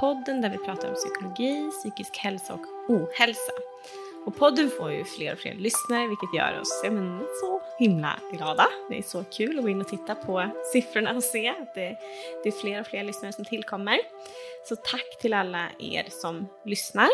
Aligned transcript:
Podden 0.00 0.40
där 0.40 0.50
vi 0.50 0.58
pratar 0.58 0.88
om 0.88 0.94
psykologi, 0.94 1.70
psykisk 1.70 2.16
hälsa 2.16 2.54
och 2.54 2.90
ohälsa. 2.90 3.52
Och 4.26 4.36
podden 4.36 4.70
får 4.70 4.92
ju 4.92 5.04
fler 5.04 5.32
och 5.32 5.38
fler 5.38 5.54
lyssnare 5.54 6.08
vilket 6.08 6.34
gör 6.34 6.60
oss 6.60 6.80
ja, 6.84 6.90
men, 6.90 7.18
så 7.40 7.62
himla 7.78 8.20
glada. 8.32 8.66
Det 8.90 8.98
är 8.98 9.02
så 9.02 9.24
kul 9.24 9.58
att 9.58 9.64
gå 9.64 9.68
in 9.68 9.80
och 9.80 9.88
titta 9.88 10.14
på 10.14 10.50
siffrorna 10.72 11.16
och 11.16 11.22
se 11.22 11.48
att 11.48 11.74
det, 11.74 11.98
det 12.42 12.48
är 12.48 12.60
fler 12.60 12.80
och 12.80 12.86
fler 12.86 13.04
lyssnare 13.04 13.32
som 13.32 13.44
tillkommer. 13.44 13.98
Så 14.68 14.76
tack 14.76 15.18
till 15.20 15.34
alla 15.34 15.68
er 15.78 16.06
som 16.10 16.46
lyssnar. 16.64 17.08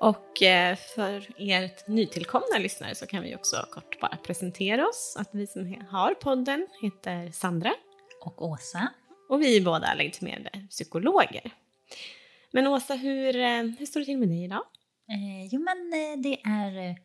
Och 0.00 0.42
eh, 0.42 0.76
för 0.76 1.40
er 1.40 1.70
nytillkomna 1.86 2.58
lyssnare 2.58 2.94
så 2.94 3.06
kan 3.06 3.22
vi 3.22 3.36
också 3.36 3.56
kort 3.70 4.00
bara 4.00 4.16
presentera 4.16 4.88
oss. 4.88 5.16
Att 5.18 5.28
vi 5.32 5.46
som 5.46 5.86
har 5.90 6.14
podden 6.14 6.66
heter 6.82 7.30
Sandra 7.32 7.74
och 8.20 8.44
Åsa. 8.44 8.88
och 9.28 9.42
vi 9.42 9.56
är 9.56 9.60
båda 9.64 9.94
legitimerade 9.94 10.66
psykologer. 10.70 11.52
Men 12.50 12.66
Åsa, 12.66 12.94
hur, 12.94 13.36
eh, 13.36 13.62
hur 13.62 13.86
står 13.86 14.00
det 14.00 14.06
till 14.06 14.18
med 14.18 14.28
dig 14.28 14.44
idag? 14.44 14.62
Eh, 15.10 15.46
jo, 15.52 15.60
men 15.60 15.92
eh, 15.92 16.18
det 16.22 16.40
är 16.44 16.90
eh, 16.90 16.96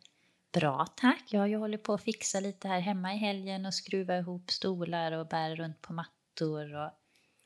bra, 0.54 0.86
tack. 0.96 1.24
Jag 1.30 1.40
har 1.40 1.48
ju 1.48 1.56
hållit 1.58 1.84
på 1.84 1.94
att 1.94 2.04
fixa 2.04 2.40
lite 2.40 2.68
här 2.68 2.80
hemma 2.80 3.14
i 3.14 3.18
helgen 3.18 3.66
och 3.66 3.74
skruva 3.74 4.18
ihop 4.18 4.52
stolar 4.52 5.12
och 5.12 5.28
bära 5.28 5.56
runt 5.56 5.82
på 5.82 5.94
mattor 5.94 6.76
och 6.76 6.92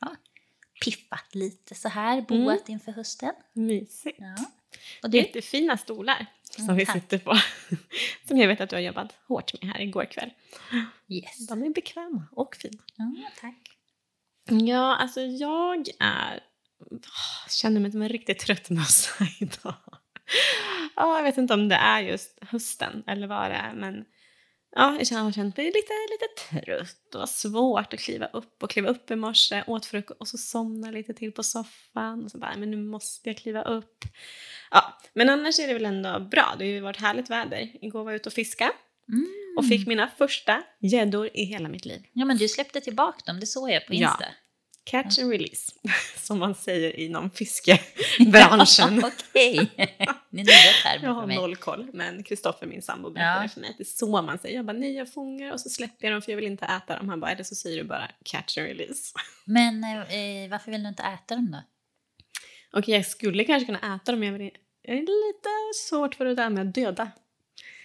ja, 0.01 0.15
piffat 0.85 1.35
lite 1.35 1.75
så 1.75 1.89
här, 1.89 2.21
boat 2.21 2.69
inför 2.69 2.91
hösten. 2.91 3.33
Mysigt. 3.53 4.17
Ja. 4.19 4.35
Och 5.03 5.09
du? 5.09 5.17
Jättefina 5.17 5.77
stolar 5.77 6.25
som 6.51 6.63
Mm, 6.63 6.75
vi 6.75 6.85
tack. 6.85 6.95
sitter 6.95 7.17
på. 7.17 7.37
Som 8.27 8.37
jag 8.37 8.47
vet 8.47 8.61
att 8.61 8.69
du 8.69 8.75
har 8.75 8.81
jobbat 8.81 9.15
hårt 9.27 9.61
med 9.61 9.71
här 9.73 9.81
igår 9.81 10.05
kväll. 10.05 10.29
Yes. 11.07 11.47
De 11.47 11.63
är 11.63 11.69
bekväma 11.69 12.27
och 12.31 12.55
fina. 12.55 12.83
Ja, 12.97 13.29
tack. 13.41 13.55
Ja, 14.49 14.95
alltså 14.95 15.21
jag 15.21 15.85
är... 15.99 16.43
känner 17.49 17.81
mig 17.81 17.91
som 17.91 18.01
en 18.01 18.09
riktigt 18.09 18.39
trött 18.39 18.69
mössa 18.69 19.27
idag. 19.39 19.75
Ja, 20.95 21.17
jag 21.17 21.23
vet 21.23 21.37
inte 21.37 21.53
om 21.53 21.69
det 21.69 21.75
är 21.75 22.01
just 22.01 22.37
hösten 22.41 23.03
eller 23.07 23.27
vad 23.27 23.51
det 23.51 23.55
är, 23.55 23.73
men 23.73 24.05
ja, 24.75 24.97
jag 25.11 25.17
har 25.17 25.31
känt 25.31 25.57
mig 25.57 25.65
lite, 25.65 25.93
lite 26.11 26.65
trött 26.65 27.15
och 27.15 27.29
svårt 27.29 27.93
att 27.93 27.99
kliva 27.99 28.25
upp 28.25 28.63
och 28.63 28.69
kliva 28.69 28.89
upp 28.89 29.11
i 29.11 29.15
morse, 29.15 29.63
åt 29.67 29.85
frukost 29.85 30.21
och 30.21 30.27
så 30.27 30.37
somna 30.37 30.91
lite 30.91 31.13
till 31.13 31.31
på 31.31 31.43
soffan 31.43 32.23
och 32.23 32.31
så 32.31 32.37
bara, 32.37 32.57
men 32.57 32.71
nu 32.71 32.77
måste 32.77 33.29
jag 33.29 33.37
kliva 33.37 33.61
upp. 33.63 34.03
Ja, 34.71 34.99
men 35.13 35.29
annars 35.29 35.59
är 35.59 35.67
det 35.67 35.73
väl 35.73 35.85
ändå 35.85 36.19
bra. 36.19 36.55
Det 36.59 36.65
har 36.65 36.71
ju 36.71 36.79
varit 36.79 37.01
härligt 37.01 37.29
väder. 37.29 37.71
Igår 37.85 38.03
var 38.03 38.11
jag 38.11 38.15
ute 38.15 38.29
och 38.29 38.33
fiska 38.33 38.71
Mm. 39.09 39.25
och 39.57 39.67
fick 39.67 39.87
mina 39.87 40.07
första 40.17 40.63
gäddor 40.79 41.29
i 41.33 41.43
hela 41.43 41.69
mitt 41.69 41.85
liv. 41.85 42.01
Ja, 42.13 42.25
men 42.25 42.37
du 42.37 42.47
släppte 42.47 42.81
tillbaka 42.81 43.17
dem, 43.25 43.39
det 43.39 43.45
såg 43.45 43.69
jag 43.69 43.87
på 43.87 43.93
Ja. 43.93 44.19
Catch 44.85 45.19
and 45.19 45.31
release, 45.31 45.71
som 46.17 46.39
man 46.39 46.55
säger 46.55 46.99
inom 46.99 47.31
fiskebranschen. 47.31 49.03
Okej, 49.05 49.71
det 49.77 50.41
är 50.41 50.43
nya 50.43 50.45
termer 50.83 50.93
Jag 50.93 51.01
för 51.01 51.07
har 51.07 51.27
mig. 51.27 51.35
noll 51.37 51.55
koll, 51.55 51.89
men 51.93 52.23
Kristoffer, 52.23 52.67
min 52.67 52.81
sambo, 52.81 53.09
berättade 53.09 53.43
Ja. 53.43 53.49
för 53.49 53.61
mig 53.61 53.69
att 53.69 53.77
det 53.77 53.83
är 53.83 53.85
så 53.85 54.21
man 54.21 54.39
säger. 54.39 54.55
Jag 54.55 54.65
bara, 54.65 54.77
nej 54.77 54.93
jag 54.95 55.13
fångar 55.13 55.51
och 55.53 55.59
så 55.61 55.69
släpper 55.69 56.07
jag 56.07 56.13
dem 56.13 56.21
för 56.21 56.31
jag 56.31 56.35
vill 56.37 56.45
inte 56.45 56.65
äta 56.65 56.97
dem. 56.97 57.09
Han 57.09 57.19
bara, 57.19 57.31
eller 57.31 57.43
så 57.43 57.55
säger 57.55 57.77
du 57.77 57.83
bara 57.83 58.11
catch 58.25 58.57
and 58.57 58.67
release. 58.67 59.13
Men 59.45 59.83
eh, 59.83 60.49
varför 60.49 60.71
vill 60.71 60.83
du 60.83 60.89
inte 60.89 61.03
äta 61.03 61.35
dem 61.35 61.51
då? 61.51 61.61
Och 62.79 62.87
jag 62.87 63.05
skulle 63.05 63.43
kanske 63.43 63.65
kunna 63.65 63.95
äta 63.95 64.11
dem, 64.11 64.19
men 64.19 64.31
jag 64.31 64.39
vill- 64.39 64.57
jag 64.81 64.95
är 64.97 65.01
lite 65.01 65.49
svårt 65.89 66.15
för 66.15 66.25
det 66.25 66.35
där 66.35 66.49
med 66.49 66.67
att 66.67 66.75
döda. 66.75 67.11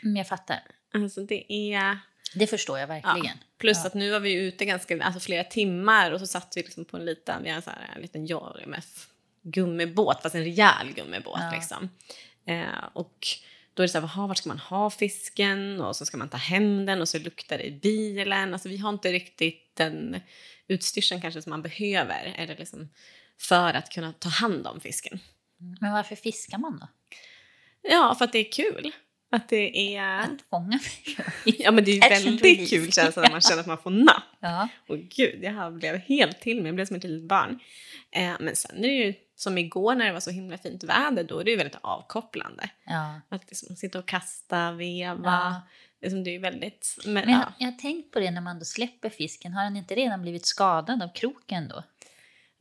Mm, 0.03 0.17
jag 0.17 0.29
fattar. 0.29 0.59
Alltså 0.95 1.21
det 1.25 1.53
är... 1.53 1.99
Det 2.35 2.47
förstår 2.47 2.79
jag 2.79 2.87
verkligen. 2.87 3.27
Ja. 3.27 3.33
Plus 3.59 3.77
Ja. 3.81 3.87
att 3.87 3.95
nu 3.95 4.11
var 4.11 4.21
vi 4.21 4.33
ute 4.33 4.65
ganska, 4.65 5.03
alltså 5.03 5.21
flera 5.21 5.45
timmar 5.45 6.11
och 6.11 6.21
så 6.21 6.27
satt 6.27 6.53
vi 6.57 6.63
liksom 6.63 6.85
på 6.85 6.97
en 6.97 7.05
liten, 7.05 7.43
vi 7.43 7.49
har 7.51 7.57
en, 7.57 7.63
här, 7.67 7.91
en 7.97 8.03
liten 8.03 8.27
JMF 8.27 9.07
gummibåt, 9.43 10.23
fast 10.23 10.35
en 10.35 10.45
rejäl 10.45 10.93
gummibåt 10.95 11.39
Ja. 11.41 11.51
liksom. 11.55 11.91
Eh, 12.47 12.85
och 12.93 13.27
då 13.75 13.83
är 13.83 13.87
det 13.87 13.89
så 13.93 14.01
här, 14.01 14.11
"Jaha, 14.15 14.27
vart 14.27 14.39
ska 14.39 14.49
man 14.49 14.59
ha 14.59 14.91
fisken? 14.91 15.81
Och 15.81 15.97
så 15.97 16.07
ska 16.07 16.17
man 16.17 16.29
ta 16.29 16.37
hem 16.37 16.87
den 16.87 17.01
och 17.01 17.09
så 17.09 17.19
luktar 17.19 17.59
det 17.59 17.65
i 17.65 17.71
bilen. 17.71 18.53
Alltså 18.53 18.69
vi 18.69 18.77
har 18.77 18.89
inte 18.91 19.13
riktigt 19.13 19.77
den 19.77 20.21
utstyrseln 20.69 21.21
kanske 21.21 21.43
som 21.43 21.51
man 21.51 21.63
behöver 21.63 22.35
eller 22.39 22.57
liksom 22.57 22.89
för 23.39 23.75
att 23.75 23.91
kunna 23.91 24.13
ta 24.13 24.29
hand 24.29 24.67
om 24.67 24.81
fisken. 24.81 25.19
Men 25.81 25.93
varför 25.93 26.17
fiskar 26.17 26.59
man 26.59 26.79
då? 26.79 26.87
Ja, 27.83 28.15
för 28.19 28.25
att 28.25 28.33
det 28.33 28.39
är 28.39 28.53
kul. 28.53 28.93
Att 29.31 29.49
det 29.49 29.97
är... 29.97 30.21
Att 30.21 30.43
fånga 30.51 30.79
Ja, 31.45 31.71
men 31.71 31.85
det 31.85 31.91
är 31.91 31.95
ju 31.95 32.31
väldigt 32.31 32.71
kul 32.71 32.93
känsla 32.93 33.23
när 33.23 33.31
man 33.31 33.41
känner 33.41 33.61
att 33.61 33.67
man 33.67 33.79
får 33.79 33.91
napp. 33.91 34.23
Ja. 34.43 34.69
Och 34.89 34.99
gud, 34.99 35.45
jag 35.45 35.73
blev 35.73 35.97
helt 35.97 36.41
till 36.41 36.57
mig. 36.57 36.67
Jag 36.67 36.75
blev 36.75 36.87
som 36.87 36.97
ett 36.97 37.05
litet 37.05 37.29
barn. 37.29 37.61
Eh, 38.11 38.33
men 38.41 38.57
sen 38.57 38.77
är 38.85 38.89
det 38.89 38.95
ju 38.95 39.15
som 39.37 39.59
igår 39.59 39.95
när 39.95 40.07
det 40.07 40.13
var 40.13 40.21
så 40.21 40.31
himla 40.31 40.59
fint 40.59 40.85
väder, 40.85 41.25
då 41.25 41.39
är 41.39 41.45
det 41.45 41.51
ju 41.51 41.57
väldigt 41.57 41.79
avkopplande. 41.81 42.71
ja. 42.87 43.21
Att 43.29 43.43
liksom 43.49 43.77
sitta 43.77 43.99
och 43.99 44.07
kasta, 44.07 44.73
veva. 44.73 45.21
Ja. 45.25 45.63
Liksom, 46.03 46.25
det 46.25 46.31
är 46.31 46.33
ju 46.33 46.39
väldigt... 46.39 46.99
Men, 47.05 47.15
Men 47.15 47.31
ja. 47.31 47.53
jag 47.59 47.67
har 47.67 47.79
tänkt 47.79 48.13
på 48.13 48.21
det 48.21 48.31
när 48.31 48.41
man 48.41 48.59
då 48.59 48.65
släpper 48.65 49.11
fisken. 49.11 49.53
Har 49.53 49.65
den 49.65 49.77
inte 49.77 49.95
redan 49.95 50.23
blivit 50.23 50.47
skadad 50.47 51.03
av 51.03 51.09
kroken 51.15 51.69
då? 51.69 51.83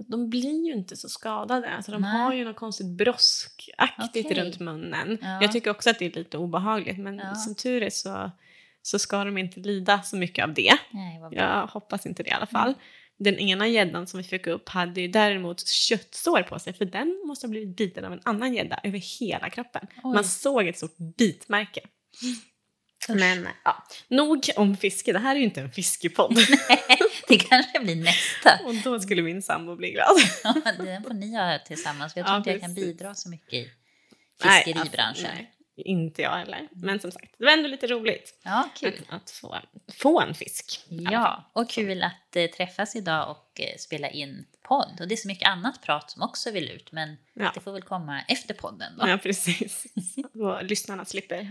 De 0.07 0.29
blir 0.29 0.65
ju 0.67 0.73
inte 0.73 0.97
så 0.97 1.09
skadade. 1.09 1.69
Alltså, 1.69 1.91
de 1.91 2.01
Nej. 2.01 2.11
har 2.11 2.33
ju 2.33 2.43
något 2.45 2.55
konstigt 2.55 2.87
broskaktigt 2.87 4.25
Okej. 4.25 4.43
runt 4.43 4.59
munnen. 4.59 5.17
Ja. 5.21 5.41
Jag 5.41 5.51
tycker 5.51 5.71
också 5.71 5.89
att 5.89 5.99
det 5.99 6.05
är 6.05 6.11
lite 6.11 6.37
obehagligt, 6.37 6.97
men 6.99 7.17
Ja. 7.17 7.35
som 7.35 7.55
tur 7.55 7.83
är 7.83 7.89
så, 7.89 8.31
så 8.81 8.99
ska 8.99 9.23
de 9.23 9.37
inte 9.37 9.59
lida 9.59 10.01
så 10.01 10.15
mycket 10.15 10.43
av 10.43 10.53
det. 10.53 10.73
Nej. 10.91 11.21
Jag 11.31 11.67
hoppas 11.67 12.05
inte 12.05 12.23
det 12.23 12.29
i 12.29 12.33
alla 12.33 12.45
fall. 12.45 12.73
Den 13.17 13.35
ena 13.39 13.67
gäddan 13.67 14.07
som 14.07 14.17
vi 14.17 14.23
fick 14.23 14.47
upp 14.47 14.69
hade 14.69 15.01
ju 15.01 15.07
däremot 15.07 15.67
köttsår 15.67 16.43
på 16.43 16.59
sig 16.59 16.73
för 16.73 16.85
den 16.85 17.23
måste 17.27 17.47
ha 17.47 17.51
blivit 17.51 17.77
biten 17.77 18.05
av 18.05 18.13
en 18.13 18.21
annan 18.25 18.53
gädda 18.53 18.79
över 18.83 19.19
hela 19.19 19.49
kroppen. 19.49 19.87
Oj. 20.03 20.13
Man 20.13 20.23
såg 20.23 20.67
ett 20.67 20.77
stort 20.77 20.97
bitmärke. 21.17 21.81
Usch. 23.09 23.19
Men 23.19 23.47
ja, 23.63 23.83
nog 24.07 24.49
om 24.55 24.77
fiske. 24.77 25.13
Det 25.13 25.19
här 25.19 25.35
är 25.35 25.39
ju 25.39 25.45
inte 25.45 25.61
en 25.61 25.71
fiskepodd. 25.71 26.35
Det 27.27 27.37
kanske 27.37 27.79
blir 27.79 27.95
nästa. 27.95 28.59
Och 28.65 28.75
då 28.75 28.99
skulle 28.99 29.21
min 29.21 29.41
sambo 29.41 29.75
bli 29.75 29.91
glad. 29.91 30.07
Ja, 30.43 30.53
Den 30.77 31.03
får 31.03 31.13
ni 31.13 31.33
göra 31.33 31.59
tillsammans. 31.59 32.13
För 32.13 32.19
jag 32.19 32.27
tror 32.27 32.33
Ja, 32.35 32.37
inte 32.37 32.51
jag 32.51 32.61
kan 32.61 32.73
bidra 32.73 33.15
så 33.15 33.29
mycket 33.29 33.53
i 33.53 33.67
Nej, 34.45 34.63
fiskeribranschen. 34.63 35.05
alltså, 35.05 35.23
nej. 35.23 35.51
Inte 35.81 36.21
jag 36.21 36.31
heller. 36.31 36.67
Men 36.71 36.99
som 36.99 37.11
sagt, 37.11 37.35
det 37.37 37.45
var 37.45 37.51
ändå 37.51 37.67
lite 37.69 37.87
roligt 37.87 38.39
Ja, 38.43 38.69
kul. 38.75 38.93
att, 39.09 39.15
att 39.21 39.31
få, 39.31 39.57
få 39.93 40.21
en 40.21 40.33
fisk. 40.33 40.79
Ja, 40.89 41.43
och 41.53 41.69
kul 41.69 42.03
att 42.03 42.35
eh, 42.35 42.45
träffas 42.45 42.95
idag 42.95 43.31
och 43.31 43.61
eh, 43.61 43.77
spela 43.77 44.09
in 44.09 44.45
podd. 44.61 44.97
Och 45.01 45.07
det 45.07 45.15
är 45.15 45.17
så 45.17 45.27
mycket 45.27 45.47
annat 45.49 45.81
prat 45.81 46.11
som 46.11 46.21
också 46.21 46.51
vill 46.51 46.69
ut, 46.71 46.91
men 46.91 47.17
Ja. 47.33 47.51
det 47.53 47.59
får 47.59 47.71
väl 47.71 47.81
komma 47.81 48.21
efter 48.27 48.53
podden 48.53 48.97
då. 48.97 49.07
Ja, 49.07 49.17
precis. 49.17 49.85
Så 50.33 50.61
lyssnarna 50.61 51.05
slipper 51.05 51.49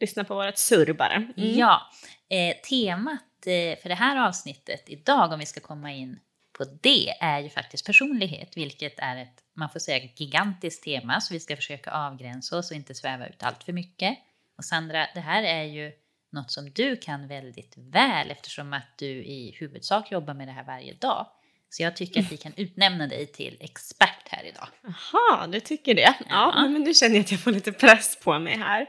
lyssna 0.00 0.24
på 0.24 0.34
vårt 0.34 0.58
surr 0.58 0.92
bara. 0.92 1.14
Mm. 1.14 1.32
Ja, 1.36 1.82
eh, 2.28 2.56
temat 2.68 3.46
eh, 3.46 3.82
för 3.82 3.88
det 3.88 3.94
här 3.94 4.28
avsnittet 4.28 4.84
idag, 4.86 5.32
om 5.32 5.38
vi 5.38 5.46
ska 5.46 5.60
komma 5.60 5.92
in 5.92 6.18
på 6.64 6.78
det, 6.82 7.10
är 7.20 7.40
ju 7.40 7.48
faktiskt 7.50 7.86
personlighet, 7.86 8.56
vilket 8.56 8.98
är 8.98 9.16
ett, 9.16 9.44
man 9.56 9.70
får 9.70 9.80
säga, 9.80 10.08
gigantiskt 10.16 10.84
tema, 10.84 11.20
så 11.20 11.34
vi 11.34 11.40
ska 11.40 11.56
försöka 11.56 11.90
avgränsa 11.90 12.58
oss 12.58 12.70
och 12.70 12.76
inte 12.76 12.94
sväva 12.94 13.26
ut 13.26 13.42
allt 13.42 13.64
för 13.64 13.72
mycket. 13.72 14.18
Och 14.58 14.64
Sandra, 14.64 15.06
det 15.14 15.20
här 15.20 15.42
är 15.42 15.64
ju 15.64 15.92
något 16.32 16.50
som 16.50 16.70
du 16.70 16.96
kan 16.96 17.28
väldigt 17.28 17.74
väl 17.76 18.30
eftersom 18.30 18.72
att 18.72 18.98
du 18.98 19.06
i 19.06 19.56
huvudsak 19.58 20.12
jobbar 20.12 20.34
med 20.34 20.48
det 20.48 20.52
här 20.52 20.64
varje 20.64 20.94
dag. 20.94 21.26
Så 21.70 21.82
jag 21.82 21.96
tycker 21.96 22.20
att 22.20 22.32
vi 22.32 22.36
kan 22.36 22.52
utnämna 22.56 23.06
dig 23.06 23.26
till 23.26 23.56
expert 23.60 24.28
här 24.28 24.44
idag. 24.44 24.68
Jaha, 24.82 25.46
du 25.46 25.60
tycker 25.60 25.94
det? 25.94 26.14
Ja, 26.28 26.52
Ja. 26.56 26.68
men 26.68 26.82
nu 26.82 26.94
känner 26.94 27.14
jag 27.14 27.24
att 27.24 27.30
jag 27.30 27.40
får 27.40 27.52
lite 27.52 27.72
press 27.72 28.18
på 28.24 28.38
mig 28.38 28.56
här. 28.58 28.80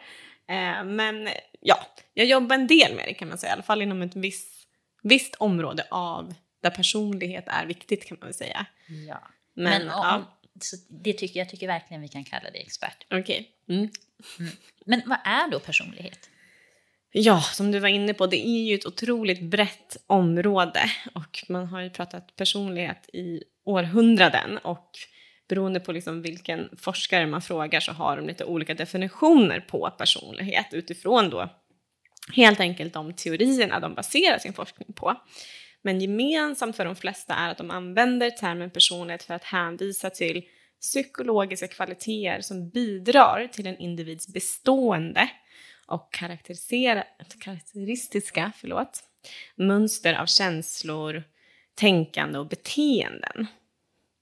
Eh, 0.47 0.83
men 0.83 1.29
ja, 1.62 1.75
jag 2.13 2.25
jobbar 2.25 2.56
en 2.56 2.67
del 2.67 2.95
med 2.95 3.06
det 3.07 3.13
kan 3.13 3.27
man 3.27 3.38
säga, 3.38 3.50
i 3.50 3.53
alla 3.53 3.63
fall 3.63 3.81
inom 3.81 4.01
ett 4.01 4.15
visst, 4.15 4.67
visst 5.03 5.35
område 5.35 5.88
av 5.91 6.33
där 6.61 6.69
personlighet 6.69 7.43
är 7.47 7.65
viktigt 7.65 8.05
kan 8.05 8.17
man 8.21 8.27
väl 8.27 8.33
säga. 8.33 8.65
Ja. 9.07 9.21
Men, 9.53 9.63
Men, 9.63 9.81
om, 9.81 9.87
ja, 9.87 10.39
så 10.61 10.75
det 10.89 11.13
tycker 11.13 11.39
jag 11.39 11.49
tycker 11.49 11.67
verkligen 11.67 12.01
vi 12.01 12.07
kan 12.07 12.23
kalla 12.23 12.49
dig 12.49 12.61
expert. 12.61 13.05
okej. 13.09 13.51
Mm. 13.69 13.89
Men 14.85 15.01
vad 15.05 15.17
är 15.23 15.51
då 15.51 15.59
personlighet? 15.59 16.29
Ja, 17.11 17.41
som 17.41 17.71
du 17.71 17.79
var 17.79 17.87
inne 17.87 18.13
på, 18.13 18.27
det 18.27 18.47
är 18.47 18.63
ju 18.63 18.75
ett 18.75 18.85
otroligt 18.85 19.41
brett 19.41 19.97
område 20.07 20.81
och 21.13 21.45
man 21.49 21.67
har 21.67 21.81
ju 21.81 21.89
pratat 21.89 22.35
personlighet 22.35 23.09
i 23.13 23.43
århundraden 23.63 24.57
och 24.57 24.89
beroende 25.47 25.79
på 25.79 25.91
liksom 25.91 26.21
vilken 26.21 26.69
forskare 26.77 27.27
man 27.27 27.41
frågar 27.41 27.79
så 27.79 27.91
har 27.91 28.17
de 28.17 28.27
lite 28.27 28.45
olika 28.45 28.73
definitioner 28.73 29.59
på 29.59 29.91
personlighet 29.97 30.67
utifrån 30.71 31.29
då 31.29 31.49
helt 32.33 32.59
enkelt 32.59 32.93
de 32.93 33.13
teorierna 33.13 33.79
de 33.79 33.93
baserar 33.93 34.37
sin 34.37 34.53
forskning 34.53 34.93
på. 34.93 35.15
Men 35.81 36.01
gemensamt 36.01 36.75
för 36.75 36.85
de 36.85 36.95
flesta 36.95 37.33
är 37.33 37.49
att 37.49 37.57
de 37.57 37.71
använder 37.71 38.29
termen 38.29 38.69
personlighet 38.69 39.23
för 39.23 39.33
att 39.33 39.43
hänvisa 39.43 40.09
till 40.09 40.43
psykologiska 40.81 41.67
kvaliteter 41.67 42.41
som 42.41 42.69
bidrar 42.69 43.47
till 43.51 43.67
en 43.67 43.77
individs 43.77 44.27
bestående 44.27 45.29
och 45.85 46.13
karaktäristiska 47.39 48.51
förlåt, 48.55 49.03
mönster 49.55 50.13
av 50.13 50.25
känslor, 50.25 51.23
tänkande 51.75 52.39
och 52.39 52.47
beteenden. 52.47 53.47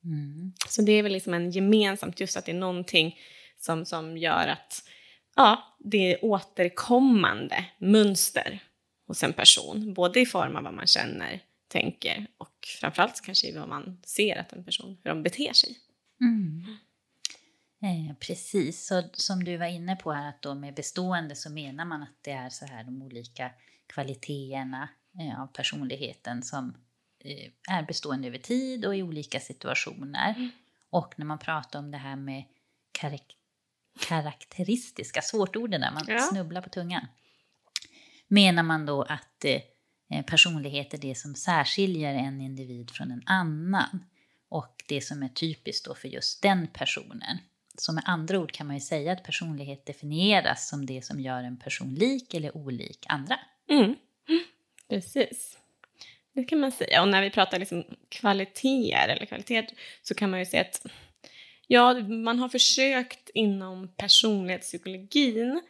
Mm. 0.04 0.54
Så 0.68 0.82
det 0.82 0.92
är 0.92 1.04
väl 1.04 1.12
liksom 1.12 1.34
en 1.34 1.52
gemensamt 1.52 2.20
just 2.20 2.38
att 2.38 2.46
det 2.46 2.52
är 2.52 2.56
någonting 2.56 3.20
som, 3.58 3.86
som 3.86 4.18
gör 4.18 4.48
att 4.48 4.84
ja, 5.36 5.78
det 5.80 6.14
är 6.14 6.26
återkommande 6.26 7.66
mönster 7.78 8.60
hos 9.08 9.24
en 9.24 9.34
person, 9.34 9.94
både 9.94 10.20
i 10.20 10.26
form 10.26 10.56
av 10.56 10.64
vad 10.64 10.74
man 10.74 10.88
känner, 10.88 11.42
tänker 11.70 12.28
och 12.38 12.68
framförallt 12.82 13.22
kanske 13.22 13.48
i 13.48 13.58
vad 13.58 13.70
man 13.70 14.02
ser 14.06 14.36
att 14.36 14.54
en 14.54 14.64
person, 14.64 14.98
hur 15.04 15.10
de 15.12 15.24
beter 15.24 15.54
sig. 15.54 15.78
Mm. 16.22 16.78
Eh, 17.82 18.16
precis, 18.16 18.86
så 18.88 19.04
som 19.14 19.44
du 19.44 19.58
var 19.58 19.66
inne 19.66 19.96
på 19.96 20.12
här 20.12 20.30
att 20.30 20.42
då 20.42 20.56
med 20.56 20.74
bestående 20.74 21.36
så 21.36 21.50
menar 21.52 21.86
man 21.86 22.04
att 22.04 22.16
det 22.24 22.32
är 22.32 22.50
så 22.50 22.66
här 22.66 22.84
de 22.84 23.02
olika 23.02 23.52
kvaliteterna 23.88 24.90
eh, 25.20 25.42
av 25.42 25.48
personligheten 25.48 26.44
som 26.44 26.78
eh, 27.20 27.76
är 27.76 27.84
bestående 27.84 28.28
över 28.28 28.38
tid 28.38 28.86
och 28.86 28.96
i 28.96 29.04
olika 29.04 29.40
situationer. 29.40 30.50
Och 30.90 31.14
när 31.18 31.26
man 31.26 31.40
pratar 31.40 31.80
om 31.80 31.92
det 31.92 31.98
här 31.98 32.16
med 32.16 32.44
karak- 33.02 33.36
karaktäristiska, 34.00 35.22
svårt 35.22 35.56
ord 35.56 35.72
där, 35.72 35.92
man 35.92 36.06
Ja. 36.08 36.20
snubblar 36.20 36.62
på 36.62 36.70
tungan. 36.70 37.08
Menar 38.28 38.64
man 38.64 38.86
då 38.86 39.02
att 39.04 39.46
eh, 39.46 39.62
Eh, 40.10 40.26
personlighet 40.26 40.94
är 40.94 40.98
det 40.98 41.16
som 41.16 41.36
särskiljer 41.36 42.14
en 42.16 42.42
individ 42.42 42.92
från 42.92 43.12
en 43.12 43.24
annan 43.26 44.06
och 44.50 44.84
det 44.88 45.02
som 45.02 45.24
är 45.24 45.30
typiskt 45.30 45.86
då 45.86 45.96
för 45.96 46.08
just 46.08 46.42
den 46.42 46.68
personen. 46.68 47.38
Så 47.78 47.94
med 47.94 48.04
andra 48.06 48.40
ord 48.40 48.52
kan 48.52 48.68
man 48.68 48.76
ju 48.76 48.82
säga 48.82 49.12
att 49.12 49.24
personlighet 49.24 49.86
definieras 49.86 50.70
som 50.70 50.86
det 50.86 51.06
som 51.06 51.20
gör 51.20 51.44
en 51.44 51.58
person 51.58 51.96
lik 51.96 52.34
eller 52.34 52.58
olik 52.58 53.06
andra. 53.10 53.40
Mm. 53.70 53.96
Precis. 54.90 55.58
Det 56.34 56.44
kan 56.44 56.60
man 56.60 56.72
säga. 56.72 57.02
Och 57.02 57.08
när 57.08 57.22
vi 57.22 57.30
pratar 57.30 57.60
liksom 57.60 57.84
kvaliteter 58.10 59.08
eller 59.08 59.26
kvalitet 59.26 59.68
så 60.02 60.16
kan 60.16 60.30
man 60.30 60.40
ju 60.40 60.46
säga 60.46 60.62
att 60.62 60.86
ja, 61.68 61.94
man 62.00 62.40
har 62.40 62.50
försökt 62.50 63.30
inom 63.34 63.88
personlighetspsykologin 63.98 65.52
eh, 65.52 65.62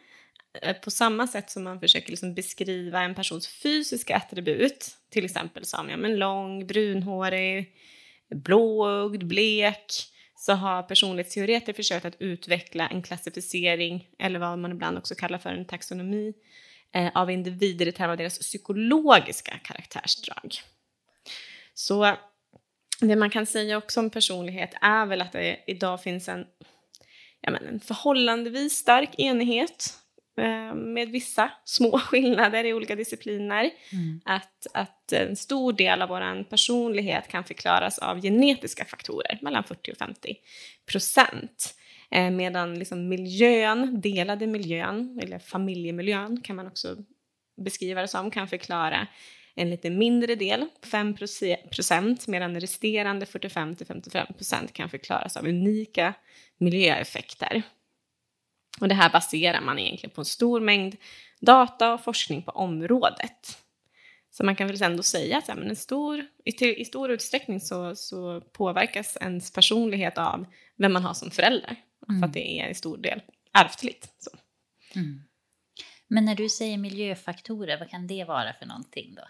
Eh, 0.62 0.76
på 0.76 0.90
samma 0.90 1.26
sätt 1.26 1.50
som 1.50 1.64
man 1.64 1.80
försöker 1.80 2.10
liksom 2.10 2.34
beskriva 2.34 3.00
en 3.00 3.14
persons 3.14 3.48
fysiska 3.48 4.16
attribut, 4.16 4.96
till 5.10 5.24
exempel 5.24 5.64
som 5.64 5.90
ja, 5.90 5.96
men 5.96 6.18
lång, 6.18 6.66
brunhårig, 6.66 7.76
blåögd, 8.34 9.26
blek, 9.26 9.92
så 10.36 10.52
har 10.52 10.82
personlighetsteoreter 10.82 11.72
försökt 11.72 12.04
att 12.04 12.20
utveckla 12.20 12.88
en 12.88 13.02
klassificering, 13.02 14.08
eller 14.18 14.38
vad 14.38 14.58
man 14.58 14.72
ibland 14.72 14.98
också 14.98 15.14
kallar 15.14 15.38
för 15.38 15.50
en 15.50 15.64
taxonomi, 15.64 16.34
eh, 16.94 17.10
av 17.14 17.30
individer 17.30 17.88
i 17.88 17.92
termer 17.92 18.10
av 18.10 18.16
deras 18.16 18.38
psykologiska 18.38 19.58
karaktärsdrag. 19.58 20.54
Så 21.74 22.16
det 23.00 23.16
man 23.16 23.30
kan 23.30 23.46
säga 23.46 23.76
också 23.76 24.00
om 24.00 24.10
personlighet 24.10 24.74
är 24.80 25.06
väl 25.06 25.20
att 25.20 25.32
det 25.32 25.64
idag 25.66 26.02
finns 26.02 26.28
en, 26.28 26.46
ja 27.40 27.50
men 27.50 27.66
en 27.66 27.80
förhållandevis 27.80 28.76
stark 28.76 29.10
enighet 29.18 29.99
med 30.74 31.08
vissa 31.08 31.50
små 31.64 31.98
skillnader 31.98 32.64
i 32.64 32.74
olika 32.74 32.96
discipliner. 32.96 33.70
Att, 34.24 34.66
att 34.74 35.12
en 35.12 35.36
stor 35.36 35.72
del 35.72 36.02
av 36.02 36.08
vår 36.08 36.44
personlighet 36.44 37.28
kan 37.28 37.44
förklaras 37.44 37.98
av 37.98 38.20
genetiska 38.22 38.84
faktorer, 38.84 39.38
mellan 39.42 39.64
40 39.64 39.92
och 39.92 39.98
50 39.98 40.36
procent. 40.86 41.74
Eh, 42.10 42.30
medan 42.30 42.78
liksom 42.78 43.08
miljön, 43.08 44.00
delade 44.00 44.46
miljön, 44.46 45.20
eller 45.22 45.38
familjemiljön 45.38 46.40
kan 46.40 46.56
man 46.56 46.66
också 46.66 46.96
beskriva 47.64 48.00
det 48.00 48.08
som, 48.08 48.30
kan 48.30 48.48
förklara 48.48 49.06
en 49.54 49.70
lite 49.70 49.90
mindre 49.90 50.34
del, 50.34 50.66
5 50.90 51.16
procent, 51.70 52.26
medan 52.26 52.60
resterande 52.60 53.26
45-55 53.26 54.32
procent 54.32 54.72
kan 54.72 54.90
förklaras 54.90 55.36
av 55.36 55.46
unika 55.46 56.14
miljöeffekter. 56.58 57.62
Och 58.80 58.88
det 58.88 58.94
här 58.94 59.10
baserar 59.10 59.60
man 59.60 59.78
egentligen 59.78 60.14
på 60.14 60.20
en 60.20 60.24
stor 60.24 60.60
mängd 60.60 60.96
data 61.40 61.94
och 61.94 62.04
forskning 62.04 62.42
på 62.42 62.50
området. 62.50 63.58
Så 64.30 64.44
man 64.44 64.56
kan 64.56 64.66
väl 64.66 64.82
ändå 64.82 65.02
säga 65.02 65.38
att 65.38 65.48
men 65.48 65.68
en 65.68 65.76
stor, 65.76 66.26
i, 66.44 66.52
till, 66.52 66.68
i 66.68 66.84
stor 66.84 67.10
utsträckning 67.10 67.60
så, 67.60 67.96
så 67.96 68.40
påverkas 68.40 69.16
ens 69.20 69.52
personlighet 69.52 70.18
av 70.18 70.46
vem 70.76 70.92
man 70.92 71.04
har 71.04 71.14
som 71.14 71.30
förälder. 71.30 71.76
För 72.20 72.26
att 72.26 72.32
det 72.32 72.60
är 72.60 72.68
i 72.68 72.74
stor 72.74 72.98
del 72.98 73.22
ärftligt. 73.52 74.08
Så. 74.18 74.30
Men 76.08 76.24
när 76.24 76.34
du 76.34 76.48
säger 76.48 76.78
miljöfaktorer, 76.78 77.78
vad 77.78 77.90
kan 77.90 78.06
det 78.06 78.24
vara 78.24 78.52
för 78.58 78.66
någonting 78.66 79.14
då? 79.14 79.22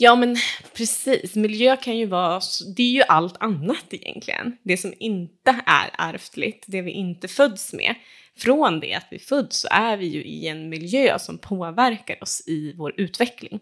Ja, 0.00 0.16
men 0.16 0.36
precis. 0.76 1.36
Miljö 1.36 1.76
kan 1.76 1.96
ju 1.96 2.06
vara, 2.06 2.40
det 2.76 2.82
är 2.82 2.90
ju 2.90 3.02
allt 3.02 3.36
annat 3.40 3.84
egentligen. 3.90 4.56
Det 4.62 4.76
som 4.76 4.94
inte 4.98 5.62
är 5.66 5.90
ärftligt, 5.98 6.64
det 6.66 6.82
vi 6.82 6.90
inte 6.90 7.28
föds 7.28 7.72
med. 7.72 7.94
Från 8.36 8.80
det 8.80 8.94
att 8.94 9.06
vi 9.10 9.18
föds 9.18 9.60
så 9.60 9.68
är 9.70 9.96
vi 9.96 10.06
ju 10.06 10.24
i 10.24 10.48
en 10.48 10.68
miljö 10.68 11.18
som 11.18 11.38
påverkar 11.38 12.22
oss 12.22 12.42
i 12.48 12.72
vår 12.76 12.94
utveckling. 13.00 13.60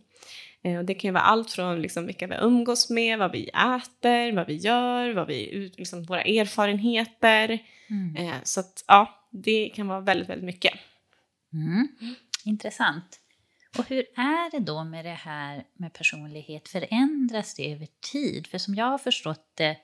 Eh, 0.64 0.78
Och 0.78 0.85
det 0.85 0.95
kan 0.95 1.09
ju 1.09 1.12
vara 1.12 1.23
allt 1.25 1.50
från 1.50 1.83
liksom 1.83 2.07
vilka 2.07 2.26
vi 2.26 2.35
umgås 2.40 2.90
med, 2.90 3.19
vad 3.19 3.33
vi 3.33 3.49
äter, 3.49 4.33
vad 4.33 4.47
vi 4.47 4.55
gör, 4.57 5.14
vad 5.14 5.26
vi, 5.26 5.71
liksom 5.76 6.05
våra 6.05 6.23
erfarenheter. 6.23 7.59
Eh, 8.19 8.35
Så 8.43 8.61
att 8.61 8.85
ja, 8.88 9.28
det 9.31 9.69
kan 9.75 9.87
vara 9.88 10.00
väldigt, 10.00 10.28
väldigt 10.28 10.45
mycket. 10.47 10.73
Mm. 11.52 11.88
Intressant. 12.45 13.21
Och 13.78 13.88
hur 13.88 14.04
är 14.16 14.50
det 14.50 14.59
då 14.59 14.85
med 14.85 15.04
det 15.04 15.11
här 15.11 15.64
med 15.73 15.92
personlighet? 15.92 16.68
Förändras 16.68 17.54
det 17.54 17.73
över 17.73 17.88
tid? 18.12 18.47
För 18.47 18.59
som 18.59 18.75
jag 18.75 18.87
har 18.87 18.99
förstått 18.99 19.52
det 19.54 19.76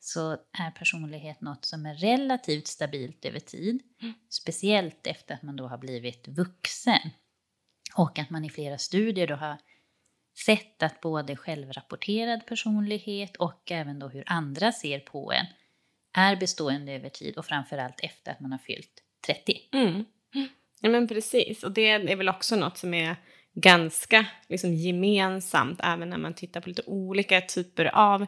så 0.00 0.32
är 0.32 0.70
personlighet 0.70 1.40
något 1.40 1.64
som 1.64 1.86
är 1.86 1.94
relativt 1.94 2.66
stabilt 2.66 3.24
över 3.24 3.40
tid. 3.40 3.82
Speciellt 4.30 5.06
efter 5.06 5.34
att 5.34 5.42
man 5.42 5.56
då 5.56 5.68
har 5.68 5.78
blivit 5.78 6.28
vuxen. 6.28 7.10
Och 7.96 8.18
att 8.18 8.30
man 8.30 8.44
i 8.44 8.50
flera 8.50 8.78
studier 8.78 9.26
då 9.26 9.34
har 9.34 9.56
sett 10.46 10.82
att 10.82 11.00
både 11.00 11.36
självrapporterad 11.36 12.46
personlighet 12.46 13.36
och 13.36 13.72
även 13.72 13.98
då 13.98 14.08
hur 14.08 14.24
andra 14.26 14.72
ser 14.72 15.00
på 15.00 15.32
en 15.32 15.46
är 16.12 16.36
bestående 16.36 16.92
över 16.92 17.08
tid 17.08 17.36
och 17.36 17.46
framförallt 17.46 18.00
efter 18.00 18.32
att 18.32 18.40
man 18.40 18.52
har 18.52 18.58
fyllt 18.58 19.02
30. 19.26 19.60
Mm. 19.72 20.04
Ja, 20.80 20.88
men 20.88 21.08
precis. 21.08 21.62
Och 21.62 21.72
det 21.72 21.88
är 21.88 22.16
väl 22.16 22.28
också 22.28 22.56
något 22.56 22.78
som 22.78 22.94
är 22.94 23.16
ganska 23.54 24.26
liksom, 24.48 24.74
gemensamt 24.74 25.80
även 25.82 26.10
när 26.10 26.18
man 26.18 26.34
tittar 26.34 26.60
på 26.60 26.68
lite 26.68 26.82
olika 26.86 27.40
typer 27.40 27.84
av 27.84 28.26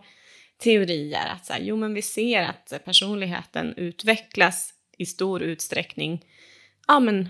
teorier. 0.58 1.26
Att 1.26 1.46
så 1.46 1.52
här, 1.52 1.60
jo, 1.60 1.76
men 1.76 1.94
vi 1.94 2.02
ser 2.02 2.42
att 2.42 2.84
personligheten 2.84 3.74
utvecklas 3.76 4.74
i 4.98 5.06
stor 5.06 5.42
utsträckning 5.42 6.24
ja, 6.88 7.00
men, 7.00 7.28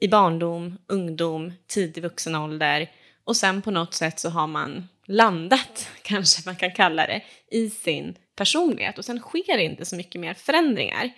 i 0.00 0.08
barndom, 0.08 0.78
ungdom, 0.86 1.52
tidig 1.66 2.02
vuxen 2.02 2.34
ålder 2.34 2.90
och 3.24 3.36
sen 3.36 3.62
på 3.62 3.70
något 3.70 3.94
sätt 3.94 4.20
så 4.20 4.30
har 4.30 4.46
man 4.46 4.88
landat, 5.06 5.90
kanske 6.02 6.42
man 6.46 6.56
kan 6.56 6.70
kalla 6.70 7.06
det, 7.06 7.22
i 7.50 7.70
sin 7.70 8.16
personlighet 8.36 8.98
och 8.98 9.04
sen 9.04 9.20
sker 9.20 9.56
det 9.56 9.62
inte 9.62 9.84
så 9.84 9.96
mycket 9.96 10.20
mer 10.20 10.34
förändringar 10.34 11.10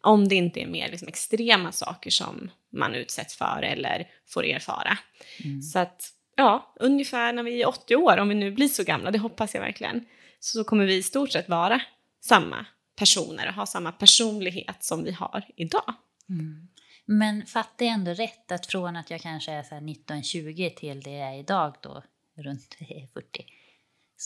om 0.00 0.28
det 0.28 0.34
inte 0.34 0.60
är 0.60 0.66
mer 0.66 0.90
liksom, 0.90 1.08
extrema 1.08 1.72
saker 1.72 2.10
som 2.10 2.50
man 2.72 2.94
utsätts 2.94 3.36
för 3.36 3.62
eller 3.62 4.08
får 4.26 4.44
erfara. 4.44 4.98
Mm. 5.44 5.62
Så 5.62 5.78
att, 5.78 6.10
ja, 6.36 6.74
ungefär 6.80 7.32
när 7.32 7.42
vi 7.42 7.62
är 7.62 7.68
80 7.68 7.96
år, 7.96 8.16
om 8.16 8.28
vi 8.28 8.34
nu 8.34 8.50
blir 8.50 8.68
så 8.68 8.84
gamla, 8.84 9.10
det 9.10 9.18
hoppas 9.18 9.54
jag 9.54 9.60
verkligen, 9.60 10.06
så 10.40 10.64
kommer 10.64 10.86
vi 10.86 10.96
i 10.96 11.02
stort 11.02 11.32
sett 11.32 11.48
vara 11.48 11.80
samma 12.24 12.66
personer 12.96 13.48
och 13.48 13.54
ha 13.54 13.66
samma 13.66 13.92
personlighet 13.92 14.84
som 14.84 15.04
vi 15.04 15.12
har 15.12 15.44
idag. 15.56 15.94
Mm. 16.28 16.68
Men 17.06 17.46
fattar 17.46 17.86
jag 17.86 17.94
ändå 17.94 18.12
rätt 18.12 18.52
att 18.52 18.66
från 18.66 18.96
att 18.96 19.10
jag 19.10 19.20
kanske 19.20 19.52
är 19.52 19.62
19-20 19.62 20.74
till 20.74 21.00
det 21.00 21.10
jag 21.10 21.34
är 21.34 21.38
idag 21.38 21.76
då, 21.80 22.02
runt 22.36 22.74
40, 23.14 23.44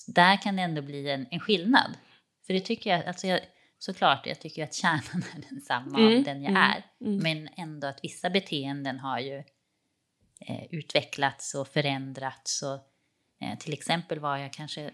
där 0.07 0.43
kan 0.43 0.57
det 0.57 0.62
ändå 0.62 0.83
bli 0.83 1.11
en, 1.11 1.27
en 1.31 1.41
skillnad? 1.41 1.97
För 2.47 2.55
det 2.55 2.61
tycker 2.61 2.91
jag, 2.91 3.05
alltså 3.05 3.27
jag, 3.27 3.41
såklart, 3.81 4.27
jag 4.27 4.41
tycker 4.41 4.65
att 4.65 4.75
kärnan 4.75 5.25
är 5.37 5.51
densamma 5.51 5.99
mm, 5.99 6.19
av 6.19 6.25
den 6.25 6.43
jag 6.43 6.51
mm, 6.51 6.63
är. 6.63 6.85
Mm. 7.01 7.17
Men 7.17 7.49
ändå 7.57 7.87
att 7.87 8.01
vissa 8.03 8.31
beteenden 8.31 8.99
har 8.99 9.19
ju 9.19 9.37
eh, 10.41 10.65
utvecklats 10.71 11.55
och 11.55 11.69
förändrats. 11.69 12.63
Och, 12.63 12.79
eh, 13.47 13.59
till 13.59 13.73
exempel 13.73 14.19
var 14.19 14.37
jag 14.37 14.53
kanske 14.53 14.91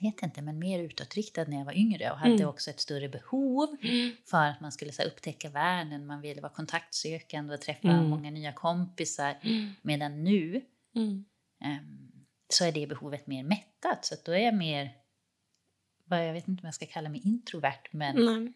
jag 0.00 0.10
vet 0.10 0.22
inte, 0.22 0.42
men 0.42 0.58
mer 0.58 0.78
utåtriktad 0.78 1.44
när 1.44 1.58
jag 1.58 1.64
var 1.64 1.76
yngre 1.76 2.10
och 2.10 2.18
hade 2.18 2.34
mm. 2.34 2.48
också 2.48 2.70
ett 2.70 2.80
större 2.80 3.08
behov 3.08 3.76
mm. 3.82 4.12
för 4.24 4.44
att 4.44 4.60
man 4.60 4.72
skulle 4.72 4.92
så 4.92 5.02
här, 5.02 5.08
upptäcka 5.08 5.50
världen, 5.50 6.06
man 6.06 6.20
ville 6.20 6.40
vara 6.40 6.52
kontaktsökande 6.52 7.54
och 7.54 7.60
träffa 7.60 7.88
mm. 7.88 8.10
många 8.10 8.30
nya 8.30 8.52
kompisar. 8.52 9.38
Medan 9.82 10.24
nu 10.24 10.64
um, 10.94 11.24
så 12.48 12.64
är 12.64 12.72
det 12.72 12.86
behovet 12.86 13.26
mer 13.26 13.42
mättat, 13.42 14.04
så 14.04 14.14
då 14.24 14.32
är 14.32 14.38
jag 14.38 14.54
mer, 14.54 14.90
jag 16.18 16.32
vet 16.32 16.48
inte 16.48 16.60
om 16.60 16.66
jag 16.66 16.74
ska 16.74 16.86
kalla 16.86 17.08
mig 17.08 17.20
introvert, 17.24 17.88
men 17.90 18.54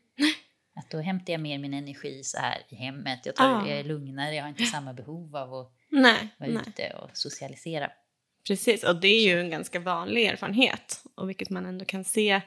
att 0.76 0.90
då 0.90 1.00
hämtar 1.00 1.32
jag 1.32 1.40
mer 1.40 1.58
min 1.58 1.74
energi 1.74 2.24
så 2.24 2.38
här 2.38 2.62
i 2.68 2.74
hemmet, 2.74 3.20
jag, 3.24 3.34
tar, 3.34 3.54
ah. 3.54 3.68
jag 3.68 3.78
är 3.78 3.84
lugnare, 3.84 4.34
jag 4.34 4.42
har 4.42 4.48
inte 4.48 4.64
samma 4.64 4.92
behov 4.92 5.36
av 5.36 5.54
att 5.54 5.72
nej, 5.88 6.28
vara 6.38 6.50
nej. 6.50 6.62
ute 6.68 6.90
och 6.90 7.10
socialisera. 7.12 7.90
Precis, 8.46 8.84
och 8.84 9.00
det 9.00 9.08
är 9.08 9.26
ju 9.26 9.40
en 9.40 9.50
ganska 9.50 9.80
vanlig 9.80 10.26
erfarenhet 10.26 11.04
och 11.14 11.28
vilket 11.28 11.50
man 11.50 11.66
ändå 11.66 11.84
kan 11.84 12.04
se. 12.04 12.40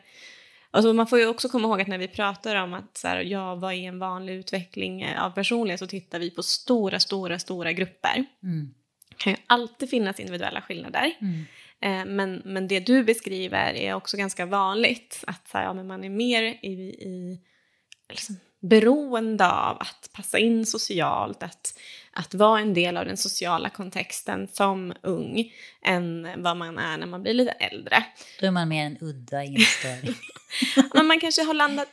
Alltså 0.72 0.94
man 0.94 1.08
får 1.08 1.20
ju 1.20 1.28
också 1.28 1.50
komma 1.50 1.68
ihåg 1.68 1.82
att 1.82 1.88
när 1.88 1.98
vi 1.98 2.08
pratar 2.08 2.56
om 2.56 2.74
att 2.74 2.98
så 2.98 3.08
här, 3.08 3.22
ja, 3.22 3.56
vad 3.56 3.74
är 3.74 3.78
en 3.78 4.00
vanlig 4.00 4.34
utveckling 4.34 5.16
av 5.18 5.30
personlighet 5.30 5.80
så 5.80 5.88
tittar 5.88 6.20
vi 6.20 6.32
på 6.32 6.44
stora, 6.44 7.00
stora, 7.00 7.40
stora 7.40 7.74
grupper. 7.74 8.26
Mm. 8.44 8.74
Det 9.10 9.16
kan 9.18 9.34
ju 9.34 9.40
alltid 9.48 9.90
finnas 9.90 10.20
individuella 10.20 10.62
skillnader. 10.62 11.18
Mm. 11.22 11.46
Eh, 11.82 12.06
men, 12.06 12.42
men 12.46 12.68
det 12.68 12.80
du 12.80 13.04
beskriver 13.04 13.74
är 13.74 13.94
också 13.94 14.18
ganska 14.18 14.46
vanligt. 14.46 15.24
Att 15.28 15.48
så 15.48 15.58
här, 15.58 15.66
ja, 15.66 15.74
men 15.74 15.88
man 15.88 16.04
är 16.04 16.10
mer 16.10 16.44
i, 16.44 16.74
i 17.00 17.40
liksom, 18.10 18.36
beroende 18.62 19.52
av 19.52 19.78
att 19.78 20.10
passa 20.14 20.38
in 20.38 20.66
socialt, 20.66 21.44
att, 21.44 21.80
att 22.12 22.34
vara 22.34 22.60
en 22.60 22.74
del 22.74 22.98
av 22.98 23.06
den 23.06 23.18
sociala 23.18 23.70
kontexten 23.70 24.48
som 24.48 24.94
ung 25.02 25.54
än 25.86 26.28
vad 26.38 26.58
man 26.58 26.78
är 26.78 26.98
när 26.98 27.08
man 27.08 27.24
blir 27.24 27.34
lite 27.34 27.52
äldre. 27.52 28.04
Då 28.40 28.48
är 28.48 28.52
man 28.52 28.70
mer 28.70 28.86
en 28.86 28.98
udda 29.02 29.44
instöring. 29.44 30.16
Men 30.94 31.06
man 31.06 31.20
kanske 31.20 31.44
har 31.44 31.54
landat 31.54 31.88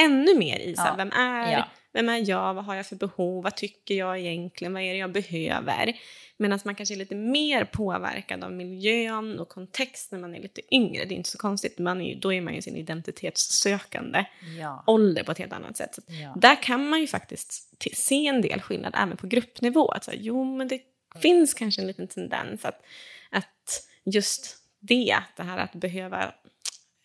ännu 0.00 0.38
mer 0.38 0.58
i 0.58 0.76
så 0.76 0.82
ja. 0.86 0.94
vem 0.96 1.12
är 1.12 1.52
ja. 1.52 1.68
vem 1.92 2.08
är 2.08 2.30
jag, 2.30 2.54
vad 2.54 2.64
har 2.64 2.74
jag 2.74 2.86
för 2.86 2.96
behov, 2.96 3.44
vad 3.44 3.56
tycker 3.56 3.94
jag 3.94 4.18
egentligen, 4.18 4.72
vad 4.72 4.82
är 4.82 4.92
det 4.92 4.98
jag 4.98 5.12
behöver? 5.12 5.94
Medan 6.40 6.58
man 6.64 6.74
kanske 6.74 6.94
är 6.94 6.98
lite 6.98 7.14
mer 7.14 7.64
påverkad 7.64 8.44
av 8.44 8.52
miljön 8.52 9.38
och 9.38 9.48
kontext 9.48 10.12
när 10.12 10.18
man 10.18 10.34
är 10.34 10.40
lite 10.40 10.74
yngre. 10.74 11.04
Det 11.04 11.14
är 11.14 11.16
inte 11.16 11.30
så 11.30 11.38
konstigt, 11.38 11.78
man 11.78 12.00
är, 12.00 12.16
då 12.16 12.32
är 12.32 12.40
man 12.40 12.54
ju 12.54 12.62
sin 12.62 12.76
identitetssökande 12.76 14.24
ja. 14.58 14.84
ålder 14.86 15.24
på 15.24 15.32
ett 15.32 15.38
helt 15.38 15.52
annat 15.52 15.76
sätt. 15.76 15.98
Ja. 16.06 16.34
Där 16.36 16.62
kan 16.62 16.88
man 16.88 17.00
ju 17.00 17.06
faktiskt 17.06 17.82
se 17.94 18.26
en 18.26 18.42
del 18.42 18.60
skillnad 18.60 18.94
även 18.96 19.16
på 19.16 19.26
gruppnivå. 19.26 19.88
Att 19.88 20.04
så, 20.04 20.10
jo, 20.14 20.56
men 20.56 20.68
det 20.68 20.80
finns 21.22 21.54
kanske 21.54 21.80
en 21.80 21.86
liten 21.86 22.08
tendens 22.08 22.64
att, 22.64 22.82
att 23.30 23.88
just 24.04 24.56
det, 24.80 25.18
det 25.36 25.42
här 25.42 25.58
att 25.58 25.72
behöva 25.72 26.34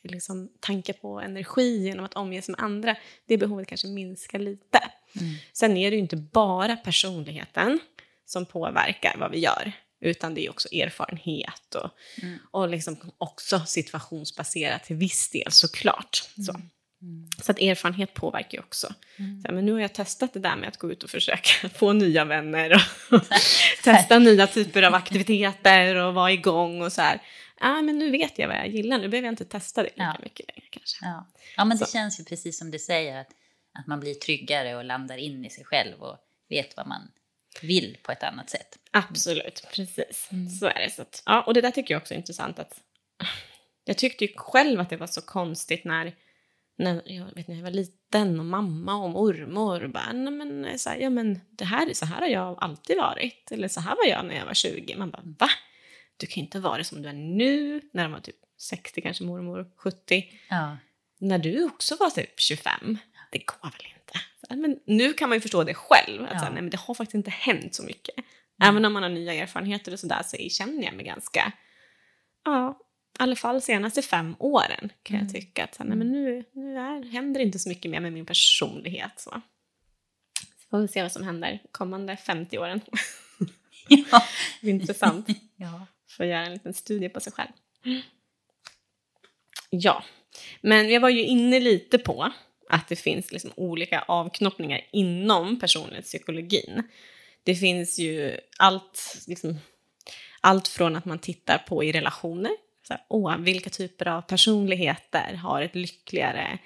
liksom, 0.04 0.50
tanka 0.60 0.94
på 0.94 1.20
energi 1.20 1.84
genom 1.84 2.06
att 2.06 2.14
omges 2.14 2.50
med 2.50 2.60
andra, 2.60 2.96
det 3.26 3.38
behovet 3.38 3.68
kanske 3.68 3.88
minskar 3.88 4.40
lite. 4.40 4.80
Mm. 5.20 5.34
Sen 5.54 5.78
är 5.78 5.92
det 5.92 5.96
ju 5.96 6.02
inte 6.02 6.18
bara 6.18 6.76
personligheten 6.76 7.80
som 8.34 8.46
påverkar 8.46 9.16
vad 9.18 9.32
vi 9.32 9.40
gör, 9.40 9.72
utan 10.02 10.34
det 10.34 10.46
är 10.46 10.50
också 10.50 10.68
erfarenhet 10.72 11.76
och, 11.76 11.90
mm. 12.22 12.40
och 12.52 12.70
liksom 12.70 12.98
också 13.18 13.60
situationsbaserat 13.60 14.84
till 14.84 14.96
viss 14.96 15.30
del 15.30 15.52
såklart. 15.52 16.30
Mm. 16.38 16.46
Så. 16.46 16.54
Mm. 17.02 17.30
Så 17.42 17.52
att 17.52 17.60
erfarenhet 17.60 18.14
påverkar 18.14 18.58
ju 18.58 18.60
också. 18.60 18.94
Mm. 19.18 19.42
Så, 19.42 19.54
men 19.54 19.66
nu 19.66 19.72
har 19.72 19.80
jag 19.80 19.94
testat 19.94 20.34
det 20.34 20.40
där 20.40 20.56
med 20.56 20.70
att 20.70 20.78
gå 20.78 20.92
ut 20.92 21.04
och 21.04 21.10
försöka 21.10 21.70
få 21.76 21.94
nya 21.94 22.26
vänner 22.26 22.74
och 23.12 23.22
testa 23.84 24.20
nya 24.20 24.48
typer 24.48 24.84
av 24.84 24.94
aktiviteter 24.94 25.96
och 25.96 26.14
vara 26.14 26.32
igång 26.32 26.82
och 26.82 26.92
så 26.92 27.02
här. 27.02 27.22
Ah, 27.60 27.82
men 27.82 28.00
nu 28.00 28.12
vet 28.12 28.40
jag 28.40 28.48
vad 28.48 28.58
jag 28.58 28.68
gillar, 28.68 28.98
nu 28.98 29.08
behöver 29.08 29.28
jag 29.28 29.32
inte 29.32 29.46
testa 29.46 29.84
det 29.84 29.90
lika 29.90 30.04
ja. 30.04 30.18
mycket 30.24 30.48
längre 30.48 30.68
kanske. 30.72 31.06
Ja, 31.06 31.28
ja 31.58 31.66
men 31.66 31.78
det 31.78 31.86
så. 31.86 31.92
känns 31.92 32.20
ju 32.20 32.24
precis 32.24 32.60
som 32.60 32.72
du 32.72 32.80
säger, 32.80 33.22
att, 33.22 33.30
att 33.80 33.88
man 33.88 34.00
blir 34.00 34.14
tryggare 34.14 34.76
och 34.76 34.84
landar 34.84 35.18
in 35.18 35.46
i 35.46 35.50
sig 35.50 35.66
själv 35.66 36.02
och 36.02 36.18
vet 36.50 36.78
vad 36.78 36.88
man 36.88 37.12
vill 37.62 37.98
på 38.04 38.12
ett 38.12 38.24
annat 38.24 38.50
sätt. 38.50 38.80
Absolut, 38.92 39.68
precis. 39.74 40.30
Mm. 40.32 40.50
Så 40.50 40.66
är 40.66 40.80
det. 40.80 40.90
Så 40.90 41.02
att, 41.02 41.24
ja, 41.26 41.42
och 41.42 41.54
det 41.54 41.62
där 41.62 41.72
tycker 41.72 41.94
jag 41.94 42.02
också 42.02 42.14
är 42.14 42.18
intressant. 42.18 42.60
att 42.60 42.82
Jag 43.86 43.98
tyckte 43.98 44.26
ju 44.26 44.34
själv 44.36 44.80
att 44.80 44.90
det 44.90 44.98
var 44.98 45.08
så 45.08 45.22
konstigt 45.22 45.86
när, 45.86 46.16
när 46.78 47.02
jag, 47.06 47.36
vet 47.36 47.48
när 47.48 47.56
jag 47.56 47.64
var 47.64 47.72
liten 47.72 48.40
och 48.40 48.46
mamma 48.46 48.96
och 48.96 49.10
mormor 49.10 49.88
bara, 49.88 50.12
nej 50.14 50.34
men, 50.34 50.80
så 50.80 50.90
här, 50.90 50.98
ja, 50.98 51.10
men 51.10 51.40
det 51.50 51.66
här, 51.66 51.94
så 51.94 52.06
här 52.06 52.22
har 52.22 52.28
jag 52.28 52.58
alltid 52.64 52.98
varit. 52.98 53.52
Eller 53.52 53.68
så 53.68 53.80
här 53.82 53.96
var 53.96 54.06
jag 54.06 54.26
när 54.26 54.36
jag 54.36 54.46
var 54.46 54.54
20. 54.54 54.96
Man 54.96 55.12
bara, 55.12 55.24
va? 55.40 55.50
Du 56.18 56.28
kan 56.28 56.44
inte 56.44 56.60
vara 56.60 56.84
som 56.84 57.02
du 57.02 57.10
är 57.10 57.14
nu, 57.14 57.82
när 57.94 58.04
de 58.04 58.12
var 58.12 58.20
typ 58.20 58.36
60 58.58 59.02
kanske, 59.02 59.24
mormor 59.24 59.72
70. 59.76 60.26
Ja. 60.50 60.78
När 61.20 61.40
du 61.40 61.66
också 61.66 61.96
var 61.96 62.10
typ 62.10 62.40
25. 62.40 62.98
Det 63.32 63.38
går 63.38 63.72
väl 63.72 63.88
inte? 64.00 64.20
Men 64.50 64.80
nu 64.86 65.14
kan 65.14 65.30
man 65.30 65.36
ju 65.36 65.42
förstå 65.42 65.64
det 65.64 65.74
själv. 65.74 66.24
Att 66.24 66.34
ja. 66.34 66.40
så 66.40 66.46
nej, 66.46 66.62
men 66.62 66.70
det 66.70 66.80
har 66.80 66.94
faktiskt 66.94 67.16
inte 67.16 67.32
hänt 67.32 67.76
så 67.76 67.84
mycket. 67.84 68.18
Mm. 68.18 68.70
Även 68.70 68.86
om 68.86 68.94
man 68.94 69.04
har 69.04 69.10
nya 69.10 69.34
erfarenheter 69.34 69.94
och 69.94 70.00
sådär 70.00 70.22
så 70.26 70.38
känner 70.38 70.84
jag 70.84 70.94
mig 70.94 71.06
ganska, 71.06 71.52
ja, 72.46 72.80
i 73.20 73.24
alla 73.24 73.36
fall 73.36 73.62
senaste 73.62 74.02
fem 74.02 74.36
åren 74.40 74.92
kan 75.04 75.16
mm. 75.16 75.28
jag 75.28 75.36
tycka 75.36 75.64
att 75.64 75.76
så 75.76 75.84
nej, 75.84 75.98
men 75.98 76.12
nu, 76.12 76.44
nu 76.52 76.78
är, 76.78 77.12
händer 77.12 77.40
inte 77.42 77.60
så 77.60 77.70
mycket 77.70 77.92
mer 77.92 78.00
med 78.00 78.14
min 78.14 78.26
personlighet. 78.26 79.20
Så. 79.20 79.30
så 80.40 80.70
får 80.70 80.80
vi 80.80 80.88
se 80.88 81.02
vad 81.02 81.12
som 81.12 81.24
händer 81.24 81.60
kommande 81.72 82.18
50 82.18 82.58
åren. 82.58 82.82
ja. 83.88 84.24
det 84.62 84.68
är 84.68 84.72
intressant. 84.72 85.28
ja. 85.56 85.88
Får 86.18 86.26
göra 86.26 86.46
en 86.46 86.54
liten 86.54 86.74
studie 86.74 87.10
på 87.10 87.20
sig 87.20 87.34
själv. 87.34 87.52
Ja, 89.70 90.04
men 90.62 90.90
jag 90.90 91.02
var 91.02 91.10
ju 91.10 91.24
inne 91.24 91.60
lite 91.60 91.98
på 91.98 92.32
att 92.70 92.88
det 92.88 92.96
finns 92.96 93.32
liksom 93.32 93.52
olika 93.56 94.02
avknoppningar 94.02 94.82
inom 94.92 95.60
personlighetspsykologin. 95.60 96.84
Det 97.44 97.56
finns 97.56 98.00
ju 98.00 98.38
allt, 98.58 99.24
liksom, 99.28 99.60
allt 100.42 100.68
från 100.68 100.96
att 100.96 101.06
man 101.06 101.20
tittar 101.20 101.58
på 101.58 101.84
i 101.84 101.92
relationer, 101.92 102.52
så 102.88 102.94
här, 102.94 103.04
åh, 103.08 103.38
vilka 103.38 103.70
typer 103.70 104.08
av 104.08 104.22
personligheter 104.22 105.34
har 105.34 105.62
ett 105.62 105.76
lyckligare 105.76 106.60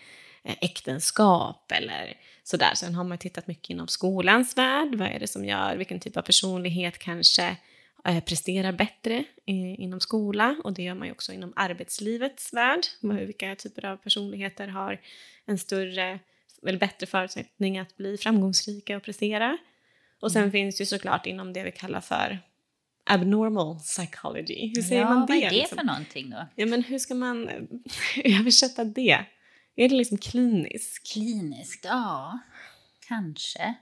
eh, 0.44 0.56
äktenskap 0.62 1.72
eller 1.72 2.18
sådär. 2.44 2.72
Sen 2.76 2.96
har 2.96 3.04
man 3.04 3.18
tittat 3.18 3.48
mycket 3.48 3.70
inom 3.70 3.88
skolans 3.88 4.58
värld, 4.58 4.96
vad 4.96 5.08
är 5.08 5.20
det 5.20 5.28
som 5.28 5.46
gör, 5.46 5.76
vilken 5.76 6.00
typ 6.00 6.18
av 6.18 6.22
personlighet 6.22 6.98
kanske 6.98 7.44
eh, 7.44 7.56
presterar 8.26 8.72
bättre 8.72 9.14
eh, 9.46 9.80
inom 9.80 10.00
skola 10.00 10.56
och 10.64 10.74
det 10.74 10.84
gör 10.84 10.96
man 10.96 11.08
ju 11.08 11.12
också 11.12 11.34
inom 11.34 11.54
arbetslivets 11.56 12.54
värld. 12.54 12.80
Vilka 13.02 13.56
typer 13.56 13.86
av 13.86 13.98
personligheter 13.98 14.68
har 14.68 15.02
en 15.46 15.58
större, 15.58 16.20
eller 16.68 16.80
bättre 16.80 17.08
förutsättning 17.08 17.78
att 17.78 17.98
bli 17.98 18.18
framgångsrika 18.18 18.98
och 18.98 19.04
prestera. 19.04 19.58
Och 20.22 20.32
sen 20.32 20.42
mm. 20.42 20.52
finns 20.52 20.78
det 20.78 20.82
ju 20.82 20.86
såklart 20.86 21.26
inom 21.26 21.54
det 21.54 21.64
vi 21.64 21.72
kallar 21.72 22.02
för 22.02 22.40
abnormal 23.06 23.80
psychology. 23.80 24.72
Hur 24.76 24.82
säger 24.82 25.02
ja, 25.02 25.10
man 25.10 25.26
det? 25.26 25.34
Vad 25.34 25.44
är 25.44 25.50
det 25.50 25.56
liksom? 25.56 25.78
för 25.78 25.86
någonting 25.86 26.30
då? 26.30 26.48
Ja, 26.56 26.66
men 26.66 26.84
hur 26.84 27.00
ska 27.00 27.16
man 27.16 27.50
översätta 28.24 28.84
det? 28.84 29.26
Är 29.76 29.90
det 29.90 29.96
liksom 29.96 30.18
kliniskt? 30.18 31.12
Kliniskt, 31.14 31.86
ja. 31.86 32.40
Kanske. 33.08 33.76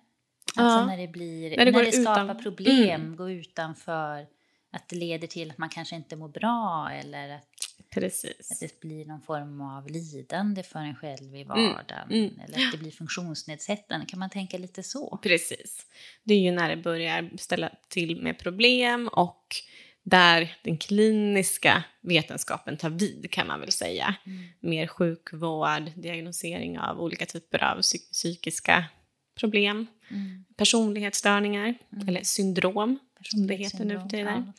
Alltså 0.58 0.80
Ja. 0.80 0.86
när 0.86 0.98
det 0.98 1.08
blir, 1.08 1.50
När 1.50 1.58
när 1.58 1.66
det 1.66 1.72
det, 1.72 1.86
går 1.86 1.92
skapar 1.92 2.24
utan- 2.26 2.44
problem, 2.44 3.02
Mm. 3.02 3.16
går 3.16 3.32
utanför, 3.32 4.26
att 4.72 4.90
det 4.90 4.96
leder 4.96 5.28
till 5.28 5.52
att 5.52 5.58
man 5.58 5.70
kanske 5.70 5.96
inte 5.96 6.16
mår 6.16 6.28
bra 6.30 6.90
eller 6.94 7.30
att, 7.30 7.42
att 8.52 8.60
det 8.60 8.80
blir 8.82 9.06
någon 9.06 9.22
form 9.22 9.62
av 9.62 9.88
lidande 9.90 10.64
för 10.64 10.80
en 10.80 10.96
själv 10.96 11.36
i 11.36 11.42
Mm, 11.42 11.48
vardagen. 11.48 12.12
mm. 12.12 12.40
Eller 12.46 12.66
att 12.66 12.72
det 12.72 12.78
blir 12.78 12.92
funktionsnedsättande, 12.92 14.06
kan 14.06 14.20
man 14.20 14.30
tänka 14.30 14.58
lite 14.58 14.84
så? 14.84 15.18
Precis. 15.24 15.86
Det 16.24 16.34
är 16.34 16.40
ju 16.40 16.52
när 16.52 16.70
det 16.70 16.78
börjar 16.82 17.30
ställa 17.38 17.70
till 17.88 18.22
med 18.22 18.40
problem 18.40 19.08
och 19.08 19.46
där 20.04 20.58
den 20.64 20.78
kliniska 20.78 21.84
vetenskapen 22.02 22.78
tar 22.78 22.90
vid 22.90 23.32
kan 23.32 23.48
man 23.48 23.60
väl 23.60 23.72
säga. 23.72 24.16
Mm. 24.26 24.44
Mer 24.60 24.88
sjukvård, 24.88 25.92
diagnosering 25.96 26.80
av 26.80 27.02
olika 27.02 27.26
typer 27.26 27.64
av 27.64 27.78
psy- 27.82 28.12
psykiska 28.12 28.86
problem, 29.40 29.88
Mm. 30.10 30.46
personlighetsstörningar 30.58 31.76
Mm. 31.94 32.08
eller 32.08 32.24
syndrom 32.24 33.00
som 33.24 33.48
det 33.48 33.56
heter 33.56 33.86
nu 33.86 34.00
för 34.00 34.10
tiden. 34.10 34.54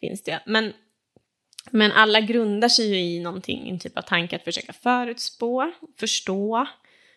Finns 0.00 0.22
det. 0.22 0.40
Men, 0.46 0.72
men 1.70 1.92
alla 1.92 2.20
grundar 2.20 2.68
sig 2.68 2.86
ju 2.88 2.96
i 2.98 3.20
någonting, 3.20 3.68
en 3.70 3.78
typ 3.78 3.98
av 3.98 4.02
tanke 4.02 4.36
att 4.36 4.44
försöka 4.44 4.72
förutspå, 4.72 5.72
förstå 5.98 6.66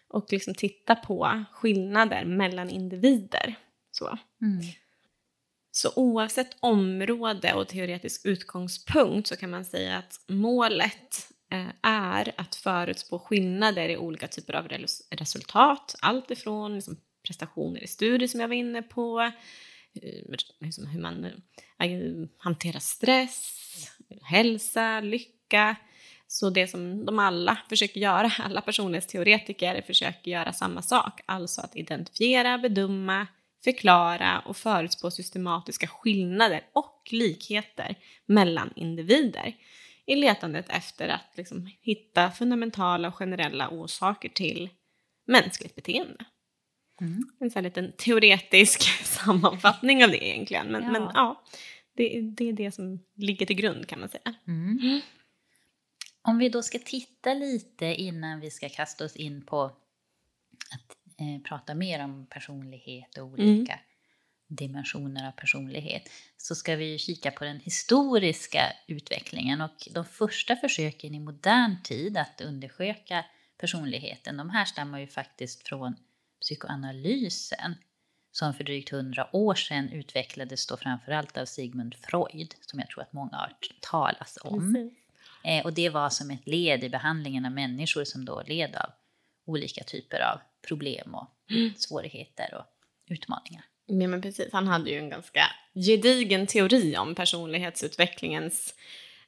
och 0.08 0.28
liksom 0.32 0.54
titta 0.56 0.96
på 0.96 1.44
skillnader 1.52 2.26
mellan 2.26 2.70
individer. 2.70 3.56
Så. 3.92 4.18
Mm. 4.42 4.62
Så 5.72 5.92
oavsett 5.96 6.58
område 6.60 7.54
och 7.54 7.68
teoretisk 7.68 8.26
utgångspunkt 8.26 9.28
så 9.28 9.36
kan 9.36 9.50
man 9.50 9.66
säga 9.66 9.98
att 9.98 10.20
målet 10.28 11.32
Eh, 11.52 11.68
är 11.82 12.34
att 12.38 12.56
förutspå 12.56 13.20
skillnader 13.20 13.90
i 13.90 13.98
olika 13.98 14.28
typer 14.28 14.54
av 14.56 14.68
resultat. 15.10 15.96
Allt 16.02 16.32
ifrån 16.32 16.76
liksom, 16.76 16.98
prestationer 17.24 17.84
i 17.84 17.88
studier 17.88 18.28
som 18.28 18.40
jag 18.40 18.48
var 18.48 18.56
inne 18.56 18.82
på, 18.82 19.32
eh, 20.02 20.36
liksom 20.60 20.88
hur 20.88 21.02
man 21.02 21.26
eh, 21.26 22.28
hanterar 22.38 22.80
stress, 22.80 23.62
hälsa, 24.22 25.00
lycka. 25.00 25.76
Så 26.28 26.50
det 26.50 26.68
som 26.68 27.06
de 27.06 27.20
alla 27.20 27.58
försöker 27.70 28.00
göra, 28.00 28.32
alla 28.40 28.62
personlighetsteoretiker 28.62 29.82
försöker 29.82 30.32
göra 30.32 30.54
samma 30.54 30.82
sak, 30.82 31.22
alltså 31.26 31.62
att 31.62 31.76
identifiera, 31.76 32.58
bedöma, 32.58 33.28
förklara 33.64 34.40
och 34.40 34.58
förutspå 34.58 35.12
systematiska 35.12 35.88
skillnader 35.88 36.62
och 36.74 37.10
likheter 37.12 37.96
mellan 38.26 38.74
individer 38.76 39.56
i 40.06 40.16
letandet 40.16 40.66
efter 40.70 41.08
att 41.08 41.38
liksom 41.38 41.70
hitta 41.82 42.32
fundamentala 42.32 43.08
och 43.08 43.16
generella 43.16 43.70
orsaker 43.70 44.30
till 44.30 44.70
mänskligt 45.28 45.76
beteende. 45.76 46.26
Mm. 47.02 47.30
En 47.40 47.52
sån 47.52 47.58
här 47.58 47.64
liten 47.64 47.92
teoretisk 47.98 48.82
sammanfattning 49.04 50.04
av 50.04 50.10
det 50.10 50.28
egentligen. 50.28 50.68
Men 50.68 50.84
ja, 50.84 50.92
men, 50.92 51.02
ja 51.02 51.44
det, 51.94 52.22
det 52.22 52.50
är 52.50 52.54
det 52.54 52.72
som 52.72 53.00
ligger 53.16 53.46
till 53.46 53.56
grund 53.56 53.88
kan 53.88 54.00
man 54.00 54.10
säga. 54.10 54.36
Mm. 54.48 55.02
Om 56.22 56.38
vi 56.38 56.50
då 56.50 56.64
ska 56.64 56.80
titta 56.80 57.34
lite 57.34 57.86
innan 57.86 58.40
vi 58.40 58.52
ska 58.52 58.70
kasta 58.70 59.06
oss 59.06 59.16
in 59.16 59.46
på 59.46 59.64
att 59.64 60.98
eh, 61.20 61.42
prata 61.44 61.76
mer 61.76 62.04
om 62.04 62.28
personlighet 62.30 63.18
och 63.18 63.24
olika 63.26 63.80
dimensioner 64.48 65.28
av 65.28 65.32
personlighet 65.32 66.10
så 66.38 66.56
ska 66.56 66.76
vi 66.76 66.98
kika 66.98 67.32
på 67.32 67.44
den 67.44 67.60
historiska 67.60 68.74
utvecklingen 68.88 69.62
och 69.62 69.88
de 69.92 70.06
första 70.06 70.56
försöken 70.56 71.16
i 71.16 71.20
modern 71.20 71.82
tid 71.84 72.18
att 72.18 72.42
undersöka 72.42 73.26
personligheten 73.58 74.38
de 74.38 74.50
härstammar 74.50 75.00
ju 75.00 75.08
faktiskt 75.08 75.68
från 75.68 75.96
psykoanalysen 76.42 77.76
som 78.32 78.54
för 78.54 78.64
drygt 78.64 78.90
hundra 78.90 79.36
år 79.36 79.56
sedan 79.56 79.90
utvecklades 79.90 80.68
då 80.68 80.78
framförallt 80.78 81.38
av 81.38 81.46
Sigmund 81.46 81.96
Freud 81.96 82.56
som 82.62 82.80
jag 82.80 82.90
tror 82.90 83.02
att 83.02 83.14
många 83.14 83.38
har 83.38 83.54
talas 83.82 84.38
om. 84.42 84.92
Eh, 85.44 85.66
och 85.66 85.74
det 85.74 85.90
var 85.90 86.10
som 86.10 86.32
ett 86.32 86.48
led 86.48 86.84
i 86.84 86.90
behandlingen 86.90 87.46
av 87.46 87.52
människor 87.52 88.04
som 88.04 88.26
då 88.26 88.44
led 88.48 88.76
av 88.76 88.90
olika 89.46 89.84
typer 89.84 90.20
av 90.20 90.40
problem 90.68 91.16
och 91.16 91.28
svårigheter 91.78 92.54
och 92.56 92.66
utmaningar. 93.14 93.66
Ja, 93.88 94.08
men 94.08 94.22
precis. 94.22 94.50
Han 94.54 94.68
hade 94.68 94.90
ju 94.90 94.98
en 94.98 95.10
ganska 95.10 95.46
gedigen 95.86 96.48
teori 96.48 96.98
om 96.98 97.16
personlighetsutvecklingens, 97.16 98.74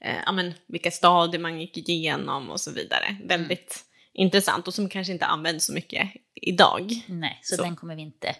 eh, 0.01 0.15
ja, 0.25 0.31
men, 0.31 0.53
vilka 0.67 0.91
stadier 0.91 1.41
man 1.41 1.59
gick 1.59 1.77
igenom 1.89 2.49
och 2.49 2.59
så 2.59 2.71
vidare. 2.71 3.17
Väldigt 3.23 3.83
intressant 4.13 4.67
och 4.67 4.73
som 4.73 4.89
kanske 4.89 5.13
inte 5.13 5.25
används 5.25 5.65
så 5.65 5.73
mycket 5.73 6.09
idag. 6.33 6.91
Nej, 7.07 7.39
så, 7.43 7.55
Så. 7.55 7.63
den 7.63 7.75
kommer 7.75 7.95
vi 7.95 8.01
inte... 8.01 8.35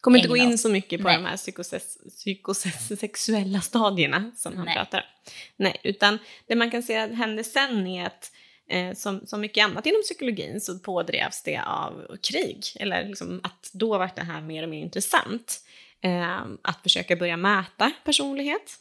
Kommer 0.00 0.18
inte 0.18 0.28
gå 0.28 0.36
in 0.36 0.58
så 0.58 0.68
mycket 0.68 1.02
på 1.02 1.08
Nej. 1.08 1.16
de 1.16 1.24
här 1.24 1.36
psykoses- 1.36 2.08
psykosexuella 2.10 3.60
stadierna 3.60 4.32
som 4.36 4.56
han 4.56 4.64
Nej. 4.66 4.74
pratar 4.74 4.98
om. 4.98 5.32
Nej, 5.56 5.80
utan 5.82 6.18
det 6.46 6.54
man 6.54 6.70
kan 6.70 6.82
säga 6.82 7.06
hände 7.14 7.44
sen 7.44 7.86
är 7.86 8.06
att 8.06 8.30
eh, 8.68 8.94
som, 8.94 9.26
som 9.26 9.40
mycket 9.40 9.64
annat 9.64 9.86
inom 9.86 10.02
psykologin 10.02 10.60
så 10.60 10.78
pådrevs 10.78 11.42
det 11.42 11.58
av 11.58 12.16
krig. 12.22 12.64
Eller 12.74 13.08
liksom 13.08 13.40
att 13.42 13.70
då 13.72 13.98
var 13.98 14.10
det 14.16 14.22
här 14.22 14.40
mer 14.40 14.62
och 14.62 14.68
mer 14.68 14.82
intressant. 14.82 15.60
Eh, 16.00 16.44
att 16.62 16.82
försöka 16.82 17.16
börja 17.16 17.36
mäta 17.36 17.92
personlighet. 18.04 18.76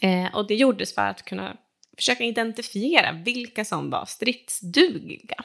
Eh, 0.00 0.34
och 0.34 0.46
det 0.46 0.54
gjordes 0.54 0.94
för 0.94 1.02
att 1.02 1.24
kunna 1.24 1.56
försöka 1.96 2.24
identifiera 2.24 3.12
vilka 3.12 3.64
som 3.64 3.90
var 3.90 4.04
stridsdugliga. 4.04 5.44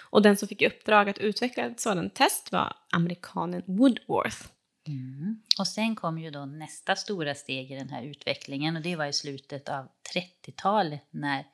Och 0.00 0.22
den 0.22 0.36
som 0.36 0.48
fick 0.48 0.62
i 0.62 0.66
uppdrag 0.66 1.08
att 1.08 1.18
utveckla 1.18 1.64
ett 1.64 1.80
sådant 1.80 2.14
test 2.14 2.52
var 2.52 2.76
amerikanen 2.90 3.62
Woodworth. 3.66 4.46
Mm. 4.86 5.42
Och 5.58 5.68
sen 5.68 5.96
kom 5.96 6.18
ju 6.18 6.30
då 6.30 6.44
nästa 6.44 6.96
stora 6.96 7.34
steg 7.34 7.72
i 7.72 7.74
den 7.74 7.88
här 7.88 8.02
utvecklingen 8.02 8.76
och 8.76 8.82
det 8.82 8.96
var 8.96 9.06
i 9.06 9.12
slutet 9.12 9.68
av 9.68 9.88
30-talet 10.14 11.06
när 11.10 11.44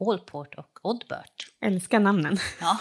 Allport 0.00 0.54
och 0.54 0.78
Oddbert, 0.82 1.52
Älskar 1.60 2.00
namnen. 2.00 2.36
ja, 2.60 2.78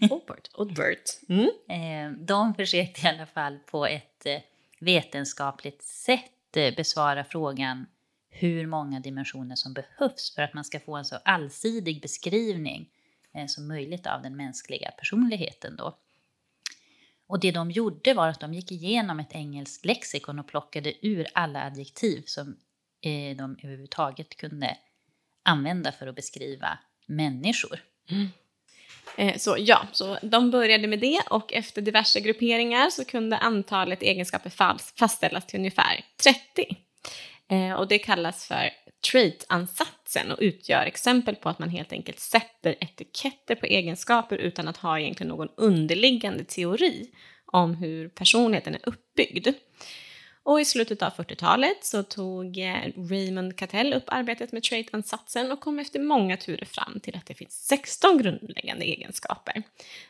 Albert. 0.00 0.50
Oddbert. 0.54 1.10
Mm. 1.28 1.50
eh, 1.68 2.18
de 2.18 2.54
försökte 2.54 3.06
i 3.06 3.10
alla 3.10 3.26
fall 3.26 3.58
på 3.58 3.86
ett 3.86 4.26
eh, 4.26 4.40
vetenskapligt 4.80 5.82
sätt 5.82 6.56
eh, 6.56 6.74
besvara 6.74 7.24
frågan 7.24 7.86
hur 8.28 8.66
många 8.66 9.00
dimensioner 9.00 9.56
som 9.56 9.74
behövs 9.74 10.34
för 10.34 10.42
att 10.42 10.54
man 10.54 10.64
ska 10.64 10.80
få 10.80 10.96
en 10.96 11.04
så 11.04 11.16
allsidig 11.24 12.02
beskrivning 12.02 12.90
som 13.48 13.68
möjligt 13.68 14.06
av 14.06 14.22
den 14.22 14.36
mänskliga 14.36 14.90
personligheten 14.90 15.76
då. 15.76 15.98
Och 17.26 17.40
det 17.40 17.50
de 17.50 17.70
gjorde 17.70 18.14
var 18.14 18.28
att 18.28 18.40
de 18.40 18.54
gick 18.54 18.72
igenom 18.72 19.20
ett 19.20 19.32
engelskt 19.32 19.84
lexikon 19.84 20.38
och 20.38 20.48
plockade 20.48 21.06
ur 21.06 21.26
alla 21.34 21.64
adjektiv 21.64 22.22
som 22.26 22.56
de 23.36 23.58
överhuvudtaget 23.62 24.36
kunde 24.36 24.76
använda 25.44 25.92
för 25.92 26.06
att 26.06 26.16
beskriva 26.16 26.78
människor. 27.06 27.80
Mm. 28.10 28.28
Eh, 29.16 29.36
så 29.38 29.56
ja, 29.58 29.86
så 29.92 30.18
de 30.22 30.50
började 30.50 30.86
med 30.86 30.98
det 30.98 31.20
och 31.30 31.52
efter 31.52 31.82
diverse 31.82 32.20
grupperingar 32.20 32.90
så 32.90 33.04
kunde 33.04 33.36
antalet 33.36 34.02
egenskaper 34.02 34.50
fastställas 34.98 35.46
till 35.46 35.58
ungefär 35.58 36.04
30. 36.22 36.76
Eh, 37.48 37.72
och 37.72 37.88
det 37.88 37.98
kallas 37.98 38.46
för 38.46 38.70
trait-ansatsen 39.10 40.32
och 40.32 40.38
utgör 40.40 40.86
exempel 40.86 41.36
på 41.36 41.48
att 41.48 41.58
man 41.58 41.68
helt 41.68 41.92
enkelt 41.92 42.20
sätter 42.20 42.76
etiketter 42.80 43.54
på 43.54 43.66
egenskaper 43.66 44.36
utan 44.36 44.68
att 44.68 44.76
ha 44.76 45.00
egentligen 45.00 45.28
någon 45.28 45.48
underliggande 45.56 46.44
teori 46.44 47.10
om 47.46 47.74
hur 47.74 48.08
personligheten 48.08 48.74
är 48.74 48.88
uppbyggd. 48.88 49.48
Och 50.44 50.60
i 50.60 50.64
slutet 50.64 51.02
av 51.02 51.12
40-talet 51.12 51.84
så 51.84 52.02
tog 52.02 52.58
eh, 52.58 52.92
Raymond 53.10 53.56
Cattell 53.56 53.92
upp 53.94 54.04
arbetet 54.06 54.52
med 54.52 54.62
trait-ansatsen 54.62 55.52
och 55.52 55.60
kom 55.60 55.78
efter 55.78 56.00
många 56.00 56.36
turer 56.36 56.64
fram 56.64 57.00
till 57.00 57.16
att 57.16 57.26
det 57.26 57.34
finns 57.34 57.66
16 57.66 58.18
grundläggande 58.18 58.84
egenskaper 58.84 59.62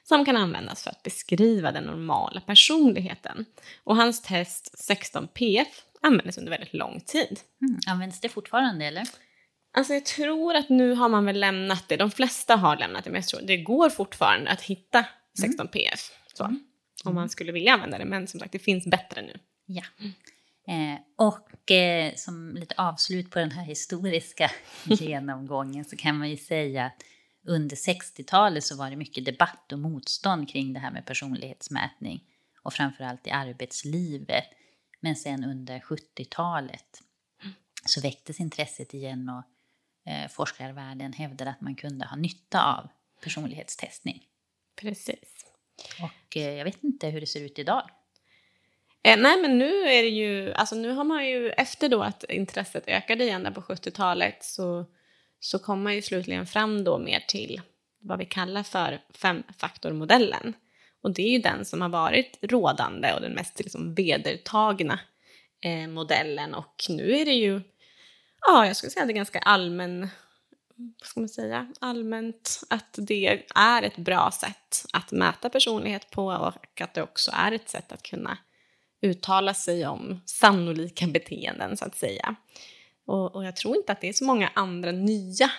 som 0.02 0.24
kan 0.24 0.36
användas 0.36 0.82
för 0.82 0.90
att 0.90 1.02
beskriva 1.02 1.72
den 1.72 1.84
normala 1.84 2.40
personligheten. 2.40 3.44
Och 3.84 3.96
hans 3.96 4.22
test 4.22 4.74
16PF 4.88 5.66
användes 6.00 6.38
under 6.38 6.50
väldigt 6.50 6.74
lång 6.74 7.00
tid. 7.00 7.40
Mm. 7.62 7.78
Används 7.86 8.20
det 8.20 8.28
fortfarande 8.28 8.84
eller? 8.84 9.04
Alltså 9.76 9.94
jag 9.94 10.04
tror 10.04 10.54
att 10.54 10.68
nu 10.68 10.94
har 10.94 11.08
man 11.08 11.24
väl 11.24 11.40
lämnat 11.40 11.84
det, 11.88 11.96
de 11.96 12.10
flesta 12.10 12.56
har 12.56 12.76
lämnat 12.76 13.04
det, 13.04 13.10
men 13.10 13.20
jag 13.20 13.28
tror 13.28 13.40
det 13.42 13.56
går 13.56 13.90
fortfarande 13.90 14.50
att 14.50 14.62
hitta 14.62 15.06
16PF. 15.42 16.10
Så, 16.34 16.56
Om 17.04 17.14
man 17.14 17.28
skulle 17.28 17.52
vilja 17.52 17.72
använda 17.72 17.98
det, 17.98 18.04
men 18.04 18.26
som 18.26 18.40
sagt 18.40 18.52
det 18.52 18.58
finns 18.58 18.86
bättre 18.86 19.22
nu. 19.22 19.38
Ja. 19.66 19.84
Eh, 20.66 21.00
och 21.16 21.70
eh, 21.70 22.14
som 22.14 22.56
lite 22.56 22.74
avslut 22.78 23.30
på 23.30 23.38
den 23.38 23.50
här 23.50 23.64
historiska 23.64 24.50
genomgången 24.84 25.84
så 25.84 25.96
kan 25.96 26.18
man 26.18 26.30
ju 26.30 26.36
säga 26.36 26.84
att 26.84 27.02
under 27.46 27.76
60-talet 27.76 28.64
så 28.64 28.76
var 28.76 28.90
det 28.90 28.96
mycket 28.96 29.24
debatt 29.24 29.72
och 29.72 29.78
motstånd 29.78 30.48
kring 30.48 30.72
det 30.72 30.80
här 30.80 30.90
med 30.90 31.06
personlighetsmätning 31.06 32.24
och 32.62 32.72
framförallt 32.72 33.26
i 33.26 33.30
arbetslivet. 33.30 34.44
Men 35.00 35.16
sen 35.16 35.44
under 35.44 35.78
70-talet 35.78 37.02
så 37.84 38.00
väcktes 38.00 38.40
intresset 38.40 38.94
igen 38.94 39.28
och 39.28 39.44
eh, 40.10 40.28
forskarvärlden 40.28 41.12
hävdade 41.12 41.50
att 41.50 41.60
man 41.60 41.74
kunde 41.74 42.06
ha 42.06 42.16
nytta 42.16 42.74
av 42.74 42.88
personlighetstestning. 43.22 44.22
Precis. 44.76 45.46
Och 46.02 46.36
eh, 46.36 46.54
jag 46.54 46.64
vet 46.64 46.84
inte 46.84 47.08
hur 47.08 47.20
det 47.20 47.26
ser 47.26 47.40
ut 47.40 47.58
idag. 47.58 47.90
Eh, 49.06 49.16
nej, 49.18 49.42
men 49.42 49.58
nu 49.58 49.82
är 49.82 50.02
det 50.02 50.08
ju, 50.08 50.52
alltså 50.52 50.74
nu 50.74 50.90
har 50.90 51.04
man 51.04 51.26
ju, 51.26 51.50
efter 51.50 51.88
då 51.88 52.02
att 52.02 52.24
intresset 52.28 52.84
ökade 52.86 53.24
igen 53.24 53.42
där 53.42 53.50
på 53.50 53.60
70-talet 53.60 54.44
så, 54.44 54.86
så 55.40 55.58
kom 55.58 55.82
man 55.82 55.94
ju 55.94 56.02
slutligen 56.02 56.46
fram 56.46 56.84
då 56.84 56.98
mer 56.98 57.24
till 57.28 57.60
vad 58.00 58.18
vi 58.18 58.24
kallar 58.24 58.62
för 58.62 59.00
femfaktormodellen. 59.14 60.54
Och 61.02 61.14
det 61.14 61.22
är 61.22 61.30
ju 61.30 61.38
den 61.38 61.64
som 61.64 61.80
har 61.80 61.88
varit 61.88 62.38
rådande 62.42 63.14
och 63.14 63.20
den 63.20 63.32
mest 63.32 63.58
liksom 63.58 63.94
vedertagna 63.94 65.00
eh, 65.60 65.88
modellen. 65.88 66.54
Och 66.54 66.82
nu 66.88 67.16
är 67.16 67.24
det 67.24 67.34
ju, 67.34 67.60
ja, 68.40 68.66
jag 68.66 68.76
skulle 68.76 68.90
säga 68.90 69.02
att 69.02 69.08
det 69.08 69.12
är 69.12 69.16
ganska 69.16 69.38
allmän, 69.38 70.08
vad 70.76 71.08
ska 71.08 71.20
man 71.20 71.28
säga, 71.28 71.72
allmänt 71.80 72.60
att 72.70 72.94
det 72.98 73.42
är 73.54 73.82
ett 73.82 73.96
bra 73.96 74.30
sätt 74.30 74.84
att 74.92 75.12
mäta 75.12 75.50
personlighet 75.50 76.10
på 76.10 76.26
och 76.26 76.80
att 76.80 76.94
det 76.94 77.02
också 77.02 77.30
är 77.34 77.52
ett 77.52 77.68
sätt 77.68 77.92
att 77.92 78.02
kunna 78.02 78.38
uttala 79.04 79.54
sig 79.54 79.86
om 79.86 80.20
sannolika 80.26 81.06
beteenden 81.06 81.76
så 81.76 81.84
att 81.84 81.96
säga. 81.96 82.34
Och, 83.06 83.36
och 83.36 83.44
jag 83.44 83.56
tror 83.56 83.76
inte 83.76 83.92
att 83.92 84.00
det 84.00 84.08
är 84.08 84.12
så 84.12 84.24
många 84.24 84.50
andra 84.54 84.92
nya 84.92 85.50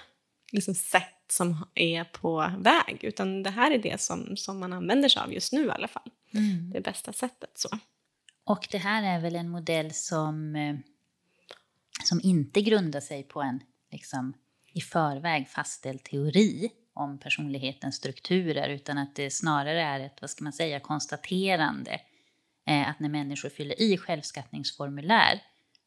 liksom, 0.52 0.76
sätt 0.76 1.12
som 1.28 1.66
är 1.76 2.04
på 2.04 2.52
väg, 2.60 3.04
utan 3.04 3.44
det 3.44 3.50
här 3.50 3.72
är 3.72 3.78
det 3.78 4.02
som, 4.02 4.38
som 4.38 4.60
man 4.60 4.74
använder 4.74 5.10
sig 5.10 5.22
av 5.22 5.34
just 5.34 5.54
nu 5.54 5.66
i 5.66 5.70
alla 5.70 5.88
fall. 5.88 6.12
Mm. 6.34 6.72
Det 6.74 6.82
bästa 6.82 7.14
sättet. 7.14 7.52
så. 7.54 7.70
Och 8.44 8.68
det 8.72 8.78
här 8.78 9.18
är 9.18 9.22
väl 9.22 9.36
en 9.36 9.50
modell 9.50 9.94
som, 9.94 10.56
eh, 10.56 10.76
som 12.04 12.20
inte 12.24 12.62
grundar 12.62 13.00
sig 13.00 13.24
på 13.24 13.42
en 13.42 13.60
liksom, 13.92 14.34
i 14.74 14.82
förväg 14.82 15.50
fastställd 15.50 16.04
teori 16.04 16.70
om 16.94 17.18
personlighetens 17.18 17.96
strukturer, 17.96 18.70
utan 18.70 18.98
att 18.98 19.16
det 19.16 19.32
snarare 19.32 19.82
är 19.82 20.00
ett, 20.00 20.18
vad 20.22 20.30
ska 20.30 20.44
man 20.44 20.54
säga, 20.54 20.80
konstaterande 20.80 22.00
att 22.66 23.00
när 23.00 23.10
människor 23.10 23.50
fyller 23.50 23.82
i 23.82 23.98
självskattningsformulär 23.98 25.42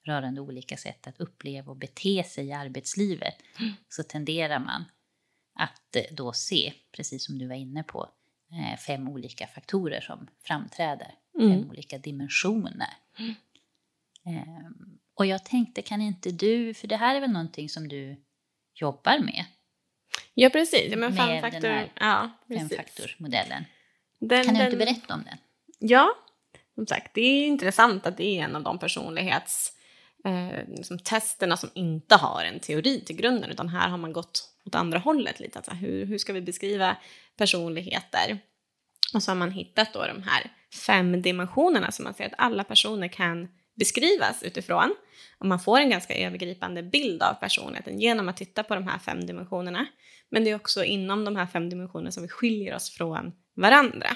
rörande 0.08 0.40
olika 0.40 0.76
sätt 0.76 1.06
att 1.06 1.20
uppleva 1.20 1.70
och 1.70 1.76
bete 1.76 2.24
sig 2.24 2.46
i 2.46 2.52
arbetslivet 2.52 3.34
mm. 3.60 3.72
så 3.88 4.02
tenderar 4.02 4.58
man 4.58 4.84
att 5.54 5.96
eh, 5.96 6.02
då 6.12 6.32
se, 6.32 6.72
precis 6.92 7.26
som 7.26 7.38
du 7.38 7.46
var 7.46 7.54
inne 7.54 7.82
på, 7.82 8.08
eh, 8.52 8.78
fem 8.78 9.08
olika 9.08 9.46
faktorer 9.46 10.00
som 10.00 10.28
framträder, 10.42 11.14
mm. 11.38 11.50
fem 11.50 11.70
olika 11.70 11.98
dimensioner. 11.98 12.94
Mm. 13.18 13.34
Ehm, 14.26 14.98
och 15.14 15.26
jag 15.26 15.44
tänkte, 15.44 15.82
kan 15.82 16.00
inte 16.02 16.30
du, 16.30 16.74
för 16.74 16.88
det 16.88 16.96
här 16.96 17.14
är 17.14 17.20
väl 17.20 17.30
någonting 17.30 17.68
som 17.68 17.88
du 17.88 18.16
jobbar 18.74 19.18
med? 19.18 19.44
Ja, 20.34 20.50
precis. 20.50 20.90
Men 20.90 21.14
med 21.14 21.40
faktor, 21.40 21.60
den 21.60 21.72
här 21.72 21.92
ja, 21.94 22.30
femfaktormodellen. 22.48 23.64
Den, 24.20 24.44
kan 24.44 24.54
du 24.54 24.64
inte 24.64 24.76
berätta 24.76 25.14
om 25.14 25.22
den? 25.24 25.38
Ja, 25.78 26.14
som 26.78 26.86
sagt, 26.86 27.14
det 27.14 27.20
är 27.20 27.46
intressant 27.46 28.06
att 28.06 28.16
det 28.16 28.38
är 28.38 28.44
en 28.44 28.56
av 28.56 28.62
de 28.62 28.78
personlighetstesterna 28.78 30.58
eh, 30.58 30.68
liksom 30.76 30.98
testerna 30.98 31.56
som 31.56 31.70
inte 31.74 32.14
har 32.14 32.44
en 32.44 32.60
teori 32.60 33.00
till 33.00 33.16
grunden, 33.16 33.50
utan 33.50 33.68
här 33.68 33.88
har 33.88 33.98
man 33.98 34.12
gått 34.12 34.50
åt 34.66 34.74
andra 34.74 34.98
hållet 34.98 35.40
lite. 35.40 35.58
Alltså, 35.58 35.72
hur, 35.72 36.06
hur 36.06 36.18
ska 36.18 36.32
vi 36.32 36.40
beskriva 36.40 36.96
personligheter? 37.36 38.38
Och 39.14 39.22
så 39.22 39.30
har 39.30 39.36
man 39.36 39.50
hittat 39.50 39.92
då 39.92 40.06
de 40.06 40.22
här 40.22 40.50
fem 40.86 41.22
dimensionerna 41.22 41.92
som 41.92 42.04
man 42.04 42.14
ser 42.14 42.26
att 42.26 42.32
alla 42.38 42.64
personer 42.64 43.08
kan 43.08 43.48
beskrivas 43.74 44.42
utifrån. 44.42 44.94
Och 45.38 45.46
man 45.46 45.60
får 45.60 45.78
en 45.78 45.90
ganska 45.90 46.14
övergripande 46.14 46.82
bild 46.82 47.22
av 47.22 47.34
personligheten 47.34 48.00
genom 48.00 48.28
att 48.28 48.36
titta 48.36 48.62
på 48.62 48.74
de 48.74 48.88
här 48.88 48.98
fem 48.98 49.26
dimensionerna. 49.26 49.86
Men 50.30 50.44
det 50.44 50.50
är 50.50 50.54
också 50.54 50.84
inom 50.84 51.24
de 51.24 51.36
här 51.36 51.46
fem 51.46 51.70
dimensionerna 51.70 52.10
som 52.10 52.22
vi 52.22 52.28
skiljer 52.28 52.74
oss 52.74 52.90
från 52.90 53.32
varandra. 53.54 54.08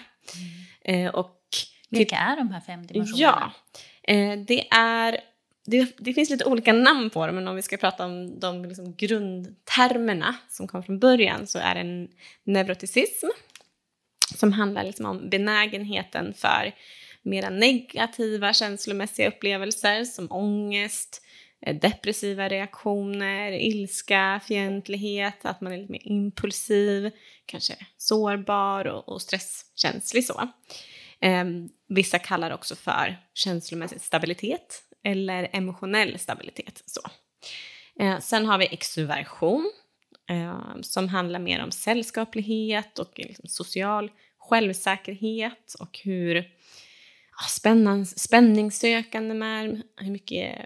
Mm. 0.85 1.07
Eh, 1.07 1.15
och 1.15 1.42
vilka 1.99 2.17
är 2.17 2.37
de 2.37 2.51
här 2.51 2.61
fem 2.61 2.87
dimensionerna? 2.87 3.53
Ja, 4.07 4.15
eh, 4.15 4.39
det 4.39 4.69
är 4.71 5.21
det, 5.67 5.97
det, 5.99 6.15
finns 6.15 6.31
lite 6.31 6.45
olika 6.45 6.73
namn 6.73 7.11
på 7.11 7.27
dem, 7.27 7.35
men 7.35 7.49
om 7.49 7.57
vi 7.57 7.63
ska 7.63 7.77
prata 7.77 8.05
om 8.05 8.41
de 8.41 8.65
liksom 8.65 8.95
grundtermerna 8.97 10.35
som 10.49 10.69
kom 10.69 10.83
från 10.83 10.99
början 10.99 11.47
så 11.47 11.59
är 11.59 11.75
det 11.75 11.81
en 11.81 12.09
neuroticism 12.45 13.27
som 14.37 14.53
handlar 14.53 14.85
liksom 14.85 15.07
om 15.07 15.31
benägenheten 15.31 16.35
för 16.35 16.73
mera 17.23 17.51
negativa 17.51 18.53
känslomässiga 18.53 19.29
upplevelser 19.29 20.05
som 20.05 20.33
ångest, 20.33 21.23
eh, 21.67 21.77
depressiva 21.77 22.49
reaktioner, 22.49 23.53
ilska, 23.53 24.41
fientlighet, 24.45 25.45
att 25.45 25.61
man 25.61 25.73
är 25.73 25.79
lite 25.79 25.93
mer 25.93 26.09
impulsiv, 26.09 27.11
kanske 27.47 27.75
sårbar 27.97 28.85
och, 28.85 29.09
och 29.09 29.23
stresskänslig 29.23 30.25
så. 30.25 30.49
Eh, 31.23 31.45
vissa 31.89 32.19
kallar 32.19 32.49
det 32.49 32.55
också 32.55 32.77
för 32.77 33.17
känslomässig 33.35 34.01
stabilitet 34.01 34.83
eller 35.05 35.49
emotionell 35.53 36.19
stabilitet. 36.19 36.83
Så. 36.87 37.01
Eh, 38.01 38.19
sen 38.19 38.47
har 38.47 38.59
vi 38.59 38.67
extroversion 38.67 39.71
eh, 40.31 40.61
som 40.83 41.09
handlar 41.09 41.39
mer 41.39 41.63
om 41.65 41.71
sällskaplighet 41.71 42.99
och 42.99 43.13
liksom 43.17 43.49
social 43.49 44.11
självsäkerhet 44.39 45.75
och 45.81 46.01
hur 46.05 46.35
ja, 46.37 48.05
spänningssökande 48.17 49.35
man 49.35 49.49
är, 49.49 49.83
hur 49.97 50.11
mycket 50.11 50.59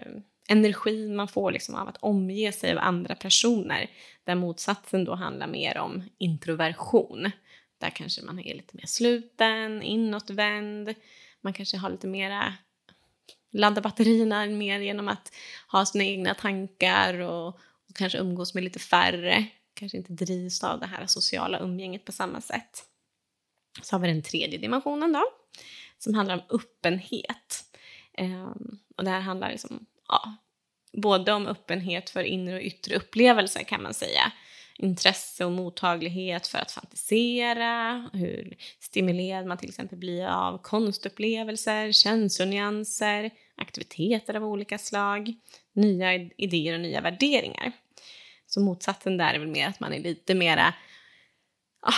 energi 0.49 1.09
man 1.09 1.27
får 1.27 1.51
liksom 1.51 1.75
av 1.75 1.87
att 1.87 1.97
omge 1.97 2.51
sig 2.51 2.71
av 2.71 2.77
andra 2.77 3.15
personer. 3.15 3.89
Där 4.23 4.35
motsatsen 4.35 5.05
då 5.05 5.15
handlar 5.15 5.47
mer 5.47 5.77
om 5.77 6.03
introversion 6.17 7.31
där 7.77 7.89
kanske 7.89 8.21
man 8.21 8.39
är 8.39 8.53
lite 8.53 8.77
mer 8.77 8.85
sluten, 8.85 9.83
inåtvänd. 9.83 10.93
Man 11.41 11.53
kanske 11.53 11.77
har 11.77 11.89
lite 11.89 12.07
mera 12.07 12.53
ladda 13.51 13.81
batterierna 13.81 14.45
mer 14.45 14.79
genom 14.79 15.07
att 15.07 15.35
ha 15.67 15.85
sina 15.85 16.03
egna 16.03 16.33
tankar 16.33 17.19
och, 17.19 17.47
och 17.89 17.95
kanske 17.95 18.17
umgås 18.17 18.53
med 18.53 18.63
lite 18.63 18.79
färre. 18.79 19.45
Kanske 19.73 19.97
inte 19.97 20.13
drivs 20.13 20.63
av 20.63 20.79
det 20.79 20.85
här 20.85 21.05
sociala 21.05 21.59
umgänget 21.59 22.05
på 22.05 22.11
samma 22.11 22.41
sätt. 22.41 22.83
Så 23.81 23.95
har 23.95 23.99
vi 23.99 24.07
den 24.07 24.21
tredje 24.21 24.57
dimensionen 24.57 25.13
då, 25.13 25.23
som 25.97 26.13
handlar 26.13 26.35
om 26.35 26.57
öppenhet. 26.57 27.63
Um, 28.17 28.79
och 28.97 29.03
det 29.03 29.09
här 29.09 29.19
handlar 29.19 29.49
liksom, 29.49 29.85
ja, 30.07 30.35
både 30.93 31.33
om 31.33 31.47
öppenhet 31.47 32.09
för 32.09 32.23
inre 32.23 32.55
och 32.55 32.61
yttre 32.61 32.95
upplevelser 32.95 33.63
kan 33.63 33.83
man 33.83 33.93
säga 33.93 34.31
intresse 34.77 35.45
och 35.45 35.51
mottaglighet 35.51 36.47
för 36.47 36.57
att 36.57 36.71
fantisera, 36.71 38.09
hur 38.13 38.57
stimulerad 38.79 39.45
man 39.45 39.57
till 39.57 39.69
exempel 39.69 39.97
blir 39.97 40.27
av 40.27 40.57
konstupplevelser, 40.57 41.91
känslonyanser, 41.91 43.31
aktiviteter 43.55 44.33
av 44.33 44.43
olika 44.43 44.77
slag, 44.77 45.33
nya 45.73 46.13
idéer 46.13 46.73
och 46.73 46.79
nya 46.79 47.01
värderingar. 47.01 47.71
Så 48.47 48.61
motsatsen 48.61 49.17
där 49.17 49.33
är 49.33 49.39
väl 49.39 49.47
mer 49.47 49.67
att 49.67 49.79
man 49.79 49.93
är 49.93 49.99
lite 49.99 50.35
mera 50.35 50.73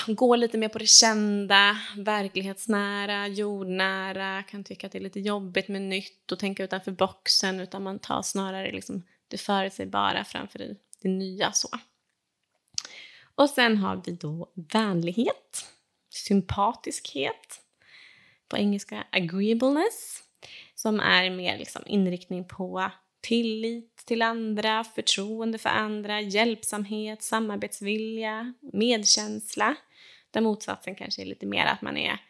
går 0.07 0.37
lite 0.37 0.57
mer 0.57 0.69
på 0.69 0.79
det 0.79 0.89
kända, 0.89 1.77
verklighetsnära, 1.97 3.27
jordnära, 3.27 4.43
kan 4.43 4.63
tycka 4.63 4.87
att 4.87 4.91
det 4.93 4.97
är 4.97 5.03
lite 5.03 5.19
jobbigt 5.19 5.67
med 5.67 5.81
nytt 5.81 6.31
och 6.31 6.39
tänka 6.39 6.63
utanför 6.63 6.91
boxen 6.91 7.59
utan 7.59 7.83
man 7.83 7.99
tar 7.99 8.21
snarare 8.21 8.71
liksom 8.71 9.03
det 9.27 9.37
förutsägbara 9.37 10.23
framför 10.23 10.59
det, 10.59 10.75
det 11.01 11.09
nya 11.09 11.51
så. 11.51 11.69
Och 13.39 13.49
sen 13.49 13.77
har 13.77 14.01
vi 14.05 14.11
då 14.11 14.49
vänlighet, 14.73 15.65
sympatiskhet, 16.09 17.61
på 18.47 18.57
engelska 18.57 19.03
agreeableness, 19.11 20.23
som 20.75 20.99
är 20.99 21.29
mer 21.29 21.57
liksom 21.57 21.81
inriktning 21.85 22.47
på 22.47 22.91
tillit 23.21 24.03
till 24.05 24.21
andra, 24.21 24.83
förtroende 24.83 25.57
för 25.57 25.69
andra, 25.69 26.21
hjälpsamhet, 26.21 27.23
samarbetsvilja, 27.23 28.53
medkänsla. 28.73 29.75
Där 30.31 30.41
motsatsen 30.41 30.95
kanske 30.95 31.21
är 31.21 31.25
lite 31.25 31.45
mer 31.45 31.65
att 31.65 31.81
man 31.81 31.97
är 31.97 32.21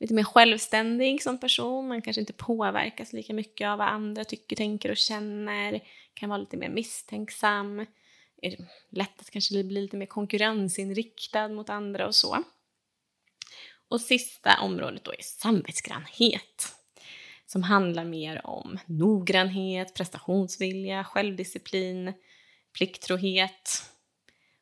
lite 0.00 0.14
mer 0.14 0.24
självständig 0.24 1.22
som 1.22 1.40
person. 1.40 1.88
Man 1.88 2.02
kanske 2.02 2.20
inte 2.20 2.32
påverkas 2.32 3.12
lika 3.12 3.34
mycket 3.34 3.68
av 3.68 3.78
vad 3.78 3.88
andra 3.88 4.24
tycker, 4.24 4.56
tänker 4.56 4.90
och 4.90 4.96
känner. 4.96 5.80
Kan 6.14 6.28
vara 6.28 6.38
lite 6.38 6.56
mer 6.56 6.68
misstänksam 6.68 7.86
är 8.42 8.50
det 8.50 8.66
lätt 8.90 9.20
att 9.20 9.30
kanske 9.30 9.64
bli 9.64 9.80
lite 9.80 9.96
mer 9.96 10.06
konkurrensinriktad 10.06 11.48
mot 11.48 11.70
andra 11.70 12.06
och 12.06 12.14
så. 12.14 12.44
Och 13.88 14.00
sista 14.00 14.60
området 14.60 15.04
då 15.04 15.12
är 15.12 15.22
samvetsgrannhet 15.22 16.74
som 17.46 17.62
handlar 17.62 18.04
mer 18.04 18.46
om 18.46 18.78
noggrannhet, 18.86 19.94
prestationsvilja, 19.94 21.04
självdisciplin, 21.04 22.12
plikttrohet 22.72 23.84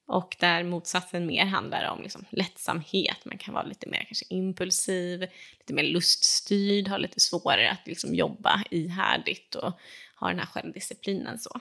och 0.06 0.36
där 0.40 0.64
motsatsen 0.64 1.26
mer 1.26 1.44
handlar 1.44 1.90
om 1.90 2.02
liksom 2.02 2.24
lättsamhet. 2.30 3.24
Man 3.24 3.38
kan 3.38 3.54
vara 3.54 3.64
lite 3.66 3.88
mer 3.88 4.04
kanske 4.04 4.26
impulsiv, 4.28 5.20
lite 5.58 5.74
mer 5.74 5.82
luststyrd, 5.82 6.88
ha 6.88 6.96
lite 6.96 7.20
svårare 7.20 7.70
att 7.70 7.86
liksom 7.86 8.14
jobba 8.14 8.62
ihärdigt 8.70 9.54
och 9.54 9.72
ha 10.20 10.28
den 10.28 10.38
här 10.38 10.46
självdisciplinen. 10.46 11.38
så. 11.38 11.60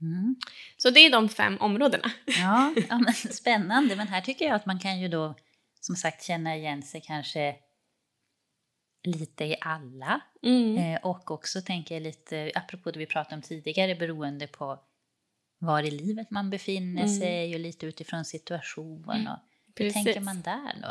Mm. 0.00 0.36
Så 0.76 0.90
det 0.90 1.00
är 1.00 1.10
de 1.10 1.28
fem 1.28 1.56
områdena. 1.60 2.10
Ja, 2.26 2.74
ja 2.88 2.98
men 2.98 3.14
spännande. 3.14 3.96
Men 3.96 4.08
här 4.08 4.20
tycker 4.20 4.44
jag 4.44 4.54
att 4.54 4.66
man 4.66 4.78
kan 4.78 5.00
ju 5.00 5.08
då 5.08 5.34
som 5.80 5.96
sagt 5.96 6.24
känna 6.24 6.56
igen 6.56 6.82
sig 6.82 7.00
kanske 7.00 7.56
lite 9.04 9.44
i 9.44 9.56
alla. 9.60 10.20
Mm. 10.42 10.78
Eh, 10.78 11.00
och 11.02 11.30
också 11.30 11.60
tänker 11.62 11.94
jag 11.94 12.02
lite, 12.02 12.50
apropå 12.54 12.90
det 12.90 12.98
vi 12.98 13.06
pratade 13.06 13.36
om 13.36 13.42
tidigare, 13.42 13.94
beroende 13.94 14.46
på 14.46 14.78
var 15.58 15.82
i 15.82 15.90
livet 15.90 16.30
man 16.30 16.50
befinner 16.50 17.02
Mm. 17.02 17.18
sig 17.18 17.54
och 17.54 17.60
lite 17.60 17.86
utifrån 17.86 18.24
situation. 18.24 19.04
Och, 19.08 19.14
hur 19.14 19.74
Precis. 19.74 20.04
tänker 20.04 20.20
man 20.20 20.42
där 20.42 20.74
då? 20.82 20.88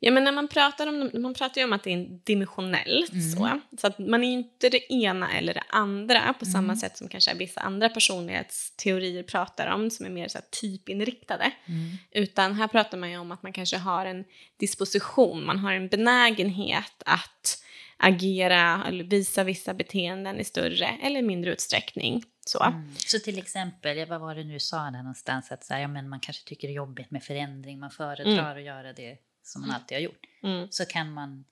Ja, 0.00 0.10
men 0.10 0.24
när 0.24 0.32
man 0.32 0.48
pratar 0.48 0.86
om 0.86 1.10
man 1.22 1.34
pratar 1.34 1.60
ju 1.60 1.64
om 1.64 1.72
att 1.72 1.82
det 1.82 1.92
är 1.92 2.20
dimensionellt. 2.24 3.12
Mm. 3.12 3.30
Så, 3.30 3.60
så 3.80 3.86
att 3.86 3.98
man 3.98 4.24
är 4.24 4.28
ju 4.28 4.32
inte 4.32 4.68
det 4.68 4.92
ena 4.92 5.32
eller 5.32 5.54
det 5.54 5.62
andra 5.68 6.34
på 6.38 6.44
samma 6.44 6.64
Mm. 6.64 6.76
sätt 6.76 6.96
som 6.96 7.08
kanske 7.08 7.34
vissa 7.34 7.60
andra 7.60 7.88
personlighetsteorier 7.88 9.22
pratar 9.22 9.66
om 9.74 9.90
som 9.90 10.06
är 10.06 10.10
mer 10.10 10.28
så 10.28 10.38
här, 10.38 10.44
typinriktade. 10.60 11.52
Mm. 11.66 11.96
Utan 12.10 12.54
här 12.54 12.68
pratar 12.68 12.98
man 12.98 13.10
ju 13.10 13.18
om 13.18 13.32
att 13.32 13.42
man 13.42 13.52
kanske 13.52 13.76
har 13.76 14.06
en 14.06 14.24
disposition, 14.56 15.44
man 15.46 15.58
har 15.58 15.72
en 15.72 15.88
benägenhet 15.88 17.02
att 17.06 17.62
agera 17.96 18.84
eller 18.88 19.04
visa 19.04 19.44
vissa 19.44 19.74
beteenden 19.74 20.40
i 20.40 20.44
större 20.44 20.86
eller 21.02 21.22
mindre 21.22 21.52
utsträckning. 21.52 22.22
Så. 22.46 22.62
Mm. 22.62 22.94
Så 22.96 23.18
till 23.18 23.38
exempel, 23.38 24.06
vad 24.08 24.20
var 24.20 24.34
det 24.34 24.44
nu 24.44 24.52
du 24.52 24.60
sa 24.60 24.76
där 24.76 24.98
någonstans, 24.98 25.52
att 25.52 25.64
så 25.64 25.74
här, 25.74 25.80
ja, 25.80 25.88
men 25.88 26.08
man 26.08 26.20
kanske 26.20 26.48
tycker 26.48 26.68
det 26.68 26.72
är 26.72 26.76
jobbigt 26.76 27.10
med 27.10 27.22
förändring, 27.22 27.78
man 27.80 27.90
föredrar 27.90 28.56
att 28.56 28.62
göra 28.62 28.92
det 28.92 29.16
som 29.46 29.62
man 29.62 29.70
alltid 29.70 29.96
har 29.96 30.02
gjort. 30.02 30.20
Mm. 30.42 30.68
Så 30.70 30.86
kan 30.86 31.12
man 31.12 31.44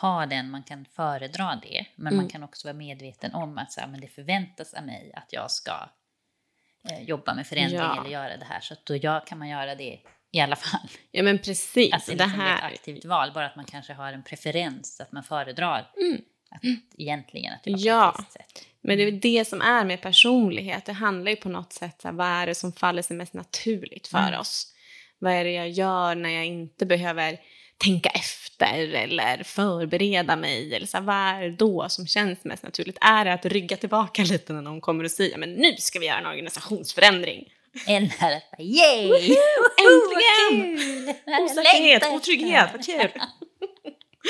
ha 0.00 0.26
den, 0.26 0.50
man 0.50 0.62
kan 0.62 0.84
föredra 0.84 1.60
det, 1.62 1.86
men 1.96 2.06
Mm. 2.12 2.16
man 2.16 2.28
kan 2.30 2.42
också 2.42 2.68
vara 2.68 2.76
medveten 2.76 3.34
om 3.34 3.58
att 3.58 3.72
så 3.72 3.80
här, 3.80 3.88
men 3.88 4.00
det 4.00 4.08
förväntas 4.08 4.74
av 4.74 4.86
mig 4.86 5.12
att 5.14 5.32
jag 5.32 5.50
ska 5.50 5.88
eh, 6.90 7.02
jobba 7.02 7.34
med 7.34 7.46
förändring 7.46 7.78
Ja. 7.80 8.00
eller 8.00 8.10
göra 8.10 8.36
det 8.36 8.44
här, 8.44 8.60
så 8.60 8.74
att 8.74 8.86
då 8.86 8.96
jag, 8.96 9.26
kan 9.26 9.38
man 9.38 9.48
göra 9.48 9.74
det 9.74 10.00
i 10.30 10.40
alla 10.40 10.56
fall. 10.56 10.88
Ja 11.10 11.22
men 11.22 11.38
precis. 11.38 11.92
Alltså 11.92 12.10
det 12.10 12.16
liksom 12.24 12.40
här, 12.40 12.56
ett 12.58 12.64
aktivt 12.74 13.04
val, 13.04 13.32
bara 13.34 13.46
att 13.46 13.56
man 13.56 13.64
kanske 13.64 13.92
har 13.92 14.12
en 14.12 14.22
preferens, 14.22 15.00
att 15.00 15.12
man 15.12 15.22
föredrar 15.24 15.90
Mm. 16.00 16.20
att, 16.50 16.60
egentligen 16.98 17.52
att 17.54 17.66
göra 17.66 17.78
Ja. 18.04 18.12
på 18.16 18.22
ett 18.22 18.26
visst 18.26 18.32
sätt. 18.32 18.66
Men 18.80 18.96
det 18.96 19.02
är 19.02 19.10
väl 19.10 19.20
det 19.20 19.44
som 19.48 19.60
är 19.62 19.84
med 19.84 20.00
personlighet. 20.00 20.84
Det 20.84 20.92
handlar 20.92 21.30
ju 21.30 21.36
på 21.36 21.48
något 21.48 21.72
sätt 21.72 22.04
om 22.04 22.16
vad 22.16 22.26
är 22.26 22.46
det 22.46 22.54
som 22.54 22.72
faller 22.72 23.02
sig 23.02 23.16
mest 23.16 23.34
naturligt 23.34 24.06
för 24.06 24.18
Mm. 24.18 24.40
oss. 24.40 24.73
Vad 25.18 25.32
är 25.32 25.44
det 25.44 25.52
jag 25.52 25.70
gör 25.70 26.14
när 26.14 26.30
jag 26.30 26.44
inte 26.46 26.86
behöver 26.86 27.38
tänka 27.78 28.08
efter 28.08 28.94
eller 28.94 29.42
förbereda 29.42 30.36
mig? 30.36 30.74
Eller 30.74 30.86
så 30.86 30.96
här, 30.96 31.04
vad 31.04 31.16
är 31.16 31.42
det 31.42 31.56
då 31.56 31.86
som 31.88 32.06
känns 32.06 32.44
mest 32.44 32.62
naturligt? 32.62 32.98
Är 33.00 33.24
det 33.24 33.32
att 33.32 33.46
rygga 33.46 33.76
tillbaka 33.76 34.22
lite 34.22 34.52
när 34.52 34.62
någon 34.62 34.80
kommer 34.80 35.04
och 35.04 35.10
säger 35.10 35.38
men 35.38 35.52
nu 35.52 35.76
ska 35.78 35.98
vi 35.98 36.06
göra 36.06 36.18
en 36.18 36.26
organisationsförändring? 36.26 37.44
Eller 37.86 38.36
att 38.36 38.60
yay! 38.60 39.36
Äntligen! 39.84 41.14
Osäkerhet, 41.42 42.12
otrygghet, 42.12 42.68
vad 42.72 42.86
kul! 42.86 43.10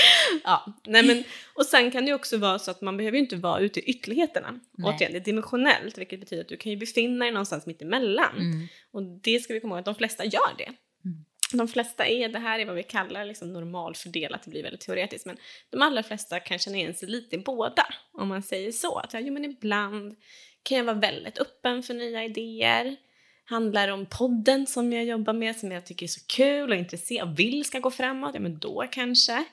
ja, 0.44 0.80
nej 0.87 1.07
men, 1.07 1.24
och 1.54 1.66
sen 1.66 1.90
kan 1.90 2.04
det 2.04 2.09
ju 2.09 2.14
också 2.14 2.37
vara 2.37 2.59
så 2.59 2.70
att 2.70 2.80
man 2.80 2.96
behöver 2.96 3.16
ju 3.16 3.22
inte 3.22 3.37
vara 3.37 3.61
ute 3.61 3.80
i 3.80 3.83
ytterligheterna. 3.83 4.61
Nej. 4.72 4.94
Återigen, 4.94 5.12
det 5.12 5.18
är 5.18 5.24
dimensionellt, 5.24 5.98
vilket 5.98 6.20
betyder 6.20 6.42
att 6.42 6.48
du 6.48 6.57
kan 6.57 6.72
ju 6.72 6.78
befinna 6.78 7.24
dig 7.24 7.33
någonstans 7.33 7.66
mitt 7.66 7.83
emellan. 7.83 8.37
Mm. 8.37 8.66
Och 8.92 9.02
det 9.02 9.40
ska 9.40 9.54
vi 9.54 9.61
komma 9.61 9.74
ihåg 9.74 9.78
att 9.78 9.85
de 9.85 9.94
flesta 9.94 10.24
gör 10.24 10.57
det. 10.59 10.64
Mm. 11.04 11.24
De 11.52 11.68
flesta 11.68 12.07
är, 12.07 12.28
det 12.28 12.38
här 12.38 12.59
är 12.59 12.64
vad 12.64 12.74
vi 12.76 12.83
kallar 12.83 13.24
liksom 13.24 13.52
normalfördelat, 13.52 14.42
det 14.44 14.50
blir 14.50 14.62
väldigt 14.62 14.80
teoretiskt, 14.80 15.26
men 15.26 15.37
de 15.70 15.83
allra 15.83 16.02
flesta 16.02 16.40
kan 16.40 16.59
känna 16.59 16.76
igen 16.76 16.94
sig 16.94 17.09
lite 17.09 17.37
i 17.37 17.38
båda, 17.38 17.87
om 18.12 18.28
man 18.28 18.42
säger 18.42 18.72
så. 18.72 18.98
Att 18.98 19.14
ja, 19.14 19.20
jo, 19.20 19.33
men 19.33 19.44
ibland 19.44 20.16
kan 20.62 20.78
jag 20.78 20.85
vara 20.85 20.96
väldigt 20.96 21.38
öppen 21.38 21.83
för 21.83 21.94
nya 21.94 22.24
idéer. 22.24 22.96
Handlar 23.44 23.88
om 23.88 24.07
podden 24.07 24.66
som 24.66 24.92
jag 24.92 25.04
jobbar 25.04 25.33
med, 25.33 25.57
som 25.57 25.72
jag 25.72 25.87
tycker 25.87 26.07
är 26.07 26.09
så 26.09 26.20
kul 26.26 26.70
och 26.70 26.76
intresserad 26.76 27.28
och 27.28 27.38
vill 27.38 27.64
ska 27.64 27.78
gå 27.78 27.90
framåt, 27.90 28.35
ja 28.35 28.40
men 28.40 28.59
då 28.59 28.88
kanske. 28.92 29.44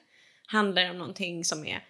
Handlar 0.52 0.90
om 0.90 0.98
någonting 0.98 1.46
som 1.46 1.66
är 1.66 1.84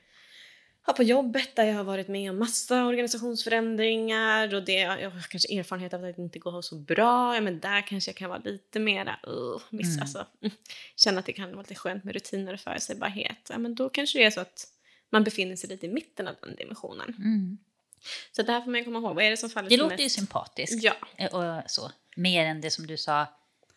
ja, 0.87 0.93
på 0.93 1.03
jobbet 1.03 1.55
där 1.55 1.63
jag 1.65 1.75
har 1.75 1.83
varit 1.83 2.07
med 2.07 2.29
om 2.31 2.39
massa 2.39 2.85
organisationsförändringar 2.85 4.53
och 4.55 4.63
det, 4.65 4.73
jag 4.73 5.09
har 5.11 5.21
kanske 5.29 5.59
erfarenhet 5.59 5.93
av 5.93 6.03
att 6.05 6.15
det 6.15 6.21
inte 6.21 6.39
går 6.39 6.61
så 6.61 6.75
bra, 6.75 7.35
ja 7.35 7.41
men 7.41 7.59
där 7.59 7.87
kanske 7.87 8.09
jag 8.11 8.15
kan 8.15 8.29
vara 8.29 8.39
lite 8.45 8.79
mera, 8.79 9.19
uh, 9.27 9.61
miss, 9.69 9.87
Mm. 9.87 10.01
alltså, 10.01 10.27
mm, 10.41 10.55
känna 10.95 11.19
att 11.19 11.25
det 11.25 11.33
kan 11.33 11.49
vara 11.51 11.61
lite 11.61 11.75
skönt 11.75 12.03
med 12.03 12.13
rutiner 12.13 12.53
och 12.53 12.59
förutsägbarhet. 12.59 13.47
Ja 13.49 13.57
men 13.57 13.75
då 13.75 13.89
kanske 13.89 14.19
det 14.19 14.25
är 14.25 14.31
så 14.31 14.41
att 14.41 14.67
man 15.09 15.23
befinner 15.23 15.55
sig 15.55 15.69
lite 15.69 15.85
i 15.85 15.89
mitten 15.89 16.27
av 16.27 16.35
den 16.41 16.55
dimensionen. 16.55 17.15
Mm. 17.17 17.57
Så 18.31 18.41
det 18.43 18.51
här 18.51 18.61
får 18.61 18.71
man 18.71 18.83
komma 18.85 18.99
ihåg, 18.99 19.15
vad 19.15 19.23
är 19.25 19.29
det 19.29 19.37
som 19.37 19.49
faller 19.49 19.69
Det 19.69 19.77
låter 19.77 19.97
ju 19.97 20.03
mest? 20.03 20.15
sympatiskt. 20.15 20.83
Ja, 20.83 20.93
Eh, 21.17 21.33
Och 21.35 21.71
så. 21.71 21.91
Mer 22.15 22.45
än 22.45 22.61
det 22.61 22.71
som 22.71 22.87
du 22.87 22.97
sa, 22.97 23.27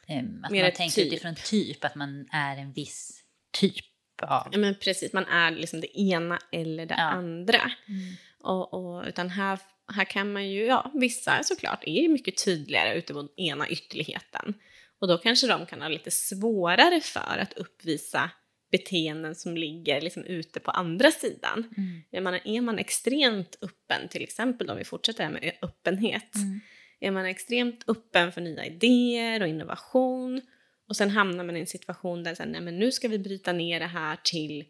em, 0.06 0.44
att 0.44 0.50
Mer 0.50 0.60
man 0.62 0.68
ett 0.68 0.74
tänker 0.74 0.94
typ. 1.02 1.12
utifrån 1.12 1.34
typ, 1.34 1.84
att 1.84 1.94
man 1.94 2.28
är 2.32 2.56
en 2.56 2.72
viss 2.72 3.22
typ 3.50 3.84
av... 4.22 4.48
ja 4.52 4.58
men 4.58 4.74
precis, 4.74 5.12
man 5.12 5.24
är 5.26 5.50
liksom 5.50 5.80
det 5.80 6.00
ena 6.00 6.38
eller 6.52 6.86
det 6.86 6.94
Ja. 6.98 7.02
andra. 7.02 7.60
Mm. 7.88 8.14
Och, 8.40 8.74
och, 8.74 9.04
utan 9.06 9.30
här, 9.30 9.58
här 9.94 10.04
kan 10.04 10.32
man 10.32 10.48
ju, 10.50 10.64
ja, 10.64 10.90
vissa 10.94 11.42
såklart 11.42 11.84
är 11.86 12.08
mycket 12.08 12.44
tydligare 12.44 12.94
ute 12.94 13.12
på 13.14 13.28
ena 13.36 13.68
ytterligheten. 13.68 14.54
Och 15.00 15.08
då 15.08 15.18
kanske 15.18 15.46
de 15.46 15.66
kan 15.66 15.82
ha 15.82 15.88
lite 15.88 16.10
svårare 16.10 17.00
för 17.00 17.38
att 17.38 17.52
uppvisa 17.52 18.30
beteenden 18.72 19.34
som 19.34 19.56
ligger 19.56 20.00
liksom 20.00 20.24
ute 20.24 20.60
på 20.60 20.70
andra 20.70 21.10
sidan. 21.10 21.74
Mm. 21.76 22.02
Är 22.10 22.20
man, 22.20 22.34
är 22.44 22.60
man 22.60 22.78
extremt 22.78 23.58
öppen, 23.62 24.08
till 24.08 24.22
exempel 24.22 24.70
om 24.70 24.76
vi 24.76 24.84
fortsätter 24.84 25.28
med 25.30 25.52
öppenhet, 25.62 26.34
Mm. 26.36 26.60
är 27.00 27.10
man 27.10 27.24
extremt 27.26 27.84
öppen 27.88 28.32
för 28.32 28.40
nya 28.40 28.64
idéer 28.66 29.42
och 29.42 29.48
innovation 29.48 30.40
och 30.88 30.96
sen 30.96 31.10
hamnar 31.10 31.44
man 31.44 31.56
i 31.56 31.60
en 31.60 31.66
situation 31.66 32.22
där 32.24 32.34
så 32.34 32.42
här, 32.42 32.50
nej, 32.50 32.60
men 32.60 32.78
nu 32.78 32.92
ska 32.92 33.08
vi 33.08 33.18
bryta 33.18 33.52
ner 33.52 33.80
det 33.80 33.86
här 33.86 34.18
till 34.24 34.64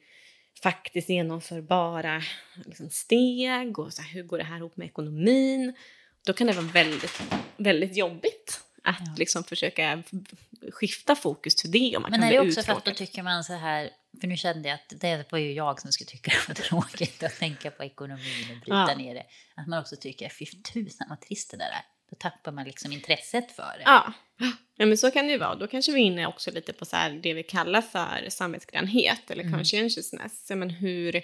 faktiskt 0.63 1.09
genomförbara 1.09 2.23
liksom, 2.67 2.91
steg 2.91 3.79
och 3.79 3.93
så 3.93 4.03
här, 4.03 4.11
hur 4.11 4.23
går 4.23 4.39
det 4.39 4.45
här 4.45 4.57
ihop 4.57 4.77
med 4.77 4.87
ekonomin? 4.87 5.75
Då 6.27 6.33
kan 6.33 6.47
det 6.47 6.53
vara 6.53 6.67
väldigt, 6.67 7.23
väldigt 7.57 7.97
jobbigt 7.97 8.61
att 8.83 8.97
Ja. 9.01 9.15
liksom 9.19 9.45
försöka 9.45 10.03
skifta 10.73 11.17
fokus 11.17 11.55
till 11.55 11.71
det 11.71 11.99
man 12.01 12.11
Men 12.11 12.21
kan 12.21 12.29
är 12.29 12.33
det 12.33 12.41
också 12.49 12.63
för 12.63 12.73
att 12.73 12.85
då 12.85 12.91
uttråkad. 12.91 12.97
tycker 13.09 13.23
man 13.23 13.45
så 13.45 13.53
här, 13.53 13.91
för 14.21 14.27
nu 14.29 14.37
kände 14.37 14.69
jag 14.69 14.75
att 14.75 15.01
det 15.01 15.33
var 15.33 15.39
ju 15.39 15.53
jag 15.53 15.81
som 15.81 15.93
skulle 15.93 16.09
tycka 16.09 16.31
det 16.49 16.49
var 16.49 16.55
tråkigt 16.55 17.23
att 17.23 17.39
tänka 17.39 17.71
på 17.71 17.85
ekonomin 17.85 18.47
och 18.51 18.57
bryta 18.61 18.87
Ja. 18.89 18.95
ner 18.97 19.15
det. 19.15 19.27
Att 19.55 19.67
man 19.69 19.79
också 19.81 19.97
tycker, 19.97 20.29
fy 20.29 20.45
tusan 20.47 21.07
vad 21.11 21.21
trist 21.21 21.51
det 21.51 21.57
där 21.57 21.65
är. 21.71 21.83
Då 22.11 22.17
tappar 22.17 22.53
man 22.53 22.65
liksom 22.65 22.93
intresset 22.93 23.53
för 23.53 23.63
det. 23.79 23.83
Ja. 23.85 24.13
ja, 24.77 24.87
men 24.87 24.99
så 24.99 25.11
kan 25.11 25.27
det 25.27 25.33
ju 25.33 25.39
vara. 25.39 25.55
Då 25.55 25.67
kanske 25.67 25.93
vi 25.93 26.01
är 26.01 26.05
inne 26.05 26.27
också 26.27 26.51
lite 26.51 26.73
på 26.73 26.85
så 26.85 26.97
det 27.23 27.35
vi 27.35 27.43
kallar 27.43 27.83
för 27.83 28.27
samvetsgrannhet 28.29 29.31
eller 29.31 29.43
Mm. 29.43 29.55
conscientiousness. 29.55 30.47
Ja, 30.51 30.57
men 30.57 30.71
hur 30.71 31.23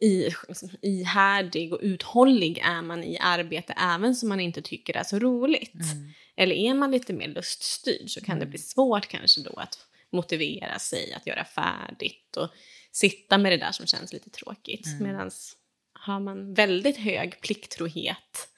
i, 0.00 0.28
liksom, 0.48 0.68
ihärdig 0.82 1.72
och 1.72 1.78
uthållig 1.82 2.58
är 2.58 2.82
man 2.82 3.04
i 3.04 3.18
arbete 3.18 3.74
även 3.78 4.14
som 4.14 4.28
man 4.28 4.40
inte 4.40 4.62
tycker 4.62 4.96
är 4.96 5.02
så 5.04 5.18
roligt? 5.18 5.74
Mm. 5.74 6.12
Eller 6.36 6.54
är 6.54 6.74
man 6.74 6.90
lite 6.90 7.12
mer 7.12 7.28
luststyrd 7.28 8.10
så 8.10 8.20
kan 8.20 8.38
det 8.38 8.46
bli 8.46 8.58
svårt 8.58 9.08
kanske 9.08 9.40
då 9.40 9.52
att 9.52 9.78
motivera 10.10 10.78
sig 10.78 11.12
att 11.12 11.26
göra 11.26 11.44
färdigt 11.44 12.36
och 12.36 12.48
sitta 12.92 13.38
med 13.38 13.52
det 13.52 13.56
där 13.56 13.72
som 13.72 13.86
känns 13.86 14.12
lite 14.12 14.30
tråkigt. 14.30 14.86
Mm. 14.86 15.02
Medan 15.02 15.30
har 15.92 16.20
man 16.20 16.54
väldigt 16.54 16.96
hög 16.96 17.40
plikttrohet 17.40 18.48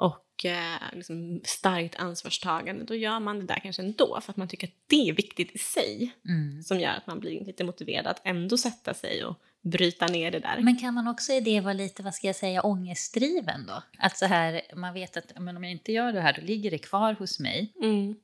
och 0.00 0.44
eh, 0.44 0.80
liksom 0.92 1.40
starkt 1.44 1.96
ansvarstagande, 1.96 2.84
då 2.84 2.94
gör 2.94 3.20
man 3.20 3.38
det 3.38 3.46
där 3.46 3.60
kanske 3.62 3.82
ändå 3.82 4.20
för 4.20 4.32
att 4.32 4.36
man 4.36 4.48
tycker 4.48 4.66
att 4.66 4.74
det 4.86 5.08
är 5.08 5.12
viktigt 5.12 5.50
i 5.52 5.58
sig 5.58 6.12
Mm. 6.28 6.62
som 6.62 6.80
gör 6.80 6.90
att 6.90 7.06
man 7.06 7.20
blir 7.20 7.44
lite 7.44 7.64
motiverad 7.64 8.06
att 8.06 8.20
ändå 8.24 8.56
sätta 8.56 8.94
sig 8.94 9.24
och 9.24 9.36
bryta 9.62 10.06
ner 10.06 10.30
det 10.30 10.38
där. 10.38 10.58
Men 10.60 10.76
kan 10.76 10.94
man 10.94 11.08
också 11.08 11.32
i 11.32 11.40
det 11.40 11.60
vara 11.60 11.72
lite, 11.72 12.02
vad 12.02 12.14
ska 12.14 12.26
jag 12.26 12.36
säga, 12.36 12.62
ångestdriven 12.62 13.66
då? 13.66 13.82
Att 13.98 14.18
så 14.18 14.26
här, 14.26 14.62
man 14.74 14.94
vet 14.94 15.16
att 15.16 15.32
men 15.38 15.56
om 15.56 15.64
jag 15.64 15.72
inte 15.72 15.92
gör 15.92 16.12
det 16.12 16.20
här 16.20 16.32
då 16.32 16.42
ligger 16.42 16.70
det 16.70 16.78
kvar 16.78 17.12
hos 17.12 17.40
mig. 17.40 17.72
Mm. 17.82 18.14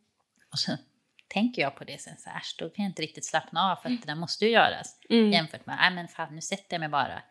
Och 0.53 0.59
så 0.59 0.73
tänker 1.29 1.63
jag 1.63 1.77
på 1.77 1.85
det 1.85 2.01
sen 2.01 2.17
så 2.19 2.31
här, 2.31 2.43
då 2.59 2.71
kan 2.71 2.85
jag 2.85 2.91
inte 2.91 3.03
riktigt 3.03 3.25
slappna 3.25 3.73
av 3.73 3.77
för 3.77 3.91
att 3.91 4.03
det 4.03 4.07
där 4.07 4.15
måste 4.15 4.45
ju 4.45 4.51
göras. 4.51 5.01
Mm. 5.11 5.33
Jämfört 5.33 5.67
med, 5.67 5.77
nej 5.77 5.91
men 5.91 6.09
fan 6.09 6.35
nu 6.35 6.41
sätter 6.41 6.75
jag 6.75 6.81
mig 6.81 6.89
bara, 6.89 7.23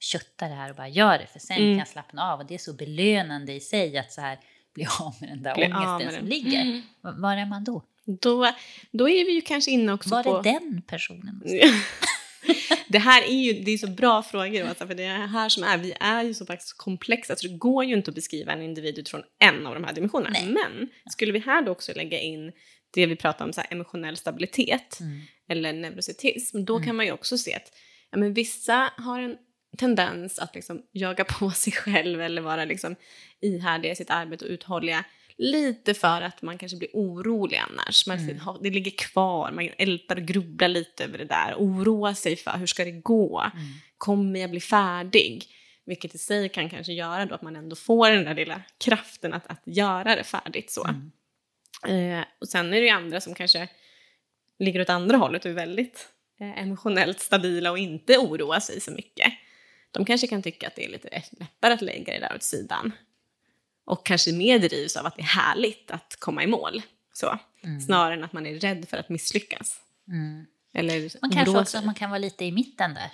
köttar 0.00 0.48
det 0.48 0.54
här 0.54 0.70
och 0.70 0.76
bara 0.76 0.88
gör 0.88 1.18
det 1.18 1.26
för 1.26 1.38
sen 1.38 1.56
Mm. 1.56 1.70
kan 1.72 1.78
jag 1.78 1.88
slappna 1.88 2.32
av. 2.32 2.40
Och 2.40 2.46
det 2.46 2.54
är 2.54 2.58
så 2.58 2.72
belönande 2.72 3.52
i 3.52 3.60
sig 3.60 3.98
att 3.98 4.12
så 4.12 4.20
här 4.20 4.38
bli 4.74 4.86
av 5.00 5.14
med 5.20 5.28
den 5.30 5.42
där 5.42 5.54
Bli 5.54 5.64
ångesten 5.64 6.18
som 6.18 6.26
ligger. 6.28 6.60
Mm. 6.62 6.82
Var 7.00 7.36
är 7.36 7.46
man 7.46 7.64
då? 7.64 7.82
Då, 8.20 8.52
då 8.92 9.08
är 9.08 9.24
vi 9.24 9.32
ju 9.32 9.40
kanske 9.40 9.70
inne 9.70 9.92
också 9.92 10.10
Var 10.10 10.22
på... 10.22 10.38
är 10.38 10.42
den 10.42 10.82
personen? 10.86 11.42
det 12.88 12.98
här 12.98 13.22
är 13.22 13.34
ju 13.36 13.52
det 13.52 13.70
är 13.70 13.78
så 13.78 13.86
bra 13.86 14.22
frågor, 14.22 14.64
alltså, 14.66 14.86
för 14.86 14.94
det 14.94 15.04
är 15.04 15.26
här 15.26 15.48
som 15.48 15.62
är, 15.64 15.78
vi 15.78 15.92
är 16.00 16.22
ju 16.24 16.34
så 16.34 16.46
faktiskt 16.46 16.76
komplexa 16.78 17.36
så 17.36 17.46
det 17.48 17.54
går 17.58 17.84
ju 17.84 17.94
inte 17.94 18.10
att 18.10 18.14
beskriva 18.14 18.52
en 18.52 18.62
individ 18.62 18.98
utifrån 18.98 19.22
en 19.38 19.66
av 19.66 19.74
de 19.74 19.84
här 19.84 19.92
dimensionerna. 19.92 20.30
Nej. 20.42 20.46
Men 20.48 20.88
skulle 21.10 21.32
vi 21.32 21.38
här 21.38 21.62
då 21.62 21.72
också 21.72 21.92
lägga 21.96 22.20
in 22.20 22.52
det 22.94 23.06
vi 23.06 23.16
pratar 23.16 23.44
om, 23.44 23.52
så 23.52 23.62
emotionell 23.70 24.16
stabilitet 24.16 25.00
Mm. 25.00 25.20
eller 25.48 25.72
neurositism, 25.72 26.64
då 26.64 26.74
Mm. 26.76 26.86
kan 26.86 26.96
man 26.96 27.06
ju 27.06 27.12
också 27.12 27.38
se 27.38 27.54
att 27.54 27.72
ja, 28.10 28.18
men 28.18 28.34
vissa 28.34 28.90
har 28.96 29.20
en 29.20 29.36
tendens 29.76 30.38
att 30.38 30.54
liksom 30.54 30.82
jaga 30.92 31.24
på 31.24 31.50
sig 31.54 31.72
själv 31.72 32.20
eller 32.20 32.42
vara 32.42 32.64
liksom 32.64 32.96
ihärdiga 33.40 33.92
i 33.92 33.96
sitt 33.96 34.10
arbete 34.10 34.44
och 34.44 34.50
uthålliga 34.50 35.04
lite 35.38 35.94
för 35.94 36.22
att 36.22 36.42
man 36.42 36.58
kanske 36.58 36.78
blir 36.78 36.90
orolig 36.92 37.56
annars. 37.56 38.06
Man, 38.06 38.18
Mm. 38.18 38.62
Det 38.62 38.70
ligger 38.70 38.90
kvar, 38.90 39.52
man 39.52 39.70
ältar 39.78 40.16
och 40.16 40.22
grubblar 40.22 40.68
lite 40.68 41.04
över 41.04 41.18
det 41.18 41.24
där. 41.24 41.54
Oroar 41.58 42.14
sig 42.14 42.36
för 42.36 42.58
hur 42.58 42.66
ska 42.66 42.84
det 42.84 42.90
gå? 42.90 43.40
Mm. 43.40 43.66
Kommer 43.98 44.40
jag 44.40 44.50
bli 44.50 44.60
färdig? 44.60 45.46
Vilket 45.84 46.14
i 46.14 46.18
sig 46.18 46.48
kan 46.48 46.70
kanske 46.70 46.92
göra 46.92 47.26
då 47.26 47.34
att 47.34 47.42
man 47.42 47.56
ändå 47.56 47.76
får 47.76 48.10
den 48.10 48.24
där 48.24 48.34
lilla 48.34 48.62
kraften 48.78 49.32
att, 49.32 49.46
att 49.46 49.62
göra 49.64 50.16
det 50.16 50.24
färdigt 50.24 50.70
så. 50.70 50.86
Mm. 51.84 52.18
Eh, 52.18 52.24
och 52.40 52.48
sen 52.48 52.66
är 52.66 52.80
det 52.80 52.86
ju 52.86 52.88
andra 52.88 53.20
som 53.20 53.34
kanske 53.34 53.68
ligger 54.58 54.80
åt 54.80 54.90
andra 54.90 55.16
hållet 55.16 55.44
och 55.44 55.50
är 55.50 55.54
väldigt 55.54 56.08
eh, 56.40 56.62
emotionellt 56.62 57.20
stabila 57.20 57.70
och 57.70 57.78
inte 57.78 58.18
oroar 58.18 58.60
sig 58.60 58.80
så 58.80 58.90
mycket. 58.90 59.32
De 59.90 60.04
kanske 60.04 60.26
kan 60.26 60.42
tycka 60.42 60.66
att 60.66 60.76
det 60.76 60.84
är 60.84 60.88
lite 60.88 61.22
lättare 61.40 61.72
att 61.74 61.82
lägga 61.82 62.12
det 62.12 62.18
där 62.20 62.34
åt 62.34 62.42
sidan. 62.42 62.92
Och 63.84 64.06
kanske 64.06 64.32
mer 64.32 64.58
drivs 64.58 64.96
av 64.96 65.06
att 65.06 65.16
det 65.16 65.22
är 65.22 65.26
härligt 65.26 65.90
att 65.90 66.16
komma 66.18 66.42
i 66.42 66.46
mål. 66.46 66.82
Så. 67.12 67.38
Mm. 67.64 67.80
Snarare 67.80 68.14
än 68.14 68.24
att 68.24 68.32
man 68.32 68.46
är 68.46 68.54
rädd 68.54 68.88
för 68.88 68.96
att 68.96 69.08
misslyckas. 69.08 69.80
Mm. 70.08 70.46
Eller 70.74 71.10
Man 71.22 71.30
kanske 71.30 71.58
också 71.58 71.78
att 71.78 71.84
man 71.84 71.94
kan 71.94 72.10
vara 72.10 72.18
lite 72.18 72.44
i 72.44 72.52
mitten 72.52 72.94
där. 72.94 73.10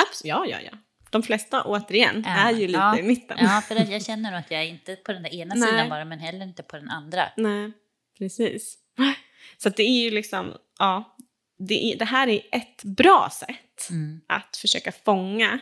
Abs- 0.00 0.20
ja, 0.24 0.46
ja, 0.46 0.58
ja. 0.64 0.78
De 1.10 1.22
flesta, 1.22 1.62
återigen, 1.64 2.24
Ja, 2.26 2.30
är 2.32 2.52
ju 2.52 2.66
lite 2.66 2.78
ja. 2.78 2.98
i 2.98 3.02
mitten. 3.02 3.38
Ja, 3.40 3.62
för 3.68 3.74
jag 3.92 4.04
känner 4.04 4.32
att 4.32 4.50
jag 4.50 4.60
är 4.60 4.66
inte 4.66 4.96
på 4.96 5.12
den 5.12 5.26
ena 5.26 5.54
Nej. 5.54 5.68
sidan 5.68 5.88
bara, 5.88 6.04
men 6.04 6.18
heller 6.18 6.42
inte 6.44 6.62
på 6.62 6.76
den 6.76 6.90
andra. 6.90 7.28
Nej, 7.36 7.72
precis. 8.18 8.78
Så 9.58 9.68
det 9.68 9.82
är 9.82 10.02
ju 10.04 10.10
liksom, 10.10 10.54
ja, 10.78 11.16
det, 11.58 11.92
är, 11.92 11.98
det 11.98 12.04
här 12.04 12.28
är 12.28 12.40
ett 12.52 12.84
bra 12.84 13.30
sätt 13.32 13.90
Mm. 13.90 14.20
att 14.26 14.56
försöka 14.56 14.92
fånga 14.92 15.58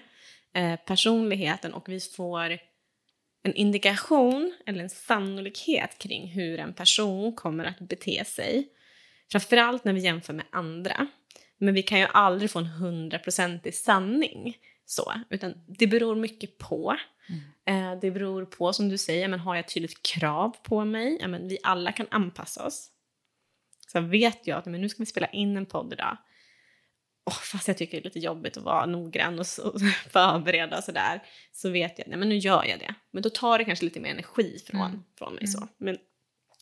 eh, 0.59 0.77
personligheten 0.77 1.75
och 1.75 1.88
vi 1.88 2.01
får 2.01 2.59
en 3.42 3.55
indikation 3.55 4.55
eller 4.66 4.83
en 4.83 4.90
sannolikhet 4.90 5.99
kring 5.99 6.29
hur 6.29 6.59
en 6.59 6.75
person 6.75 7.33
kommer 7.33 7.64
att 7.64 7.79
bete 7.79 8.25
sig. 8.25 8.68
Framförallt 9.33 9.85
när 9.85 9.92
vi 9.92 10.01
jämför 10.01 10.33
med 10.33 10.47
andra. 10.53 11.07
Men 11.59 11.75
vi 11.75 11.83
kan 11.83 11.99
ju 12.01 12.07
aldrig 12.12 12.51
få 12.51 12.59
en 12.59 12.66
hundraprocentig 12.66 13.75
sanning. 13.75 14.57
Så, 14.87 15.12
utan 15.31 15.55
det 15.66 15.87
beror 15.87 16.16
mycket 16.16 16.59
på. 16.59 16.97
Eh, 17.64 18.01
det 18.01 18.11
beror 18.11 18.44
på, 18.44 18.73
som 18.73 18.88
du 18.88 18.99
säger, 18.99 19.29
men 19.29 19.40
har 19.40 19.55
jag 19.55 19.64
ett 19.64 19.75
tydligt 19.75 20.03
krav 20.03 20.57
på 20.62 20.85
mig? 20.85 21.18
Ja, 21.21 21.29
men 21.29 21.49
vi 21.49 21.59
alla 21.62 21.92
kan 21.92 22.07
anpassa 22.11 22.66
oss. 22.66 22.90
Så 23.92 24.01
vet 24.01 24.47
jag 24.47 24.59
att 24.59 24.66
men 24.66 24.81
nu 24.81 24.88
ska 24.88 25.03
vi 25.03 25.07
spela 25.07 25.27
in 25.27 25.57
en 25.57 25.66
podd 25.66 25.92
idag. 25.92 26.16
Oh, 27.29 27.33
fast 27.35 27.69
jag 27.69 27.79
tycker 27.79 27.97
det 27.97 28.03
är 28.03 28.05
lite 28.05 28.19
jobbigt 28.19 28.57
att 28.57 28.62
vara 28.62 28.87
noggrann 28.87 29.38
och, 29.38 29.47
och 29.64 29.81
förbereda 30.11 30.79
och 30.79 30.85
sådär. 30.85 31.23
Så 31.53 31.71
vet 31.71 31.99
jag, 31.99 32.09
nej 32.09 32.19
men 32.19 32.29
nu 32.29 32.37
gör 32.37 32.64
jag 32.64 32.79
det. 32.79 32.95
Men 33.11 33.23
då 33.23 33.31
tar 33.31 33.59
det 33.59 33.64
kanske 33.64 33.85
lite 33.85 34.01
mer 34.01 34.11
energi 34.11 34.59
från, 34.67 34.81
Mm. 34.81 35.03
från 35.19 35.35
mig. 35.35 35.47
så. 35.47 35.69
Men 35.79 35.99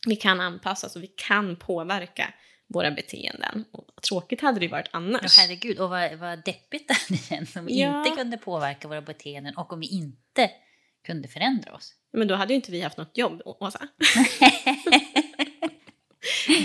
vi 0.07 0.15
kan 0.15 0.39
anpassa 0.41 0.87
oss 0.87 0.95
och 0.95 1.03
vi 1.03 1.07
kan 1.07 1.55
påverka 1.55 2.33
våra 2.69 2.91
beteenden. 2.91 3.65
Och 3.71 4.01
tråkigt 4.01 4.41
hade 4.41 4.59
det 4.59 4.65
ju 4.65 4.71
varit 4.71 4.89
Ja, 4.91 4.97
annars. 4.97 5.37
herregud, 5.37 5.79
och 5.79 5.89
vad, 5.89 6.13
vad 6.15 6.43
deppigt 6.43 6.87
det 6.87 6.93
hade 6.93 7.21
känts 7.21 7.55
om 7.55 7.65
vi 7.65 7.81
Ja. 7.81 8.05
inte 8.05 8.17
kunde 8.17 8.37
påverka 8.37 8.87
våra 8.87 9.01
beteenden 9.01 9.57
och 9.57 9.73
om 9.73 9.79
vi 9.79 9.87
inte 9.87 10.51
kunde 11.05 11.27
förändra 11.27 11.73
oss. 11.73 11.93
Men 12.13 12.27
då 12.27 12.35
hade 12.35 12.53
ju 12.53 12.55
inte 12.55 12.71
vi 12.71 12.81
haft 12.81 12.97
något 12.97 13.17
jobb, 13.17 13.41
Åsa. 13.45 13.79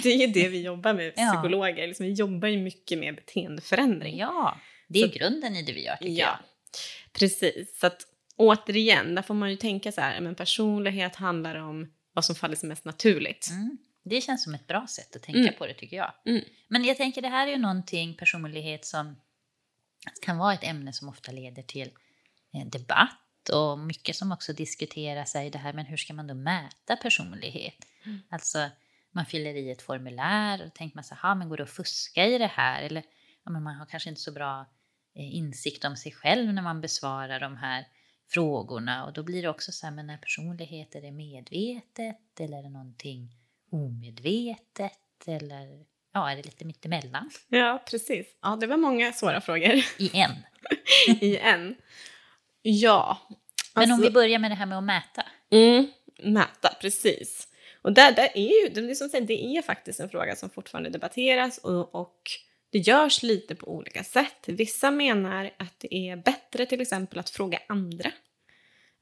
det 0.02 0.08
är 0.12 0.16
ju 0.16 0.26
det 0.26 0.48
vi 0.48 0.62
jobbar 0.62 0.94
med, 0.94 1.14
psykologer. 1.16 1.86
Liksom, 1.86 2.06
vi 2.06 2.12
jobbar 2.12 2.48
ju 2.48 2.58
mycket 2.58 2.98
med 2.98 3.14
beteendeförändring. 3.14 4.18
Ja, 4.18 4.58
det 4.88 4.98
är 5.02 5.08
Så- 5.08 5.18
grunden 5.18 5.56
i 5.56 5.62
det 5.62 5.72
vi 5.72 5.84
gör 5.84 5.96
tycker 5.96 6.12
Ja, 6.12 6.38
precis. 7.12 7.78
Så 7.80 7.86
att 7.86 8.06
återigen, 8.36 9.14
där 9.14 9.22
får 9.22 9.34
man 9.34 9.50
ju 9.50 9.56
tänka 9.56 9.92
så 9.92 10.00
här, 10.00 10.20
men 10.20 10.34
personlighet 10.34 11.16
handlar 11.16 11.54
om 11.56 11.92
vad 12.12 12.24
som 12.24 12.34
faller 12.34 12.56
sig 12.56 12.68
mest 12.68 12.84
naturligt. 12.84 13.46
jag. 13.50 13.58
Mm. 13.58 13.78
Det 14.04 14.20
känns 14.20 14.44
som 14.44 14.54
ett 14.54 14.66
bra 14.66 14.86
sätt 14.88 15.16
att 15.16 15.22
tänka 15.22 15.40
Mm. 15.40 15.54
på 15.58 15.66
det 15.66 15.74
tycker 15.74 15.96
jag. 15.96 16.12
Mm. 16.26 16.42
Men 16.68 16.84
jag 16.84 16.96
tänker 16.96 17.22
det 17.22 17.28
här 17.28 17.46
är 17.46 17.50
ju 17.50 17.58
någonting, 17.58 18.14
personlighet, 18.14 18.84
som 18.86 19.16
kan 20.22 20.38
vara 20.38 20.54
ett 20.54 20.64
ämne 20.64 20.92
som 20.92 21.08
ofta 21.08 21.32
leder 21.32 21.62
till 21.62 21.90
eh, 22.54 22.66
debatt 22.66 23.48
och 23.52 23.78
mycket 23.78 24.16
som 24.16 24.32
också 24.32 24.52
diskuteras 24.52 25.34
är 25.34 25.50
det 25.50 25.58
här, 25.58 25.72
men 25.72 25.86
hur 25.86 25.96
ska 25.96 26.12
man 26.14 26.26
då 26.26 26.34
mäta 26.34 26.96
personlighet? 26.96 27.74
Mm. 28.04 28.18
Alltså, 28.30 28.68
man 29.12 29.26
fyller 29.26 29.54
i 29.54 29.70
ett 29.70 29.82
formulär 29.82 30.66
och 30.66 30.74
tänker 30.74 30.96
man 30.96 31.04
så 31.04 31.14
här, 31.14 31.22
"Ha, 31.28 31.34
men 31.34 31.48
går 31.48 31.56
det 31.56 31.62
att 31.62 31.70
fuska 31.70 32.26
i 32.26 32.38
det 32.38 32.46
här? 32.46 32.82
Eller 32.82 33.02
ja, 33.44 33.50
men 33.50 33.62
man 33.62 33.74
har 33.74 33.86
kanske 33.86 34.08
inte 34.08 34.20
så 34.20 34.32
bra 34.32 34.66
eh, 35.16 35.34
insikt 35.36 35.84
om 35.84 35.96
sig 35.96 36.12
själv 36.12 36.52
när 36.52 36.62
man 36.62 36.80
besvarar 36.80 37.40
de 37.40 37.56
här 37.56 37.84
frågorna 38.30 39.04
och 39.04 39.12
då 39.12 39.22
blir 39.22 39.42
det 39.42 39.48
också 39.48 39.72
så 39.72 39.86
här, 39.86 39.94
men 39.94 40.10
är 40.10 40.16
personlighet, 40.16 40.94
är 40.94 41.02
det 41.02 41.10
medvetet 41.12 42.40
eller 42.40 42.58
är 42.58 42.62
det 42.62 42.68
någonting 42.70 43.36
omedvetet 43.70 44.98
eller 45.26 45.84
ja, 46.12 46.30
är 46.30 46.36
det 46.36 46.42
lite 46.42 46.64
mittemellan 46.64 47.30
Ja, 47.48 47.82
precis. 47.90 48.26
Ja, 48.42 48.56
det 48.60 48.66
var 48.66 48.76
många 48.76 49.12
svåra 49.12 49.40
frågor 49.40 49.72
i 49.98 50.10
en? 50.14 50.30
i 51.20 51.36
en. 51.38 51.74
Ja. 52.62 53.18
Men 53.74 53.84
om 53.84 53.92
alltså- 53.92 54.08
vi 54.08 54.12
börjar 54.12 54.38
med 54.38 54.50
det 54.50 54.54
här 54.54 54.66
med 54.66 54.78
att 54.78 54.84
mäta. 54.84 55.26
Mm, 55.50 55.92
mäta, 56.22 56.76
precis. 56.80 57.48
Och 57.82 57.92
där, 57.92 58.12
där 58.12 58.28
är 58.34 58.62
ju, 58.62 58.74
det 58.74 58.80
är, 58.80 58.84
liksom 58.84 59.08
som 59.08 59.18
sagt, 59.18 59.26
det 59.26 59.56
är 59.56 59.62
faktiskt 59.62 60.00
en 60.00 60.08
fråga 60.08 60.36
som 60.36 60.50
fortfarande 60.50 60.90
debatteras 60.90 61.58
och, 61.58 61.94
och 61.94 62.20
det 62.70 62.78
görs 62.78 63.22
lite 63.22 63.54
på 63.54 63.74
olika 63.74 64.04
sätt. 64.04 64.44
Vissa 64.46 64.90
menar 64.90 65.50
att 65.56 65.80
det 65.80 65.94
är 65.94 66.16
bättre 66.16 66.66
till 66.66 66.80
exempel 66.80 67.18
att 67.18 67.30
fråga 67.30 67.58
andra. 67.68 68.12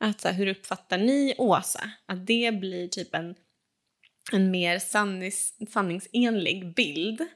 Att 0.01 0.21
så 0.21 0.29
här, 0.29 0.35
hur 0.35 0.47
uppfattar 0.47 0.99
ni 0.99 1.35
Åsa? 1.39 1.91
Att 2.07 2.27
det 2.27 2.53
blir 2.55 2.89
typ 2.89 3.15
en, 3.15 3.35
en 4.33 4.51
mer 4.51 4.79
sannis, 4.79 5.55
sanningsenlig 5.71 6.75
bild 6.75 7.27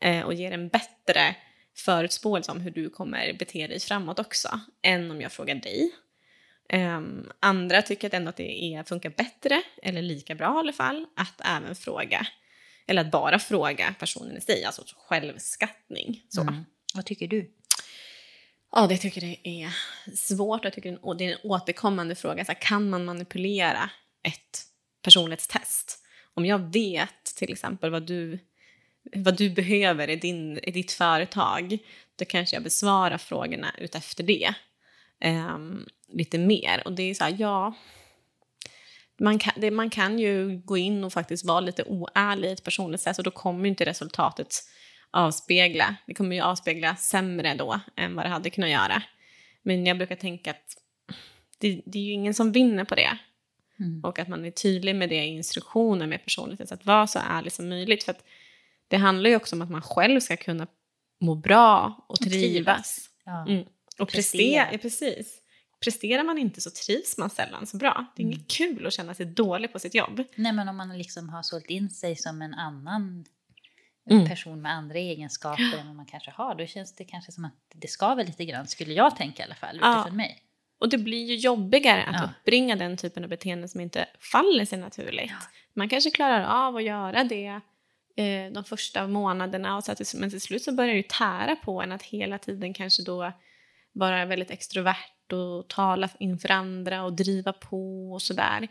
eh, 0.00 0.26
och 0.26 0.34
ger 0.34 0.52
en 0.52 0.68
bättre 0.68 1.36
förutspåelse 1.76 2.52
om 2.52 2.60
hur 2.60 2.70
du 2.70 2.90
kommer 2.90 3.32
bete 3.32 3.66
dig 3.66 3.80
framåt 3.80 4.18
också 4.18 4.60
än 4.82 5.10
om 5.10 5.20
jag 5.20 5.32
frågar 5.32 5.54
dig. 5.54 5.90
Ehm, 6.68 7.30
andra 7.40 7.82
tycker 7.82 8.06
att 8.06 8.14
ändå 8.14 8.28
att 8.28 8.36
det 8.36 8.74
är, 8.74 8.84
funkar 8.84 9.10
bättre, 9.10 9.62
eller 9.82 10.02
lika 10.02 10.34
bra 10.34 10.56
i 10.56 10.58
alla 10.58 10.72
fall, 10.72 11.06
att 11.16 11.40
även 11.44 11.74
fråga, 11.74 12.26
eller 12.86 13.02
att 13.02 13.10
bara 13.10 13.38
fråga 13.38 13.94
personen 13.98 14.36
i 14.36 14.40
sig, 14.40 14.64
alltså 14.64 14.82
självskattning. 14.96 16.22
Så. 16.28 16.40
Mm. 16.40 16.64
Vad 16.94 17.06
tycker 17.06 17.28
du? 17.28 17.50
Ja, 18.72 18.86
det 18.86 18.96
tycker 18.96 19.24
jag 19.24 19.38
är 19.42 19.70
svårt. 20.16 20.64
Jag 20.64 20.72
tycker 20.72 20.90
det 20.90 21.14
det 21.18 21.24
är 21.24 21.32
en 21.32 21.50
återkommande 21.50 22.14
fråga. 22.14 22.44
Så 22.44 22.52
här, 22.52 22.60
kan 22.60 22.90
man 22.90 23.04
manipulera 23.04 23.90
ett 24.22 24.62
personlighetstest? 25.02 26.04
Om 26.34 26.46
jag 26.46 26.72
vet 26.72 27.24
till 27.36 27.52
exempel 27.52 27.90
vad 27.90 28.06
du, 28.06 28.38
vad 29.16 29.36
du 29.36 29.50
behöver 29.50 30.10
i, 30.10 30.16
din, 30.16 30.58
i 30.58 30.70
ditt 30.70 30.92
företag, 30.92 31.78
då 32.16 32.24
kanske 32.24 32.56
jag 32.56 32.62
besvarar 32.62 33.18
frågorna 33.18 33.74
utefter 33.78 34.24
det. 34.24 34.54
Ehm, 35.20 35.86
lite 36.08 36.38
mer. 36.38 36.82
Och 36.84 36.92
det 36.92 37.02
är 37.02 37.14
så 37.14 37.24
här, 37.24 37.36
ja... 37.38 37.74
Man 39.20 39.38
kan, 39.38 39.52
det, 39.56 39.70
man 39.70 39.90
kan 39.90 40.18
ju 40.18 40.58
gå 40.64 40.76
in 40.76 41.04
och 41.04 41.12
faktiskt 41.12 41.44
vara 41.44 41.60
lite 41.60 41.82
oärlig 41.82 42.48
i 42.48 42.52
ett 42.52 42.64
personlighetstest 42.64 43.18
och 43.18 43.24
då 43.24 43.30
kommer 43.30 43.68
inte 43.68 43.84
resultatet 43.84 44.54
avspegla. 45.10 45.96
Det 46.06 46.14
kommer 46.14 46.36
ju 46.36 46.42
avspegla 46.42 46.96
sämre 46.96 47.54
då 47.54 47.80
än 47.96 48.14
vad 48.14 48.24
det 48.24 48.28
hade 48.28 48.50
kunnat 48.50 48.70
göra. 48.70 49.02
Men 49.62 49.86
jag 49.86 49.96
brukar 49.96 50.16
tänka 50.16 50.50
att 50.50 50.76
det, 51.58 51.82
det 51.86 51.98
är 51.98 52.02
ju 52.02 52.12
ingen 52.12 52.34
som 52.34 52.52
vinner 52.52 52.84
på 52.84 52.94
det. 52.94 53.18
Mm. 53.78 54.04
Och 54.04 54.18
att 54.18 54.28
man 54.28 54.44
är 54.44 54.50
tydlig 54.50 54.96
med 54.96 55.08
det 55.08 55.24
i 55.24 55.28
instruktionen 55.28 56.08
med 56.08 56.24
personlighet. 56.24 56.68
Så 56.68 56.74
att 56.74 56.86
vara 56.86 57.06
så 57.06 57.18
ärlig 57.18 57.52
som 57.52 57.68
möjligt. 57.68 58.04
För 58.04 58.12
att 58.12 58.24
det 58.88 58.96
handlar 58.96 59.30
ju 59.30 59.36
också 59.36 59.56
om 59.56 59.62
att 59.62 59.70
man 59.70 59.82
själv 59.82 60.20
ska 60.20 60.36
kunna 60.36 60.66
må 61.20 61.34
bra 61.34 62.04
och 62.08 62.18
trivas. 62.18 62.32
trivas. 62.32 63.10
Ja. 63.24 63.46
Mm. 63.48 63.64
Och 63.98 64.08
Prestera. 64.08 64.64
prestera. 64.64 64.72
Ja, 64.72 64.78
precis. 64.78 65.38
Presterar 65.84 66.24
man 66.24 66.38
inte 66.38 66.60
så 66.60 66.70
trivs 66.70 67.18
man 67.18 67.30
sällan 67.30 67.66
så 67.66 67.76
bra. 67.76 68.06
Det 68.16 68.22
är 68.22 68.24
Mm. 68.26 68.32
inget 68.38 68.50
kul 68.50 68.86
att 68.86 68.92
känna 68.92 69.14
sig 69.14 69.26
dålig 69.26 69.72
på 69.72 69.78
sitt 69.78 69.94
jobb. 69.94 70.24
Nej, 70.34 70.52
men 70.52 70.68
om 70.68 70.76
man 70.76 70.98
liksom 70.98 71.28
har 71.28 71.42
sålt 71.42 71.66
in 71.70 71.90
sig 71.90 72.16
som 72.16 72.42
en 72.42 72.54
annan 72.54 73.24
Mm. 74.10 74.28
person 74.28 74.62
med 74.62 74.72
andra 74.72 74.98
egenskaper 74.98 75.78
än 75.80 75.86
vad 75.86 75.96
man 75.96 76.06
kanske 76.06 76.30
har, 76.30 76.54
då 76.54 76.66
känns 76.66 76.94
det 76.96 77.04
kanske 77.04 77.32
som 77.32 77.44
att 77.44 77.52
det 77.74 77.88
skaver 77.88 78.24
lite 78.24 78.44
grann, 78.44 78.66
skulle 78.68 78.92
jag 78.94 79.16
tänka 79.16 79.42
i 79.42 79.46
alla 79.46 79.54
fall, 79.54 79.78
Ja. 79.82 79.94
utifrån 80.00 80.16
mig. 80.16 80.42
Och 80.80 80.88
det 80.88 80.98
blir 80.98 81.24
ju 81.26 81.34
jobbigare 81.36 82.02
att 82.04 82.14
Ja. 82.16 82.24
uppbringa 82.40 82.76
den 82.76 82.96
typen 82.96 83.24
av 83.24 83.30
beteenden 83.30 83.68
som 83.68 83.80
inte 83.80 84.06
faller 84.32 84.64
sig 84.64 84.78
naturligt. 84.78 85.32
Man 85.74 85.88
kanske 85.88 86.10
klarar 86.10 86.66
av 86.66 86.76
att 86.76 86.84
göra 86.84 87.24
det 87.24 87.60
eh, 88.16 88.52
de 88.52 88.64
första 88.64 89.06
månaderna, 89.06 89.76
och 89.76 89.84
så 89.84 89.92
att 89.92 89.98
det, 89.98 90.14
men 90.14 90.30
till 90.30 90.40
slut 90.40 90.62
så 90.62 90.72
börjar 90.72 90.90
det 90.92 90.96
ju 90.96 91.02
tära 91.02 91.56
på 91.56 91.82
en 91.82 91.92
att 91.92 92.02
hela 92.02 92.38
tiden 92.38 92.74
kanske 92.74 93.02
då 93.02 93.32
vara 93.92 94.24
väldigt 94.24 94.50
extrovert 94.50 95.32
och 95.32 95.68
tala 95.68 96.08
inför 96.20 96.50
andra 96.50 97.04
och 97.04 97.12
driva 97.12 97.52
på 97.52 98.12
och 98.12 98.22
sådär. 98.22 98.68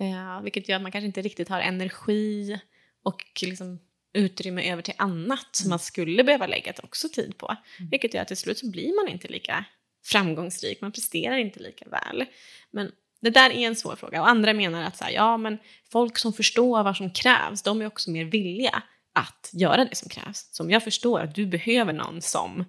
Eh, 0.00 0.42
vilket 0.42 0.68
gör 0.68 0.76
att 0.76 0.82
man 0.82 0.92
kanske 0.92 1.06
inte 1.06 1.22
riktigt 1.22 1.48
har 1.48 1.60
energi 1.60 2.60
och 3.04 3.22
liksom 3.42 3.78
utrymme 4.14 4.72
över 4.72 4.82
till 4.82 4.94
annat 4.96 5.48
som 5.52 5.70
man 5.70 5.78
skulle 5.78 6.24
behöva 6.24 6.46
lägga 6.46 6.72
också 6.82 7.08
tid 7.08 7.38
på. 7.38 7.56
Vilket 7.90 8.14
gör 8.14 8.22
att 8.22 8.28
till 8.28 8.36
slut 8.36 8.58
så 8.58 8.70
blir 8.70 9.02
man 9.02 9.12
inte 9.12 9.28
lika 9.28 9.64
framgångsrik, 10.04 10.80
man 10.80 10.92
presterar 10.92 11.36
inte 11.36 11.60
lika 11.60 11.88
väl. 11.88 12.24
Men 12.70 12.92
Det 13.20 13.30
där 13.30 13.50
är 13.50 13.66
en 13.66 13.76
svår 13.76 13.96
fråga. 13.96 14.20
Och 14.20 14.28
andra 14.28 14.52
menar 14.52 14.82
att 14.84 14.96
så 14.96 15.04
här, 15.04 15.12
ja, 15.12 15.36
men 15.36 15.58
folk 15.92 16.18
som 16.18 16.32
förstår 16.32 16.82
vad 16.82 16.96
som 16.96 17.10
krävs, 17.10 17.62
de 17.62 17.82
är 17.82 17.86
också 17.86 18.10
mer 18.10 18.24
villiga 18.24 18.82
att 19.14 19.50
göra 19.52 19.84
det 19.84 19.94
som 19.96 20.08
krävs. 20.08 20.48
Så 20.52 20.62
om 20.62 20.70
jag 20.70 20.84
förstår 20.84 21.20
att 21.20 21.34
du 21.34 21.46
behöver 21.46 21.92
någon 21.92 22.22
som, 22.22 22.64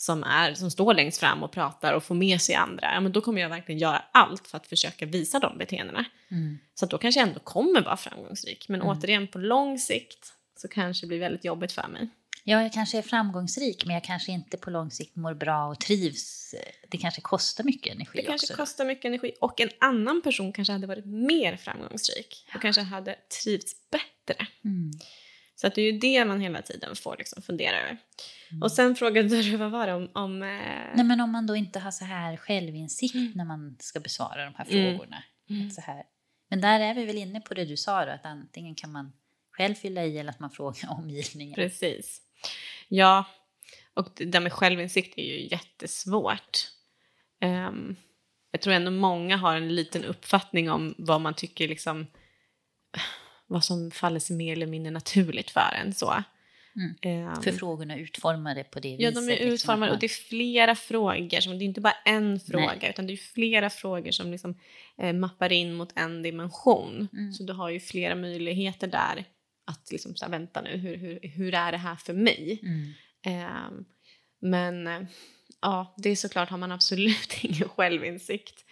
som, 0.00 0.24
är, 0.24 0.54
som 0.54 0.70
står 0.70 0.94
längst 0.94 1.20
fram 1.20 1.42
och 1.42 1.52
pratar 1.52 1.92
och 1.92 2.04
får 2.04 2.14
med 2.14 2.40
sig 2.40 2.54
andra, 2.54 2.94
ja, 2.94 3.00
men 3.00 3.12
då 3.12 3.20
kommer 3.20 3.40
jag 3.40 3.48
verkligen 3.48 3.78
göra 3.78 4.04
allt 4.12 4.46
för 4.48 4.56
att 4.56 4.66
försöka 4.66 5.06
visa 5.06 5.38
de 5.38 5.58
beteendena. 5.58 6.04
Mm. 6.30 6.58
Så 6.74 6.84
att 6.84 6.90
då 6.90 6.98
kanske 6.98 7.20
jag 7.20 7.28
ändå 7.28 7.40
kommer 7.40 7.82
vara 7.82 7.96
framgångsrik. 7.96 8.68
Men 8.68 8.80
Mm. 8.82 8.98
återigen, 8.98 9.26
på 9.28 9.38
lång 9.38 9.78
sikt 9.78 10.32
så 10.56 10.68
kanske 10.68 11.06
det 11.06 11.08
blir 11.08 11.18
väldigt 11.20 11.44
jobbigt 11.44 11.72
för 11.72 11.88
mig. 11.88 12.08
Ja, 12.44 12.62
jag 12.62 12.72
kanske 12.72 12.98
är 12.98 13.02
framgångsrik, 13.02 13.84
men 13.86 13.94
jag 13.94 14.04
kanske 14.04 14.32
inte 14.32 14.56
på 14.56 14.70
lång 14.70 14.90
sikt 14.90 15.16
mår 15.16 15.34
bra 15.34 15.66
och 15.66 15.80
trivs. 15.80 16.54
Det 16.88 16.98
kanske 16.98 17.20
kostar 17.20 17.64
mycket 17.64 17.94
energi 17.94 18.10
Det 18.18 18.22
kanske 18.22 18.44
också. 18.44 18.54
kostar 18.56 18.84
mycket 18.84 19.04
energi 19.04 19.32
och 19.40 19.60
en 19.60 19.70
annan 19.80 20.22
person 20.22 20.52
kanske 20.52 20.72
hade 20.72 20.86
varit 20.86 21.06
mer 21.06 21.56
framgångsrik 21.56 22.46
och 22.54 22.62
kanske 22.62 22.82
hade 22.82 23.14
trivts 23.42 23.72
bättre. 23.90 24.46
Mm. 24.64 24.90
Så 25.60 25.66
att 25.66 25.74
det 25.74 25.82
är 25.82 25.92
ju 25.92 25.98
det 25.98 26.24
man 26.24 26.40
hela 26.40 26.62
tiden 26.62 26.96
får 26.96 27.16
liksom 27.18 27.42
fundera 27.42 27.80
över. 27.80 27.96
Mm. 28.50 28.62
Och 28.62 28.72
sen 28.72 28.96
frågade 28.96 29.28
du, 29.42 29.56
vad 29.56 29.70
var 29.70 29.86
det 29.86 29.94
om... 29.94 30.10
om 30.14 30.42
eh... 30.42 30.48
Nej, 30.94 31.04
men 31.04 31.20
om 31.20 31.32
man 31.32 31.46
då 31.46 31.56
inte 31.56 31.78
har 31.78 31.90
så 31.90 32.04
här 32.04 32.36
självinsikt 32.36 33.14
när 33.36 33.44
man 33.44 33.76
ska 33.80 34.00
besvara 34.00 34.44
de 34.44 34.54
här 34.54 34.66
Mm. 34.70 34.96
frågorna. 34.98 35.22
Mm. 35.50 35.70
Så 35.70 35.80
här. 35.80 36.02
Men 36.50 36.60
där 36.60 36.80
är 36.80 36.94
vi 36.94 37.04
väl 37.04 37.16
inne 37.18 37.40
på 37.40 37.54
det 37.54 37.64
du 37.64 37.76
sa 37.76 38.04
då, 38.04 38.12
att 38.12 38.24
antingen 38.26 38.74
kan 38.74 38.92
man 38.92 39.12
själv 39.50 39.74
fylla 39.74 40.04
i 40.04 40.18
eller 40.18 40.30
att 40.30 40.40
man 40.40 40.50
frågar 40.50 40.90
omgivningen. 40.98 41.54
Precis. 41.54 42.22
Ja, 42.88 43.24
och 43.94 44.08
det 44.14 44.24
där 44.24 44.40
med 44.40 44.52
självinsikt 44.52 45.18
är 45.18 45.22
ju 45.22 45.48
jättesvårt. 45.48 46.58
Ehm, 47.40 47.96
jag 48.50 48.60
tror 48.60 48.74
ändå 48.74 48.90
många 48.90 49.36
har 49.36 49.56
en 49.56 49.74
liten 49.74 50.04
uppfattning 50.04 50.70
om 50.70 50.94
vad 50.98 51.20
man 51.20 51.34
tycker 51.34 51.68
liksom 51.68 52.06
vad 53.48 53.64
som 53.64 53.90
faller 53.90 54.20
sig 54.20 54.36
mer 54.36 54.52
eller 54.52 54.66
mindre 54.66 54.90
naturligt 54.90 55.50
för 55.50 55.74
en. 55.84 55.94
Så. 55.94 56.22
Mm. 56.76 56.94
Ehm, 57.02 57.42
För 57.42 57.52
frågorna 57.52 57.94
är 57.94 57.98
utformade 57.98 58.64
på 58.64 58.80
det 58.80 58.88
Ja, 58.88 58.96
viset. 58.96 59.14
de 59.14 59.32
är 59.32 59.36
liksom, 59.36 59.48
utformade 59.48 59.92
att 59.92 59.96
och 59.96 60.00
det 60.00 60.06
är 60.06 60.28
flera 60.28 60.74
frågor. 60.74 61.40
Som, 61.40 61.58
det 61.58 61.64
är 61.64 61.66
inte 61.66 61.80
bara 61.80 61.96
en 62.04 62.40
fråga, 62.40 62.74
Nej. 62.80 62.90
utan 62.90 63.06
det 63.06 63.12
är 63.12 63.16
flera 63.16 63.70
frågor 63.70 64.10
som 64.10 64.30
liksom, 64.30 64.58
eh, 64.98 65.12
mappar 65.12 65.52
in 65.52 65.74
mot 65.74 65.92
en 65.94 66.22
dimension. 66.22 67.08
Mm. 67.12 67.32
Så 67.32 67.42
du 67.42 67.52
har 67.52 67.70
ju 67.70 67.80
flera 67.80 68.14
möjligheter 68.14 68.86
där 68.86 69.24
att 69.66 69.92
liksom, 69.92 70.16
så 70.16 70.24
här, 70.24 70.32
vänta 70.32 70.60
nu, 70.60 70.76
hur, 70.76 70.96
hur, 70.96 71.20
hur 71.22 71.54
är 71.54 71.72
det 71.72 71.78
här 71.78 71.96
för 71.96 72.12
mig? 72.12 72.60
Mm. 72.62 72.92
Ehm, 73.22 73.84
men 74.40 74.86
eh, 74.86 75.00
ja, 75.60 75.94
det 75.96 76.10
är 76.10 76.16
såklart 76.16 76.48
har 76.50 76.58
man 76.58 76.72
absolut 76.72 77.38
ingen 77.42 77.68
självinsikt. 77.68 78.64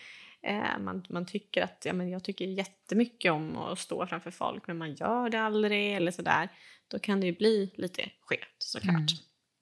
Eh, 0.46 0.78
man, 0.78 1.04
man 1.08 1.26
tycker 1.26 1.62
att 1.62 1.82
ja, 1.84 1.92
men 1.92 2.10
jag 2.10 2.24
tycker 2.24 2.44
jättemycket 2.44 3.32
om 3.32 3.56
att 3.56 3.78
stå 3.78 4.06
framför 4.06 4.30
folk 4.30 4.66
men 4.66 4.78
man 4.78 4.94
gör 4.94 5.28
det 5.28 5.40
aldrig 5.40 5.94
eller 5.94 6.10
sådär. 6.10 6.48
Då 6.88 6.98
kan 6.98 7.20
det 7.20 7.26
ju 7.26 7.32
bli 7.36 7.74
lite 7.76 8.10
skevt 8.20 8.56
såklart. 8.58 8.94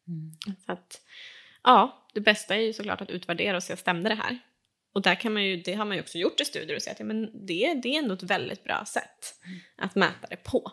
Mm. 0.09 0.33
Mm. 0.47 0.57
Så 0.67 0.73
att, 0.73 1.01
ja, 1.63 2.09
det 2.15 2.21
bästa 2.21 2.57
är 2.57 2.61
ju 2.61 2.73
såklart 2.73 3.01
att 3.01 3.11
utvärdera 3.11 3.57
och 3.57 3.63
se, 3.63 3.77
stämde 3.77 4.09
det 4.09 4.15
här? 4.15 4.39
Och 4.93 5.03
där 5.03 5.15
kan 5.15 5.33
man 5.33 5.45
ju, 5.45 5.57
det 5.57 5.75
har 5.75 5.85
man 5.85 5.97
ju 5.97 6.03
också 6.03 6.19
gjort 6.19 6.41
i 6.41 6.45
studier 6.45 6.77
och 6.77 6.83
sett 6.83 6.93
att 6.93 6.99
ja, 7.01 7.05
men 7.07 7.47
det, 7.47 7.75
det 7.83 7.89
är 7.89 7.99
ändå 7.99 8.15
ett 8.15 8.23
väldigt 8.23 8.65
bra 8.65 8.85
sätt 8.87 9.41
Mm. 9.47 9.61
att 9.77 9.95
mäta 9.95 10.27
det 10.31 10.37
på. 10.37 10.73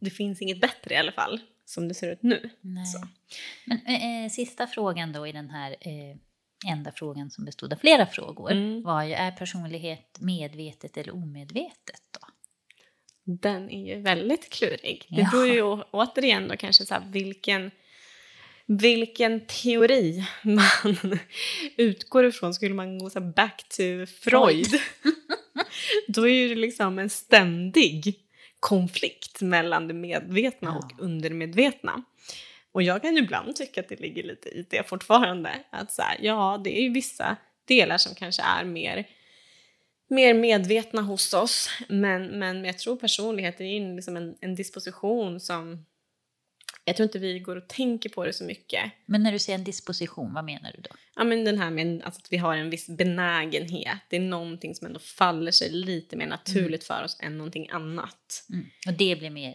Det 0.00 0.10
finns 0.10 0.42
inget 0.42 0.60
bättre 0.60 0.94
i 0.94 0.98
alla 0.98 1.12
fall, 1.12 1.40
som 1.64 1.88
det 1.88 1.94
ser 1.94 2.12
ut 2.12 2.22
nu. 2.22 2.50
Men 3.64 3.86
eh, 3.86 4.24
eh, 4.24 4.30
sista 4.30 4.66
frågan 4.66 5.12
då 5.12 5.26
i 5.26 5.32
den 5.32 5.50
här 5.50 5.70
eh, 5.70 6.16
enda 6.66 6.92
frågan 6.92 7.30
som 7.30 7.44
bestod 7.44 7.72
av 7.72 7.76
flera 7.76 8.06
frågor 8.06 8.50
Mm. 8.52 8.82
var 8.82 9.04
ju, 9.04 9.12
är 9.12 9.30
personlighet 9.32 10.16
medvetet 10.20 10.96
eller 10.96 11.14
omedvetet 11.14 12.02
då? 12.10 12.26
Den 13.24 13.70
är 13.70 13.94
ju 13.94 14.02
väldigt 14.02 14.50
klurig. 14.50 15.06
Det 15.08 15.20
Ja. 15.20 15.28
beror 15.32 15.46
ju 15.46 15.62
återigen 15.90 16.48
då 16.48 16.56
kanske 16.56 16.86
så 16.86 16.94
här, 16.94 17.02
vilken, 17.12 17.70
vilken 18.66 19.46
teori 19.46 20.24
man 20.44 21.18
utgår 21.76 22.26
ifrån. 22.26 22.54
Skulle 22.54 22.74
man 22.74 22.98
gå 22.98 23.10
så 23.10 23.20
här 23.20 23.32
back 23.32 23.64
to 23.68 24.06
Freud, 24.20 24.66
då 26.08 26.28
är 26.28 26.48
det 26.48 26.54
liksom 26.54 26.98
en 26.98 27.10
ständig 27.10 28.14
konflikt 28.60 29.40
mellan 29.40 29.88
det 29.88 29.94
medvetna 29.94 30.68
Ja. 30.70 30.76
och 30.96 31.04
undermedvetna. 31.04 32.02
Och 32.72 32.82
jag 32.82 33.02
kan 33.02 33.18
ibland 33.18 33.56
tycka 33.56 33.80
att 33.80 33.88
det 33.88 34.00
ligger 34.00 34.22
lite 34.22 34.48
i 34.48 34.66
det 34.70 34.88
fortfarande. 34.88 35.50
Att 35.70 35.92
så 35.92 36.02
här, 36.02 36.16
ja, 36.20 36.60
det 36.64 36.78
är 36.78 36.82
ju 36.82 36.92
vissa 36.92 37.36
delar 37.64 37.98
som 37.98 38.14
kanske 38.14 38.42
är 38.42 38.64
mer 38.64 39.06
mer 40.10 40.34
medvetna 40.34 41.02
hos 41.02 41.34
oss. 41.34 41.68
Men, 41.88 42.38
men 42.38 42.64
jag 42.64 42.78
tror 42.78 42.96
personlighet 42.96 43.60
är 43.60 43.94
liksom 43.96 44.16
en, 44.16 44.36
en 44.40 44.54
disposition 44.54 45.40
som... 45.40 45.86
Jag 46.84 46.96
tror 46.96 47.04
inte 47.04 47.18
vi 47.18 47.38
går 47.38 47.56
och 47.56 47.68
tänker 47.68 48.08
på 48.08 48.24
det 48.24 48.32
så 48.32 48.44
mycket. 48.44 48.92
Men 49.06 49.22
när 49.22 49.32
du 49.32 49.38
säger 49.38 49.58
en 49.58 49.64
disposition, 49.64 50.34
vad 50.34 50.44
menar 50.44 50.72
du 50.72 50.80
då? 50.80 50.90
Ja, 51.16 51.24
men 51.24 51.44
den 51.44 51.58
här 51.58 51.70
med 51.70 52.02
alltså 52.02 52.20
att 52.20 52.32
vi 52.32 52.36
har 52.36 52.56
en 52.56 52.70
viss 52.70 52.88
benägenhet. 52.88 53.98
Det 54.08 54.16
är 54.16 54.20
någonting 54.20 54.74
som 54.74 54.86
ändå 54.86 55.00
faller 55.00 55.52
sig 55.52 55.70
lite 55.70 56.16
mer 56.16 56.26
naturligt 56.26 56.84
för 56.84 57.04
oss 57.04 57.18
än 57.20 57.38
någonting 57.38 57.68
annat. 57.70 58.46
Mm. 58.52 58.66
Och 58.86 58.92
det 58.92 59.16
blir 59.16 59.30
mer 59.30 59.54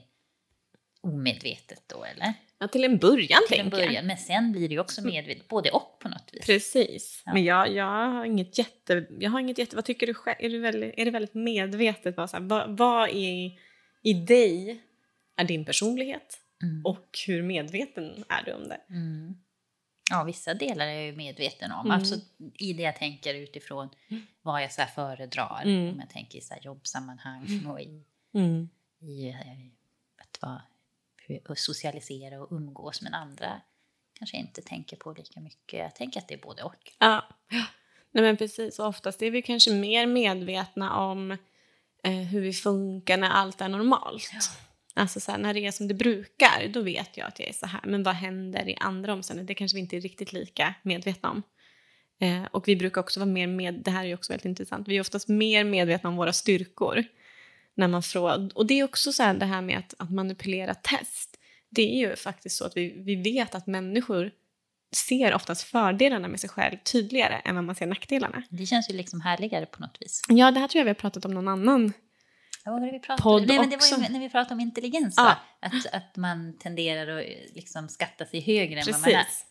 omedvetet 1.02 1.84
då, 1.88 2.04
eller? 2.04 2.34
Ja, 2.60 2.68
till 2.68 2.84
en 2.84 2.98
början 2.98 3.42
Till 3.48 3.60
en 3.60 3.64
tänker 3.64 3.78
jag. 3.78 3.88
början. 3.88 4.06
Men 4.08 4.18
sen 4.18 4.52
blir 4.52 4.70
det 4.70 4.74
ju 4.74 4.80
också 4.80 5.02
medvetet, 5.02 5.48
både 5.48 5.70
och 5.72 6.00
på 6.00 6.10
något 6.10 6.30
vis. 6.34 6.46
Precis. 6.46 7.24
Ja. 7.26 7.34
Men 7.34 7.44
jag, 7.44 7.74
jag 7.74 7.86
har 7.86 8.26
inget 8.26 8.58
jätte... 8.58 9.08
Jag 9.20 9.32
har 9.32 9.40
inget 9.40 9.58
jätte 9.58 9.76
vad 9.76 9.86
tycker 9.86 10.08
du 10.08 10.14
själv? 10.14 10.36
Är, 10.40 10.50
du 10.50 10.60
väldigt, 10.60 10.94
är 10.98 11.06
det 11.06 11.12
väldigt 11.12 11.34
medvetet? 11.34 12.18
Vad, 12.18 12.30
så 12.30 12.38
här, 12.38 12.44
vad, 12.44 12.78
vad 12.78 13.10
i, 13.10 13.60
i 14.04 14.14
dig 14.14 14.82
är 15.38 15.44
din 15.46 15.66
personlighet? 15.66 16.38
Mm. 16.64 16.86
Och 16.86 17.08
hur 17.28 17.44
medveten 17.44 18.24
är 18.30 18.44
du 18.46 18.54
om 18.54 18.68
det? 18.68 18.82
Mm. 18.90 19.36
Ja, 20.12 20.24
vissa 20.24 20.54
delar 20.54 20.88
är 20.88 20.92
jag 20.94 21.06
ju 21.06 21.16
medveten 21.16 21.72
om. 21.72 21.86
Mm. 21.86 21.92
Alltså 21.92 22.16
i 22.54 22.74
det 22.74 22.84
jag 22.84 22.96
tänker 22.96 23.34
utifrån 23.34 23.90
vad 24.42 24.64
jag 24.64 24.72
så 24.72 24.82
här 24.82 24.90
föredrar. 24.90 25.62
Mm. 25.66 25.94
Om 25.94 26.00
jag 26.00 26.10
tänker 26.10 26.38
i 26.38 26.42
så 26.42 26.54
här 26.54 26.62
jobbsammanhang 26.62 27.66
och 27.68 27.82
i, 27.82 28.04
Mm. 28.34 28.70
i 29.02 29.30
eh, 29.30 29.36
att 30.22 30.42
vara, 30.42 30.62
hur- 31.28 31.52
att 31.52 31.60
socialisera 31.60 32.42
och 32.42 32.52
umgås. 32.52 33.02
Men 33.02 33.14
andra 33.14 33.62
kanske 34.20 34.38
inte 34.38 34.62
tänker 34.62 34.98
på 34.98 35.14
lika 35.14 35.40
mycket. 35.40 35.80
Jag 35.80 35.96
tänker 35.96 36.20
att 36.20 36.28
det 36.28 36.34
är 36.34 36.40
både 36.40 36.64
och. 36.64 36.92
Ja. 37.00 37.24
Nej, 38.12 38.24
men 38.24 38.38
precis. 38.38 38.80
Och 38.80 38.88
oftast 38.88 39.22
är 39.22 39.32
vi 39.32 39.42
kanske 39.42 39.74
mer 39.74 40.08
medvetna 40.08 41.00
om 41.00 41.32
eh, 42.04 42.12
hur 42.12 42.42
vi 42.42 42.54
funkar 42.54 43.18
när 43.18 43.30
allt 43.30 43.62
är 43.62 43.70
normalt. 43.70 44.32
Alltså 44.94 45.20
så 45.20 45.32
här, 45.32 45.38
när 45.38 45.54
det 45.54 45.66
är 45.66 45.72
som 45.72 45.88
det 45.88 45.94
brukar, 45.94 46.68
då 46.68 46.82
vet 46.82 47.18
jag 47.18 47.28
att 47.28 47.40
jag 47.40 47.50
är 47.50 47.54
så 47.54 47.66
här. 47.66 47.82
Men 47.86 48.04
vad 48.04 48.16
händer 48.16 48.70
i 48.70 48.76
andra 48.80 49.14
omständigheter? 49.14 49.48
Det 49.48 49.56
kanske 49.56 49.76
vi 49.76 49.82
inte 49.82 49.98
är 49.98 50.02
riktigt 50.02 50.34
lika 50.34 50.76
medvetna 50.82 51.32
om. 51.32 51.44
Eh, 52.20 52.44
och 52.52 52.68
vi 52.68 52.76
brukar 52.76 53.02
också 53.02 53.20
vara 53.20 53.30
mer 53.30 53.48
med, 53.48 53.74
det 53.74 53.92
här 53.92 54.04
är 54.04 54.08
ju 54.08 54.14
också 54.14 54.34
väldigt 54.34 54.46
intressant, 54.46 54.88
vi 54.88 54.98
är 54.98 55.02
oftast 55.02 55.28
mer 55.28 55.64
medvetna 55.64 56.10
om 56.10 56.16
våra 56.16 56.34
styrkor. 56.34 57.04
När 57.76 57.88
man 57.88 58.04
frågar, 58.04 58.50
och 58.56 58.66
det 58.66 58.80
är 58.80 58.84
också 58.84 59.14
så 59.14 59.24
här 59.24 59.34
det 59.34 59.46
här 59.46 59.62
med 59.62 59.78
att, 59.78 59.94
att 59.98 60.12
manipulera 60.12 60.74
test. 60.74 61.38
Det 61.70 61.82
är 61.82 62.10
ju 62.10 62.16
faktiskt 62.16 62.58
så 62.58 62.66
att 62.66 62.78
vi, 62.78 63.04
vi 63.06 63.16
vet 63.16 63.56
att 63.56 63.68
människor 63.68 64.32
ser 64.96 65.34
oftast 65.34 65.64
fördelarna 65.64 66.28
med 66.28 66.40
sig 66.40 66.50
själv 66.50 66.78
tydligare 66.78 67.42
än 67.46 67.56
vad 67.56 67.64
man 67.64 67.76
ser 67.76 67.86
nackdelarna. 67.86 68.44
Det 68.50 68.66
känns 68.66 68.90
ju 68.90 68.94
liksom 68.94 69.22
härligare 69.22 69.66
på 69.66 69.82
något 69.82 69.98
vis. 70.00 70.22
Ja, 70.28 70.52
det 70.52 70.60
här 70.60 70.68
tror 70.68 70.80
jag 70.80 70.86
vi 70.86 70.90
har 70.90 70.96
pratat 70.96 71.26
om 71.26 71.34
någon 71.34 71.48
annan. 71.48 71.94
Ja, 72.66 72.72
vad 72.72 72.82
var 72.82 72.88
det 72.88 72.94
vi 72.94 73.00
pratade 73.00 73.24
Podd 73.24 73.48
Nej, 73.48 73.60
men 73.60 73.70
det 73.70 73.76
var 73.76 73.84
också. 73.84 74.02
ju 74.02 74.10
när 74.10 74.20
vi 74.20 74.30
pratade 74.30 74.54
om 74.54 74.60
intelligens. 74.60 75.14
Ja. 75.18 75.38
Att, 75.60 75.94
att 75.94 76.16
man 76.16 76.58
tenderar 76.58 77.18
att 77.18 77.26
liksom 77.56 77.90
skatta 77.90 78.26
sig 78.26 78.40
högre 78.40 78.80
än 78.80 78.86
vad 78.92 79.02
man 79.02 79.10
är. 79.10 79.24
Precis. 79.24 79.46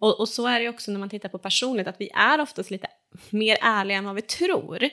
Och, 0.00 0.20
och 0.20 0.28
så 0.28 0.46
är 0.46 0.60
det 0.60 0.68
också 0.68 0.90
när 0.90 0.98
man 0.98 1.10
tittar 1.10 1.28
på 1.28 1.38
personlighet, 1.38 1.88
att 1.88 2.00
vi 2.00 2.10
är 2.10 2.40
oftast 2.40 2.70
lite 2.70 2.88
mer 3.30 3.58
ärliga 3.60 3.98
än 3.98 4.04
vad 4.04 4.14
vi 4.14 4.22
tror. 4.22 4.90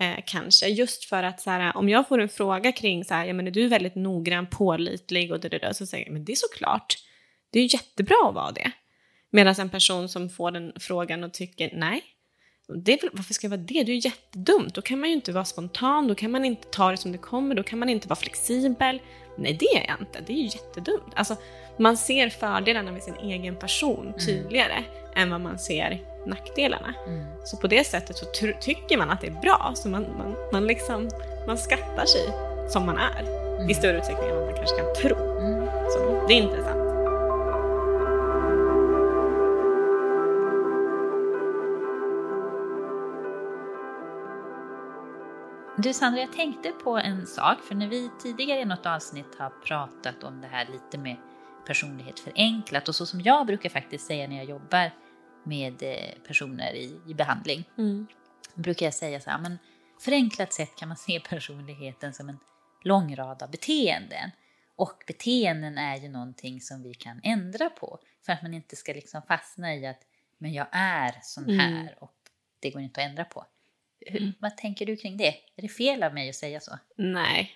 Eh, 0.00 0.18
kanske, 0.26 0.66
just 0.66 1.04
för 1.04 1.22
att 1.22 1.40
så 1.40 1.50
här, 1.50 1.76
om 1.76 1.88
jag 1.88 2.08
får 2.08 2.18
en 2.18 2.28
fråga 2.28 2.72
kring 2.72 3.04
så 3.04 3.14
här, 3.14 3.26
ja, 3.26 3.34
men 3.34 3.46
är 3.46 3.50
du 3.50 3.68
väldigt 3.68 3.94
noggrann, 3.94 4.46
pålitlig 4.46 5.32
och 5.32 5.40
det, 5.40 5.48
det, 5.48 5.58
det, 5.58 5.74
så 5.74 5.86
säger 5.86 6.04
jag, 6.06 6.12
men 6.12 6.24
det 6.24 6.32
är 6.32 6.36
såklart. 6.36 6.96
Det 7.50 7.58
är 7.58 7.62
ju 7.62 7.68
jättebra 7.72 8.16
att 8.28 8.34
vara 8.34 8.52
det. 8.52 8.72
Medan 9.30 9.54
en 9.58 9.70
person 9.70 10.08
som 10.08 10.30
får 10.30 10.50
den 10.50 10.72
frågan 10.80 11.24
och 11.24 11.32
tycker 11.32 11.70
nej, 11.74 12.04
det 12.68 12.98
varför 13.12 13.34
ska 13.34 13.44
jag 13.44 13.50
vara 13.50 13.60
det? 13.60 13.82
Det 13.84 13.92
är 13.92 13.94
ju 13.94 14.00
jättedumt. 14.00 14.74
Då 14.74 14.82
kan 14.82 15.00
man 15.00 15.08
ju 15.08 15.14
inte 15.14 15.32
vara 15.32 15.44
spontan, 15.44 16.08
då 16.08 16.14
kan 16.14 16.30
man 16.30 16.44
inte 16.44 16.68
ta 16.68 16.90
det 16.90 16.96
som 16.96 17.12
det 17.12 17.18
kommer, 17.18 17.54
då 17.54 17.62
kan 17.62 17.78
man 17.78 17.88
inte 17.88 18.08
vara 18.08 18.16
flexibel. 18.16 19.00
Nej, 19.36 19.56
det 19.60 19.66
är 19.66 19.86
jag 19.88 20.00
inte. 20.00 20.20
Det 20.26 20.32
är 20.32 20.36
ju 20.36 20.44
jättedumt. 20.44 21.12
Alltså, 21.14 21.36
man 21.76 21.96
ser 21.96 22.28
fördelarna 22.28 22.92
med 22.92 23.02
sin 23.02 23.14
egen 23.14 23.56
person 23.56 24.14
tydligare 24.26 24.84
än 25.14 25.30
vad 25.30 25.40
man 25.40 25.58
ser 25.58 26.00
nackdelarna. 26.26 26.94
Mm. 27.06 27.24
Så 27.44 27.56
på 27.56 27.66
det 27.66 27.84
sättet 27.84 28.16
så 28.16 28.24
tycker 28.60 28.98
man 28.98 29.10
att 29.10 29.20
det 29.20 29.26
är 29.26 29.40
bra, 29.42 29.72
så 29.74 29.88
man, 29.88 30.06
man, 30.18 30.34
man, 30.52 30.66
liksom, 30.66 31.10
man 31.46 31.58
skattar 31.58 32.04
sig 32.06 32.28
som 32.68 32.86
man 32.86 32.98
är 32.98 33.46
i 33.70 33.74
större 33.74 33.98
utsträckning 33.98 34.28
än 34.30 34.36
vad 34.36 34.46
man 34.46 34.54
kanske 34.54 34.76
kan 34.76 34.94
tro. 34.94 35.16
Mm. 35.38 35.66
Så 35.66 36.26
det 36.28 36.34
är 36.34 36.38
intressant. 36.38 36.75
Du 45.78 45.92
Sandra, 45.92 46.20
jag 46.20 46.32
tänkte 46.32 46.70
på 46.70 46.96
en 46.98 47.26
sak, 47.26 47.60
för 47.60 47.74
när 47.74 47.86
vi 47.88 48.10
tidigare 48.22 48.60
i 48.60 48.64
något 48.64 48.86
avsnitt 48.86 49.34
har 49.38 49.50
pratat 49.50 50.24
om 50.24 50.40
det 50.40 50.46
här 50.46 50.66
lite 50.72 50.98
med 50.98 51.16
personlighet 51.66 52.20
förenklat 52.20 52.88
och 52.88 52.94
så 52.94 53.06
som 53.06 53.20
jag 53.20 53.46
brukar 53.46 53.68
faktiskt 53.70 54.06
säga 54.06 54.28
när 54.28 54.36
jag 54.36 54.44
jobbar 54.44 54.90
med 55.44 55.82
eh, 55.82 56.22
personer 56.26 56.74
i, 56.74 57.00
i 57.06 57.14
behandling, 57.14 57.64
Mm. 57.78 58.06
brukar 58.54 58.86
jag 58.86 58.94
säga 58.94 59.20
så 59.20 59.30
här, 59.30 59.38
men 59.38 59.58
förenklat 60.00 60.52
sett 60.52 60.76
kan 60.76 60.88
man 60.88 60.96
se 60.96 61.20
personligheten 61.28 62.14
som 62.14 62.28
en 62.28 62.38
lång 62.82 63.16
rad 63.16 63.42
av 63.42 63.50
beteenden. 63.50 64.30
Och 64.76 65.04
beteenden 65.06 65.78
är 65.78 65.96
ju 65.96 66.08
någonting 66.08 66.60
som 66.60 66.82
vi 66.82 66.94
kan 66.94 67.20
ändra 67.22 67.70
på 67.70 67.98
för 68.26 68.32
att 68.32 68.42
man 68.42 68.54
inte 68.54 68.76
ska 68.76 68.92
liksom 68.92 69.22
fastna 69.22 69.74
i 69.74 69.86
att 69.86 70.00
men 70.38 70.52
jag 70.52 70.66
är 70.72 71.14
sån 71.22 71.44
Mm. 71.44 71.58
här 71.58 71.96
och 72.00 72.14
det 72.60 72.70
går 72.70 72.82
inte 72.82 73.00
att 73.00 73.08
ändra 73.10 73.24
på. 73.24 73.46
Hur, 74.00 74.32
Vad 74.40 74.56
tänker 74.56 74.86
du 74.86 74.96
kring 74.96 75.16
det? 75.16 75.34
Är 75.56 75.62
det 75.62 75.68
fel 75.68 76.02
av 76.02 76.14
mig 76.14 76.28
att 76.28 76.34
säga 76.34 76.60
så? 76.60 76.78
Nej. 76.96 77.52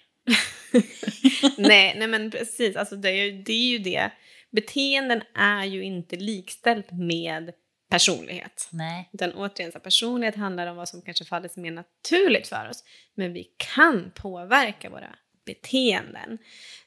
nej, 1.59 1.95
nej, 1.99 2.09
men 2.09 2.31
precis. 2.31 2.77
Alltså 2.77 2.97
det, 2.97 3.11
är 3.11 3.25
ju, 3.25 3.43
det 3.43 3.53
är 3.53 3.67
ju 3.67 3.79
det. 3.79 4.11
Beteenden 4.51 5.23
är 5.35 5.65
ju 5.65 5.85
inte 5.85 6.17
likställt 6.17 6.93
med 6.93 7.53
personlighet. 7.91 8.69
Nej. 8.73 9.11
Utan 9.13 9.35
återigen, 9.35 9.73
så 9.73 9.81
personlighet 9.81 10.37
handlar 10.37 10.67
om 10.67 10.77
vad 10.77 10.89
som 10.89 11.03
kanske 11.03 11.25
faller 11.25 11.49
sig 11.49 11.63
mer 11.63 11.71
naturligt 11.71 12.49
för 12.49 12.69
oss. 12.71 12.85
Men 13.15 13.33
vi 13.33 13.47
kan 13.75 14.11
påverka 14.15 14.91
våra 14.91 15.17
beteenden. 15.47 16.39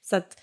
Så 0.01 0.15
att 0.15 0.41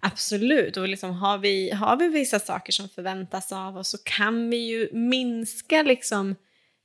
absolut, 0.00 0.76
och 0.76 0.88
liksom 0.88 1.10
har, 1.10 1.38
vi, 1.38 1.70
har 1.70 1.96
vi 1.96 2.08
vissa 2.08 2.38
saker 2.38 2.72
som 2.72 2.88
förväntas 2.88 3.52
av 3.52 3.76
oss 3.76 3.88
så 3.88 3.98
kan 4.04 4.50
vi 4.50 4.56
ju 4.56 4.88
minska 4.92 5.82
liksom 5.82 6.36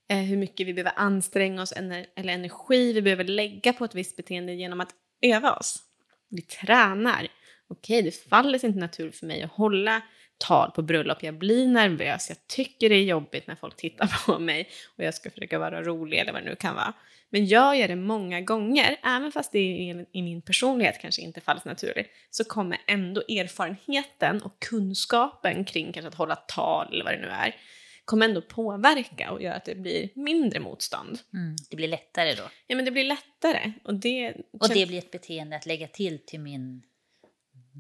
eh, 0.09 0.17
hur 0.17 0.37
mycket 0.37 0.67
vi 0.67 0.73
behöver 0.73 0.93
anstränga 0.95 1.61
oss 1.61 1.73
ener- 1.73 2.05
eller 2.15 2.33
energi 2.33 2.93
vi 2.93 3.01
behöver 3.01 3.23
lägga 3.23 3.73
på 3.73 3.85
ett 3.85 3.95
visst 3.95 4.17
beteende 4.17 4.53
genom 4.53 4.81
att 4.81 4.89
öva 5.21 5.53
oss. 5.53 5.83
Vi 6.29 6.41
tränar. 6.41 7.27
Okej, 7.69 8.01
det 8.01 8.29
faller 8.29 8.59
sig 8.59 8.67
inte 8.67 8.79
naturligt 8.79 9.15
för 9.15 9.25
mig 9.25 9.43
att 9.43 9.51
hålla 9.51 10.01
tal 10.37 10.71
på 10.71 10.81
bröllop. 10.81 11.23
Jag 11.23 11.37
blir 11.37 11.67
nervös, 11.67 12.29
jag 12.29 12.47
tycker 12.47 12.89
det 12.89 12.95
är 12.95 13.03
jobbigt 13.03 13.47
när 13.47 13.55
folk 13.55 13.75
tittar 13.75 14.07
på 14.25 14.39
mig 14.39 14.69
och 14.97 15.03
jag 15.03 15.13
ska 15.13 15.29
försöka 15.29 15.59
vara 15.59 15.83
rolig 15.83 16.19
eller 16.19 16.33
vad 16.33 16.41
det 16.41 16.49
nu 16.49 16.55
kan 16.55 16.75
vara. 16.75 16.93
Men 17.29 17.45
gör 17.45 17.73
jag 17.73 17.89
det 17.89 17.95
många 17.95 18.41
gånger, 18.41 18.97
även 19.03 19.31
fast 19.31 19.51
det 19.51 19.59
i, 19.59 20.05
i 20.11 20.21
min 20.21 20.41
personlighet 20.41 21.01
kanske 21.01 21.21
inte 21.21 21.41
faller 21.41 21.61
sig 21.61 21.69
naturligt, 21.69 22.09
så 22.29 22.43
kommer 22.43 22.77
ändå 22.87 23.21
erfarenheten 23.21 24.41
och 24.41 24.59
kunskapen 24.59 25.65
kring 25.65 25.93
kanske 25.93 26.07
att 26.07 26.15
hålla 26.15 26.35
tal 26.35 26.93
eller 26.93 27.03
vad 27.03 27.13
det 27.13 27.21
nu 27.21 27.27
är, 27.27 27.55
kommer 28.07 28.25
ändå 28.25 28.41
påverka 28.41 29.31
och 29.31 29.41
göra 29.41 29.55
att 29.55 29.65
det 29.65 29.75
blir 29.75 30.09
mindre 30.15 30.59
motstånd. 30.59 31.19
Mm. 31.33 31.55
Det 31.69 31.75
blir 31.75 31.87
lättare 31.87 32.35
då. 32.35 32.43
Ja, 32.67 32.75
men 32.75 32.85
det 32.85 32.91
blir 32.91 33.03
lättare. 33.03 33.73
Och 33.83 33.93
det, 33.93 34.33
Och 34.53 34.69
det 34.69 34.87
blir 34.87 34.97
ett 34.97 35.11
beteende 35.11 35.55
att 35.55 35.65
lägga 35.65 35.87
till 35.87 36.25
till 36.25 36.39
min 36.39 36.83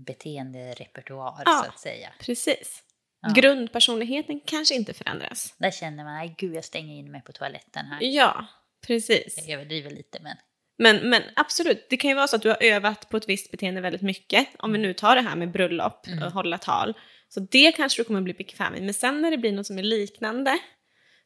beteenderepertoar 0.05 1.41
Ja. 1.45 1.61
så 1.65 1.69
att 1.69 1.79
säga. 1.79 2.09
Precis. 2.19 2.83
Ja. 3.21 3.29
Grundpersonligheten 3.35 4.39
kanske 4.45 4.75
inte 4.75 4.93
förändras. 4.93 5.55
Där 5.57 5.71
känner 5.71 6.03
man, 6.03 6.13
nej 6.13 6.35
gud 6.37 6.55
jag 6.55 6.63
stänger 6.65 6.95
in 6.95 7.11
mig 7.11 7.21
på 7.21 7.31
toaletten 7.31 7.85
här. 7.85 7.97
Ja, 8.01 8.45
precis. 8.87 9.45
Jag 9.47 9.49
överdriver 9.55 9.89
lite 9.89 10.19
men. 10.21 10.37
Men, 10.79 11.09
men 11.09 11.21
absolut, 11.35 11.87
det 11.89 11.97
kan 11.97 12.09
ju 12.09 12.15
vara 12.15 12.27
så 12.27 12.35
att 12.35 12.41
du 12.41 12.49
har 12.49 12.63
övat 12.63 13.09
på 13.09 13.17
ett 13.17 13.29
visst 13.29 13.51
beteende 13.51 13.81
väldigt 13.81 14.01
mycket. 14.01 14.47
Om 14.59 14.71
vi 14.71 14.77
nu 14.79 14.93
tar 14.93 15.15
det 15.15 15.21
här 15.21 15.35
med 15.35 15.51
bröllop 15.51 16.07
Mm. 16.07 16.23
och 16.23 16.31
hålla 16.31 16.57
tal. 16.57 16.93
Så 17.29 17.39
det 17.39 17.71
kanske 17.71 17.99
du 18.01 18.05
kommer 18.05 18.21
bli 18.21 18.33
bekväm 18.33 18.75
i. 18.75 18.81
Men 18.81 18.93
sen 18.93 19.21
när 19.21 19.31
det 19.31 19.37
blir 19.37 19.51
något 19.51 19.67
som 19.67 19.77
är 19.79 19.83
liknande, 19.83 20.59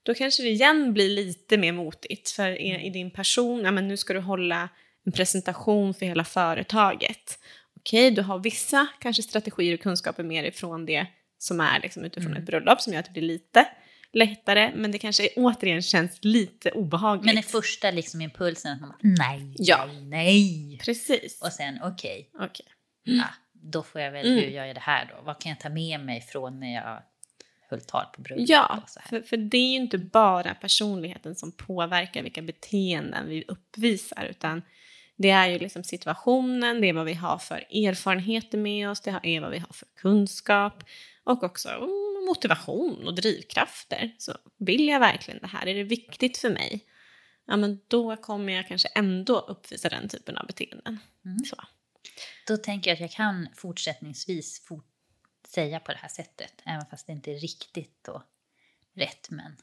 då 0.04 0.14
kanske 0.14 0.44
det 0.44 0.50
igen 0.50 0.94
blir 0.94 1.10
lite 1.10 1.58
mer 1.58 1.72
motigt. 1.72 2.30
För 2.30 2.50
i, 2.62 2.86
i 2.86 2.90
din 2.90 3.12
person, 3.12 3.62
ja 3.64 3.72
men 3.72 3.88
nu 3.88 3.98
ska 3.98 4.14
du 4.14 4.20
hålla 4.20 4.70
en 5.06 5.12
presentation 5.12 5.94
för 5.94 6.06
hela 6.06 6.24
företaget. 6.24 7.40
Okej, 7.80 8.12
du 8.12 8.22
har 8.22 8.40
vissa 8.40 8.88
kanske 9.00 9.24
strategier 9.24 9.74
och 9.74 9.80
kunskaper 9.80 10.24
mer 10.24 10.44
ifrån 10.44 10.86
det 10.86 11.08
som 11.38 11.60
är 11.60 11.80
liksom 11.80 12.04
utifrån 12.06 12.32
Mm. 12.32 12.42
ett 12.44 12.48
bröllop 12.48 12.82
som 12.82 12.94
gör 12.94 13.00
att 13.00 13.06
det 13.06 13.12
blir 13.12 13.22
lite 13.24 13.68
lättare. 14.14 14.72
Men 14.76 14.92
det 14.92 14.98
kanske 14.98 15.30
återigen 15.36 15.82
känns 15.82 16.18
lite 16.22 16.72
obehagligt. 16.72 17.26
Men 17.26 17.36
den 17.36 17.44
första 17.44 17.92
liksom 17.92 18.22
impulsen 18.22 18.72
att 18.74 18.82
man 18.82 18.94
nej, 19.02 19.56
Ja. 19.58 19.86
nej, 19.86 20.02
nej. 20.02 20.80
Precis. 20.86 21.42
Och 21.42 21.52
sen 21.52 21.80
okej, 21.84 22.30
Okej. 22.40 22.66
ja, 23.04 23.24
då 23.62 23.84
får 23.84 24.02
jag 24.02 24.12
väl, 24.12 24.26
Mm. 24.26 24.40
hur 24.40 24.48
gör 24.52 24.66
jag 24.66 24.76
det 24.76 24.82
här 24.82 25.14
då? 25.16 25.22
Vad 25.24 25.40
kan 25.42 25.50
jag 25.50 25.60
ta 25.60 25.70
med 25.70 26.00
mig 26.00 26.22
från 26.22 26.60
när 26.60 26.74
jag 26.74 27.04
höll 27.70 27.82
tal 27.82 28.06
på 28.16 28.22
bröllop? 28.22 28.50
Ja, 28.50 28.80
och 28.84 28.90
så 28.90 29.00
här? 29.00 29.08
för, 29.08 29.22
för 29.22 29.38
det 29.38 29.58
är 29.58 29.70
ju 29.70 29.76
inte 29.76 29.98
bara 29.98 30.54
personligheten 30.54 31.36
som 31.36 31.52
påverkar 31.52 32.24
vilka 32.24 32.42
beteenden 32.42 33.28
vi 33.28 33.44
uppvisar, 33.48 34.26
utan 34.30 34.62
det 35.16 35.30
är 35.30 35.48
ju 35.48 35.60
liksom 35.60 35.84
situationen, 35.84 36.82
det 36.82 36.90
är 36.90 36.94
vad 36.94 37.06
vi 37.06 37.14
har 37.14 37.38
för 37.38 37.56
erfarenheter 37.88 38.58
med 38.58 38.90
oss, 38.90 39.02
det 39.02 39.20
är 39.24 39.42
vad 39.42 39.52
vi 39.52 39.60
har 39.60 39.74
för 39.74 39.88
kunskap 39.96 40.84
och 41.24 41.44
också 41.44 41.70
mm, 41.70 42.26
motivation 42.28 43.08
och 43.08 43.16
drivkrafter. 43.16 44.12
Så 44.18 44.34
vill 44.60 44.88
jag 44.88 45.00
verkligen 45.00 45.40
det 45.42 45.48
här? 45.48 45.68
Är 45.68 45.74
det 45.74 45.84
viktigt 45.84 46.38
för 46.38 46.50
mig? 46.50 46.86
Ja, 47.46 47.58
men 47.58 47.80
då 47.88 48.16
kommer 48.16 48.54
jag 48.54 48.68
kanske 48.68 48.88
ändå 48.88 49.40
uppvisa 49.40 49.90
den 49.90 50.10
typen 50.10 50.38
av 50.38 50.48
beteenden. 50.48 51.00
Mm. 51.26 51.40
Så. 51.40 51.56
Då 52.48 52.58
tänker 52.58 52.90
jag 52.92 52.96
att 52.96 53.02
jag 53.02 53.12
kan 53.12 53.48
fortsättningsvis 53.56 54.62
fort 54.66 54.88
säga 55.48 55.80
på 55.80 55.92
det 55.92 55.98
här 55.98 56.10
sättet, 56.10 56.54
även 56.66 56.86
fast 56.86 57.08
det 57.08 57.14
inte 57.14 57.32
är 57.32 57.40
riktigt 57.40 58.04
då 58.06 58.24
rätt. 58.96 59.30
Men 59.30 59.58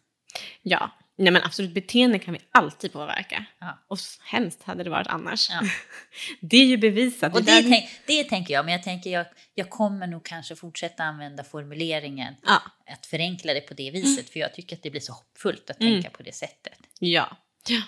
Ja, 0.62 0.90
Nej, 1.20 1.32
men 1.32 1.42
absolut, 1.42 1.74
beteende 1.74 2.18
kan 2.18 2.34
vi 2.34 2.40
alltid 2.50 2.92
påverka. 2.92 3.44
Ja. 3.58 3.78
Och 3.88 3.98
hemskt 4.24 4.62
hade 4.62 4.84
det 4.84 4.90
varit 4.90 5.06
annars. 5.06 5.50
Ja. 5.50 5.60
Det 6.40 6.56
är 6.56 6.64
ju 6.64 6.76
bevisat. 6.76 7.34
Och 7.34 7.44
Det 7.44 7.62
det, 7.62 7.68
tänk, 7.68 7.90
det 8.06 8.24
tänker 8.24 8.54
jag, 8.54 8.64
men 8.64 8.72
jag 8.72 8.82
tänker 8.82 9.10
jag, 9.10 9.26
jag 9.54 9.70
kommer 9.70 10.06
nog 10.06 10.24
kanske 10.24 10.56
fortsätta 10.56 11.04
använda 11.04 11.44
formuleringen 11.44 12.34
Ja, 12.42 12.62
att 12.86 13.06
förenkla 13.06 13.54
det 13.54 13.60
på 13.60 13.74
det 13.74 13.90
viset, 13.90 14.30
för 14.30 14.40
jag 14.40 14.54
tycker 14.54 14.76
att 14.76 14.82
det 14.82 14.90
blir 14.90 15.00
så 15.00 15.12
hoppfullt 15.12 15.70
att 15.70 15.80
Mm. 15.80 15.92
tänka 15.92 16.16
på 16.16 16.22
det 16.22 16.32
sättet. 16.34 16.78
ja. 16.98 17.36
ja. 17.68 17.82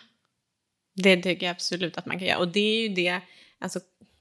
Det 0.94 1.16
tycker 1.22 1.46
jag 1.46 1.50
absolut 1.54 1.98
att 1.98 2.06
man 2.06 2.18
kan 2.18 2.28
göra. 2.28 2.38
Och 2.38 2.48
det 2.48 2.60
är 2.60 2.88
ju 2.88 2.94
det, 2.94 3.20
alltså 3.58 3.80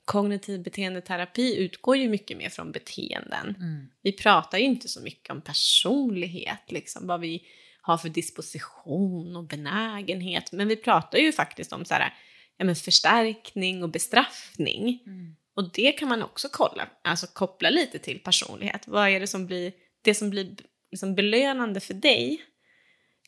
kognitiv 0.10 0.64
beteendeterapi 0.64 1.57
utgår 1.57 1.97
ju 1.97 2.10
mycket 2.10 2.38
mer 2.38 2.49
från 2.49 2.72
beteenden. 2.72 3.55
Mm. 3.60 3.88
Vi 4.01 4.12
pratar 4.12 4.57
ju 4.57 4.64
inte 4.64 4.88
så 4.88 5.01
mycket 5.01 5.30
om 5.32 5.41
personlighet, 5.41 6.72
liksom, 6.72 7.07
vad 7.07 7.20
vi 7.20 7.43
har 7.82 7.97
för 7.97 8.10
disposition 8.10 9.36
och 9.36 9.43
benägenhet. 9.43 10.51
Men 10.51 10.68
vi 10.68 10.76
pratar 10.76 11.18
ju 11.18 11.32
faktiskt 11.32 11.74
om 11.74 11.86
så 11.86 11.93
här, 11.93 12.14
ja, 12.57 12.66
men 12.66 12.76
förstärkning 12.76 13.84
och 13.84 13.89
bestraffning. 13.89 15.03
Mm. 15.05 15.36
Och 15.55 15.72
det 15.74 15.91
kan 15.91 16.10
man 16.10 16.24
också 16.24 16.47
kolla, 16.51 16.89
alltså 17.03 17.28
koppla 17.28 17.70
lite 17.70 17.99
till 17.99 18.20
personlighet. 18.20 18.88
Vad 18.88 19.10
är 19.10 19.20
det 19.20 19.28
som 19.28 19.45
blir, 19.45 19.74
det 20.01 20.14
som 20.14 20.30
blir 20.30 20.55
liksom 20.91 21.16
belönande 21.16 21.80
för 21.80 21.93
dig 21.93 22.41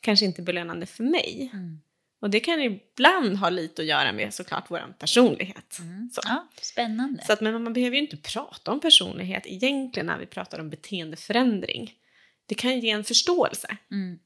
kanske 0.01 0.25
inte 0.25 0.41
belönande 0.41 0.85
för 0.85 1.03
mig. 1.03 1.49
Mm. 1.53 1.81
Och 2.21 2.29
det 2.29 2.39
kan 2.39 2.61
ibland 2.61 3.37
ha 3.37 3.49
lite 3.49 3.81
att 3.81 3.87
göra 3.87 4.11
med 4.11 4.33
såklart 4.33 4.65
vår 4.71 4.93
personlighet. 4.99 5.79
Mm. 5.79 6.09
Så. 6.13 6.21
Ja, 6.23 6.47
spännande. 6.61 7.23
Så 7.23 7.33
att, 7.33 7.41
men 7.41 7.63
man 7.63 7.73
behöver 7.73 7.95
ju 7.95 8.01
inte 8.01 8.17
prata 8.17 8.71
om 8.71 8.79
personlighet 8.79 9.43
egentligen 9.45 10.05
när 10.05 10.17
vi 10.17 10.25
pratar 10.25 10.59
om 10.59 10.69
beteendeförändring. 10.69 11.93
Det 12.45 12.55
kan 12.55 12.79
ge 12.79 12.89
en 12.89 13.03
förståelse. 13.03 13.77
Mm. 13.91 14.19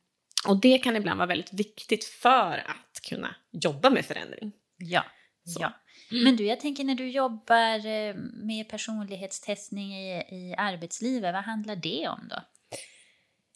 Och 0.48 0.62
det 0.62 0.78
kan 0.78 0.96
ibland 0.96 1.18
vara 1.18 1.28
väldigt 1.28 1.54
viktigt 1.54 2.04
för 2.04 2.58
att 2.58 3.02
kunna 3.10 3.36
jobba 3.52 3.90
med 3.90 4.06
förändring. 4.06 4.52
Ja. 4.78 5.06
Så. 5.46 5.62
ja. 5.62 5.74
Men 6.12 6.36
du, 6.36 6.46
jag 6.46 6.60
tänker 6.60 6.84
när 6.84 6.96
du 6.96 7.10
jobbar 7.10 7.86
eh, 7.86 8.16
med 8.34 8.70
personlighetstestning 8.70 9.96
i, 9.96 10.18
i 10.18 10.56
arbetslivet, 10.58 11.34
vad 11.34 11.44
handlar 11.44 11.76
det 11.76 12.08
om 12.08 12.28
då? 12.30 12.36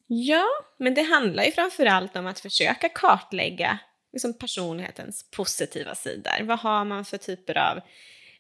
Ja, 0.08 0.46
men 0.78 0.94
det 0.94 1.02
handlar 1.02 1.44
ju 1.44 1.52
framförallt 1.52 2.16
om 2.16 2.28
att 2.28 2.40
försöka 2.40 2.90
kartlägga 2.90 3.80
liksom, 4.14 4.34
personlighetens 4.34 5.32
positiva 5.32 5.96
sidor. 5.96 6.44
Vad 6.44 6.60
har 6.60 6.86
man 6.86 7.06
för 7.06 7.18
typer 7.18 7.58
av 7.58 7.82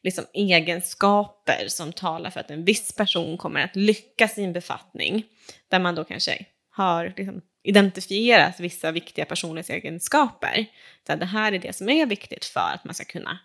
liksom, 0.03 0.25
egenskaper 0.33 1.67
som 1.67 1.93
talar 1.93 2.29
för 2.29 2.39
att 2.39 2.51
en 2.51 2.65
viss 2.65 2.95
person 2.95 3.37
kommer 3.37 3.59
att 3.63 3.75
lyckas 3.75 4.37
i 4.37 4.43
en 4.43 4.53
befattning? 4.53 5.23
Där 5.67 5.79
man 5.79 5.95
då 5.95 6.03
kanske 6.03 6.45
har 6.69 7.13
liksom, 7.17 7.41
identifierat 7.63 8.59
vissa 8.59 8.91
viktiga 8.91 9.25
personlighetsegenskaper. 9.25 10.65
Så 11.07 11.15
det 11.15 11.25
här 11.25 11.51
är 11.51 11.59
det 11.59 11.75
som 11.75 11.89
är 11.89 12.05
viktigt 12.05 12.45
för 12.45 12.71
att 12.73 12.83
man 12.83 12.95
ska 12.95 13.05
kunna 13.05 13.39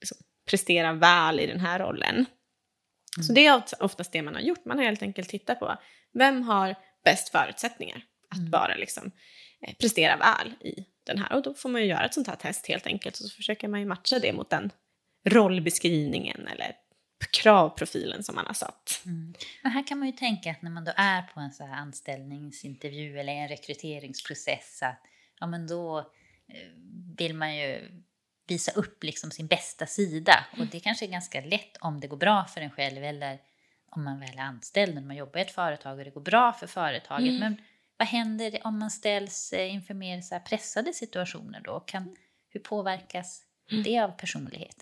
liksom, 0.00 0.16
prestera 0.50 0.92
väl 0.92 1.40
i 1.40 1.46
den 1.46 1.60
här 1.60 1.78
rollen. 1.78 2.26
Så 3.26 3.32
det 3.32 3.46
är 3.46 3.62
oftast 3.80 4.12
det 4.12 4.22
man 4.22 4.34
har 4.34 4.42
gjort. 4.42 4.64
Man 4.64 4.78
har 4.78 4.84
helt 4.84 5.02
enkelt 5.02 5.28
tittat 5.28 5.58
på 5.58 5.76
vem 6.12 6.42
har 6.42 6.74
bäst 7.04 7.28
förutsättningar 7.28 8.02
att 8.30 8.38
Mm. 8.38 8.50
bara 8.50 8.74
liksom, 8.74 9.10
eh, 9.66 9.74
prestera 9.74 10.16
väl 10.16 10.52
i 10.60 10.84
den 11.08 11.18
här. 11.18 11.32
Och 11.32 11.42
då 11.42 11.54
får 11.54 11.68
man 11.68 11.80
ju 11.80 11.86
göra 11.86 12.04
ett 12.04 12.14
sånt 12.14 12.26
här 12.26 12.36
test 12.36 12.66
helt 12.66 12.86
enkelt. 12.86 13.18
Och 13.18 13.26
så 13.26 13.36
försöker 13.36 13.68
man 13.68 13.80
ju 13.80 13.86
matcha 13.86 14.18
det 14.18 14.32
mot 14.32 14.50
den 14.50 14.70
rollbeskrivningen 15.24 16.48
eller 16.48 16.72
kravprofilen 17.32 18.24
som 18.24 18.34
man 18.34 18.46
har 18.46 18.54
satt. 18.54 19.02
Mm. 19.06 19.34
Men 19.62 19.72
här 19.72 19.86
kan 19.86 19.98
man 19.98 20.08
ju 20.08 20.12
tänka 20.12 20.50
att 20.50 20.62
när 20.62 20.70
man 20.70 20.84
då 20.84 20.92
är 20.96 21.22
på 21.22 21.40
en 21.40 21.52
så 21.52 21.64
här 21.64 21.74
anställningsintervju 21.74 23.18
eller 23.18 23.32
en 23.32 23.48
rekryteringsprocess 23.48 24.82
att 24.82 25.02
ja, 25.40 25.46
men 25.46 25.66
då 25.66 25.98
eh, 25.98 26.68
vill 27.16 27.34
man 27.34 27.56
ju 27.56 28.02
visa 28.48 28.72
upp 28.72 29.04
liksom 29.04 29.30
sin 29.30 29.46
bästa 29.46 29.86
sida. 29.86 30.46
Och 30.58 30.66
det 30.66 30.80
kanske 30.80 31.06
är 31.06 31.10
ganska 31.10 31.40
lätt 31.40 31.76
om 31.80 32.00
det 32.00 32.06
går 32.06 32.16
bra 32.16 32.44
för 32.44 32.60
en 32.60 32.70
själv 32.70 33.04
eller 33.04 33.38
om 33.90 34.04
man 34.04 34.20
väl 34.20 34.38
är 34.38 34.42
anställd 34.42 34.94
när 34.94 35.02
man 35.02 35.16
jobbar 35.16 35.38
i 35.38 35.42
ett 35.42 35.50
företag 35.50 35.98
och 35.98 36.04
det 36.04 36.10
går 36.10 36.20
bra 36.20 36.52
för 36.52 36.66
företaget. 36.66 37.28
Mm. 37.28 37.40
Men 37.40 37.56
vad 37.98 38.08
händer 38.08 38.60
om 38.64 38.78
man 38.78 38.90
ställs 38.90 39.52
eh, 39.52 39.74
inför 39.74 39.94
mer 39.94 40.20
så 40.20 40.40
pressade 40.48 40.92
situationer 40.92 41.60
då? 41.64 41.80
Kan, 41.80 42.16
hur 42.48 42.60
påverkas 42.60 43.44
Mm. 43.70 43.82
det 43.82 43.98
av 43.98 44.08
personlighet? 44.08 44.76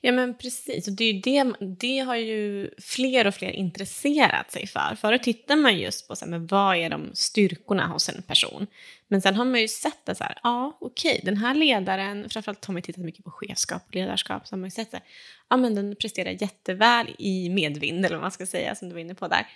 Ja 0.00 0.12
men 0.12 0.34
precis, 0.34 0.88
och 0.88 0.94
det, 0.94 1.04
är 1.04 1.22
det, 1.22 1.54
det 1.78 1.98
har 1.98 2.16
ju 2.16 2.70
fler 2.78 3.26
och 3.26 3.34
fler 3.34 3.50
intresserat 3.50 4.52
sig 4.52 4.66
för. 4.66 4.96
Förut 5.00 5.22
tittar 5.22 5.56
man 5.56 5.78
just 5.78 6.08
på 6.08 6.16
så 6.16 6.24
här, 6.24 6.30
men 6.30 6.46
vad 6.46 6.76
är 6.76 6.90
de 6.90 7.10
styrkorna 7.14 7.86
hos 7.86 8.08
en 8.08 8.22
person. 8.22 8.66
Men 9.08 9.22
sen 9.22 9.34
har 9.34 9.44
man 9.44 9.60
ju 9.60 9.68
sett 9.68 10.08
att 10.08 10.16
så 10.16 10.24
här, 10.24 10.38
ja 10.42 10.78
okej, 10.80 11.20
den 11.24 11.36
här 11.36 11.54
ledaren, 11.54 12.30
framförallt 12.30 12.64
har 12.64 12.72
man 12.72 12.82
tittat 12.82 13.04
mycket 13.04 13.24
på 13.24 13.30
chefskap 13.30 13.82
och 13.88 13.94
ledarskap, 13.94 14.46
så 14.48 14.54
har 14.54 14.58
man 14.58 14.66
ju 14.66 14.70
sett 14.70 14.94
att 14.94 15.02
ja, 15.48 15.56
men 15.56 15.74
den 15.74 15.96
presterar 15.96 16.30
jätteväl 16.30 17.06
i 17.18 17.50
medvind, 17.50 18.06
eller 18.06 18.16
vad 18.16 18.22
man 18.22 18.32
ska 18.32 18.46
säga, 18.46 18.74
som 18.74 18.88
du 18.88 18.94
var 18.94 19.00
inne 19.00 19.14
på 19.14 19.28
där. 19.28 19.46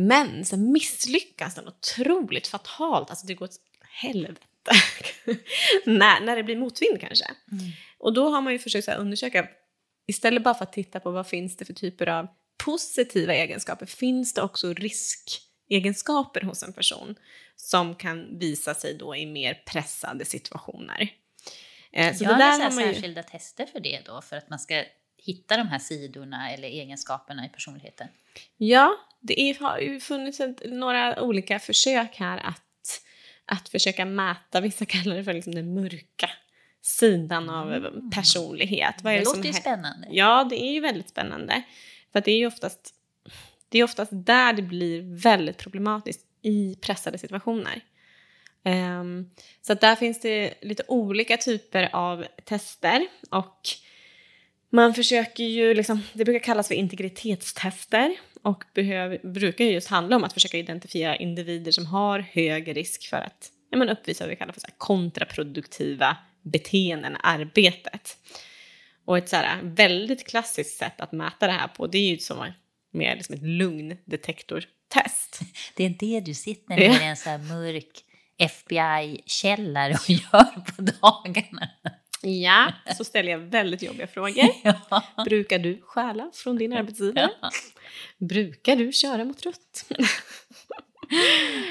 Men 0.00 0.44
sen 0.44 0.72
misslyckas 0.72 1.54
den 1.54 1.68
otroligt 1.68 2.46
fatalt, 2.46 3.10
alltså 3.10 3.26
det 3.26 3.34
går 3.34 3.46
åt 3.46 3.56
helvete. 3.82 4.40
när, 5.84 6.20
när 6.20 6.36
det 6.36 6.42
blir 6.42 6.56
motvind 6.56 7.00
kanske. 7.00 7.24
Och 7.98 8.12
då 8.12 8.30
har 8.30 8.40
man 8.40 8.52
ju 8.52 8.58
försökt 8.58 8.84
så 8.84 8.92
undersöka, 8.92 9.48
istället 10.06 10.42
bara 10.42 10.54
för 10.54 10.64
att 10.64 10.72
titta 10.72 11.00
på 11.00 11.10
vad 11.10 11.26
finns 11.26 11.56
det 11.56 11.64
för 11.64 11.72
typer 11.72 12.06
av 12.06 12.26
positiva 12.64 13.34
egenskaper, 13.34 13.86
finns 13.86 14.34
det 14.34 14.42
också 14.42 14.72
riskegenskaper 14.72 16.40
hos 16.40 16.62
en 16.62 16.72
person 16.72 17.14
som 17.56 17.94
kan 17.94 18.38
visa 18.38 18.74
sig 18.74 18.94
då 18.94 19.16
i 19.16 19.26
mer 19.26 19.62
pressade 19.66 20.24
situationer. 20.24 21.08
Eh, 21.92 22.16
så 22.16 22.24
Gör 22.24 22.30
det 22.30 22.36
ni 22.36 22.42
där 22.42 22.64
har 22.64 22.74
man 22.74 22.86
ju, 22.86 22.94
särskilda 22.94 23.22
tester 23.22 23.66
för 23.66 23.80
det 23.80 24.00
då? 24.06 24.20
För 24.22 24.36
att 24.36 24.50
man 24.50 24.58
ska 24.58 24.84
hitta 25.28 25.56
de 25.56 25.68
här 25.68 25.78
sidorna 25.78 26.50
eller 26.52 26.68
egenskaperna 26.68 27.46
i 27.46 27.48
personligheten? 27.48 28.08
ja, 28.56 28.94
det 29.20 29.56
har 29.60 29.78
ju 29.78 30.00
funnits 30.00 30.40
några 30.64 31.22
olika 31.22 31.58
försök 31.58 32.16
här 32.16 32.38
att, 32.38 33.02
att 33.44 33.68
försöka 33.68 34.04
mäta, 34.04 34.60
vissa 34.60 34.84
kallar 34.84 35.16
det 35.16 35.24
för 35.24 35.32
liksom 35.32 35.54
den 35.54 35.74
mörka 35.74 36.30
sidan 36.82 37.50
av 37.50 37.90
personlighet. 38.14 38.94
Vad 39.02 39.12
är 39.12 39.18
Det 39.18 39.24
det, 39.24 39.36
låter 39.36 39.48
ju 39.48 39.52
spännande. 39.52 40.08
Ja, 40.10 40.46
det 40.50 40.62
är 40.62 40.72
ju 40.72 40.80
väldigt 40.80 41.08
spännande. 41.08 41.62
För 42.12 42.20
det 42.20 42.30
är 42.30 42.38
ju 42.38 42.46
oftast, 42.46 42.94
det 43.68 43.78
är 43.78 43.84
oftast 43.84 44.10
där 44.14 44.52
det 44.52 44.62
blir 44.62 45.22
väldigt 45.22 45.56
problematiskt 45.56 46.26
i 46.42 46.74
pressade 46.80 47.18
situationer. 47.18 47.84
Ehm, 48.64 49.30
så 49.62 49.74
där 49.74 49.96
finns 49.96 50.20
det 50.20 50.54
lite 50.62 50.82
olika 50.88 51.36
typer 51.36 51.88
av 51.92 52.26
tester 52.44 53.06
och 53.30 53.68
man 54.70 54.94
försöker 54.94 55.44
ju, 55.44 55.74
liksom, 55.74 56.02
det 56.12 56.24
brukar 56.24 56.44
kallas 56.44 56.68
för 56.68 56.74
integritetstester 56.74 58.16
och 58.42 58.64
behöver, 58.74 59.18
brukar 59.32 59.64
ju 59.64 59.70
just 59.70 59.88
handla 59.88 60.16
om 60.16 60.24
att 60.24 60.32
försöka 60.32 60.58
identifiera 60.58 61.16
individer 61.16 61.72
som 61.72 61.86
har 61.86 62.18
hög 62.18 62.76
risk 62.76 63.08
för 63.10 63.16
att 63.16 63.50
ja, 63.70 63.78
men 63.78 63.88
uppvisa 63.88 64.24
vad 64.24 64.30
vi 64.30 64.36
kallar 64.36 64.52
för 64.52 64.60
så 64.60 64.66
kontraproduktiva 64.78 66.16
beteenden 66.42 67.12
i 67.12 67.18
arbetet. 67.22 68.16
Och 69.04 69.18
ett 69.18 69.28
så 69.28 69.36
här 69.36 69.60
väldigt 69.62 70.26
klassiskt 70.26 70.78
sätt 70.78 71.00
att 71.00 71.12
mäta 71.12 71.46
det 71.46 71.52
här 71.52 71.68
på 71.68 71.86
det 71.86 71.98
är 71.98 72.10
ju 72.10 72.18
som 72.18 72.52
mer 72.92 73.16
liksom 73.16 73.34
ett 73.34 73.42
lugndetektortest. 73.42 75.40
Det 75.74 75.84
är 75.84 75.90
det 75.98 76.20
du 76.20 76.34
sitter 76.34 76.76
ner 76.76 77.00
i 77.00 77.04
en 77.04 77.16
så 77.16 77.30
här 77.30 77.38
mörk 77.38 78.04
FBI-källare 78.38 79.94
och 79.94 80.10
gör 80.10 80.60
på 80.60 80.82
dagarna. 80.82 81.68
Ja, 82.22 82.72
så 82.96 83.04
ställer 83.04 83.32
jag 83.32 83.38
väldigt 83.38 83.82
jobbiga 83.82 84.06
frågor. 84.06 84.44
Ja. 84.62 85.24
Brukar 85.24 85.58
du 85.58 85.80
stjäla 85.82 86.30
från 86.34 86.58
din 86.58 86.72
arbetsgivare? 86.72 87.30
Brukar 88.18 88.76
du 88.76 88.92
köra 88.92 89.24
mot 89.24 89.46
rött? 89.46 89.84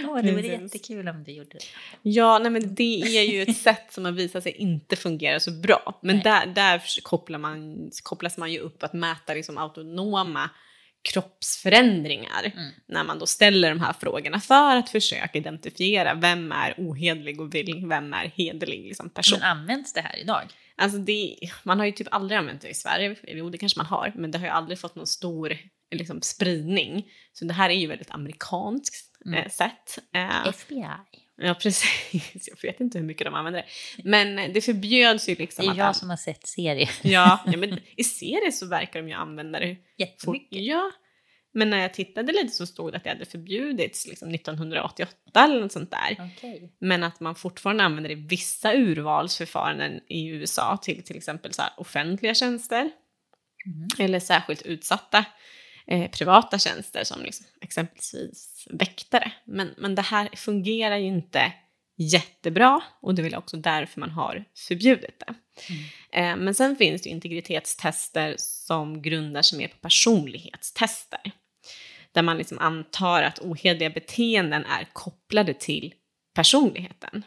Åh, 0.08 0.22
det 0.24 0.32
vore 0.32 0.48
jättekul 0.48 1.08
om 1.08 1.24
du 1.24 1.32
gjorde 1.32 1.50
det. 1.50 1.60
Ja, 2.02 2.40
nej, 2.40 2.52
men 2.52 2.76
det 2.76 3.02
är 3.02 3.24
ju 3.24 3.42
ett 3.42 3.58
sätt 3.58 3.94
som 3.94 4.06
har 4.06 4.12
visat 4.12 4.44
sig 4.44 4.52
inte 4.52 4.96
fungera 4.96 5.40
så 5.40 5.52
bra. 5.52 6.00
Men 6.02 6.16
Nej. 6.16 6.24
där, 6.24 6.46
där 6.46 7.02
kopplar 7.04 7.40
man, 7.40 7.90
kopplas 8.04 8.38
man 8.38 8.52
ju 8.52 8.60
upp 8.60 8.84
att 8.84 8.94
mäta 8.94 9.34
liksom 9.34 9.58
autonoma 9.58 10.50
kroppsförändringar 11.14 12.44
Mm. 12.56 12.72
när 12.88 13.04
man 13.04 13.20
då 13.20 13.26
ställer 13.26 13.70
de 13.70 13.80
här 13.80 13.94
frågorna 13.94 14.40
för 14.40 14.76
att 14.76 14.90
försöka 14.90 15.38
identifiera 15.38 16.14
vem 16.14 16.52
är 16.52 16.74
ohederlig 16.78 17.42
och 17.42 17.54
vem 17.92 18.14
är 18.14 18.32
hederlig 18.36 18.88
liksom, 18.88 19.10
person. 19.10 19.40
Men 19.40 19.50
används 19.52 19.94
det 19.94 20.02
här 20.02 20.20
idag? 20.20 20.44
Alltså 20.78 20.98
det, 20.98 21.38
man 21.64 21.80
har 21.80 21.86
ju 21.86 21.92
typ 21.92 22.08
aldrig 22.12 22.38
använt 22.38 22.62
det 22.62 22.70
i 22.70 22.74
Sverige, 22.74 23.16
jo 23.28 23.50
det 23.50 23.58
kanske 23.58 23.80
man 23.80 23.86
har, 23.86 24.12
men 24.16 24.32
det 24.32 24.38
har 24.38 24.46
ju 24.46 24.52
aldrig 24.52 24.80
fått 24.80 24.96
någon 24.96 25.08
stor 25.08 25.58
liksom, 25.96 26.22
spridning. 26.22 27.06
Så 27.34 27.46
det 27.46 27.54
här 27.54 27.70
är 27.70 27.74
ju 27.74 27.88
väldigt 27.88 28.12
amerikanskt 28.12 29.04
Mm. 29.26 29.40
eh, 29.44 29.50
sätt. 29.50 30.00
Eh, 30.14 30.48
FBI. 30.48 30.86
Ja, 31.38 31.54
precis. 31.54 32.50
Jag 32.50 32.62
vet 32.72 32.80
inte 32.80 32.98
hur 32.98 33.06
mycket 33.06 33.26
de 33.26 33.34
använder 33.34 33.62
det. 33.62 34.04
Men 34.04 34.54
det 34.54 34.62
förbjöds 34.62 35.30
ju 35.30 35.36
liksom 35.36 35.66
Det 35.66 35.70
är 35.70 35.72
att... 35.72 35.78
jag 35.78 35.96
som 35.96 36.10
har 36.10 36.18
sett 36.18 36.48
serien. 36.48 36.90
ja, 37.04 37.40
ja, 37.46 37.58
men 37.58 37.80
i 37.98 38.04
serier 38.04 38.52
så 38.52 38.66
verkar 38.66 39.02
de 39.02 39.08
ju 39.08 39.14
använda 39.16 39.60
det. 39.60 39.76
Jättemycket. 39.98 40.60
Ja. 40.62 40.92
Men 41.54 41.70
när 41.70 41.82
jag 41.82 41.94
tittade 41.94 42.34
lite 42.34 42.48
så 42.54 42.66
stod 42.68 42.92
det 42.94 42.98
att 42.98 43.04
det 43.04 43.10
hade 43.10 43.26
förbjudits 43.26 44.08
liksom 44.08 44.34
1988 44.34 45.14
eller 45.44 45.62
något 45.62 45.72
sånt 45.72 45.92
där. 45.92 46.32
Okej. 46.36 46.74
Men 46.80 47.04
att 47.04 47.20
man 47.20 47.36
fortfarande 47.36 47.84
använder 47.84 48.10
det 48.10 48.14
i 48.22 48.28
vissa 48.30 48.74
urvalsförfaranden 48.74 50.00
i 50.08 50.28
USA 50.28 50.78
till 50.82 51.04
till 51.04 51.18
exempel 51.18 51.54
så 51.54 51.64
offentliga 51.78 52.34
tjänster. 52.34 52.90
Mhm. 53.66 53.88
Eller 54.00 54.20
särskilt 54.20 54.62
utsatta 54.62 55.26
eh, 55.88 56.12
privata 56.12 56.60
tjänster 56.60 57.04
som 57.04 57.22
liksom, 57.22 57.46
exempelvis 57.62 58.68
väktare. 58.70 59.32
Men, 59.46 59.74
men 59.78 59.96
det 59.96 60.02
här 60.02 60.30
fungerar 60.36 60.98
ju 60.98 61.08
inte 61.08 61.54
jättebra 61.98 62.82
och 63.02 63.16
det 63.16 63.22
är 63.22 63.24
väl 63.24 63.36
också 63.36 63.58
därför 63.58 64.00
man 64.00 64.12
har 64.12 64.46
förbjudit 64.68 65.24
det. 65.28 65.34
Eh, 66.20 66.36
men 66.36 66.56
sen 66.56 66.76
finns 66.76 67.02
det 67.02 67.10
integritetstester 67.10 68.36
som 68.38 69.02
grundar 69.02 69.42
sig 69.42 69.58
mer 69.58 69.68
på 69.68 69.78
personlighetstester. 69.78 71.32
Där 72.12 72.22
man 72.22 72.38
liksom 72.38 72.60
antar 72.60 73.24
att 73.24 73.40
ohederliga 73.40 73.90
beteenden 73.90 74.66
är 74.66 74.88
kopplade 74.94 75.54
till 75.54 75.94
personligheten. 76.34 77.26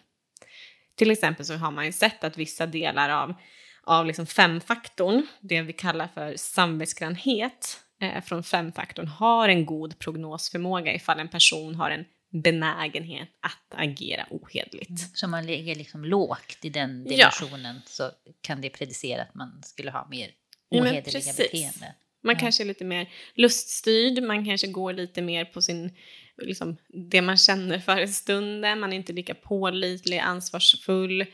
Till 0.94 1.11
exempel 1.11 1.46
så 1.46 1.54
har 1.54 1.70
man 1.70 1.86
ju 1.86 1.92
sett 1.92 2.24
att 2.24 2.36
vissa 2.36 2.66
delar 2.66 3.08
av, 3.11 3.34
av 3.82 4.06
liksom 4.06 4.26
femfaktorn, 4.26 5.26
det 5.40 5.62
vi 5.62 5.72
kallar 5.72 6.08
för 6.14 6.36
samvetsgrannhet, 6.36 7.80
från 8.24 8.42
femfaktorn 8.42 9.07
har 9.09 9.48
en 9.48 9.66
god 9.66 9.98
prognosförmåga 9.98 10.94
ifall 10.94 11.20
en 11.20 11.28
person 11.28 11.74
har 11.74 11.90
en 11.90 12.05
benägenhet 12.32 13.28
att 13.40 13.80
agera 13.80 14.26
ohederligt. 14.30 15.16
Så 15.18 15.26
om 15.26 15.30
man 15.30 15.46
ligger 15.46 15.74
liksom 15.74 16.05
lågt 16.05 16.59
i 16.64 16.68
den 16.68 17.07
Ja. 17.09 17.11
dimensionen 17.11 17.80
så 17.86 18.11
kan 18.40 18.61
det 18.61 18.70
predicera 18.70 19.22
att 19.22 19.34
man 19.34 19.62
skulle 19.62 19.90
ha 19.90 20.09
mer 20.11 20.30
Ja, 20.68 20.80
ohederliga 20.82 21.03
precis. 21.12 21.36
beteenden. 21.36 21.92
Man 22.22 22.34
Ja. 22.34 22.40
kanske 22.40 22.62
är 22.62 22.66
lite 22.66 22.84
mer 22.84 23.09
luststyrd, 23.34 24.22
man 24.22 24.44
kanske 24.44 24.66
går 24.66 24.92
lite 24.92 25.22
mer 25.22 25.44
på 25.44 25.62
sin, 25.62 25.96
liksom, 26.42 26.76
det 27.11 27.22
man 27.22 27.36
känner 27.36 27.78
för 27.78 28.01
i 28.01 28.09
stunden, 28.09 28.80
man 28.80 28.92
är 28.92 28.96
inte 28.96 29.12
lika 29.12 29.34
pålitlig, 29.34 30.18
ansvarsfull, 30.18 31.20
eh, 31.20 31.26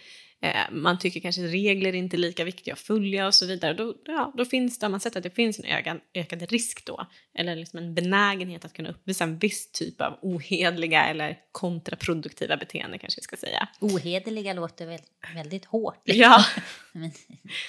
man 0.70 0.98
tycker 0.98 1.20
kanske 1.20 1.42
regler 1.42 1.88
är 1.88 1.94
inte 1.94 2.16
lika 2.16 2.44
viktiga 2.44 2.74
att 2.74 2.80
följa 2.80 3.26
och 3.26 3.34
så 3.34 3.46
vidare. 3.46 3.74
Då, 3.74 3.94
ja, 4.04 4.32
då 4.36 4.44
finns 4.44 4.78
det, 4.78 4.86
har 4.86 4.90
man 4.90 5.00
sett 5.00 5.16
att 5.16 5.22
det 5.22 5.30
finns 5.30 5.58
en 5.58 5.64
ökad, 5.64 6.00
ökad 6.14 6.42
risk 6.42 6.84
då, 6.84 7.06
eller 7.34 7.56
liksom 7.56 7.78
en 7.78 7.94
benägenhet 7.94 8.64
att 8.64 8.72
kunna 8.72 8.90
uppvisa 8.90 9.24
en 9.24 9.38
viss 9.38 9.72
typ 9.72 10.00
av 10.00 10.18
ohedliga 10.22 11.04
eller 11.04 11.38
kontraproduktiva 11.52 12.56
beteenden 12.56 12.98
kanske 12.98 13.18
vi 13.18 13.22
ska 13.22 13.36
säga. 13.36 13.68
Ohederliga 13.80 14.52
låter 14.52 14.86
väl, 14.86 15.00
väldigt 15.34 15.64
hårt. 15.64 16.02
Ja. 16.04 16.44
Men 16.92 17.10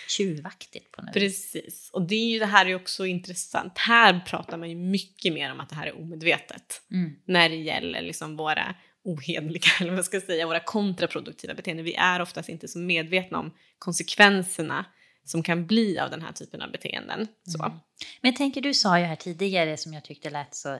tjuvaktigt 0.07 0.91
på 0.91 1.01
något. 1.01 1.13
Precis, 1.13 1.89
och 1.93 2.07
det, 2.07 2.15
är 2.15 2.29
ju, 2.29 2.39
det 2.39 2.45
här 2.45 2.65
är 2.65 2.75
också 2.75 3.05
intressant. 3.05 3.77
Här 3.77 4.19
pratar 4.27 4.57
man 4.57 4.69
ju 4.69 4.75
mycket 4.75 5.33
mer 5.33 5.51
om 5.51 5.59
att 5.59 5.69
det 5.69 5.75
här 5.75 5.87
är 5.87 5.97
omedvetet. 6.01 6.81
Mm. 6.91 7.15
när 7.25 7.49
det 7.49 7.55
gäller 7.55 8.01
liksom 8.01 8.37
våra 8.37 8.75
ohederliga, 9.07 9.69
eller 9.81 9.95
vad 9.95 10.05
ska 10.05 10.17
jag 10.17 10.23
säga, 10.23 10.47
våra 10.47 10.59
kontraproduktiva 10.59 11.53
beteenden. 11.53 11.85
Vi 11.85 11.95
är 11.95 12.21
oftast 12.21 12.49
inte 12.49 12.67
så 12.67 12.79
medvetna 12.79 13.39
om 13.39 13.53
konsekvenserna 13.79 14.85
som 15.23 15.43
kan 15.43 15.65
bli 15.65 15.99
av 15.99 16.09
den 16.09 16.21
här 16.21 16.31
typen 16.31 16.61
av 16.61 16.71
beteenden. 16.71 17.27
Så. 17.43 17.63
Mm. 17.63 17.77
Men 18.21 18.35
tänker, 18.35 18.61
du 18.61 18.73
sa 18.73 18.99
ju 18.99 19.05
här 19.05 19.15
tidigare 19.15 19.77
som 19.77 19.93
jag 19.93 20.03
tyckte 20.03 20.29
lät 20.29 20.55
så 20.55 20.79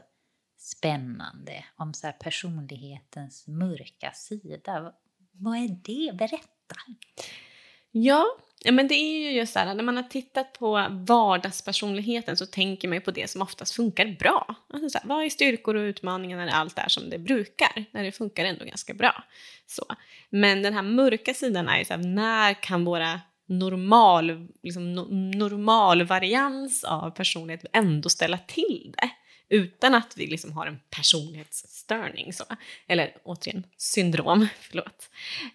spännande 0.57 1.65
om 1.75 1.93
så 1.93 2.07
här 2.07 2.13
personlighetens 2.13 3.47
mörka 3.47 4.11
sida. 4.11 4.93
Vad 5.31 5.57
är 5.57 5.67
det? 5.83 6.17
Berätta. 6.17 6.75
Ja, 7.91 8.25
ja, 8.63 8.71
men 8.71 8.87
det 8.87 8.95
är 8.95 9.19
ju 9.19 9.31
just 9.31 9.53
så 9.53 9.59
här, 9.59 9.75
när 9.75 9.83
man 9.83 9.95
har 9.95 10.03
tittat 10.03 10.53
på 10.53 10.87
vardagspersonligheten 10.89 12.37
så 12.37 12.45
tänker 12.45 12.87
man 12.87 12.97
ju 12.97 13.01
på 13.01 13.11
det 13.11 13.29
som 13.29 13.41
oftast 13.41 13.75
funkar 13.75 14.15
bra. 14.19 14.55
Alltså 14.73 14.89
så 14.89 14.97
här, 14.97 15.07
vad 15.07 15.25
är 15.25 15.29
styrkor 15.29 15.75
och 15.75 15.81
utmaningar 15.81 16.37
när 16.37 16.47
allt 16.47 16.79
är 16.79 16.89
som 16.89 17.09
det 17.09 17.19
brukar? 17.19 17.85
När 17.91 18.03
det 18.03 18.11
funkar 18.11 18.45
ändå 18.45 18.65
ganska 18.65 18.93
bra. 18.93 19.23
Så. 19.65 19.85
Men 20.29 20.61
den 20.61 20.73
här 20.73 20.81
mörka 20.81 21.33
sidan 21.33 21.69
är 21.69 21.79
ju 21.79 21.85
så 21.85 21.93
här, 21.93 22.03
när 22.03 22.53
kan 22.53 22.85
våra 22.85 23.21
normal, 23.47 24.47
liksom, 24.63 24.95
no, 24.95 25.07
normal 25.37 26.03
varians 26.03 26.83
av 26.83 27.11
personlighet 27.11 27.65
ändå 27.73 28.09
ställa 28.09 28.37
till 28.37 28.93
det 28.97 29.09
utan 29.49 29.95
att 29.95 30.17
vi 30.17 30.27
liksom 30.27 30.51
har 30.51 30.67
en 30.67 30.79
personlighetsstörning. 30.89 32.33
Så. 32.33 32.43
Eller 32.87 33.17
återigen, 33.23 33.63
syndrom. 33.77 34.47
Förlåt. 34.59 35.09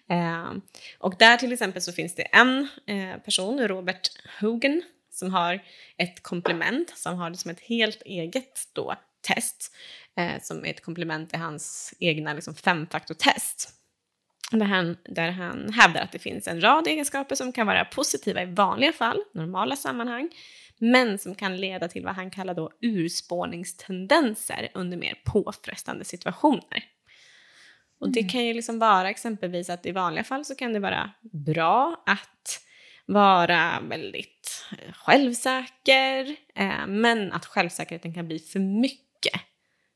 Eh, 0.09 0.53
och 0.99 1.15
där 1.19 1.37
till 1.37 1.53
exempel 1.53 1.81
så 1.81 1.93
finns 1.93 2.15
det 2.15 2.23
en 2.23 2.67
eh, 2.87 3.17
person, 3.17 3.67
Robert 3.67 4.09
Hogan, 4.39 4.81
som 5.11 5.33
har 5.33 5.63
ett 5.97 6.23
komplement, 6.23 6.97
som 6.97 7.17
har 7.17 7.29
det 7.29 7.37
som 7.37 7.51
ett 7.51 7.59
helt 7.59 8.01
eget 8.01 8.69
då, 8.73 8.95
test, 9.21 9.75
eh, 10.17 10.41
som 10.41 10.65
är 10.65 10.69
ett 10.69 10.83
komplement 10.83 11.29
till 11.29 11.39
hans 11.39 11.93
egna 11.99 12.33
liksom, 12.33 12.55
femfaktortest. 12.55 13.69
Där 14.51 14.65
han, 14.65 14.97
där 15.03 15.31
han 15.31 15.73
hävdar 15.73 16.01
att 16.01 16.11
det 16.11 16.19
finns 16.19 16.47
en 16.47 16.61
rad 16.61 16.87
egenskaper 16.87 17.35
som 17.35 17.51
kan 17.51 17.67
vara 17.67 17.85
positiva 17.85 18.41
i 18.41 18.45
vanliga 18.45 18.93
fall, 18.93 19.23
normala 19.33 19.75
sammanhang, 19.75 20.29
men 20.79 21.17
som 21.17 21.35
kan 21.35 21.57
leda 21.57 21.87
till 21.87 22.05
vad 22.05 22.15
han 22.15 22.31
kallar 22.31 22.53
då 22.53 22.71
urspårningstendenser 22.81 24.71
under 24.73 24.97
mer 24.97 25.21
påfrestande 25.25 26.05
situationer. 26.05 26.83
Och 27.99 28.11
det 28.11 28.23
kan 28.23 28.45
ju 28.45 28.53
liksom 28.53 28.79
vara 28.79 29.09
exempelvis 29.09 29.69
att 29.69 29.85
i 29.85 29.91
vanliga 29.91 30.23
fall 30.23 30.45
så 30.45 30.55
kan 30.55 30.73
det 30.73 30.79
vara 30.79 31.11
bra 31.21 32.03
att 32.05 32.63
vara 33.05 33.81
väldigt 33.81 34.65
eh, 34.71 34.93
självsäker, 34.93 36.35
eh, 36.55 36.87
men 36.87 37.31
att 37.31 37.45
självsäkerheten 37.45 38.13
kan 38.13 38.27
bli 38.27 38.39
för 38.39 38.59
mycket 38.59 39.41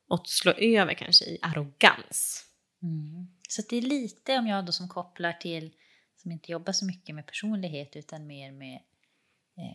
och 0.09 0.27
slå 0.27 0.51
över 0.51 0.93
kanske 0.93 1.25
i 1.25 1.39
arrogans. 1.41 2.45
Mm. 2.83 3.27
Så 3.49 3.61
det 3.69 3.77
är 3.77 3.81
lite 3.81 4.37
om 4.37 4.47
jag 4.47 4.65
då 4.65 4.71
som 4.71 4.89
kopplar 4.89 5.33
till, 5.33 5.71
som 6.15 6.31
inte 6.31 6.51
jobbar 6.51 6.73
så 6.73 6.85
mycket 6.85 7.15
med 7.15 7.25
personlighet 7.27 7.95
utan 7.95 8.27
mer 8.27 8.51
med 8.51 8.79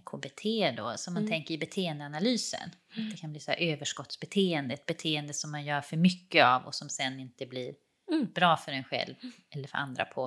KBT 0.04 0.76
då, 0.76 0.94
som 0.96 1.14
man 1.14 1.22
mm. 1.22 1.30
tänker 1.30 1.54
i 1.54 1.58
beteendeanalysen. 1.58 2.70
Mm. 2.96 3.10
Det 3.10 3.16
kan 3.16 3.30
bli 3.30 3.40
så 3.40 3.50
här 3.50 3.58
överskottsbeteende, 3.58 4.74
ett 4.74 4.86
beteende 4.86 5.34
som 5.34 5.50
man 5.50 5.64
gör 5.64 5.80
för 5.80 5.96
mycket 5.96 6.44
av 6.44 6.62
och 6.62 6.74
som 6.74 6.88
sen 6.88 7.20
inte 7.20 7.46
blir 7.46 7.74
mm. 8.12 8.32
bra 8.34 8.56
för 8.56 8.72
en 8.72 8.84
själv 8.84 9.14
eller 9.50 9.68
för 9.68 9.78
andra 9.78 10.04
på, 10.04 10.24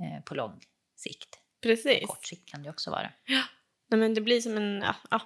eh, 0.00 0.24
på 0.24 0.34
lång 0.34 0.60
sikt. 0.96 1.38
Precis. 1.62 2.00
På 2.00 2.06
kort 2.06 2.26
sikt 2.26 2.48
kan 2.48 2.62
det 2.62 2.70
också 2.70 2.90
vara. 2.90 3.12
Ja, 3.26 3.42
Nej, 3.90 4.00
men 4.00 4.14
det 4.14 4.20
blir 4.20 4.40
som 4.40 4.56
en 4.56 4.82
ja, 4.82 4.96
ja, 5.10 5.20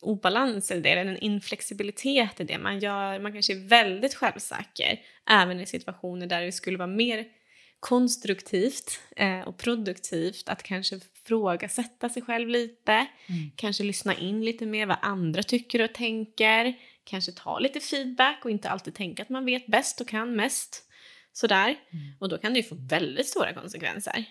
obalans 0.00 0.70
i 0.70 0.80
det, 0.80 0.90
eller 0.90 1.10
en 1.10 1.18
inflexibilitet 1.18 2.40
i 2.40 2.44
det. 2.44 2.58
Man, 2.58 2.78
gör, 2.78 3.18
man 3.18 3.32
kanske 3.32 3.52
är 3.52 3.68
väldigt 3.68 4.14
självsäker, 4.14 5.00
även 5.30 5.60
i 5.60 5.66
situationer 5.66 6.26
där 6.26 6.42
det 6.42 6.52
skulle 6.52 6.78
vara 6.78 6.88
mer 6.88 7.24
konstruktivt 7.80 9.00
eh, 9.16 9.40
och 9.40 9.58
produktivt 9.58 10.48
att 10.48 10.62
kanske 10.62 11.00
frågasätta 11.26 12.08
sig 12.08 12.22
själv 12.22 12.48
lite, 12.48 12.92
mm. 12.92 13.50
kanske 13.56 13.84
lyssna 13.84 14.14
in 14.14 14.44
lite 14.44 14.66
mer 14.66 14.86
vad 14.86 14.98
andra 15.02 15.42
tycker 15.42 15.84
och 15.84 15.94
tänker, 15.94 16.74
kanske 17.04 17.32
ta 17.32 17.58
lite 17.58 17.80
feedback 17.80 18.44
och 18.44 18.50
inte 18.50 18.70
alltid 18.70 18.94
tänka 18.94 19.22
att 19.22 19.28
man 19.28 19.44
vet 19.44 19.66
bäst 19.66 20.00
och 20.00 20.08
kan 20.08 20.36
mest. 20.36 20.82
Sådär. 21.32 21.68
Mm. 21.68 22.14
Och 22.20 22.28
då 22.28 22.38
kan 22.38 22.52
det 22.52 22.58
ju 22.58 22.62
få 22.62 22.74
väldigt 22.74 23.28
stora 23.28 23.54
konsekvenser. 23.54 24.24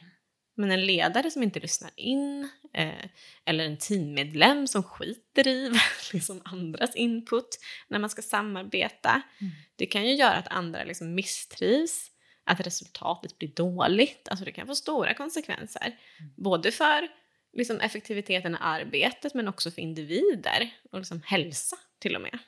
Men 0.56 0.72
en 0.72 0.86
ledare 0.86 1.32
som 1.32 1.44
inte 1.44 1.60
lyssnar 1.60 1.92
in, 1.96 2.50
eh, 2.74 3.06
eller 3.46 3.66
en 3.66 3.78
teammedlem 3.78 4.68
som 4.68 4.84
skiter 4.84 5.48
i 5.48 5.72
liksom 6.14 6.42
andras 6.46 6.96
input 6.96 7.60
när 7.88 8.00
man 8.00 8.10
ska 8.10 8.22
samarbeta, 8.22 9.22
mm. 9.42 9.54
det 9.76 9.86
kan 9.86 10.08
ju 10.08 10.16
göra 10.16 10.34
att 10.34 10.48
andra 10.48 10.84
liksom 10.84 11.16
misstrivs, 11.16 12.12
att 12.46 12.60
resultatet 12.60 13.40
blir 13.40 13.50
dåligt. 13.50 14.28
Alltså 14.30 14.46
det 14.46 14.52
kan 14.52 14.68
få 14.68 14.76
stora 14.76 15.14
konsekvenser. 15.14 15.98
Mm. 16.20 16.32
Både 16.36 16.72
för 16.72 17.08
liksom, 17.54 17.80
effektiviteten 17.80 18.54
i 18.54 18.58
arbetet 18.62 19.34
men 19.34 19.48
också 19.48 19.72
för 19.72 19.82
individer 19.82 20.70
och 20.92 21.00
liksom, 21.00 21.22
hälsa 21.26 21.76
till 22.00 22.16
och 22.16 22.22
med. 22.22 22.40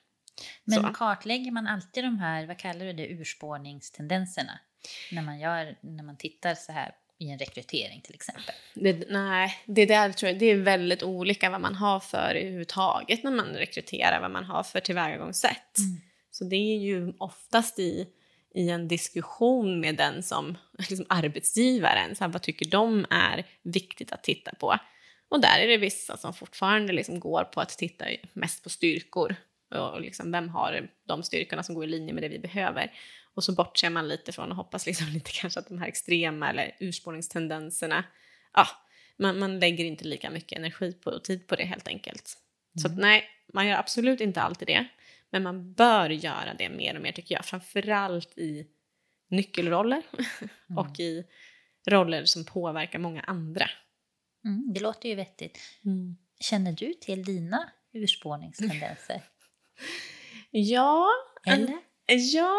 Men 0.64 0.82
Så. 0.82 0.94
kartlägger 0.94 1.52
man 1.52 1.68
alltid 1.68 2.04
de 2.04 2.20
här, 2.20 2.46
vad 2.46 2.58
kallar 2.58 2.86
du 2.86 2.94
det, 2.94 3.08
urspårningstendenserna? 3.08 4.60
När 5.12 5.22
man, 5.22 5.40
gör, 5.40 5.78
när 5.82 6.04
man 6.04 6.18
tittar 6.18 6.56
så 6.56 6.72
här 6.72 6.92
i 7.20 7.30
en 7.30 7.40
rekrytering 7.40 8.02
till 8.02 8.16
exempel? 8.16 8.56
Det, 8.74 9.10
nej, 9.10 9.62
det 9.66 9.86
där 9.86 10.12
tror 10.12 10.32
jag 10.32 10.40
det 10.40 10.46
är 10.46 10.56
väldigt 10.56 11.04
olika 11.04 11.50
vad 11.50 11.62
man 11.62 11.76
har 11.76 12.00
för 12.00 12.36
överhuvudtaget 12.36 13.24
när 13.24 13.32
man 13.32 13.48
rekryterar, 13.48 14.22
vad 14.22 14.32
man 14.32 14.44
har 14.44 14.64
för 14.64 14.80
tillvägagångssätt. 14.80 15.78
Mm. 15.78 16.02
Så 16.32 16.44
det 16.44 16.56
är 16.56 16.78
ju 16.78 17.14
oftast 17.18 17.80
i, 17.80 18.08
i 18.56 18.70
en 18.70 18.88
diskussion 18.88 19.80
med 19.80 19.96
den 19.96 20.24
som 20.24 20.58
liksom 20.90 21.06
arbetsgivaren, 21.10 22.16
så 22.16 22.24
här, 22.24 22.32
vad 22.32 22.42
tycker 22.42 22.70
de 22.70 23.06
är 23.10 23.46
viktigt 23.64 24.12
att 24.12 24.24
titta 24.24 24.52
på? 24.56 24.78
Och 25.30 25.42
där 25.42 25.60
är 25.60 25.68
det 25.68 25.78
vissa 25.78 26.18
som 26.18 26.34
fortfarande 26.34 26.94
liksom 26.94 27.20
går 27.20 27.44
på 27.44 27.62
att 27.62 27.70
titta 27.70 28.06
mest 28.34 28.64
på 28.64 28.70
styrkor 28.70 29.36
och 29.76 30.02
liksom 30.02 30.32
vem 30.32 30.50
har 30.50 30.90
de 31.08 31.24
styrkorna 31.24 31.64
som 31.64 31.76
går 31.76 31.84
i 31.84 31.88
linje 31.88 32.14
med 32.14 32.24
det 32.24 32.30
vi 32.30 32.40
behöver. 32.40 32.92
Och 33.34 33.44
så 33.44 33.52
bortser 33.52 33.90
man 33.90 34.08
lite 34.08 34.32
från 34.32 34.52
och 34.52 34.58
hoppas 34.58 34.86
liksom 34.86 35.08
lite 35.14 35.32
kanske 35.32 35.60
att 35.60 35.68
de 35.68 35.78
här 35.78 35.88
extrema 35.88 36.50
eller 36.50 36.76
urspårningstendenserna, 36.80 38.04
ja, 38.54 38.68
man, 39.18 39.40
man 39.40 39.60
lägger 39.60 39.86
inte 39.86 40.04
lika 40.04 40.30
mycket 40.30 40.58
energi 40.58 40.94
på, 40.94 41.10
och 41.10 41.24
tid 41.24 41.48
på 41.48 41.56
det 41.56 41.64
helt 41.64 41.88
enkelt. 41.88 42.38
Mm. 42.76 42.82
Så 42.82 42.88
att, 42.88 42.98
nej, 42.98 43.24
man 43.54 43.68
gör 43.68 43.78
absolut 43.78 44.22
inte 44.22 44.42
alltid 44.42 44.68
det. 44.68 44.88
Men 45.32 45.44
man 45.44 45.74
bör 45.74 46.10
göra 46.10 46.54
det 46.58 46.70
mer 46.70 46.96
och 46.96 47.02
mer 47.02 47.12
tycker 47.12 47.36
jag, 47.36 47.46
framförallt 47.46 48.38
i 48.38 48.68
nyckelroller 49.30 50.02
mm. 50.70 50.78
och 50.78 51.00
i 51.00 51.24
roller 51.88 52.26
som 52.26 52.46
påverkar 52.46 53.00
många 53.00 53.22
andra. 53.22 53.70
Mm, 54.46 54.74
det 54.74 54.80
låter 54.80 55.10
ju 55.10 55.16
vettigt. 55.16 55.60
Mm. 55.86 56.18
Känner 56.40 56.72
du 56.72 56.94
till 56.94 57.24
dina 57.24 57.70
urspårningstendenser? 57.94 59.22
ja. 60.52 61.08
Eller? 61.46 61.78
Ja, 62.08 62.56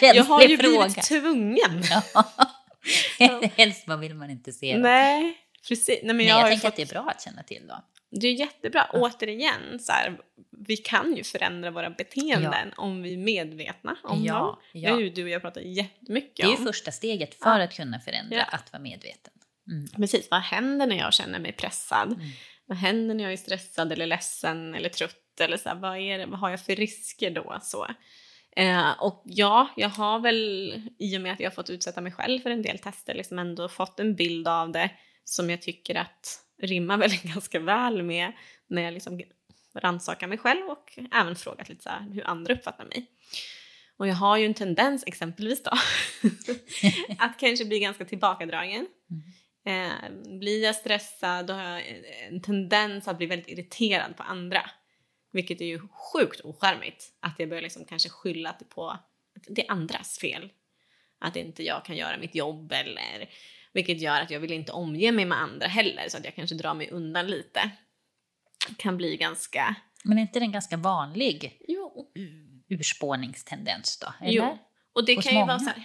jag 0.00 0.24
har 0.24 0.42
ju 0.42 0.58
fråga. 0.58 0.78
blivit 0.78 1.02
tvungen. 1.02 1.82
Ja. 3.18 3.42
Helst 3.56 3.88
vad 3.88 4.00
vill 4.00 4.14
man 4.14 4.30
inte 4.30 4.52
se. 4.52 4.78
Nej, 4.78 5.38
precis. 5.68 5.88
Nej, 5.88 6.06
men 6.06 6.16
Nej, 6.16 6.26
jag, 6.26 6.40
jag 6.40 6.48
tänker 6.48 6.60
fått... 6.60 6.68
att 6.68 6.76
det 6.76 6.82
är 6.82 6.86
bra 6.86 7.10
att 7.10 7.22
känna 7.22 7.42
till 7.42 7.66
då. 7.68 7.84
Det 8.20 8.26
är 8.26 8.32
jättebra. 8.32 8.90
Ja. 8.92 8.98
Återigen, 9.00 9.78
så 9.78 9.92
här, 9.92 10.18
vi 10.66 10.76
kan 10.76 11.16
ju 11.16 11.24
förändra 11.24 11.70
våra 11.70 11.90
beteenden 11.90 12.72
ja. 12.76 12.82
om 12.82 13.02
vi 13.02 13.12
är 13.12 13.18
medvetna 13.18 13.96
om 14.02 14.24
ja, 14.24 14.34
dem. 14.34 14.56
Ja. 14.72 14.96
Nu 14.96 15.10
du 15.10 15.22
och 15.22 15.28
jag 15.28 15.42
pratar 15.42 15.60
jättemycket 15.60 16.46
om. 16.46 16.50
Det 16.50 16.56
är 16.56 16.60
ju 16.60 16.66
första 16.66 16.92
steget 16.92 17.34
för 17.34 17.60
att 17.60 17.74
kunna 17.74 18.00
förändra, 18.00 18.42
att 18.42 18.72
vara 18.72 18.82
medveten. 18.82 19.32
Mm. 19.68 19.88
Precis, 19.88 20.28
vad 20.30 20.40
händer 20.40 20.86
när 20.86 20.96
jag 20.96 21.14
känner 21.14 21.38
mig 21.38 21.52
pressad? 21.52 22.12
Mm. 22.12 22.28
Vad 22.66 22.78
händer 22.78 23.14
när 23.14 23.24
jag 23.24 23.32
är 23.32 23.36
stressad 23.36 23.92
eller 23.92 24.06
ledsen 24.06 24.74
eller 24.74 24.88
trött? 24.88 25.40
Eller 25.40 25.56
så 25.56 25.68
här, 25.68 25.76
vad, 25.76 25.98
är 25.98 26.18
det, 26.18 26.26
vad 26.26 26.40
har 26.40 26.50
jag 26.50 26.60
för 26.60 26.76
risker 26.76 27.30
då? 27.30 27.58
Så. 27.62 27.86
Eh, 28.56 28.90
och 29.02 29.22
ja, 29.24 29.68
jag 29.76 29.88
har 29.88 30.18
väl 30.18 30.72
i 30.98 31.16
och 31.16 31.20
med 31.20 31.32
att 31.32 31.40
jag 31.40 31.50
har 31.50 31.54
fått 31.54 31.70
utsätta 31.70 32.00
mig 32.00 32.12
själv 32.12 32.40
för 32.40 32.50
en 32.50 32.62
del 32.62 32.78
tester 32.78 33.14
liksom 33.14 33.38
ändå 33.38 33.68
fått 33.68 34.00
en 34.00 34.14
bild 34.14 34.48
av 34.48 34.72
det 34.72 34.90
som 35.24 35.50
jag 35.50 35.62
tycker 35.62 35.94
att 35.94 36.45
rimmar 36.62 36.98
väl 36.98 37.10
ganska 37.22 37.60
väl 37.60 38.02
med 38.02 38.32
när 38.66 38.82
jag 38.82 38.94
liksom 38.94 39.22
rannsakar 39.74 40.26
mig 40.26 40.38
själv 40.38 40.66
och 40.66 40.98
även 41.12 41.36
frågat 41.36 41.68
lite 41.68 41.82
så 41.82 41.88
här, 41.88 42.10
hur 42.12 42.26
andra 42.26 42.54
uppfattar 42.54 42.84
mig. 42.84 43.06
Och 43.96 44.08
jag 44.08 44.14
har 44.14 44.36
ju 44.36 44.46
en 44.46 44.54
tendens 44.54 45.04
exempelvis 45.06 45.62
då 45.62 45.70
att 47.18 47.38
kanske 47.38 47.64
bli 47.64 47.78
ganska 47.78 48.04
tillbakadragen. 48.04 48.86
Mm. 49.10 49.32
Eh, 49.66 50.38
blir 50.38 50.62
jag 50.62 50.76
stressad 50.76 51.46
då 51.46 51.54
har 51.54 51.62
jag 51.62 51.82
en 52.28 52.42
tendens 52.42 53.08
att 53.08 53.16
bli 53.16 53.26
väldigt 53.26 53.48
irriterad 53.48 54.16
på 54.16 54.22
andra. 54.22 54.70
Vilket 55.32 55.60
är 55.60 55.64
ju 55.64 55.80
sjukt 55.88 56.40
ocharmigt 56.44 57.04
att 57.20 57.34
jag 57.38 57.48
börjar 57.48 57.62
liksom 57.62 57.84
kanske 57.84 58.08
skylla 58.08 58.52
på 58.52 58.90
att 58.90 59.08
det 59.48 59.66
är 59.66 59.70
andras 59.70 60.18
fel. 60.18 60.50
Att 61.18 61.36
inte 61.36 61.62
jag 61.62 61.84
kan 61.84 61.96
göra 61.96 62.18
mitt 62.18 62.34
jobb 62.34 62.72
eller 62.72 63.28
vilket 63.76 64.00
gör 64.00 64.20
att 64.20 64.30
jag 64.30 64.40
vill 64.40 64.52
inte 64.52 64.72
omge 64.72 65.12
mig 65.12 65.24
med 65.24 65.38
andra 65.38 65.66
heller 65.66 66.08
så 66.08 66.16
att 66.16 66.24
jag 66.24 66.34
kanske 66.34 66.56
drar 66.56 66.74
mig 66.74 66.90
undan 66.90 67.26
lite. 67.26 67.70
Kan 68.76 68.96
bli 68.96 69.16
ganska... 69.16 69.74
Men 70.04 70.18
är 70.18 70.22
inte 70.22 70.38
det 70.38 70.44
en 70.44 70.52
ganska 70.52 70.76
vanlig 70.76 71.58
jo. 71.68 72.12
urspårningstendens 72.68 73.98
då? 73.98 74.06
Eller? 74.20 74.32
Jo, 74.32 74.58
och 74.92 75.06
det 75.06 75.14
Hos 75.14 75.24
kan 75.24 75.32
ju 75.32 75.38
många? 75.38 75.52
vara 75.52 75.58
så 75.58 75.70
här, 75.70 75.84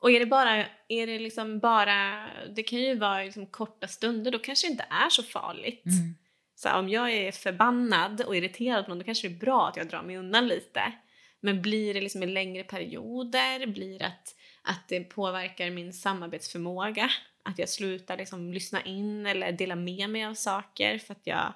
och 0.00 0.10
är 0.10 0.20
det 0.20 0.26
bara, 0.26 0.66
är 0.88 1.06
det 1.06 1.18
liksom 1.18 1.58
bara, 1.58 2.28
det 2.56 2.62
kan 2.62 2.78
ju 2.78 2.98
vara 2.98 3.22
liksom 3.22 3.46
korta 3.46 3.88
stunder, 3.88 4.30
då 4.30 4.38
kanske 4.38 4.66
det 4.66 4.70
inte 4.70 4.86
är 4.90 5.10
så 5.10 5.22
farligt. 5.22 5.86
Mm. 5.86 6.14
Så 6.54 6.70
om 6.72 6.88
jag 6.88 7.12
är 7.12 7.32
förbannad 7.32 8.20
och 8.20 8.36
irriterad 8.36 8.84
på 8.84 8.88
någon 8.88 8.98
då 8.98 9.04
kanske 9.04 9.28
det 9.28 9.34
är 9.34 9.38
bra 9.38 9.68
att 9.68 9.76
jag 9.76 9.88
drar 9.88 10.02
mig 10.02 10.16
undan 10.16 10.48
lite. 10.48 10.92
Men 11.40 11.62
blir 11.62 11.94
det 11.94 12.00
liksom 12.00 12.22
i 12.22 12.26
längre 12.26 12.64
perioder, 12.64 13.66
blir 13.66 13.98
det 13.98 14.06
att, 14.06 14.34
att 14.64 14.88
det 14.88 15.00
påverkar 15.00 15.70
min 15.70 15.92
samarbetsförmåga, 15.92 17.10
att 17.42 17.58
jag 17.58 17.68
slutar 17.68 18.16
liksom 18.16 18.52
lyssna 18.52 18.82
in 18.82 19.26
eller 19.26 19.52
dela 19.52 19.76
med 19.76 20.10
mig 20.10 20.24
av 20.24 20.34
saker 20.34 20.98
för 20.98 21.12
att 21.12 21.26
jag 21.26 21.54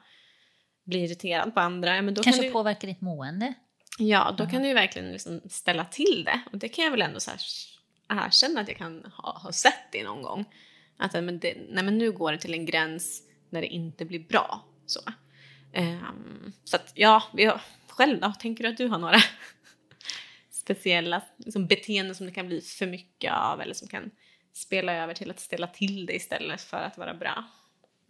blir 0.84 1.04
irriterad 1.04 1.54
på 1.54 1.60
andra. 1.60 2.02
Men 2.02 2.14
då 2.14 2.22
kanske 2.22 2.42
kan 2.42 2.46
det, 2.46 2.52
påverkar 2.52 2.88
ditt 2.88 3.00
mående? 3.00 3.54
Ja, 3.98 4.34
då 4.38 4.46
kan 4.46 4.62
du 4.62 4.68
ju 4.68 4.74
verkligen 4.74 5.12
liksom 5.12 5.40
ställa 5.50 5.84
till 5.84 6.24
det. 6.24 6.40
Och 6.52 6.58
det 6.58 6.68
kan 6.68 6.84
jag 6.84 6.90
väl 6.90 7.02
ändå 7.02 7.20
så 7.20 7.30
här 7.30 7.40
erkänna 8.08 8.60
att 8.60 8.68
jag 8.68 8.76
kan 8.76 9.12
ha, 9.16 9.38
ha 9.38 9.52
sett 9.52 9.92
det 9.92 10.04
någon 10.04 10.22
gång. 10.22 10.44
Att 10.96 11.12
men 11.12 11.38
det, 11.38 11.56
nej, 11.68 11.84
men 11.84 11.98
nu 11.98 12.12
går 12.12 12.32
det 12.32 12.38
till 12.38 12.54
en 12.54 12.66
gräns 12.66 13.22
när 13.50 13.60
det 13.60 13.66
inte 13.66 14.04
blir 14.04 14.20
bra. 14.20 14.64
Så, 14.86 15.00
um, 15.76 16.52
så 16.64 16.76
att 16.76 16.92
ja, 16.94 17.22
vi 17.34 17.44
har, 17.44 17.60
själv 17.88 18.20
då? 18.20 18.32
Tänker 18.38 18.64
du 18.64 18.70
att 18.70 18.76
du 18.76 18.88
har 18.88 18.98
några 18.98 19.18
speciella 20.74 21.22
liksom, 21.36 21.66
beteenden 21.66 22.14
som 22.14 22.26
det 22.26 22.32
kan 22.32 22.46
bli 22.46 22.60
för 22.60 22.86
mycket 22.86 23.32
av 23.32 23.60
eller 23.60 23.74
som 23.74 23.88
kan 23.88 24.10
spela 24.52 24.92
över 24.94 25.14
till 25.14 25.30
att 25.30 25.40
ställa 25.40 25.66
till 25.66 26.06
det 26.06 26.12
istället 26.14 26.60
för 26.60 26.76
att 26.76 26.98
vara 26.98 27.14
bra? 27.14 27.44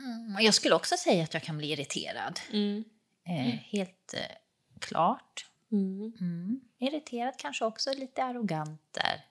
Mm, 0.00 0.44
jag 0.44 0.54
skulle 0.54 0.74
också 0.74 0.96
säga 0.96 1.24
att 1.24 1.34
jag 1.34 1.42
kan 1.42 1.58
bli 1.58 1.72
irriterad. 1.72 2.40
Mm. 2.52 2.84
Eh, 3.28 3.54
helt 3.54 4.14
eh, 4.14 4.36
klart. 4.80 5.46
Mm. 5.72 6.12
Mm. 6.20 6.60
Irriterad, 6.80 7.34
kanske 7.38 7.64
också 7.64 7.92
lite 7.92 8.24
arrogant 8.24 8.82
där. 8.90 9.24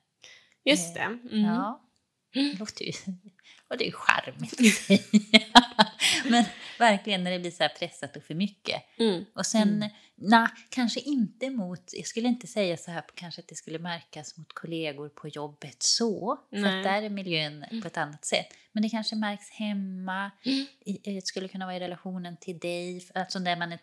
Just 0.66 0.94
det. 0.94 1.00
Eh, 1.00 1.08
Mm. 1.08 1.46
Ja. 1.46 1.84
Det 2.34 2.60
låter 2.60 2.86
ju... 2.86 2.92
Och 3.70 3.78
det 3.78 3.84
är 3.84 3.86
ju 3.86 3.92
charmigt 3.92 4.54
att 4.54 4.74
säga. 4.74 5.66
Men 6.30 6.46
verkligen 6.80 7.24
när 7.24 7.32
det 7.32 7.40
blir 7.40 7.52
så 7.52 7.64
här 7.64 7.70
pressat 7.80 8.16
och 8.18 8.24
för 8.24 8.34
mycket. 8.34 8.84
Mm. 9.00 9.26
Och 9.34 9.46
sen, 9.46 9.68
Mm. 9.74 9.90
nej, 10.16 10.48
kanske 10.70 11.00
inte 11.00 11.50
mot, 11.50 11.92
jag 11.94 12.06
skulle 12.08 12.28
inte 12.28 12.48
säga 12.48 12.78
så 12.78 12.92
här, 12.92 13.02
på, 13.02 13.14
kanske 13.16 13.42
att 13.42 13.48
det 13.48 13.56
skulle 13.56 13.80
märkas 13.80 14.38
mot 14.38 14.54
kollegor 14.54 15.10
på 15.10 15.28
jobbet 15.28 15.84
så, 15.84 16.38
för 16.50 16.58
Nej. 16.58 16.78
att 16.78 16.84
där 16.84 17.02
är 17.02 17.10
miljön 17.10 17.66
på 17.82 17.88
ett 17.88 17.98
annat 17.98 18.26
sätt. 18.26 18.48
Men 18.72 18.84
det 18.84 18.90
kanske 18.90 19.16
märks 19.16 19.50
hemma, 19.52 20.32
Mm. 20.46 20.66
i, 20.86 21.00
det 21.16 21.26
skulle 21.28 21.48
kunna 21.48 21.66
vara 21.66 21.76
i 21.76 21.80
relationen 21.80 22.38
till 22.38 22.60
dig, 22.60 23.08
alltså 23.16 23.40
där 23.40 23.56
man 23.56 23.72
är, 23.72 23.80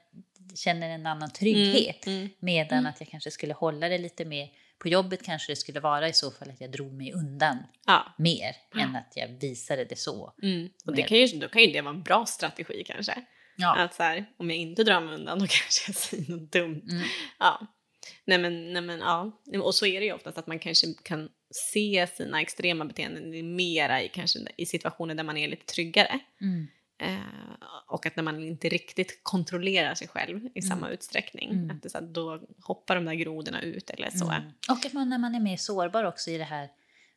känner 0.55 0.91
en 0.91 1.07
annan 1.07 1.31
trygghet. 1.31 2.07
Mm. 2.07 2.29
Medan 2.39 2.79
Mm. 2.79 2.91
att 2.91 3.01
jag 3.01 3.09
kanske 3.09 3.31
skulle 3.31 3.55
hålla 3.55 3.89
det 3.89 3.99
lite 3.99 4.25
mer, 4.25 4.49
på 4.85 4.89
jobbet 4.89 5.23
kanske 5.23 5.53
det 5.53 5.57
skulle 5.57 5.81
vara 5.81 6.09
i 6.09 6.13
så 6.13 6.31
fall 6.31 6.51
att 6.51 6.61
jag 6.61 6.71
drog 6.71 6.93
mig 6.93 7.13
undan 7.13 7.59
Ja. 7.87 8.15
mer 8.19 8.57
än 8.83 8.97
att 8.97 9.13
jag 9.15 9.29
visade 9.29 9.85
det 9.85 9.99
så. 9.99 10.35
Mm. 10.43 10.69
Och 10.87 10.95
det 10.95 11.03
kan 11.03 11.19
ju, 11.19 11.27
då 11.27 11.49
kan 11.49 11.63
ju 11.63 11.73
det 11.73 11.81
vara 11.81 11.95
en 11.95 12.03
bra 12.03 12.27
strategi 12.27 12.85
kanske. 12.87 13.15
Ja. 13.57 13.77
Att 13.77 13.95
så 13.95 14.03
här, 14.03 14.25
om 14.37 14.51
jag 14.51 14.59
inte 14.59 14.85
drar 14.85 15.01
mig 15.01 15.15
undan 15.15 15.39
då 15.39 15.47
kanske 15.49 15.91
jag 15.91 15.97
säger 15.97 16.31
något 16.31 16.53
dumt. 16.53 16.83
Mm. 16.91 17.03
Ja. 17.39 17.67
Nej 18.25 18.39
men, 18.39 18.73
nej 18.73 18.83
men 18.83 18.99
ja. 18.99 19.41
Och 19.63 19.75
så 19.75 19.87
är 19.87 20.01
det 20.01 20.07
ju 20.07 20.13
oftast 20.13 20.39
att 20.39 20.47
man 20.47 20.59
kanske 20.59 20.87
kan 21.03 21.29
se 21.51 22.07
sina 22.07 22.41
extrema 22.41 22.85
beteenden 22.85 23.57
mera 23.57 24.03
i, 24.03 24.09
kanske, 24.09 24.39
i 24.57 24.67
situationer 24.67 25.15
där 25.15 25.25
man 25.25 25.37
är 25.37 25.49
lite 25.49 25.67
tryggare. 25.67 26.19
Mm. 26.41 26.67
Eh, 26.99 27.19
och 27.87 28.07
att 28.07 28.17
när 28.17 28.23
man 28.23 28.43
inte 28.43 28.69
riktigt 28.69 29.21
kontrollerar 29.23 29.95
sig 29.95 30.09
själv 30.09 30.41
i 30.55 30.63
samma 30.63 30.91
utsträckning, 30.91 31.51
Mm. 31.51 31.71
att 31.71 31.83
det, 31.83 31.91
så 31.91 31.99
här, 31.99 32.07
då 32.07 32.43
hoppar 32.63 32.95
de 32.95 33.05
där 33.05 33.15
grodorna 33.15 33.61
ut 33.63 33.91
eller 33.91 34.11
så. 34.11 34.31
Mm. 34.31 34.43
Och 34.71 34.87
att 34.87 34.93
man 34.93 35.09
när 35.09 35.19
man 35.19 35.35
är 35.35 35.41
mer 35.41 35.57
sårbar 35.57 36.05
också 36.05 36.31
i 36.31 36.39
det 36.39 36.45
här, 36.45 36.69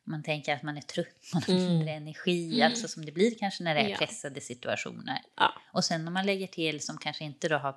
man 0.04 0.22
tänker 0.22 0.54
att 0.54 0.62
man 0.62 0.76
är 0.76 0.80
trött, 0.82 1.06
man 1.34 1.42
har 1.46 1.54
Mm. 1.54 1.66
mindre 1.68 1.90
energi, 1.90 2.62
alltså 2.62 2.88
som 2.88 3.04
det 3.04 3.12
blir 3.12 3.38
kanske 3.38 3.64
när 3.64 3.74
det 3.74 3.80
är 3.80 3.88
Ja. 3.88 3.96
pressade 3.96 4.40
situationer. 4.40 5.18
Ja. 5.36 5.52
Och 5.72 5.84
sen 5.84 6.08
om 6.08 6.14
man 6.14 6.26
lägger 6.26 6.46
till 6.46 6.80
som 6.80 6.98
kanske 6.98 7.24
inte 7.24 7.48
då 7.48 7.56
har 7.56 7.76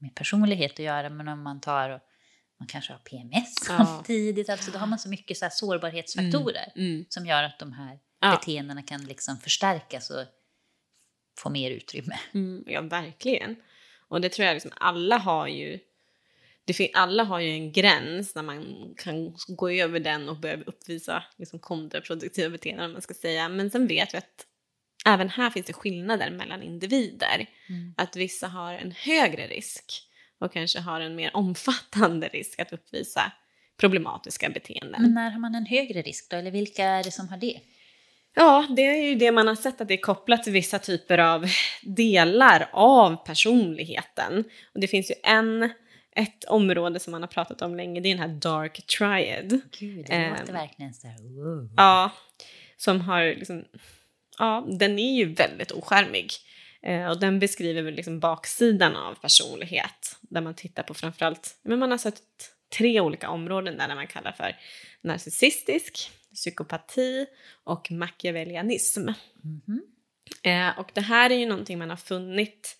med 0.00 0.14
personlighet 0.14 0.72
att 0.72 0.78
göra, 0.78 1.10
men 1.10 1.28
om 1.28 1.42
man 1.42 1.60
tar 1.60 1.90
och 1.90 2.00
man 2.60 2.66
kanske 2.68 2.92
har 2.92 2.98
PMS 3.00 3.54
Ja. 3.68 3.76
samtidigt, 3.76 4.48
alltså 4.50 4.70
då 4.70 4.78
har 4.78 4.86
man 4.86 4.98
så 4.98 5.08
mycket 5.08 5.36
så 5.38 5.48
sårbarhetsfaktorer 5.50 6.72
Mm. 6.76 7.04
som 7.08 7.26
gör 7.26 7.42
att 7.42 7.58
de 7.58 7.72
här 7.72 7.98
Ja. 8.20 8.30
beteendena 8.30 8.82
kan 8.82 9.04
liksom 9.04 9.36
förstärkas 9.38 10.10
och 10.10 10.24
få 11.38 11.50
mer 11.50 11.70
utrymme. 11.70 12.18
Mm, 12.34 12.64
ja, 12.66 12.80
verkligen. 12.80 13.56
Och 14.08 14.20
det 14.20 14.28
tror 14.28 14.46
jag 14.46 14.54
liksom 14.54 14.72
alla 14.76 15.18
har 15.18 15.48
ju. 15.48 15.78
Det 16.64 16.90
alla 16.94 17.24
har 17.24 17.40
ju 17.40 17.50
en 17.50 17.72
gräns 17.72 18.34
när 18.34 18.42
man 18.42 18.94
kan 18.96 19.34
gå 19.48 19.70
över 19.70 20.00
den 20.00 20.28
och 20.28 20.36
börja 20.36 20.56
uppvisa 20.56 21.22
liksom 21.36 21.58
kontraproduktiva 21.58 22.50
beteenden 22.50 22.86
om 22.86 22.92
man 22.92 23.02
ska 23.02 23.14
säga. 23.14 23.48
Men 23.48 23.70
sen 23.70 23.86
vet 23.86 24.14
vi 24.14 24.18
att 24.18 24.46
även 25.06 25.28
här 25.28 25.50
finns 25.50 25.66
det 25.66 25.72
skillnader 25.72 26.30
mellan 26.30 26.62
individer. 26.62 27.46
Mm. 27.68 27.94
Att 27.96 28.16
vissa 28.16 28.48
har 28.48 28.74
en 28.74 28.92
högre 28.92 29.46
risk 29.46 29.84
och 30.38 30.52
kanske 30.52 30.80
har 30.80 31.00
en 31.00 31.14
mer 31.14 31.36
omfattande 31.36 32.28
risk 32.28 32.60
att 32.60 32.72
uppvisa 32.72 33.32
problematiska 33.76 34.50
beteenden. 34.50 35.02
Men 35.02 35.14
när 35.14 35.30
har 35.30 35.40
man 35.40 35.54
en 35.54 35.66
högre 35.66 36.02
risk 36.02 36.30
då, 36.30 36.36
eller 36.36 36.50
vilka 36.50 36.84
är 36.84 37.04
det 37.04 37.10
som 37.10 37.28
har 37.28 37.36
det? 37.36 37.60
Ja, 38.34 38.66
det 38.76 38.82
är 38.86 39.02
ju 39.08 39.14
det 39.14 39.32
man 39.32 39.48
har 39.48 39.54
sett 39.54 39.80
att 39.80 39.88
det 39.88 39.94
är 39.94 40.00
kopplat 40.00 40.42
till 40.44 40.52
vissa 40.52 40.78
typer 40.78 41.18
av 41.18 41.46
delar 41.82 42.68
av 42.72 43.16
personligheten. 43.26 44.44
Och 44.74 44.80
det 44.80 44.86
finns 44.88 45.10
ju 45.10 45.14
en, 45.22 45.62
ett 46.16 46.44
område 46.44 47.00
som 47.00 47.10
man 47.10 47.22
har 47.22 47.28
pratat 47.28 47.62
om 47.62 47.76
länge, 47.76 48.00
det 48.00 48.08
är 48.08 48.14
den 48.16 48.30
här 48.30 48.40
dark 48.40 48.86
triad. 48.86 49.60
Gud, 49.78 50.06
det 50.06 50.12
Ehm. 50.12 50.34
låter 50.40 50.52
verkligen 50.52 50.94
så 50.94 51.06
här... 51.06 51.18
Wow. 51.18 51.70
Ja, 51.76 52.10
som 52.76 53.00
har 53.00 53.24
liksom, 53.24 53.64
ja, 54.38 54.66
den 54.78 54.98
är 54.98 55.16
ju 55.16 55.34
väldigt 55.34 55.70
oskärmig. 55.70 56.32
Eh, 56.82 57.06
och 57.06 57.20
den 57.20 57.38
beskriver 57.38 57.82
väl 57.82 57.94
liksom 57.94 58.20
baksidan 58.20 58.96
av 58.96 59.14
personlighet. 59.14 60.16
Där 60.20 60.40
man 60.40 60.54
tittar 60.54 60.82
på 60.82 60.94
framförallt, 60.94 61.58
men 61.62 61.78
man 61.78 61.90
har 61.90 61.98
sett 61.98 62.22
tre 62.78 63.00
olika 63.00 63.28
områden 63.28 63.76
där 63.78 63.94
man 63.94 64.06
kallar 64.06 64.32
för 64.32 64.56
narcissistisk, 65.02 66.10
psykopati 66.34 67.26
och 67.64 67.90
machiavellianism. 67.90 69.08
Mhm. 69.42 69.82
Eh, 70.42 70.78
och 70.78 70.90
det 70.94 71.00
här 71.00 71.30
är 71.30 71.34
ju 71.34 71.46
någonting 71.46 71.78
man 71.78 71.90
har 71.90 71.96
funnit. 71.96 72.76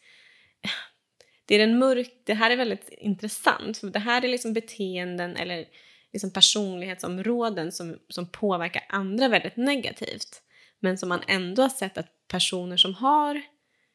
Det 1.47 1.55
är 1.55 1.59
den 1.59 1.79
mörk, 1.79 2.13
det 2.25 2.35
här 2.35 2.51
är 2.51 2.57
väldigt 2.57 2.89
intressant. 2.89 3.79
För 3.79 3.87
det 3.87 3.99
här 3.99 4.25
är 4.25 4.29
liksom 4.29 4.53
beteenden 4.53 5.37
eller 5.37 5.67
liksom 6.13 6.33
personlighetsområden 6.33 7.73
som, 7.73 7.99
som 8.09 8.27
påverkar 8.27 8.85
andra 8.89 9.29
väldigt 9.29 9.57
negativt. 9.57 10.43
Men 10.81 10.99
som 10.99 11.09
man 11.09 11.21
ändå 11.27 11.63
har 11.63 11.69
sett 11.69 11.99
att 11.99 12.29
personer 12.29 12.77
som 12.77 12.95
har 12.95 13.43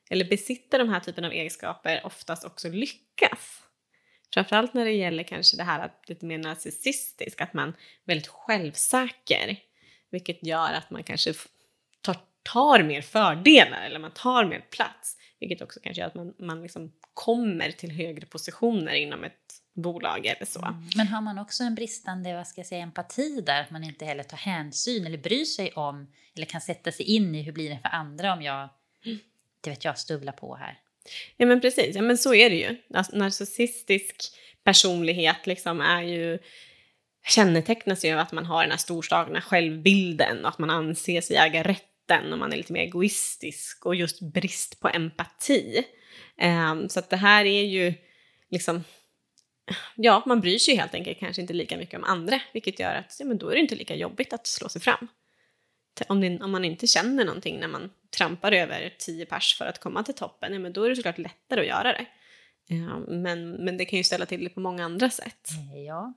eller 0.09 0.25
besitter 0.25 0.79
de 0.79 0.89
här 0.89 0.99
typen 0.99 1.25
av 1.25 1.31
egenskaper 1.31 2.01
oftast 2.05 2.45
också 2.45 2.69
lyckas. 2.69 3.62
Framförallt 4.33 4.73
när 4.73 4.85
det 4.85 4.91
gäller 4.91 5.23
kanske 5.23 5.57
det 5.57 5.63
här 5.63 5.79
att 5.79 6.09
lite 6.09 6.25
mer 6.25 6.37
narcissistisk, 6.37 7.41
att 7.41 7.53
man 7.53 7.69
är 7.69 7.75
väldigt 8.05 8.27
självsäker. 8.27 9.57
Vilket 10.11 10.43
gör 10.43 10.73
att 10.73 10.89
man 10.89 11.03
kanske 11.03 11.33
tar, 12.01 12.17
tar 12.43 12.83
mer 12.83 13.01
fördelar 13.01 13.85
eller 13.85 13.99
man 13.99 14.11
tar 14.11 14.45
mer 14.45 14.65
plats. 14.71 15.17
Vilket 15.39 15.61
också 15.61 15.79
kanske 15.83 16.01
gör 16.01 16.07
att 16.07 16.15
man, 16.15 16.33
man 16.39 16.61
liksom 16.61 16.91
kommer 17.13 17.71
till 17.71 17.91
högre 17.91 18.25
positioner 18.25 18.93
inom 18.93 19.23
ett 19.23 19.61
bolag 19.73 20.25
eller 20.25 20.45
så. 20.45 20.65
Mm. 20.65 20.89
Men 20.95 21.07
har 21.07 21.21
man 21.21 21.39
också 21.39 21.63
en 21.63 21.75
bristande 21.75 22.33
vad 22.33 22.47
ska 22.47 22.59
jag 22.59 22.67
säga, 22.67 22.83
empati 22.83 23.41
där, 23.41 23.61
att 23.61 23.71
man 23.71 23.83
inte 23.83 24.05
heller 24.05 24.23
tar 24.23 24.37
hänsyn 24.37 25.05
eller 25.05 25.17
bryr 25.17 25.45
sig 25.45 25.71
om 25.71 26.11
eller 26.35 26.45
kan 26.45 26.61
sätta 26.61 26.91
sig 26.91 27.05
in 27.05 27.35
i 27.35 27.41
hur 27.41 27.51
blir 27.51 27.69
det 27.69 27.79
för 27.79 27.89
andra 27.89 28.33
om 28.33 28.41
jag, 28.41 28.69
det 29.61 29.69
vet 29.69 29.85
jag, 29.85 29.97
stuvlar 29.97 30.33
på 30.33 30.55
här. 30.55 30.79
Ja 31.37 31.45
men 31.45 31.61
precis, 31.61 31.95
ja 31.95 32.01
men 32.01 32.17
så 32.17 32.33
är 32.33 32.49
det 32.49 32.55
ju. 32.55 32.75
Narcissistisk 33.13 34.15
personlighet 34.63 35.47
liksom 35.47 35.81
är 35.81 36.01
ju 36.01 36.39
kännetecknas 37.25 38.05
ju 38.05 38.13
av 38.13 38.19
att 38.19 38.31
man 38.31 38.45
har 38.45 38.61
den 38.61 38.71
här 38.71 38.77
storslagna 38.77 39.41
självbilden 39.41 40.45
och 40.45 40.49
att 40.49 40.59
man 40.59 40.69
anser 40.69 41.21
sig 41.21 41.35
äga 41.35 41.63
rätten 41.63 42.33
och 42.33 42.39
man 42.39 42.53
är 42.53 42.57
lite 42.57 42.73
mer 42.73 42.81
egoistisk 42.81 43.85
och 43.85 43.95
just 43.95 44.21
brist 44.21 44.79
på 44.79 44.89
empati. 44.89 45.83
Um, 46.41 46.89
så 46.89 46.99
att 46.99 47.09
det 47.09 47.17
här 47.17 47.45
är 47.45 47.63
ju 47.63 47.93
liksom, 48.51 48.83
ja 49.95 50.23
man 50.25 50.41
bryr 50.41 50.59
sig 50.59 50.75
helt 50.75 50.93
enkelt 50.93 51.19
kanske 51.19 51.41
inte 51.41 51.53
lika 51.53 51.77
mycket 51.77 51.99
om 51.99 52.03
andra 52.03 52.41
vilket 52.53 52.79
gör 52.79 52.95
att 52.95 53.15
ja, 53.19 53.25
men 53.25 53.37
då 53.37 53.49
är 53.49 53.53
det 53.53 53.61
inte 53.61 53.75
lika 53.75 53.95
jobbigt 53.95 54.33
att 54.33 54.47
slå 54.47 54.69
sig 54.69 54.81
fram. 54.81 55.07
Om, 56.07 56.21
det, 56.21 56.39
om 56.39 56.51
man 56.51 56.65
inte 56.65 56.87
känner 56.87 57.25
någonting 57.25 57.59
när 57.59 57.67
man 57.67 57.91
trampar 58.17 58.51
över 58.51 58.95
tio 58.99 59.25
pers 59.25 59.55
för 59.57 59.65
att 59.65 59.79
komma 59.79 60.03
till 60.03 60.15
toppen, 60.15 60.53
ja, 60.53 60.59
men 60.59 60.73
då 60.73 60.83
är 60.83 60.89
det 60.89 60.95
såklart 60.95 61.17
lättare 61.17 61.59
att 61.61 61.67
göra 61.67 61.93
det. 61.93 62.05
Ja, 62.67 62.99
men, 63.07 63.51
men 63.51 63.77
det 63.77 63.85
kan 63.85 63.97
ju 63.97 64.03
ställa 64.03 64.25
till 64.25 64.43
det 64.43 64.49
på 64.49 64.59
många 64.59 64.85
andra 64.85 65.09
sätt. 65.09 65.49
Eh, 65.75 65.81
Ja, 65.83 66.13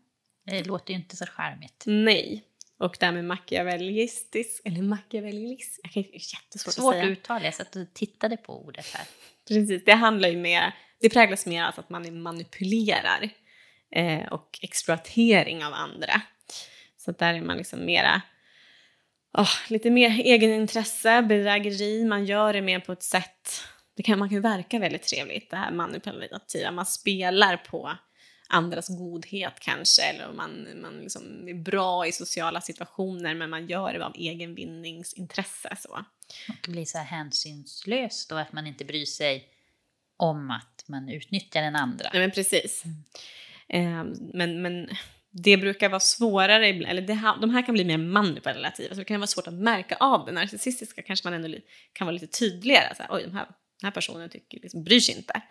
det 0.46 0.66
låter 0.66 0.92
ju 0.92 0.96
inte 0.98 1.16
så 1.16 1.26
charmigt. 1.26 1.82
Nej. 1.86 2.44
Och 2.78 2.96
det 3.00 3.06
här 3.06 3.12
med 3.12 3.24
machiavellistisk, 3.24 4.62
eller 4.64 4.82
machiavellism, 4.82 5.80
jag 5.82 5.92
kan, 5.92 6.02
det 6.02 6.08
är 6.08 6.34
jättesvårt 6.34 6.74
Svårt 6.74 6.94
att 6.94 7.00
säga. 7.00 7.12
uttala, 7.12 7.44
jag 7.44 7.54
satt 7.54 7.76
och 7.76 7.94
tittade 7.94 8.36
på 8.36 8.64
ordet 8.66 8.86
här. 8.94 9.06
Precis, 9.48 9.84
det 9.84 9.92
handlar 9.92 10.28
ju 10.28 10.36
mer, 10.36 10.74
det 11.00 11.08
präglas 11.10 11.46
mer 11.46 11.64
av 11.64 11.74
att 11.76 11.90
man 11.90 12.22
manipulerar 12.22 13.28
eh, 13.90 14.26
och 14.32 14.58
exploatering 14.62 15.64
av 15.64 15.72
andra. 15.72 16.22
Så 16.96 17.12
där 17.12 17.34
är 17.34 17.40
man 17.40 17.56
liksom 17.56 17.84
mera, 17.84 18.22
åh, 19.36 19.50
lite 19.68 19.90
mer 19.90 20.10
egenintresse, 20.10 21.22
bedrägeri, 21.22 22.04
man 22.04 22.24
gör 22.24 22.52
det 22.52 22.62
mer 22.62 22.80
på 22.80 22.92
ett 22.92 23.02
sätt, 23.02 23.62
det 23.96 24.02
kan, 24.02 24.18
man 24.18 24.28
kan 24.28 24.36
ju 24.36 24.42
verka 24.42 24.78
väldigt 24.78 25.02
trevligt, 25.02 25.50
det 25.50 25.56
här 25.56 25.72
manipulativa, 25.72 26.70
man 26.70 26.86
spelar 26.86 27.56
på 27.56 27.92
andras 28.48 28.88
godhet 28.88 29.60
kanske, 29.60 30.02
eller 30.02 30.32
man, 30.32 30.68
man 30.82 30.98
liksom 31.00 31.48
är 31.48 31.54
bra 31.54 32.06
i 32.06 32.12
sociala 32.12 32.60
situationer 32.60 33.34
men 33.34 33.50
man 33.50 33.66
gör 33.66 33.92
det 33.92 34.06
av 34.06 34.12
egen 34.16 34.54
vinningsintresse. 34.54 35.76
Så. 35.78 36.04
Det 36.62 36.70
blir 36.70 36.84
så 36.84 36.98
här 36.98 37.04
hänsynslöst 37.04 38.32
och 38.32 38.40
att 38.40 38.52
man 38.52 38.66
inte 38.66 38.84
bryr 38.84 39.04
sig 39.04 39.48
om 40.16 40.50
att 40.50 40.84
man 40.86 41.08
utnyttjar 41.08 41.62
den 41.62 41.76
andra. 41.76 42.10
Nej 42.12 42.22
men 42.22 42.30
precis. 42.30 42.84
Eh, 43.68 44.04
men, 44.34 44.62
men 44.62 44.88
det 45.38 45.56
brukar 45.56 45.88
vara 45.88 46.00
svårare, 46.00 46.66
eller 46.66 47.02
det 47.02 47.14
här, 47.14 47.40
de 47.40 47.50
här 47.50 47.62
kan 47.62 47.72
bli 47.72 47.84
mer 47.84 47.98
manipulativa, 47.98 48.94
så 48.94 49.00
det 49.00 49.04
kan 49.04 49.20
vara 49.20 49.26
svårt 49.26 49.46
att 49.46 49.54
märka 49.54 49.96
av 49.96 50.26
det. 50.26 50.32
Narcissistiska 50.32 51.02
kanske 51.02 51.30
man 51.30 51.44
ändå 51.44 51.58
kan 51.92 52.06
vara 52.06 52.12
lite 52.12 52.26
tydligare, 52.26 52.94
så 52.96 53.02
här, 53.02 53.08
oj, 53.12 53.22
den 53.22 53.32
här, 53.32 53.46
den 53.80 53.86
här 53.86 53.90
personen 53.90 54.30
tycker, 54.30 54.60
liksom, 54.60 54.84
bryr 54.84 55.00
sig 55.00 55.16
inte. 55.16 55.42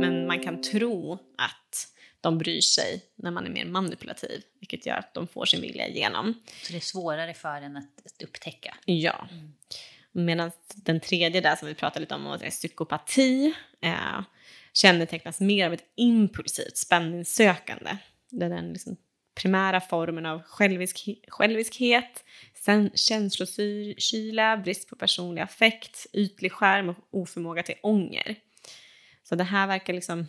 Men 0.00 0.26
man 0.26 0.40
kan 0.40 0.62
tro 0.62 1.12
att 1.38 1.88
de 2.20 2.38
bryr 2.38 2.60
sig 2.60 3.02
när 3.16 3.30
man 3.30 3.46
är 3.46 3.50
mer 3.50 3.64
manipulativ, 3.64 4.42
vilket 4.60 4.86
gör 4.86 4.96
att 4.96 5.14
de 5.14 5.28
får 5.28 5.44
sin 5.44 5.60
vilja 5.60 5.88
igenom. 5.88 6.34
Så 6.62 6.72
det 6.72 6.78
är 6.78 6.80
svårare 6.80 7.34
för 7.34 7.62
en 7.62 7.76
att 7.76 8.22
upptäcka? 8.22 8.76
Ja. 8.84 9.28
Mm. 9.32 9.52
Medan 10.12 10.50
den 10.74 11.00
tredje 11.00 11.40
där 11.40 11.56
som 11.56 11.68
vi 11.68 11.74
pratade 11.74 12.00
lite 12.00 12.14
om, 12.14 12.26
är 12.26 12.50
psykopati, 12.50 13.54
eh, 13.80 14.20
kännetecknas 14.72 15.40
mer 15.40 15.66
av 15.66 15.72
ett 15.72 15.84
impulsivt 15.94 16.76
spänningssökande. 16.76 17.96
Där 18.30 18.48
den 18.48 18.72
liksom 18.72 18.96
primära 19.36 19.80
formen 19.80 20.26
av 20.26 20.42
självisk, 20.42 21.08
själviskhet, 21.28 22.24
sen 22.54 22.90
känslokyla, 22.94 24.56
brist 24.56 24.88
på 24.88 24.96
personlig 24.96 25.42
affekt, 25.42 26.06
ytlig 26.12 26.52
skärm 26.52 26.88
och 26.88 26.96
oförmåga 27.10 27.62
till 27.62 27.74
ånger. 27.82 28.36
Så 29.22 29.34
det 29.34 29.44
här 29.44 29.66
verkar 29.66 29.92
liksom... 29.92 30.26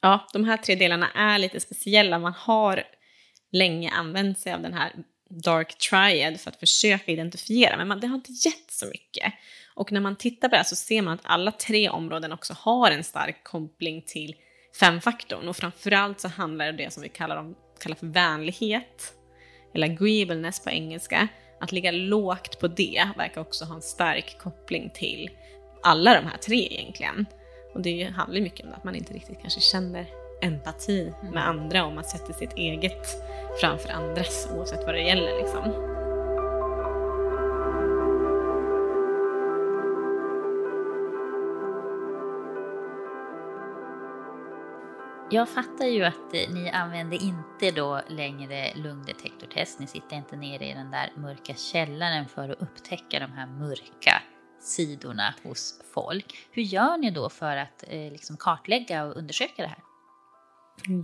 Ja, 0.00 0.26
de 0.32 0.44
här 0.44 0.56
tre 0.56 0.74
delarna 0.74 1.10
är 1.10 1.38
lite 1.38 1.60
speciella. 1.60 2.18
Man 2.18 2.32
har 2.32 2.84
länge 3.52 3.90
använt 3.90 4.38
sig 4.38 4.52
av 4.52 4.62
den 4.62 4.74
här 4.74 4.92
dark 5.28 5.78
triad 5.78 6.40
för 6.40 6.50
att 6.50 6.60
försöka 6.60 7.12
identifiera, 7.12 7.76
men 7.76 7.88
man, 7.88 8.00
det 8.00 8.06
har 8.06 8.14
inte 8.14 8.32
gett 8.32 8.70
så 8.70 8.86
mycket. 8.86 9.32
Och 9.74 9.92
när 9.92 10.00
man 10.00 10.16
tittar 10.16 10.48
på 10.48 10.52
det 10.52 10.56
här 10.56 10.64
så 10.64 10.76
ser 10.76 11.02
man 11.02 11.14
att 11.14 11.20
alla 11.24 11.52
tre 11.52 11.88
områden 11.88 12.32
också 12.32 12.54
har 12.58 12.90
en 12.90 13.04
stark 13.04 13.44
koppling 13.44 14.02
till 14.06 14.34
femfaktorn 14.80 15.48
och 15.48 15.56
framförallt 15.56 16.20
så 16.20 16.28
handlar 16.28 16.64
det 16.64 16.70
om 16.70 16.76
det 16.76 16.92
som 16.92 17.02
vi 17.02 17.08
kallar, 17.08 17.36
om, 17.36 17.54
kallar 17.78 17.96
för 17.96 18.06
vänlighet, 18.06 19.14
eller 19.74 19.86
agreeableness 19.86 20.64
på 20.64 20.70
engelska. 20.70 21.28
Att 21.60 21.72
ligga 21.72 21.90
lågt 21.90 22.60
på 22.60 22.68
det 22.68 23.08
verkar 23.16 23.40
också 23.40 23.64
ha 23.64 23.74
en 23.74 23.82
stark 23.82 24.38
koppling 24.38 24.90
till 24.94 25.30
alla 25.82 26.14
de 26.14 26.26
här 26.26 26.38
tre 26.38 26.68
egentligen. 26.70 27.26
Och 27.74 27.82
det 27.82 28.04
handlar 28.04 28.40
mycket 28.40 28.66
om 28.66 28.72
att 28.72 28.84
man 28.84 28.94
inte 28.94 29.12
riktigt 29.12 29.40
kanske 29.40 29.60
känner 29.60 30.06
empati 30.42 31.12
med 31.32 31.48
andra 31.48 31.84
om 31.84 31.94
man 31.94 32.04
sätter 32.04 32.32
sitt 32.32 32.52
eget 32.52 33.06
framför 33.60 33.88
andras 33.88 34.48
oavsett 34.54 34.84
vad 34.84 34.94
det 34.94 35.02
gäller. 35.02 35.38
Liksom. 35.38 36.05
Jag 45.30 45.48
fattar 45.48 45.86
ju 45.86 46.04
att 46.04 46.34
eh, 46.34 46.54
ni 46.54 46.70
använder 46.70 47.22
inte 47.22 47.70
då 47.70 48.00
längre 48.08 48.72
lungdetektortest. 48.74 49.78
Ni 49.78 49.86
sitter 49.86 50.16
inte 50.16 50.36
nere 50.36 50.64
i 50.64 50.74
den 50.74 50.90
där 50.90 51.12
mörka 51.16 51.54
källaren 51.54 52.28
för 52.28 52.48
att 52.48 52.62
upptäcka 52.62 53.20
de 53.20 53.32
här 53.32 53.46
mörka 53.46 54.22
sidorna 54.60 55.34
hos 55.42 55.80
folk. 55.94 56.36
Hur 56.50 56.62
gör 56.62 56.96
ni 56.96 57.10
då 57.10 57.28
för 57.28 57.56
att 57.56 57.84
eh, 57.88 58.12
liksom 58.12 58.36
kartlägga 58.36 59.04
och 59.04 59.16
undersöka 59.16 59.62
det 59.62 59.68
här? 59.68 59.82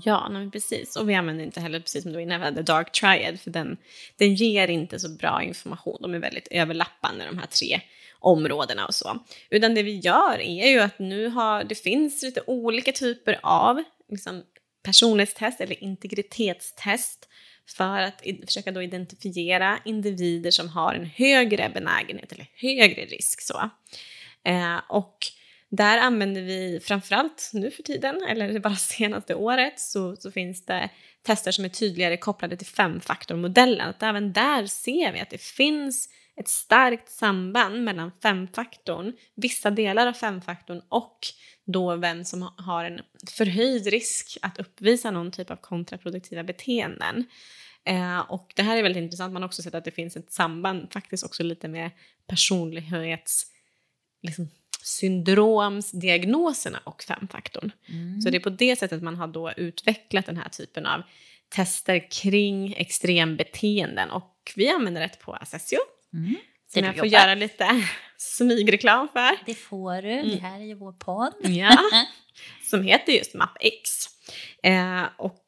Ja, 0.05 0.29
nej, 0.29 0.51
precis. 0.51 0.97
Och 0.97 1.09
vi 1.09 1.15
använder 1.15 1.45
inte 1.45 1.61
heller, 1.61 1.81
precis 1.81 2.03
som 2.03 2.13
du 2.13 2.17
var 2.17 2.23
inne 2.23 2.53
på, 2.53 2.63
Dark 2.63 2.93
Triad, 2.93 3.41
för 3.41 3.51
den, 3.51 3.77
den 4.17 4.35
ger 4.35 4.69
inte 4.69 5.01
så 5.01 5.09
bra 5.09 5.43
information. 5.43 5.99
De 6.01 6.15
är 6.15 6.19
väldigt 6.19 6.49
överlappande, 6.51 7.25
de 7.27 7.39
här 7.39 7.47
tre 7.47 7.81
områdena 8.23 8.87
och 8.87 8.95
så. 8.95 9.19
Utan 9.51 9.75
det 9.75 9.83
vi 9.83 9.99
gör 9.99 10.41
är 10.41 10.69
ju 10.69 10.81
att 10.81 10.99
nu 10.99 11.29
har, 11.29 11.65
det 11.65 11.75
finns 11.75 12.23
lite 12.23 12.43
olika 12.47 12.93
typer 12.93 13.41
av 13.43 13.83
liksom, 14.11 14.43
personlighetstest 14.83 15.61
eller 15.61 15.85
integritetstest 15.85 17.29
för 17.77 18.03
att 18.03 18.23
försöka 18.47 18.73
då 18.73 18.83
identifiera 18.83 19.79
individer 19.85 20.51
som 20.51 20.69
har 20.69 20.95
en 20.95 21.07
högre 21.07 21.71
benägenhet 21.75 22.33
eller 22.33 22.47
högre 22.55 23.05
risk. 23.05 23.41
Så. 23.41 23.71
Eh, 24.45 24.79
och 24.89 25.19
där 25.69 25.99
använder 25.99 26.43
vi 26.43 26.81
framförallt 26.83 27.51
nu 27.53 27.71
för 27.71 27.83
tiden, 27.83 28.23
eller 28.29 28.59
bara 28.59 28.77
senaste 28.77 29.35
året, 29.35 29.81
så, 29.81 30.17
så 30.17 30.31
finns 30.31 30.67
det 30.67 30.89
tester 31.23 31.51
som 31.53 31.65
är 31.65 31.69
tydligare 31.69 32.17
kopplade 32.17 32.57
till 32.57 32.67
femfaktormodellen. 32.67 33.89
Att 33.89 34.03
även 34.03 34.33
där 34.33 34.67
ser 34.67 35.13
vi 35.13 35.21
att 35.21 35.31
det 35.31 35.41
finns 35.41 36.09
ett 36.41 36.49
starkt 36.49 37.09
samband 37.09 37.85
mellan 37.85 38.13
femfaktorn, 38.23 39.13
vissa 39.35 39.71
delar 39.71 40.07
av 40.07 40.13
femfaktorn 40.13 40.83
och 40.89 41.19
då 41.65 41.97
vem 41.97 42.25
som 42.25 42.51
har 42.57 42.85
en 42.85 43.01
förhöjd 43.37 43.87
risk 43.87 44.39
att 44.43 44.59
uppvisa 44.59 45.11
någon 45.11 45.31
typ 45.31 45.51
av 45.51 45.57
kontraproduktiva 45.57 46.45
beteenden. 46.45 47.25
Eh, 47.85 48.19
och 48.19 48.53
det 48.57 48.63
här 48.63 48.77
är 48.77 48.83
väldigt 48.83 49.03
intressant, 49.03 49.33
man 49.33 49.43
har 49.43 49.49
också 49.49 49.63
sett 49.63 49.75
att 49.75 49.85
det 49.85 49.91
finns 49.91 50.17
ett 50.17 50.33
samband 50.33 50.93
faktiskt 50.93 51.25
också 51.25 51.43
lite 51.43 51.69
med 51.69 51.91
personlighets 52.27 53.47
liksom, 54.23 54.49
syndromsdiagnoserna 54.83 56.81
och 56.85 57.03
femfaktorn. 57.03 57.73
Mm. 57.89 58.21
Så 58.21 58.31
det 58.31 58.37
är 58.37 58.41
på 58.41 58.51
det 58.51 58.79
sättet 58.79 59.03
man 59.03 59.17
har 59.17 59.29
då 59.29 59.53
utvecklat 59.53 60.27
den 60.27 60.37
här 60.37 60.49
typen 60.49 60.87
av 60.87 61.03
tester 61.49 62.11
kring 62.11 62.73
extrembeteenden 62.73 64.11
och 64.11 64.53
vi 64.57 64.69
använder 64.69 65.01
det 65.01 65.19
på 65.21 65.35
Assessio. 65.35 65.79
Mm. 66.15 66.37
Som 66.73 66.85
jag 66.85 66.97
får 66.97 67.07
göra 67.07 67.35
lite 67.35 67.89
smygreklam 68.17 69.09
för. 69.13 69.39
Det 69.47 69.55
får 69.55 70.03
du, 70.03 70.13
mm. 70.13 70.31
det 70.31 70.37
här 70.37 70.61
är 70.61 70.65
ju 70.65 70.75
vår 70.75 70.93
podd. 70.93 71.35
Ja, 71.43 71.79
som 72.71 72.83
heter 72.83 73.13
just 73.13 73.35
MapX. 73.35 74.09
Eh, 74.63 75.05
och 75.19 75.45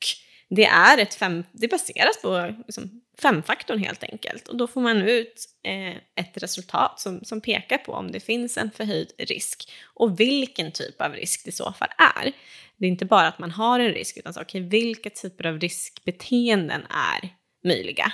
det, 0.49 0.65
är 0.65 0.99
ett 0.99 1.15
fem, 1.15 1.45
det 1.53 1.69
baseras 1.69 2.23
på 2.23 2.55
liksom, 2.67 3.01
femfaktorn 3.23 3.79
helt 3.79 4.05
enkelt. 4.05 4.49
Och 4.49 4.57
då 4.57 4.67
får 4.67 4.81
man 4.81 5.03
ut 5.03 5.45
eh, 5.65 5.97
ett 6.25 6.43
resultat 6.43 7.01
som, 7.01 7.25
som 7.25 7.41
pekar 7.41 7.79
på 7.79 7.93
om 7.93 8.12
det 8.12 8.21
finns 8.21 8.57
en 8.57 8.71
förhöjd 8.71 9.12
risk 9.19 9.73
och 9.95 10.21
vilken 10.21 10.73
typ 10.73 11.01
av 11.01 11.12
risk 11.12 11.45
det 11.45 11.49
i 11.49 11.53
så 11.53 11.73
fall 11.73 11.89
är. 12.17 12.33
Det 12.77 12.87
är 12.87 12.91
inte 12.91 13.05
bara 13.05 13.29
att 13.29 13.39
man 13.39 13.51
har 13.51 13.81
en 13.81 13.93
risk 13.93 14.17
utan 14.17 14.35
så, 14.35 14.41
okay, 14.41 14.61
vilka 14.61 15.11
typer 15.11 15.47
av 15.47 15.61
riskbeteenden 15.61 16.83
är 16.91 17.29
möjliga. 17.65 18.12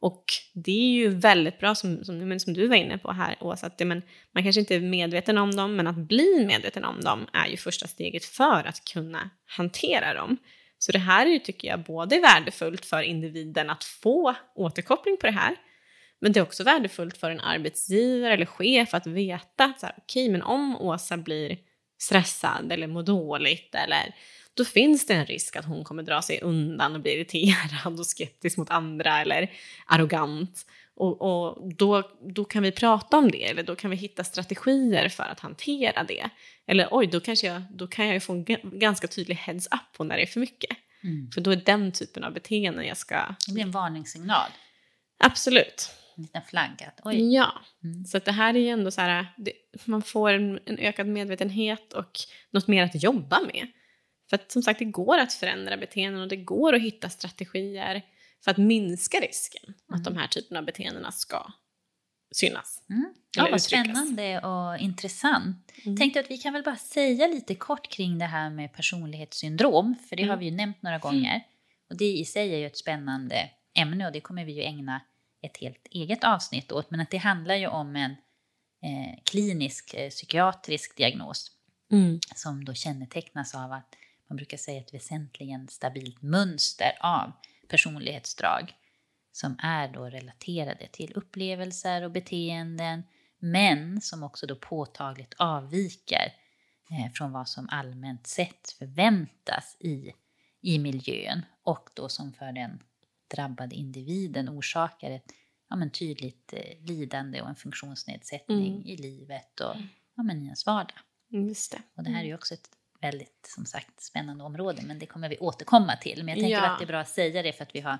Och 0.00 0.24
det 0.54 0.70
är 0.70 0.92
ju 0.92 1.08
väldigt 1.08 1.58
bra, 1.58 1.74
som, 1.74 2.04
som, 2.04 2.40
som 2.40 2.54
du 2.54 2.68
var 2.68 2.76
inne 2.76 2.98
på 2.98 3.12
här 3.12 3.36
Åsa, 3.40 3.66
att 3.66 3.78
det, 3.78 3.84
men, 3.84 4.02
man 4.34 4.42
kanske 4.42 4.60
inte 4.60 4.74
är 4.74 4.80
medveten 4.80 5.38
om 5.38 5.56
dem, 5.56 5.76
men 5.76 5.86
att 5.86 5.96
bli 5.96 6.44
medveten 6.46 6.84
om 6.84 7.00
dem 7.00 7.26
är 7.32 7.48
ju 7.48 7.56
första 7.56 7.86
steget 7.86 8.24
för 8.24 8.66
att 8.68 8.84
kunna 8.84 9.30
hantera 9.46 10.14
dem. 10.14 10.36
Så 10.78 10.92
det 10.92 10.98
här 10.98 11.26
är 11.26 11.30
ju, 11.30 11.38
tycker 11.38 11.68
jag, 11.68 11.84
både 11.84 12.20
värdefullt 12.20 12.84
för 12.84 13.02
individen 13.02 13.70
att 13.70 13.84
få 13.84 14.34
återkoppling 14.54 15.16
på 15.16 15.26
det 15.26 15.32
här, 15.32 15.56
men 16.20 16.32
det 16.32 16.40
är 16.40 16.42
också 16.42 16.64
värdefullt 16.64 17.16
för 17.16 17.30
en 17.30 17.40
arbetsgivare 17.40 18.34
eller 18.34 18.46
chef 18.46 18.94
att 18.94 19.06
veta 19.06 19.64
att 19.64 19.82
okej, 19.82 19.94
okay, 20.06 20.30
men 20.30 20.42
om 20.42 20.76
Åsa 20.76 21.16
blir 21.16 21.58
stressad 21.98 22.72
eller 22.72 22.86
mår 22.86 23.02
dåligt 23.02 23.74
eller 23.74 24.14
då 24.58 24.64
finns 24.64 25.06
det 25.06 25.14
en 25.14 25.26
risk 25.26 25.56
att 25.56 25.64
hon 25.64 25.84
kommer 25.84 26.02
dra 26.02 26.22
sig 26.22 26.40
undan 26.40 26.94
och 26.94 27.00
bli 27.00 27.14
irriterad 27.14 28.00
och 28.00 28.06
skeptisk 28.06 28.56
mot 28.56 28.70
andra 28.70 29.20
eller 29.20 29.50
arrogant. 29.86 30.66
Och, 30.94 31.22
och 31.22 31.74
då, 31.74 32.10
då 32.34 32.44
kan 32.44 32.62
vi 32.62 32.72
prata 32.72 33.16
om 33.16 33.30
det, 33.30 33.44
eller 33.44 33.62
då 33.62 33.76
kan 33.76 33.90
vi 33.90 33.96
hitta 33.96 34.24
strategier 34.24 35.08
för 35.08 35.22
att 35.22 35.40
hantera 35.40 36.04
det. 36.04 36.30
Eller 36.66 36.88
oj, 36.90 37.06
då, 37.06 37.20
kanske 37.20 37.46
jag, 37.46 37.62
då 37.70 37.86
kan 37.86 38.06
jag 38.06 38.14
ju 38.14 38.20
få 38.20 38.32
en 38.32 38.44
ganska 38.78 39.08
tydlig 39.08 39.36
heads-up 39.36 39.96
på 39.96 40.04
när 40.04 40.16
det 40.16 40.22
är 40.22 40.26
för 40.26 40.40
mycket. 40.40 40.76
Mm. 41.04 41.30
För 41.30 41.40
då 41.40 41.50
är 41.50 41.56
den 41.56 41.92
typen 41.92 42.24
av 42.24 42.32
beteenden 42.32 42.86
jag 42.86 42.96
ska... 42.96 43.34
Det 43.46 43.52
blir 43.52 43.62
en 43.62 43.70
varningssignal. 43.70 44.50
Absolut. 45.18 45.90
En 46.16 46.22
liten 46.22 46.42
flagga. 46.42 46.92
Oj. 47.04 47.34
Ja, 47.34 47.52
mm. 47.84 48.04
så 48.04 48.16
att 48.16 48.24
det 48.24 48.32
här 48.32 48.54
är 48.54 48.58
ju 48.58 48.68
ändå 48.68 48.90
så 48.90 49.00
här, 49.00 49.26
det, 49.36 49.52
man 49.84 50.02
får 50.02 50.30
en, 50.30 50.58
en 50.64 50.78
ökad 50.78 51.06
medvetenhet 51.06 51.92
och 51.92 52.18
något 52.50 52.68
mer 52.68 52.84
att 52.84 53.02
jobba 53.02 53.40
med. 53.40 53.66
För 54.30 54.36
att 54.36 54.52
som 54.52 54.62
sagt, 54.62 54.78
det 54.78 54.84
går 54.84 55.18
att 55.18 55.32
förändra 55.32 55.76
beteenden 55.76 56.22
och 56.22 56.28
det 56.28 56.36
går 56.36 56.74
att 56.74 56.82
hitta 56.82 57.08
strategier 57.08 58.02
för 58.44 58.50
att 58.50 58.56
minska 58.56 59.20
risken 59.20 59.62
mm. 59.64 60.00
att 60.00 60.04
de 60.04 60.16
här 60.16 60.26
typerna 60.26 60.60
av 60.60 60.66
beteenden 60.66 61.12
ska 61.12 61.52
synas. 62.32 62.82
Mm. 62.90 63.14
Ja, 63.36 63.48
vad 63.50 63.62
spännande 63.62 64.40
och 64.40 64.78
intressant. 64.78 65.72
Mm. 65.84 65.96
Tänkte 65.96 66.20
att 66.20 66.30
vi 66.30 66.38
kan 66.38 66.52
väl 66.52 66.62
bara 66.62 66.76
säga 66.76 67.26
lite 67.26 67.54
kort 67.54 67.88
kring 67.88 68.18
det 68.18 68.24
här 68.24 68.50
med 68.50 68.72
personlighetssyndrom, 68.72 69.94
för 70.08 70.16
det 70.16 70.22
mm. 70.22 70.30
har 70.30 70.36
vi 70.36 70.44
ju 70.44 70.50
nämnt 70.50 70.82
några 70.82 70.98
gånger. 70.98 71.42
Och 71.90 71.96
det 71.96 72.04
i 72.04 72.24
sig 72.24 72.54
är 72.54 72.58
ju 72.58 72.66
ett 72.66 72.76
spännande 72.76 73.50
ämne 73.74 74.06
och 74.06 74.12
det 74.12 74.20
kommer 74.20 74.44
vi 74.44 74.52
ju 74.52 74.62
ägna 74.62 75.00
ett 75.42 75.56
helt 75.56 75.86
eget 75.90 76.24
avsnitt 76.24 76.72
åt. 76.72 76.90
Men 76.90 77.00
att 77.00 77.10
det 77.10 77.16
handlar 77.16 77.54
ju 77.54 77.66
om 77.66 77.96
en 77.96 78.10
eh, 78.82 79.22
klinisk 79.24 79.94
eh, 79.94 80.10
psykiatrisk 80.10 80.96
diagnos 80.96 81.50
mm. 81.92 82.20
som 82.34 82.64
då 82.64 82.74
kännetecknas 82.74 83.54
av 83.54 83.72
att 83.72 83.94
man 84.28 84.36
brukar 84.36 84.56
säga 84.56 84.80
ett 84.80 84.94
väsentligen 84.94 85.68
stabilt 85.68 86.22
mönster 86.22 86.92
av 87.00 87.32
personlighetsdrag 87.68 88.74
som 89.32 89.56
är 89.62 89.88
då 89.88 90.04
relaterade 90.04 90.88
till 90.92 91.12
upplevelser 91.14 92.02
och 92.02 92.10
beteenden 92.10 93.02
men 93.38 94.00
som 94.00 94.22
också 94.22 94.46
då 94.46 94.56
påtagligt 94.56 95.34
avviker 95.38 96.32
eh, 96.90 97.12
från 97.12 97.32
vad 97.32 97.48
som 97.48 97.68
allmänt 97.70 98.26
sett 98.26 98.70
förväntas 98.78 99.76
i, 99.80 100.12
i 100.60 100.78
miljön 100.78 101.42
och 101.62 101.90
då 101.94 102.08
som 102.08 102.32
för 102.32 102.52
den 102.52 102.82
drabbade 103.34 103.76
individen 103.76 104.48
orsakar 104.48 105.10
ett 105.10 105.32
ja, 105.68 105.76
men 105.76 105.90
tydligt 105.90 106.52
eh, 106.52 106.86
lidande 106.86 107.42
och 107.42 107.48
en 107.48 107.56
funktionsnedsättning 107.56 108.74
Mm. 108.74 108.86
i 108.86 108.96
livet 108.96 109.60
och 109.60 109.76
ja, 110.14 110.22
men 110.22 110.42
i 110.42 110.44
ens 110.44 110.66
vardag. 110.66 110.98
Just 111.28 111.72
det. 111.72 111.82
Och 111.94 112.02
det 112.04 112.10
här 112.10 112.20
är 112.20 112.26
ju 112.26 112.34
också 112.34 112.54
ett 112.54 112.70
väldigt 113.00 113.50
som 113.56 113.66
sagt 113.66 114.02
spännande 114.02 114.44
område 114.44 114.82
men 114.82 114.98
det 114.98 115.06
kommer 115.06 115.28
vi 115.28 115.38
återkomma 115.38 115.96
till. 115.96 116.18
Men 116.24 116.28
jag 116.28 116.38
tänker 116.38 116.50
Ja. 116.56 116.70
att 116.70 116.78
det 116.78 116.84
är 116.84 116.86
bra 116.86 117.00
att 117.00 117.08
säga 117.08 117.42
det 117.42 117.52
för 117.52 117.62
att 117.62 117.74
vi 117.74 117.80
har 117.80 117.92
eh, 117.92 117.98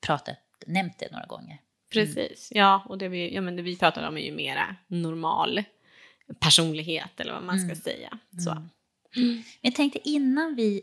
pratat, 0.00 0.38
nämnt 0.66 0.98
det 0.98 1.12
några 1.12 1.26
gånger. 1.26 1.58
Precis, 1.92 2.48
ja 2.54 2.82
och 2.88 2.98
det 2.98 3.08
vi, 3.08 3.34
ja, 3.34 3.40
men 3.40 3.56
det 3.56 3.62
vi 3.62 3.76
pratar 3.76 4.08
om 4.08 4.16
är 4.16 4.20
ju 4.20 4.32
mera 4.32 4.76
normal 4.86 5.64
personlighet 6.40 7.20
eller 7.20 7.32
vad 7.32 7.42
man 7.42 7.58
ska 7.58 7.64
Mm. 7.64 7.76
säga. 7.76 8.18
Så. 8.44 8.50
Mm. 8.50 8.68
Men 9.34 9.44
jag 9.60 9.74
tänkte 9.74 10.08
innan 10.08 10.54
vi... 10.54 10.82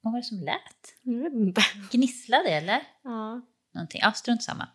Vad 0.00 0.12
var 0.12 0.20
det 0.20 0.24
som 0.24 0.40
lät? 0.40 0.94
Jag 1.02 1.18
vet 1.18 1.32
inte. 1.32 1.62
Gnisslade 1.92 2.48
eller? 2.50 2.82
Ja. 3.02 3.40
någonting. 3.72 4.00
Ja, 4.04 4.12
strunt 4.12 4.42
samma. 4.42 4.68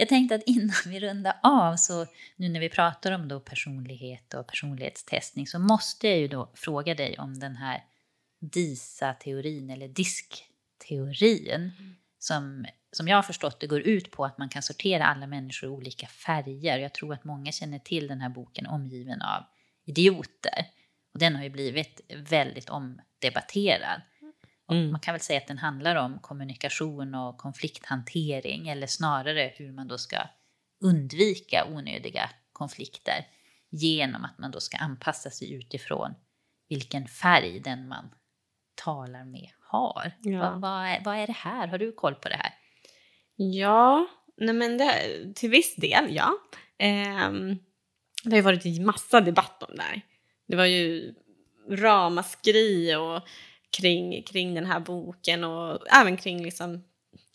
Jag 0.00 0.08
tänkte 0.08 0.34
att 0.34 0.42
innan 0.46 0.76
vi 0.86 1.00
rundar 1.00 1.36
av, 1.42 1.76
så 1.76 2.06
nu 2.36 2.48
när 2.48 2.60
vi 2.60 2.68
pratar 2.68 3.12
om 3.12 3.28
då 3.28 3.40
personlighet 3.40 4.34
och 4.34 4.46
personlighetstestning, 4.46 5.46
så 5.46 5.58
måste 5.58 6.08
jag 6.08 6.18
ju 6.18 6.28
då 6.28 6.50
fråga 6.54 6.94
dig 6.94 7.18
om 7.18 7.38
den 7.38 7.56
här 7.56 7.84
DISA-teorin, 8.40 9.70
eller 9.70 9.88
DISK-teorin, 9.88 11.70
som, 12.18 12.66
som 12.92 13.08
jag 13.08 13.16
har 13.16 13.22
förstått 13.22 13.60
det 13.60 13.66
går 13.66 13.80
ut 13.80 14.10
på 14.10 14.24
att 14.24 14.38
man 14.38 14.48
kan 14.48 14.62
sortera 14.62 15.06
alla 15.06 15.26
människor 15.26 15.68
i 15.68 15.72
olika 15.72 16.06
färger. 16.06 16.78
Jag 16.78 16.94
tror 16.94 17.14
att 17.14 17.24
många 17.24 17.52
känner 17.52 17.78
till 17.78 18.06
den 18.06 18.20
här 18.20 18.28
boken 18.28 18.66
Omgiven 18.66 19.22
av 19.22 19.44
idioter. 19.84 20.66
Och 21.12 21.18
den 21.18 21.36
har 21.36 21.42
ju 21.42 21.50
blivit 21.50 22.00
väldigt 22.14 22.70
omdebatterad. 22.70 24.00
Mm. 24.70 24.90
Man 24.90 25.00
kan 25.00 25.14
väl 25.14 25.20
säga 25.20 25.38
att 25.38 25.46
den 25.46 25.58
handlar 25.58 25.96
om 25.96 26.18
kommunikation 26.18 27.14
och 27.14 27.38
konflikthantering 27.38 28.68
eller 28.68 28.86
snarare 28.86 29.52
hur 29.56 29.72
man 29.72 29.88
då 29.88 29.98
ska 29.98 30.16
undvika 30.84 31.66
onödiga 31.68 32.30
konflikter 32.52 33.26
genom 33.70 34.24
att 34.24 34.38
man 34.38 34.50
då 34.50 34.60
ska 34.60 34.76
anpassa 34.78 35.30
sig 35.30 35.54
utifrån 35.54 36.14
vilken 36.68 37.08
färg 37.08 37.60
den 37.60 37.88
man 37.88 38.10
talar 38.74 39.24
med 39.24 39.50
har. 39.60 40.12
Ja. 40.22 40.38
Vad, 40.38 40.60
vad, 40.60 40.86
är, 40.86 41.04
vad 41.04 41.16
är 41.16 41.26
det 41.26 41.32
här? 41.32 41.66
Har 41.66 41.78
du 41.78 41.92
koll 41.92 42.14
på 42.14 42.28
det 42.28 42.36
här? 42.36 42.52
Ja, 43.36 44.06
nej 44.36 44.54
men 44.54 44.78
det, 44.78 44.92
till 45.34 45.50
viss 45.50 45.76
del, 45.76 46.14
ja. 46.14 46.32
Ehm, 46.78 47.56
det 48.24 48.30
har 48.30 48.36
ju 48.36 48.42
varit 48.42 48.66
en 48.66 48.86
massa 48.86 49.20
debatt 49.20 49.62
om 49.62 49.76
det 49.76 49.82
här. 49.82 50.02
Det 50.48 50.56
var 50.56 50.64
ju 50.64 51.14
ramaskri 51.70 52.94
och 52.94 53.22
kring, 53.76 54.22
kring 54.22 54.54
den 54.54 54.66
här 54.66 54.80
boken 54.80 55.44
och 55.44 55.92
även 55.92 56.16
kring 56.16 56.44
liksom 56.44 56.84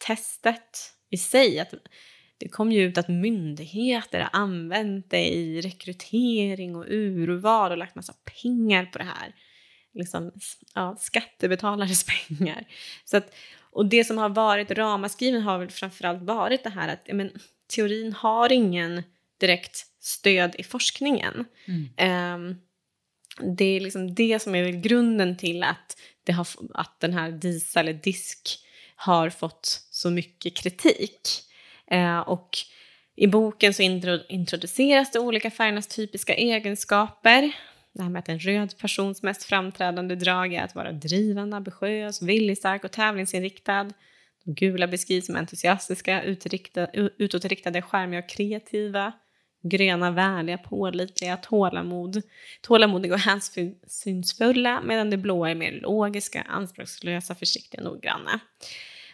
testet 0.08 0.94
i 1.10 1.18
sig. 1.18 1.60
Att 1.60 1.74
det 2.38 2.50
kom 2.50 2.72
ju 2.72 2.82
ut 2.82 2.98
att 2.98 3.08
myndigheter 3.08 4.20
har 4.20 4.30
använt 4.42 5.10
det 5.10 5.30
i 5.30 5.62
rekrytering 5.62 6.76
och 6.76 6.86
urval 6.88 7.72
och 7.72 7.78
lagt 7.78 7.96
massa 7.96 8.14
pengar 8.42 8.86
på 8.86 8.98
det 8.98 9.04
här. 9.04 9.36
Liksom, 9.94 10.32
ja, 10.76 10.96
skattebetalares 11.00 12.06
pengar. 12.28 12.68
Så 13.06 13.18
att, 13.18 13.36
och 13.72 13.86
det 13.86 14.04
som 14.04 14.18
har 14.18 14.30
varit 14.30 14.72
ramaskriven 14.72 15.42
har 15.42 15.60
väl 15.60 15.70
framförallt 15.70 16.22
varit 16.22 16.64
det 16.64 16.70
här 16.70 16.88
att 16.88 17.16
men, 17.16 17.32
teorin 17.76 18.14
har 18.14 18.52
ingen 18.52 19.04
direkt 19.40 19.76
stöd 20.00 20.56
i 20.58 20.64
forskningen. 20.64 21.46
Ehm, 21.98 22.56
det 23.58 23.66
är 23.66 23.80
liksom 23.80 24.16
det 24.16 24.42
som 24.42 24.56
är 24.56 24.64
väl 24.64 24.76
grunden 24.76 25.38
till 25.38 25.64
att, 25.64 25.98
det 26.24 26.32
har, 26.32 26.48
att 26.74 27.00
den 27.00 27.14
här 27.14 27.32
DISA 27.32 27.80
eller 27.80 27.94
DISK 27.94 28.60
har 28.96 29.30
fått 29.30 29.88
så 29.92 30.12
mycket 30.12 30.58
kritik. 30.58 31.30
Eh, 31.88 32.20
och 32.20 32.50
i 33.16 33.28
boken 33.28 33.74
så 33.74 33.84
introduceras 34.30 35.12
det 35.12 35.20
olika 35.20 35.52
färgernas 35.52 35.88
typiska 35.88 36.36
egenskaper. 36.36 37.52
Det 37.94 38.04
här 38.04 38.10
med 38.10 38.20
att 38.20 38.30
en 38.30 38.40
röd 38.40 38.78
persons 38.78 39.24
mest 39.24 39.44
framträdande 39.44 40.16
drag 40.16 40.54
är 40.54 40.64
att 40.64 40.76
vara 40.76 40.92
drivande, 40.92 41.58
ambitiös, 41.58 42.22
viljestark 42.22 42.84
och 42.84 42.92
tävlingsinriktad. 42.92 43.92
De 44.44 44.54
gula 44.54 44.88
beskrivs 44.88 45.26
som 45.26 45.36
entusiastiska, 45.36 46.24
utriktade, 46.24 47.10
utåtriktade, 47.18 47.82
skärmiga 47.82 48.20
och 48.20 48.30
kreativa. 48.30 49.14
Gröna, 49.64 50.12
vänliga, 50.12 50.58
pålitliga, 50.58 51.38
tålamod, 51.38 52.22
tålamodiga 52.62 53.14
och 53.14 53.20
hänsynsfulla 53.20 54.82
medan 54.82 55.10
det 55.10 55.18
blåa 55.18 55.50
är 55.50 55.56
mer 55.56 55.80
logiska, 55.82 56.42
anspråkslösa, 56.42 57.36
försiktiga 57.36 57.82
och 57.82 57.86
noggranna. 57.86 58.40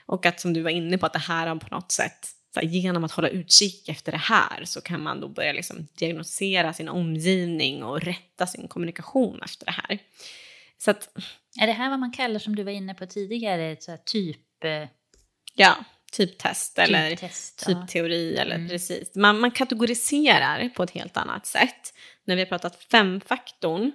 Och 0.06 0.26
att 0.26 0.40
som 0.40 0.54
du 0.54 0.62
var 0.62 0.70
inne 0.70 0.98
på, 0.98 1.06
att 1.06 1.14
det 1.14 1.20
här 1.20 1.48
har 1.48 1.56
på 1.56 1.76
något 1.76 1.92
sätt, 1.92 2.28
här, 2.56 2.64
genom 2.64 3.04
att 3.04 3.12
hålla 3.12 3.30
utkik 3.30 3.90
efter 3.90 4.12
det 4.12 4.18
här 4.18 4.66
så 4.66 4.82
kan 4.82 5.04
man 5.04 5.22
då 5.22 5.28
börja 5.28 5.54
liksom 5.54 5.88
diagnosera 5.96 6.74
sin 6.74 6.90
omgivning 6.90 7.84
och 7.84 8.02
rätta 8.02 8.48
sin 8.48 8.68
kommunikation 8.68 9.42
efter 9.44 9.66
det 9.66 9.72
här. 9.72 10.00
Så 10.78 10.92
att, 10.92 11.10
Är 11.62 11.68
det 11.68 11.74
här 11.74 11.90
vad 11.90 12.00
man 12.00 12.12
kallar, 12.12 12.40
som 12.40 12.56
du 12.56 12.64
var 12.64 12.72
inne 12.72 12.94
på 12.94 13.06
tidigare, 13.06 13.72
ett 13.72 13.84
så 13.84 13.92
här 13.92 14.00
typ, 16.12 16.30
ja, 16.30 16.34
typtest 16.36 16.80
eller 16.80 17.10
typtest? 17.10 17.64
ja. 17.68 17.74
typteori 17.74 18.38
eller 18.38 18.56
Mm. 18.56 18.70
precis. 18.70 19.16
Man, 19.16 19.40
man 19.40 19.52
kategoriserar 19.52 20.70
på 20.70 20.84
ett 20.84 20.92
helt 20.92 21.18
annat 21.18 21.46
sätt. 21.46 21.94
När 22.26 22.36
vi 22.36 22.42
har 22.42 22.48
pratat 22.48 22.84
femfaktorn 22.84 23.92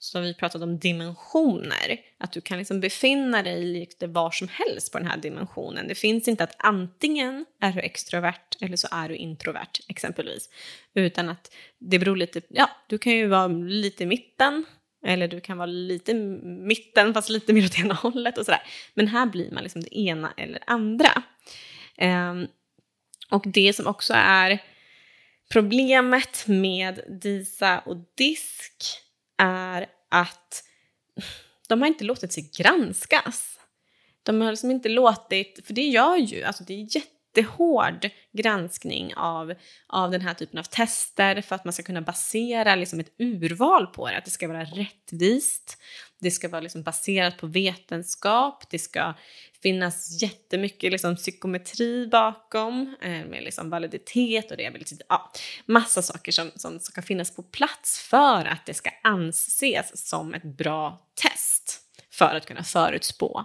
så 0.00 0.18
har 0.18 0.22
vi 0.22 0.34
pratat 0.34 0.62
om 0.62 0.78
dimensioner. 0.78 1.96
Att 2.18 2.32
du 2.32 2.40
kan 2.40 2.58
liksom 2.58 2.80
befinna 2.80 3.42
dig 3.42 3.64
lite 3.64 4.06
var 4.06 4.30
som 4.30 4.48
helst 4.48 4.92
på 4.92 4.98
den 4.98 5.06
här 5.08 5.16
dimensionen. 5.16 5.88
Det 5.88 5.94
finns 5.94 6.28
inte 6.28 6.44
att 6.44 6.54
antingen 6.58 7.46
är 7.60 7.72
du 7.72 7.80
extrovert 7.80 8.56
eller 8.60 8.76
så 8.76 8.88
är 8.90 9.08
du 9.08 9.16
introvert 9.16 9.80
exempelvis. 9.88 10.48
Utan 10.94 11.28
att 11.28 11.52
det 11.78 11.98
beror 11.98 12.16
lite, 12.16 12.40
ja, 12.48 12.70
du 12.88 12.98
kan 12.98 13.12
ju 13.12 13.26
vara 13.26 13.46
lite 13.48 14.02
i 14.02 14.06
mitten 14.06 14.64
eller 15.04 15.28
du 15.28 15.40
kan 15.40 15.58
vara 15.58 15.66
lite 15.66 16.12
i 16.12 16.14
mitten 16.44 17.14
fast 17.14 17.28
lite 17.28 17.52
mer 17.52 17.64
åt 17.64 17.78
ena 17.78 17.94
hållet 17.94 18.38
och 18.38 18.44
sådär. 18.44 18.62
Men 18.94 19.08
här 19.08 19.26
blir 19.26 19.50
man 19.50 19.62
liksom 19.62 19.82
det 19.82 19.98
ena 19.98 20.32
eller 20.36 20.62
andra. 20.66 21.22
Um, 22.00 22.46
och 23.30 23.44
det 23.46 23.72
som 23.72 23.86
också 23.86 24.14
är 24.16 24.62
problemet 25.52 26.44
med 26.46 27.00
DISA 27.22 27.78
och 27.78 27.96
DISK 28.14 28.82
är 29.38 29.86
att 30.08 30.64
de 31.68 31.80
har 31.80 31.88
inte 31.88 32.04
låtit 32.04 32.32
sig 32.32 32.50
granskas. 32.58 33.60
De 34.22 34.40
har 34.40 34.50
liksom 34.50 34.70
inte 34.70 34.88
låtit, 34.88 35.66
för 35.66 35.74
det 35.74 35.86
gör 35.86 36.16
ju, 36.16 36.42
alltså 36.42 36.64
det 36.64 36.74
är 36.74 36.86
jättehård 37.38 38.10
granskning 38.32 39.14
av, 39.14 39.54
av 39.86 40.10
den 40.10 40.20
här 40.20 40.34
typen 40.34 40.58
av 40.58 40.62
tester 40.62 41.40
för 41.40 41.54
att 41.54 41.64
man 41.64 41.72
ska 41.72 41.82
kunna 41.82 42.00
basera 42.00 42.74
liksom 42.74 43.00
ett 43.00 43.14
urval 43.18 43.86
på 43.86 44.08
det. 44.08 44.18
Att 44.18 44.24
det 44.24 44.30
ska 44.30 44.48
vara 44.48 44.64
rättvist, 44.64 45.78
det 46.20 46.30
ska 46.30 46.48
vara 46.48 46.60
liksom 46.60 46.82
baserat 46.82 47.38
på 47.38 47.46
vetenskap, 47.46 48.70
det 48.70 48.78
ska 48.78 49.14
finnas 49.62 50.22
jättemycket 50.22 50.92
liksom 50.92 51.16
psykometri 51.16 52.06
bakom 52.06 52.96
eh, 53.02 53.10
med 53.10 53.42
liksom 53.44 53.70
validitet 53.70 54.50
och 54.50 54.56
rehabilitet. 54.56 55.00
Ja, 55.08 55.32
massa 55.66 56.02
saker 56.02 56.32
som, 56.32 56.50
som 56.56 56.80
ska 56.80 57.02
finnas 57.02 57.36
på 57.36 57.42
plats 57.42 58.00
för 58.00 58.44
att 58.44 58.66
det 58.66 58.74
ska 58.74 58.90
anses 59.02 60.08
som 60.08 60.34
ett 60.34 60.56
bra 60.56 61.06
test 61.14 61.80
för 62.10 62.34
att 62.34 62.46
kunna 62.46 62.64
förutspå 62.64 63.44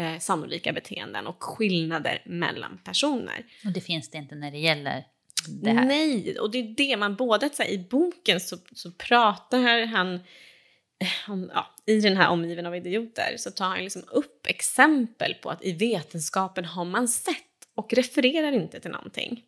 eh, 0.00 0.18
sannolika 0.18 0.72
beteenden 0.72 1.26
och 1.26 1.42
skillnader 1.42 2.22
mellan 2.26 2.78
personer. 2.84 3.46
Och 3.64 3.72
det 3.72 3.80
finns 3.80 4.10
det 4.10 4.18
inte 4.18 4.34
när 4.34 4.50
det 4.50 4.58
gäller 4.58 5.04
det 5.48 5.70
här. 5.70 5.84
Nej, 5.84 6.38
och 6.38 6.50
det 6.50 6.58
är 6.58 6.74
det 6.76 6.96
man 6.96 7.16
både 7.16 7.50
så 7.52 7.62
här, 7.62 7.70
i 7.70 7.78
boken 7.90 8.40
så, 8.40 8.56
så 8.72 8.92
pratar 8.92 9.86
han 9.86 10.14
eh, 10.14 11.30
om, 11.32 11.50
ja, 11.54 11.66
i 11.86 12.00
den 12.00 12.16
här 12.16 12.28
omgiven 12.28 12.66
av 12.66 12.76
idioter 12.76 13.34
så 13.36 13.50
tar 13.50 13.68
han 13.68 13.78
liksom 13.78 14.02
upp 14.12 14.46
exempel 14.46 15.34
på 15.34 15.50
att 15.50 15.64
i 15.64 15.72
vetenskapen 15.72 16.64
har 16.64 16.84
man 16.84 17.08
sett 17.08 17.36
och 17.74 17.92
refererar 17.92 18.52
inte 18.52 18.80
till 18.80 18.90
någonting. 18.90 19.42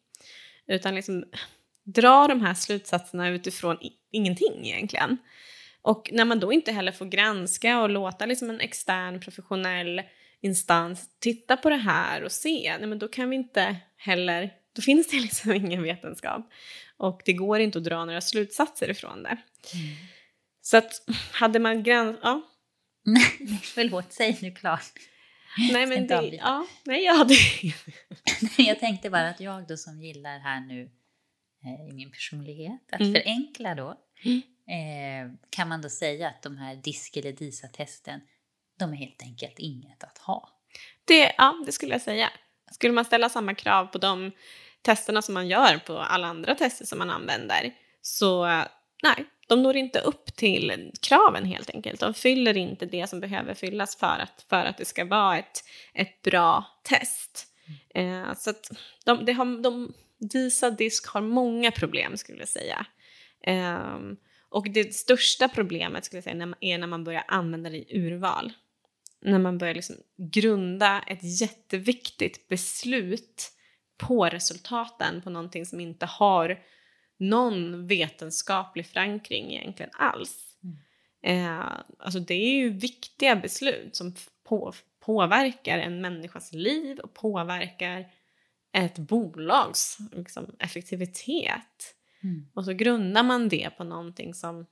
Utan 0.66 0.94
liksom 0.94 1.24
drar 1.84 2.28
de 2.28 2.40
här 2.40 2.54
slutsatserna 2.54 3.28
utifrån 3.28 3.78
ingenting 4.12 4.66
egentligen. 4.66 5.18
Och 5.82 6.10
när 6.12 6.24
man 6.24 6.40
då 6.40 6.52
inte 6.52 6.72
heller 6.72 6.92
får 6.92 7.06
granska 7.06 7.80
och 7.80 7.90
låta 7.90 8.26
liksom 8.26 8.50
en 8.50 8.60
extern 8.60 9.20
professionell 9.20 10.02
instans 10.42 11.10
titta 11.18 11.56
på 11.56 11.70
det 11.70 11.76
här 11.76 12.22
och 12.24 12.32
se, 12.32 12.76
nej 12.78 12.86
men 12.88 12.98
då 12.98 13.08
kan 13.08 13.30
vi 13.30 13.36
inte 13.36 13.76
heller, 13.96 14.50
då 14.72 14.82
finns 14.82 15.08
det 15.10 15.16
liksom 15.20 15.52
ingen 15.52 15.82
vetenskap. 15.82 16.50
Och 16.96 17.22
det 17.24 17.32
går 17.32 17.60
inte 17.60 17.78
att 17.78 17.84
dra 17.84 18.04
några 18.04 18.20
slutsatser 18.20 18.90
ifrån 18.90 19.22
det. 19.22 19.36
Så 20.62 20.76
att 20.76 20.92
hade 21.32 21.58
man 21.58 21.82
granskat, 21.82 22.20
ja, 22.22 22.42
Nej, 23.04 23.60
förlåt, 23.62 24.12
säg 24.12 24.38
nu 24.42 24.52
klart. 24.54 24.92
nej 25.72 25.86
men 25.86 26.06
det, 26.06 26.16
avbryta. 26.18 26.36
ja, 26.36 26.66
nej 26.84 27.04
jag 27.04 27.14
hade, 27.14 27.34
Jag 28.58 28.78
tänkte 28.80 29.10
bara 29.10 29.28
att 29.28 29.40
jag 29.40 29.66
då 29.68 29.76
som 29.76 30.02
gillar 30.02 30.38
här 30.38 30.60
nu 30.60 30.90
eh, 31.64 31.88
i 31.90 31.92
min 31.92 32.10
personlighet, 32.10 32.80
att 32.92 33.00
Mm. 33.00 33.12
förenkla 33.14 33.74
då, 33.74 33.88
eh, 34.68 35.32
kan 35.50 35.68
man 35.68 35.82
då 35.82 35.88
säga 35.90 36.28
att 36.28 36.42
de 36.42 36.56
här 36.56 36.76
DISK 36.76 37.16
eller 37.16 37.32
DISA-testen, 37.32 38.20
de 38.82 38.92
är 38.92 38.96
helt 38.96 39.22
enkelt 39.22 39.58
inget 39.58 40.04
att 40.04 40.18
ha. 40.18 40.48
Det, 41.04 41.34
ja, 41.38 41.62
det 41.66 41.72
skulle 41.72 41.92
jag 41.92 42.02
säga. 42.02 42.30
Skulle 42.70 42.94
man 42.94 43.04
ställa 43.04 43.28
samma 43.28 43.54
krav 43.54 43.86
på 43.86 43.98
de 43.98 44.32
testerna 44.82 45.22
som 45.22 45.34
man 45.34 45.48
gör 45.48 45.78
på 45.78 45.98
alla 45.98 46.26
andra 46.26 46.54
tester 46.54 46.86
som 46.86 46.98
man 46.98 47.10
använder 47.10 47.74
så 48.02 48.46
nej, 49.02 49.24
de 49.48 49.62
når 49.62 49.76
inte 49.76 49.98
upp 49.98 50.36
till 50.36 50.90
kraven 51.00 51.44
helt 51.44 51.70
enkelt. 51.70 52.00
De 52.00 52.14
fyller 52.14 52.56
inte 52.56 52.86
det 52.86 53.06
som 53.06 53.20
behöver 53.20 53.54
fyllas 53.54 53.96
för 53.96 54.18
att, 54.18 54.46
för 54.48 54.64
att 54.64 54.78
det 54.78 54.84
ska 54.84 55.04
vara 55.04 55.38
ett, 55.38 55.64
ett 55.94 56.22
bra 56.22 56.64
test. 56.82 57.46
Mm. 57.94 58.24
Eh, 58.24 58.34
så 58.34 58.50
att 58.50 58.70
de, 59.04 59.24
de, 59.24 59.32
har, 59.32 59.62
de, 59.62 59.94
DISA 60.18 60.70
disk 60.70 61.06
har 61.06 61.20
många 61.20 61.70
problem 61.70 62.16
skulle 62.16 62.38
jag 62.38 62.48
säga. 62.48 62.86
Eh, 63.46 63.98
och 64.48 64.70
det 64.70 64.94
största 64.94 65.48
problemet 65.48 66.04
skulle 66.04 66.16
jag 66.16 66.24
säga 66.24 66.54
är 66.60 66.78
när 66.78 66.86
man 66.86 67.04
börjar 67.04 67.24
använda 67.28 67.70
det 67.70 67.76
i 67.76 67.98
urval. 67.98 68.52
När 69.22 69.38
man 69.38 69.58
börjar 69.58 69.74
liksom 69.74 69.96
grunda 70.16 71.02
ett 71.06 71.40
jätteviktigt 71.40 72.48
beslut 72.48 73.52
på 73.96 74.24
resultaten 74.26 75.22
på 75.22 75.30
någonting 75.30 75.66
som 75.66 75.80
inte 75.80 76.06
har 76.06 76.62
någon 77.18 77.86
vetenskaplig 77.86 78.86
förankring 78.86 79.52
egentligen 79.52 79.90
alls. 79.94 80.56
Mm. 80.62 80.76
Eh, 81.22 81.66
alltså 81.98 82.20
det 82.20 82.34
är 82.34 82.54
ju 82.54 82.70
viktiga 82.70 83.36
beslut 83.36 83.96
som 83.96 84.14
på, 84.44 84.72
påverkar 85.00 85.78
en 85.78 86.00
människas 86.00 86.52
liv 86.52 86.98
och 86.98 87.14
påverkar 87.14 88.12
ett 88.72 88.98
bolags 88.98 89.98
liksom, 90.12 90.56
effektivitet. 90.58 91.94
Mm. 92.22 92.46
Och 92.54 92.64
så 92.64 92.72
grundar 92.72 93.22
man 93.22 93.48
det 93.48 93.70
på 93.76 93.84
någonting 93.84 94.34
som, 94.34 94.66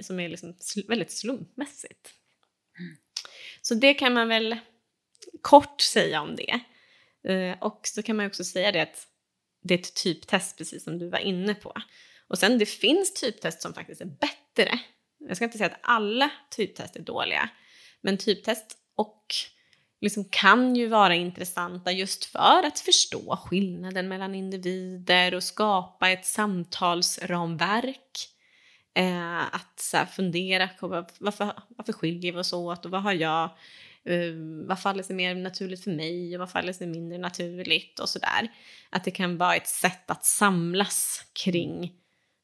som 0.00 0.20
är 0.20 0.28
liksom 0.28 0.54
väldigt 0.88 1.12
slumpmässigt. 1.12 2.14
Så 3.62 3.74
det 3.74 3.94
kan 3.94 4.14
man 4.14 4.28
väl 4.28 4.56
kort 5.42 5.80
säga 5.80 6.20
om 6.20 6.36
det. 6.36 6.60
Eh, 7.32 7.56
och 7.60 7.80
så 7.84 8.02
kan 8.02 8.16
man 8.16 8.26
också 8.26 8.44
säga 8.44 8.72
det 8.72 8.80
att 8.80 9.06
det 9.62 9.74
är 9.74 9.78
ett 9.78 9.94
typtest 9.94 10.58
precis 10.58 10.84
som 10.84 10.98
du 10.98 11.08
var 11.08 11.18
inne 11.18 11.54
på. 11.54 11.74
Och 12.28 12.38
sen 12.38 12.58
det 12.58 12.66
finns 12.66 13.14
typtest 13.14 13.62
som 13.62 13.74
faktiskt 13.74 14.00
är 14.00 14.06
bättre. 14.06 14.80
Jag 15.18 15.36
ska 15.36 15.44
inte 15.44 15.58
säga 15.58 15.70
att 15.70 15.80
alla 15.82 16.30
typtest 16.50 16.96
är 16.96 17.00
dåliga, 17.00 17.50
men 18.00 18.18
typtest 18.18 18.76
och 18.96 19.26
liksom 20.00 20.24
kan 20.24 20.76
ju 20.76 20.86
vara 20.86 21.14
intressanta 21.14 21.92
just 21.92 22.24
för 22.24 22.66
att 22.66 22.80
förstå 22.80 23.36
skillnaden 23.36 24.08
mellan 24.08 24.34
individer 24.34 25.34
och 25.34 25.42
skapa 25.42 26.10
ett 26.10 26.26
samtalsramverk. 26.26 28.28
Eh, 29.00 29.54
att 29.54 29.80
så 29.80 29.96
här, 29.96 30.06
fundera 30.06 30.68
på 30.68 30.88
varför, 31.18 31.52
varför 31.68 31.92
skiljer 31.92 32.32
vi 32.32 32.38
oss 32.38 32.52
åt 32.52 32.84
och 32.84 32.90
vad 32.90 33.02
har 33.02 33.12
jag 33.12 33.50
Uh, 34.08 34.66
vad 34.66 34.80
faller 34.80 35.02
sig 35.02 35.16
mer 35.16 35.34
naturligt 35.34 35.84
för 35.84 35.90
mig 35.90 36.34
och 36.34 36.40
vad 36.40 36.50
faller 36.50 36.72
sig 36.72 36.86
mindre 36.86 37.18
naturligt 37.18 37.98
och 37.98 38.08
sådär. 38.08 38.48
Att 38.90 39.04
det 39.04 39.10
kan 39.10 39.38
vara 39.38 39.56
ett 39.56 39.66
sätt 39.66 40.10
att 40.10 40.24
samlas 40.24 41.26
kring 41.32 41.92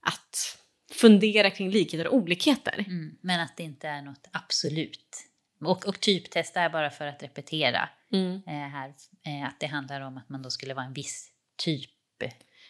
att 0.00 0.58
fundera 0.92 1.50
kring 1.50 1.70
likheter 1.70 2.06
och 2.06 2.14
olikheter. 2.14 2.84
Mm, 2.88 3.18
men 3.20 3.40
att 3.40 3.56
det 3.56 3.62
inte 3.62 3.88
är 3.88 4.02
något 4.02 4.28
absolut. 4.32 5.24
Och, 5.60 5.86
och 5.88 6.00
typtesta 6.00 6.60
är 6.60 6.70
bara 6.70 6.90
för 6.90 7.06
att 7.06 7.22
repetera 7.22 7.88
mm. 8.12 8.42
eh, 8.46 8.52
här, 8.52 8.94
eh, 9.26 9.48
att 9.48 9.60
det 9.60 9.66
handlar 9.66 10.00
om 10.00 10.16
att 10.16 10.28
man 10.28 10.42
då 10.42 10.50
skulle 10.50 10.74
vara 10.74 10.86
en 10.86 10.92
viss 10.92 11.30
typ 11.56 11.90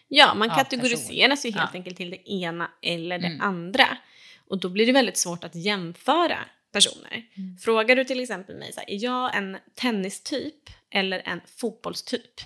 Ja, 0.09 0.35
man 0.35 0.51
kategoriseras 0.51 1.47
ju 1.47 1.51
helt 1.51 1.71
ja. 1.73 1.79
enkelt 1.79 1.97
till 1.97 2.11
det 2.11 2.31
ena 2.31 2.71
eller 2.83 3.19
det 3.19 3.27
mm. 3.27 3.41
andra. 3.41 3.99
Och 4.49 4.61
då 4.61 4.69
blir 4.69 4.87
det 4.87 4.93
väldigt 4.93 5.17
svårt 5.17 5.45
att 5.45 5.55
jämföra 5.55 6.39
personer. 6.73 7.27
Mm. 7.35 7.57
Frågar 7.59 7.97
du 7.97 8.05
till 8.05 8.21
exempel 8.21 8.57
mig, 8.57 8.73
så 8.73 8.81
här, 8.81 8.91
är 8.91 9.05
jag 9.05 9.37
en 9.37 9.59
tennistyp 9.75 10.71
eller 10.91 11.23
en 11.25 11.41
fotbollstyp? 11.47 12.41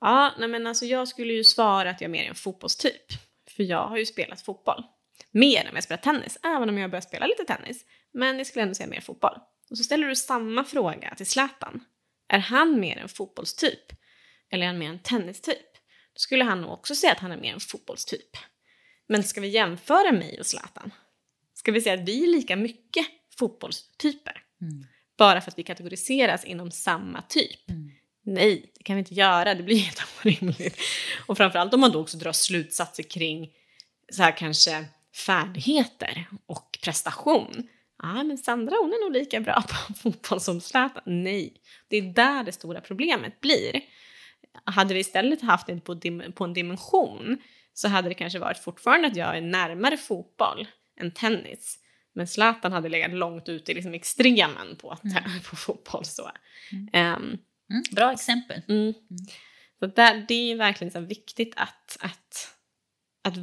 Ja, 0.00 0.34
nej 0.38 0.48
men 0.48 0.66
alltså 0.66 0.84
jag 0.84 1.08
skulle 1.08 1.32
ju 1.32 1.44
svara 1.44 1.90
att 1.90 2.00
jag 2.00 2.08
är 2.08 2.12
mer 2.12 2.28
en 2.28 2.34
fotbollstyp. 2.34 3.12
För 3.50 3.62
jag 3.62 3.86
har 3.86 3.96
ju 3.96 4.06
spelat 4.06 4.40
fotboll. 4.40 4.84
Mer 5.30 5.66
än 5.66 5.74
jag 5.74 5.84
spelat 5.84 6.02
tennis, 6.02 6.38
även 6.42 6.68
om 6.68 6.78
jag 6.78 6.90
börjat 6.90 7.08
spela 7.08 7.26
lite 7.26 7.44
tennis. 7.44 7.84
Men 8.12 8.38
jag 8.38 8.46
skulle 8.46 8.62
ändå 8.62 8.74
säga 8.74 8.88
mer 8.88 9.00
fotboll. 9.00 9.38
Och 9.70 9.78
så 9.78 9.84
ställer 9.84 10.06
du 10.06 10.16
samma 10.16 10.64
fråga 10.64 11.14
till 11.14 11.26
Zlatan. 11.26 11.84
Är 12.28 12.38
han 12.38 12.80
mer 12.80 12.96
en 12.96 13.08
fotbollstyp? 13.08 13.92
Eller 14.50 14.62
är 14.62 14.66
han 14.66 14.78
mer 14.78 14.88
en 14.88 14.98
tennistyp? 14.98 15.67
Skulle 16.18 16.44
han 16.44 16.60
nog 16.60 16.72
också 16.72 16.94
säga 16.94 17.12
att 17.12 17.18
han 17.18 17.32
är 17.32 17.36
mer 17.36 17.52
en 17.52 17.60
fotbollstyp. 17.60 18.36
Men 19.08 19.24
ska 19.24 19.40
vi 19.40 19.48
jämföra 19.48 20.12
mig 20.12 20.40
och 20.40 20.46
Zlatan? 20.46 20.90
Ska 21.54 21.72
vi 21.72 21.80
säga 21.80 21.94
att 21.94 22.08
vi 22.08 22.24
är 22.24 22.28
lika 22.28 22.56
mycket 22.56 23.06
fotbollstyper? 23.38 24.42
Mm. 24.60 24.86
Bara 25.18 25.40
för 25.40 25.50
att 25.50 25.58
vi 25.58 25.62
kategoriseras 25.62 26.44
inom 26.44 26.70
samma 26.70 27.22
typ? 27.22 27.70
Mm. 27.70 27.90
Nej, 28.24 28.72
det 28.74 28.84
kan 28.84 28.96
vi 28.96 29.00
inte 29.00 29.14
göra. 29.14 29.54
Det 29.54 29.62
blir 29.62 29.76
helt 29.84 30.02
orimligt. 30.24 30.80
Och 31.26 31.36
framförallt 31.36 31.74
om 31.74 31.80
man 31.80 31.92
då 31.92 32.00
också 32.00 32.16
drar 32.16 32.32
slutsatser 32.32 33.02
kring 33.02 33.52
så 34.12 34.22
här 34.22 34.36
kanske 34.36 34.84
färdigheter 35.26 36.26
och 36.46 36.78
prestation. 36.82 37.68
Ja, 38.02 38.22
men 38.22 38.38
Sandra 38.38 38.76
hon 38.76 38.92
är 38.92 39.04
nog 39.04 39.12
lika 39.12 39.40
bra 39.40 39.62
på 39.68 39.94
fotboll 39.94 40.40
som 40.40 40.60
Zlatan. 40.60 41.02
Nej, 41.06 41.52
det 41.88 41.96
är 41.96 42.02
där 42.02 42.44
det 42.44 42.52
stora 42.52 42.80
problemet 42.80 43.40
blir. 43.40 43.82
Hade 44.64 44.94
vi 44.94 45.00
istället 45.00 45.42
haft 45.42 45.66
det 45.66 45.80
på, 45.80 46.00
på 46.34 46.44
en 46.44 46.54
dimension 46.54 47.38
så 47.74 47.88
hade 47.88 48.08
det 48.08 48.14
kanske 48.14 48.38
varit 48.38 48.58
fortfarande 48.58 49.08
att 49.08 49.16
jag 49.16 49.36
är 49.36 49.40
närmare 49.40 49.96
fotboll 49.96 50.66
än 51.00 51.10
tennis. 51.10 51.78
Men 52.14 52.26
Zlatan 52.26 52.72
hade 52.72 52.88
legat 52.88 53.12
långt 53.12 53.48
ute 53.48 53.72
i 53.72 53.74
liksom 53.74 53.94
extremen 53.94 54.76
på, 54.76 54.98
mm. 55.04 55.40
på 55.50 55.56
fotboll. 55.56 56.04
Så. 56.04 56.30
Mm. 56.72 57.16
Um, 57.16 57.38
mm, 57.70 57.82
bra 57.92 58.12
exempel. 58.12 58.62
Mm. 58.68 58.80
mm. 58.80 58.94
Så 59.78 59.86
där, 59.86 60.24
det 60.28 60.52
är 60.52 60.56
verkligen 60.56 60.90
så 60.90 61.00
viktigt 61.00 61.54
att, 61.56 61.96
att, 62.00 62.54
att 63.22 63.34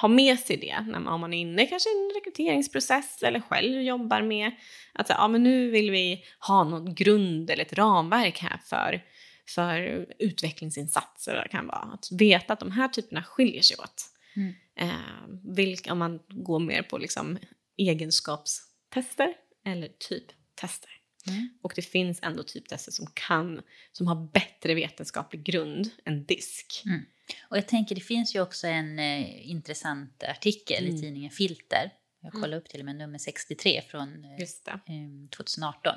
ha 0.00 0.08
med 0.08 0.38
sig 0.38 0.56
det 0.56 0.80
när 0.80 1.00
man, 1.00 1.14
om 1.14 1.20
man 1.20 1.34
är 1.34 1.40
inne 1.40 1.66
kanske 1.66 1.88
i 1.88 1.92
en 1.92 2.12
rekryteringsprocess 2.14 3.22
eller 3.22 3.40
själv 3.40 3.82
jobbar 3.82 4.22
med 4.22 4.50
att 4.92 5.08
ja, 5.08 5.28
men 5.28 5.42
nu 5.42 5.70
vill 5.70 5.90
vi 5.90 6.24
ha 6.38 6.64
någon 6.64 6.94
grund 6.94 7.50
eller 7.50 7.62
ett 7.62 7.72
ramverk 7.72 8.38
här 8.38 8.60
för, 8.64 9.02
för 9.48 10.06
utvecklingsinsatser. 10.18 11.34
Det 11.34 11.48
kan 11.48 11.66
vara 11.66 11.78
att 11.94 12.08
veta 12.12 12.52
att 12.52 12.60
de 12.60 12.70
här 12.70 12.88
typerna 12.88 13.22
skiljer 13.22 13.62
sig 13.62 13.76
åt. 13.76 14.04
Mm. 14.36 14.54
Eh, 14.76 15.50
vilka, 15.54 15.92
om 15.92 15.98
man 15.98 16.20
går 16.28 16.58
mer 16.58 16.82
på 16.82 16.98
liksom 16.98 17.38
egenskapstester 17.76 19.34
eller 19.64 19.88
typtester. 19.88 20.90
Mm. 21.26 21.48
Och 21.62 21.72
det 21.76 21.82
finns 21.82 22.18
ändå 22.22 22.42
typtester 22.42 22.92
som 22.92 23.06
kan, 23.14 23.60
som 23.92 24.06
har 24.06 24.28
bättre 24.32 24.74
vetenskaplig 24.74 25.44
grund 25.44 25.90
än 26.04 26.24
DISK. 26.24 26.82
Mm. 26.86 27.00
Och 27.48 27.56
jag 27.56 27.68
tänker 27.68 27.94
det 27.94 28.00
finns 28.00 28.34
ju 28.34 28.40
också 28.40 28.66
en 28.66 28.98
eh, 28.98 29.50
intressant 29.50 30.22
artikel 30.22 30.84
mm. 30.84 30.96
i 30.96 31.00
tidningen 31.00 31.30
Filter. 31.30 31.92
Jag 32.20 32.32
kollade 32.32 32.52
mm. 32.52 32.58
upp 32.58 32.68
till 32.68 32.80
och 32.80 32.86
med 32.86 32.96
nummer 32.96 33.18
63 33.18 33.82
från 33.88 34.24
eh, 34.24 35.28
2018. 35.36 35.94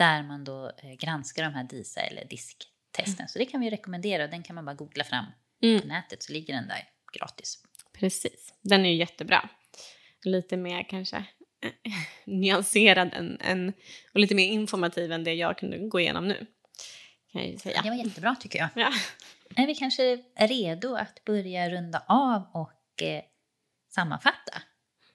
Mm. 0.00 0.22
Där 0.22 0.28
man 0.28 0.44
då 0.44 0.72
eh, 0.82 0.92
granskar 0.92 1.42
de 1.42 1.54
här 1.54 1.64
DISA 1.64 2.00
eller 2.00 2.24
DISK-testen. 2.24 3.14
Mm. 3.18 3.28
Så 3.28 3.38
det 3.38 3.46
kan 3.46 3.60
vi 3.60 3.70
rekommendera 3.70 4.24
och 4.24 4.30
den 4.30 4.42
kan 4.42 4.54
man 4.54 4.64
bara 4.64 4.74
googla 4.74 5.04
fram 5.04 5.26
på 5.60 5.86
nätet 5.86 6.22
så 6.22 6.32
ligger 6.32 6.54
den 6.54 6.68
där 6.68 6.88
gratis. 7.18 7.62
Precis, 7.92 8.54
den 8.62 8.86
är 8.86 8.90
ju 8.90 8.96
jättebra. 8.96 9.48
Lite 10.24 10.56
mer 10.56 10.82
kanske 10.88 11.16
eh, 11.16 11.92
nyanserad 12.24 13.14
än, 13.14 13.38
än, 13.40 13.72
och 14.14 14.20
lite 14.20 14.34
mer 14.34 14.46
informativ 14.46 15.12
än 15.12 15.24
det 15.24 15.34
jag 15.34 15.58
kunde 15.58 15.78
gå 15.78 16.00
igenom 16.00 16.28
nu. 16.28 16.46
Kan 17.32 17.50
jag 17.50 17.60
säga. 17.60 17.82
Det 17.82 17.90
var 17.90 17.96
jättebra 17.96 18.36
tycker 18.40 18.58
jag. 18.58 18.68
Ja. 18.74 18.92
Är 19.56 19.66
vi 19.66 19.74
kanske 19.74 20.18
är 20.34 20.48
redo 20.48 20.94
att 20.94 21.24
börja 21.24 21.70
runda 21.70 22.02
av 22.08 22.42
och 22.52 23.02
eh, 23.02 23.22
sammanfatta? 23.94 24.62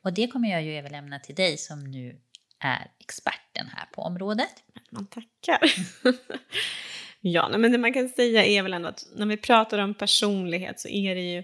Och 0.04 0.14
det 0.14 0.28
kommer 0.28 0.50
jag 0.50 0.64
ju 0.64 0.78
överlämna 0.78 1.20
till 1.20 1.36
dig 1.36 1.58
som 1.58 1.84
nu 1.84 2.22
är 2.60 2.92
experten 3.00 3.68
här 3.76 3.86
på 3.86 4.02
området. 4.02 4.64
Man 4.90 5.08
tackar. 5.08 5.74
ja, 7.22 7.58
men 7.58 7.72
det 7.72 7.78
man 7.78 7.94
kan 7.94 8.10
säga 8.10 8.46
är 8.46 8.64
väl 8.64 8.74
ändå 8.74 8.90
att 8.90 9.06
när 9.16 9.26
vi 9.26 9.38
pratar 9.38 9.80
om 9.80 9.94
personlighet 9.94 10.80
så 10.80 10.88
är 10.88 11.16
det 11.16 11.22
ju 11.22 11.44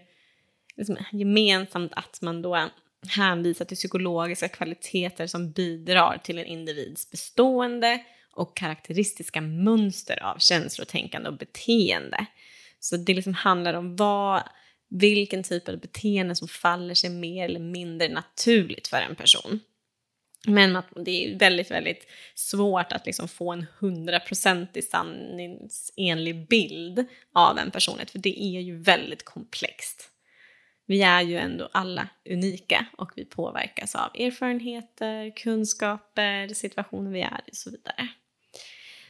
liksom 0.77 0.97
gemensamt 1.11 1.93
att 1.95 2.21
man 2.21 2.41
då 2.41 2.69
hänvisar 3.09 3.65
till 3.65 3.77
psykologiska 3.77 4.47
kvaliteter 4.47 5.27
som 5.27 5.51
bidrar 5.51 6.17
till 6.23 6.39
en 6.39 6.45
individs 6.45 7.11
bestående 7.11 8.03
och 8.35 8.57
karaktäristiska 8.57 9.41
mönster 9.41 10.23
av 10.23 10.37
känslotänkande 10.37 11.29
och 11.29 11.37
beteende. 11.37 12.25
Så 12.79 12.97
det 12.97 13.13
liksom 13.13 13.33
handlar 13.33 13.73
om 13.73 13.95
vad, 13.95 14.43
vilken 14.89 15.43
typ 15.43 15.69
av 15.69 15.79
beteende 15.79 16.35
som 16.35 16.47
faller 16.47 16.93
sig 16.93 17.09
mer 17.09 17.45
eller 17.45 17.59
mindre 17.59 18.09
naturligt 18.09 18.87
för 18.87 18.97
en 18.97 19.15
person. 19.15 19.59
Men 20.47 20.83
det 20.95 21.11
är 21.11 21.39
väldigt, 21.39 21.71
väldigt 21.71 22.07
svårt 22.35 22.91
att 22.91 23.05
liksom 23.05 23.27
få 23.27 23.51
en 23.51 23.65
hundraprocentig 23.79 24.83
sanningsenlig 24.83 26.47
bild 26.47 27.05
av 27.33 27.57
en 27.57 27.71
personlighet, 27.71 28.11
för 28.11 28.19
det 28.19 28.43
är 28.43 28.61
ju 28.61 28.81
väldigt 28.81 29.25
komplext 29.25 30.13
vi 30.85 31.01
är 31.01 31.21
ju 31.21 31.37
ändå 31.37 31.69
alla 31.71 32.07
unika 32.29 32.85
och 32.97 33.11
vi 33.15 33.25
påverkas 33.25 33.95
av 33.95 34.11
erfarenheter, 34.15 35.35
kunskaper, 35.35 36.47
situationer 36.47 37.11
vi 37.11 37.21
är 37.21 37.41
i 37.47 37.51
och 37.51 37.55
så 37.55 37.71
vidare. 37.71 38.07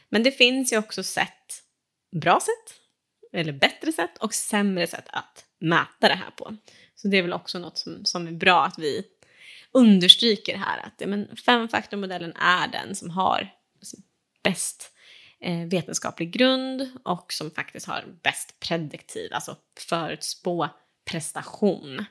Men 0.08 0.22
det 0.22 0.30
finns 0.30 0.72
ju 0.72 0.78
också 0.78 1.02
sätt, 1.02 1.62
bra 2.20 2.40
sätt, 2.40 2.80
eller 3.32 3.52
bättre 3.52 3.92
sätt 3.92 4.18
och 4.18 4.34
sämre 4.34 4.86
sätt 4.86 5.06
att 5.06 5.44
mäta 5.60 6.08
det 6.08 6.14
här 6.14 6.30
på. 6.30 6.56
Så 6.94 7.08
det 7.08 7.16
är 7.16 7.22
väl 7.22 7.32
också 7.32 7.58
något 7.58 7.78
som, 7.78 8.04
som 8.04 8.26
är 8.26 8.32
bra 8.32 8.64
att 8.64 8.78
vi 8.78 9.02
understryker 9.74 10.56
här 10.56 10.78
att 10.86 10.94
ja, 10.98 11.06
men 11.06 11.36
femfaktormodellen 11.36 12.32
är 12.32 12.68
den 12.68 12.94
som 12.94 13.10
har 13.10 13.48
bäst 14.42 14.92
eh, 15.40 15.66
vetenskaplig 15.66 16.32
grund 16.32 16.90
och 17.04 17.32
som 17.32 17.50
faktiskt 17.50 17.86
har 17.86 18.04
bäst 18.22 18.60
prediktiv, 18.60 19.32
alltså 19.32 19.56
förutspå 19.88 20.68
prestation. 21.10 22.04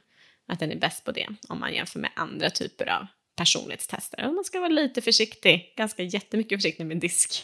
Att 0.47 0.59
den 0.59 0.71
är 0.71 0.79
bäst 0.79 1.03
på 1.05 1.11
det 1.11 1.27
om 1.49 1.59
man 1.59 1.73
jämför 1.73 1.99
med 1.99 2.11
andra 2.15 2.49
typer 2.49 2.89
av 2.89 3.07
personlighetstester. 3.35 4.27
Och 4.27 4.33
man 4.33 4.43
ska 4.43 4.59
vara 4.59 4.69
lite 4.69 5.01
försiktig, 5.01 5.73
ganska 5.77 6.03
jättemycket 6.03 6.57
försiktig 6.57 6.85
med 6.85 6.97
disk 6.97 7.43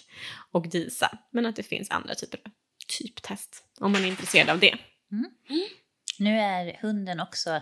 och 0.52 0.70
DISA. 0.70 1.18
Men 1.32 1.46
att 1.46 1.56
det 1.56 1.64
finns 1.64 1.92
andra 1.92 2.16
typer 2.16 2.40
av 2.46 2.52
typtest 3.00 3.64
om 3.80 3.92
man 3.92 4.04
är 4.04 4.08
intresserad 4.08 4.50
av 4.50 4.60
det. 4.60 4.78
Mm. 5.12 5.32
Nu 6.20 6.40
är 6.40 6.78
hunden 6.82 7.20
också 7.20 7.62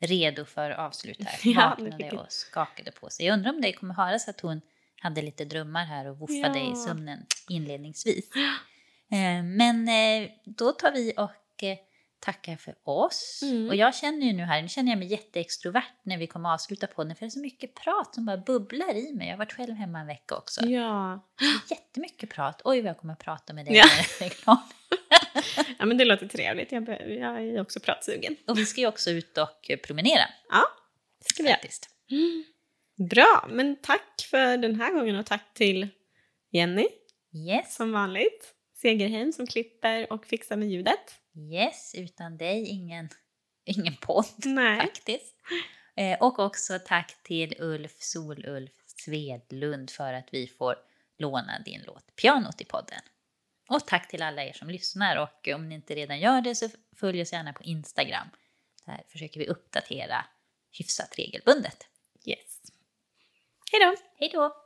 redo 0.00 0.44
för 0.44 0.70
avslut 0.70 1.16
här. 1.24 1.38
Ja, 1.42 1.76
Vaknade 1.80 2.10
och 2.18 2.32
skakade 2.32 2.90
på 2.90 3.10
sig. 3.10 3.26
Jag 3.26 3.32
undrar 3.34 3.52
om 3.52 3.60
det 3.60 3.72
kommer 3.72 3.94
höras 3.94 4.28
att 4.28 4.40
hon 4.40 4.60
hade 5.00 5.22
lite 5.22 5.44
drömmar 5.44 5.84
här 5.84 6.06
och 6.10 6.18
woffade 6.18 6.58
Ja. 6.58 6.72
i 6.72 6.76
sömnen 6.76 7.26
inledningsvis. 7.48 8.30
Eh, 9.12 9.42
Men 9.42 9.88
eh, 9.88 10.30
då 10.44 10.72
tar 10.72 10.92
vi 10.92 11.12
och 11.16 11.62
eh, 11.62 11.76
tackar 12.20 12.56
för 12.56 12.74
oss. 12.84 13.40
Mm. 13.42 13.68
Och 13.68 13.76
jag 13.76 13.94
känner 13.94 14.26
ju 14.26 14.32
nu 14.32 14.42
här, 14.42 14.62
nu 14.62 14.68
känner 14.68 14.92
jag 14.92 14.98
mig 14.98 15.08
jätteextrovert 15.08 15.92
när 16.02 16.18
vi 16.18 16.26
kommer 16.26 16.48
att 16.48 16.54
avsluta 16.60 16.86
på 16.86 17.04
den 17.04 17.16
för 17.16 17.20
det 17.20 17.28
är 17.28 17.30
så 17.30 17.40
mycket 17.40 17.74
prat 17.74 18.14
som 18.14 18.26
bara 18.26 18.36
bubblar 18.36 18.94
i 18.96 19.12
mig. 19.14 19.26
Jag 19.26 19.32
har 19.34 19.38
varit 19.38 19.52
själv 19.52 19.74
hemma 19.74 20.00
en 20.00 20.06
vecka 20.06 20.36
också. 20.36 20.64
Ja. 20.66 21.26
Jättemycket 21.70 22.30
prat. 22.30 22.60
Oj 22.64 22.80
vad 22.80 22.88
jag 22.90 22.98
kommer 22.98 23.12
att 23.12 23.18
prata 23.18 23.52
med 23.52 23.64
dig 23.66 23.76
Ja. 23.76 23.84
när 23.86 24.06
jag 24.20 24.26
är 24.26 24.34
klar. 24.34 24.58
ja, 25.78 25.84
men 25.86 25.98
det 25.98 26.04
låter 26.04 26.28
trevligt. 26.28 26.72
Jag, 26.72 26.88
jag 27.08 27.48
är 27.48 27.60
också 27.60 27.80
pratsugen. 27.80 28.36
Och 28.46 28.58
vi 28.58 28.66
ska 28.66 28.80
ju 28.80 28.86
också 28.86 29.10
ut 29.10 29.38
och 29.38 29.70
promenera. 29.82 30.22
Ja, 30.48 30.62
det 31.24 31.28
ska 31.28 31.42
vi 31.42 31.48
göra. 31.48 31.58
Faktiskt. 31.58 31.90
Bra, 33.10 33.48
men 33.50 33.76
tack 33.76 34.26
för 34.30 34.56
den 34.56 34.80
här 34.80 34.92
gången 34.92 35.16
och 35.16 35.26
tack 35.26 35.54
till 35.54 35.88
Jenny 36.52 36.88
Yes. 37.48 37.74
som 37.74 37.92
vanligt. 37.92 38.54
Segerheim 38.74 39.32
som 39.32 39.46
klipper 39.46 40.12
och 40.12 40.26
fixar 40.26 40.56
med 40.56 40.68
ljudet. 40.70 41.14
Yes, 41.52 41.94
utan 41.94 42.36
dig 42.38 42.68
ingen, 42.68 43.08
ingen 43.64 43.96
podd 43.96 44.24
Nej. 44.44 44.80
faktiskt. 44.80 45.34
Eh, 45.96 46.18
och 46.20 46.38
också 46.38 46.78
tack 46.86 47.22
till 47.22 47.54
Ulf 47.58 47.96
Solulf 47.98 48.72
Svedlund 48.86 49.90
för 49.90 50.12
att 50.12 50.28
vi 50.32 50.46
får 50.46 50.76
låna 51.18 51.58
din 51.64 51.82
låt 51.86 52.16
Pianot 52.16 52.60
i 52.60 52.64
podden. 52.64 53.00
Och 53.68 53.86
tack 53.86 54.08
till 54.08 54.22
alla 54.22 54.44
er 54.44 54.52
som 54.52 54.70
lyssnar 54.70 55.16
och 55.16 55.48
om 55.54 55.68
ni 55.68 55.74
inte 55.74 55.94
redan 55.94 56.20
gör 56.20 56.40
det 56.40 56.54
så 56.54 56.68
följ 56.96 57.22
oss 57.22 57.32
gärna 57.32 57.52
på 57.52 57.62
Instagram. 57.62 58.28
Där 58.86 59.04
försöker 59.08 59.40
vi 59.40 59.46
uppdatera 59.46 60.24
hyfsat 60.72 61.18
regelbundet. 61.18 61.86
Yes. 62.24 62.62
Hej 63.72 63.80
då! 63.80 63.96
Hej 64.18 64.30
då! 64.32 64.65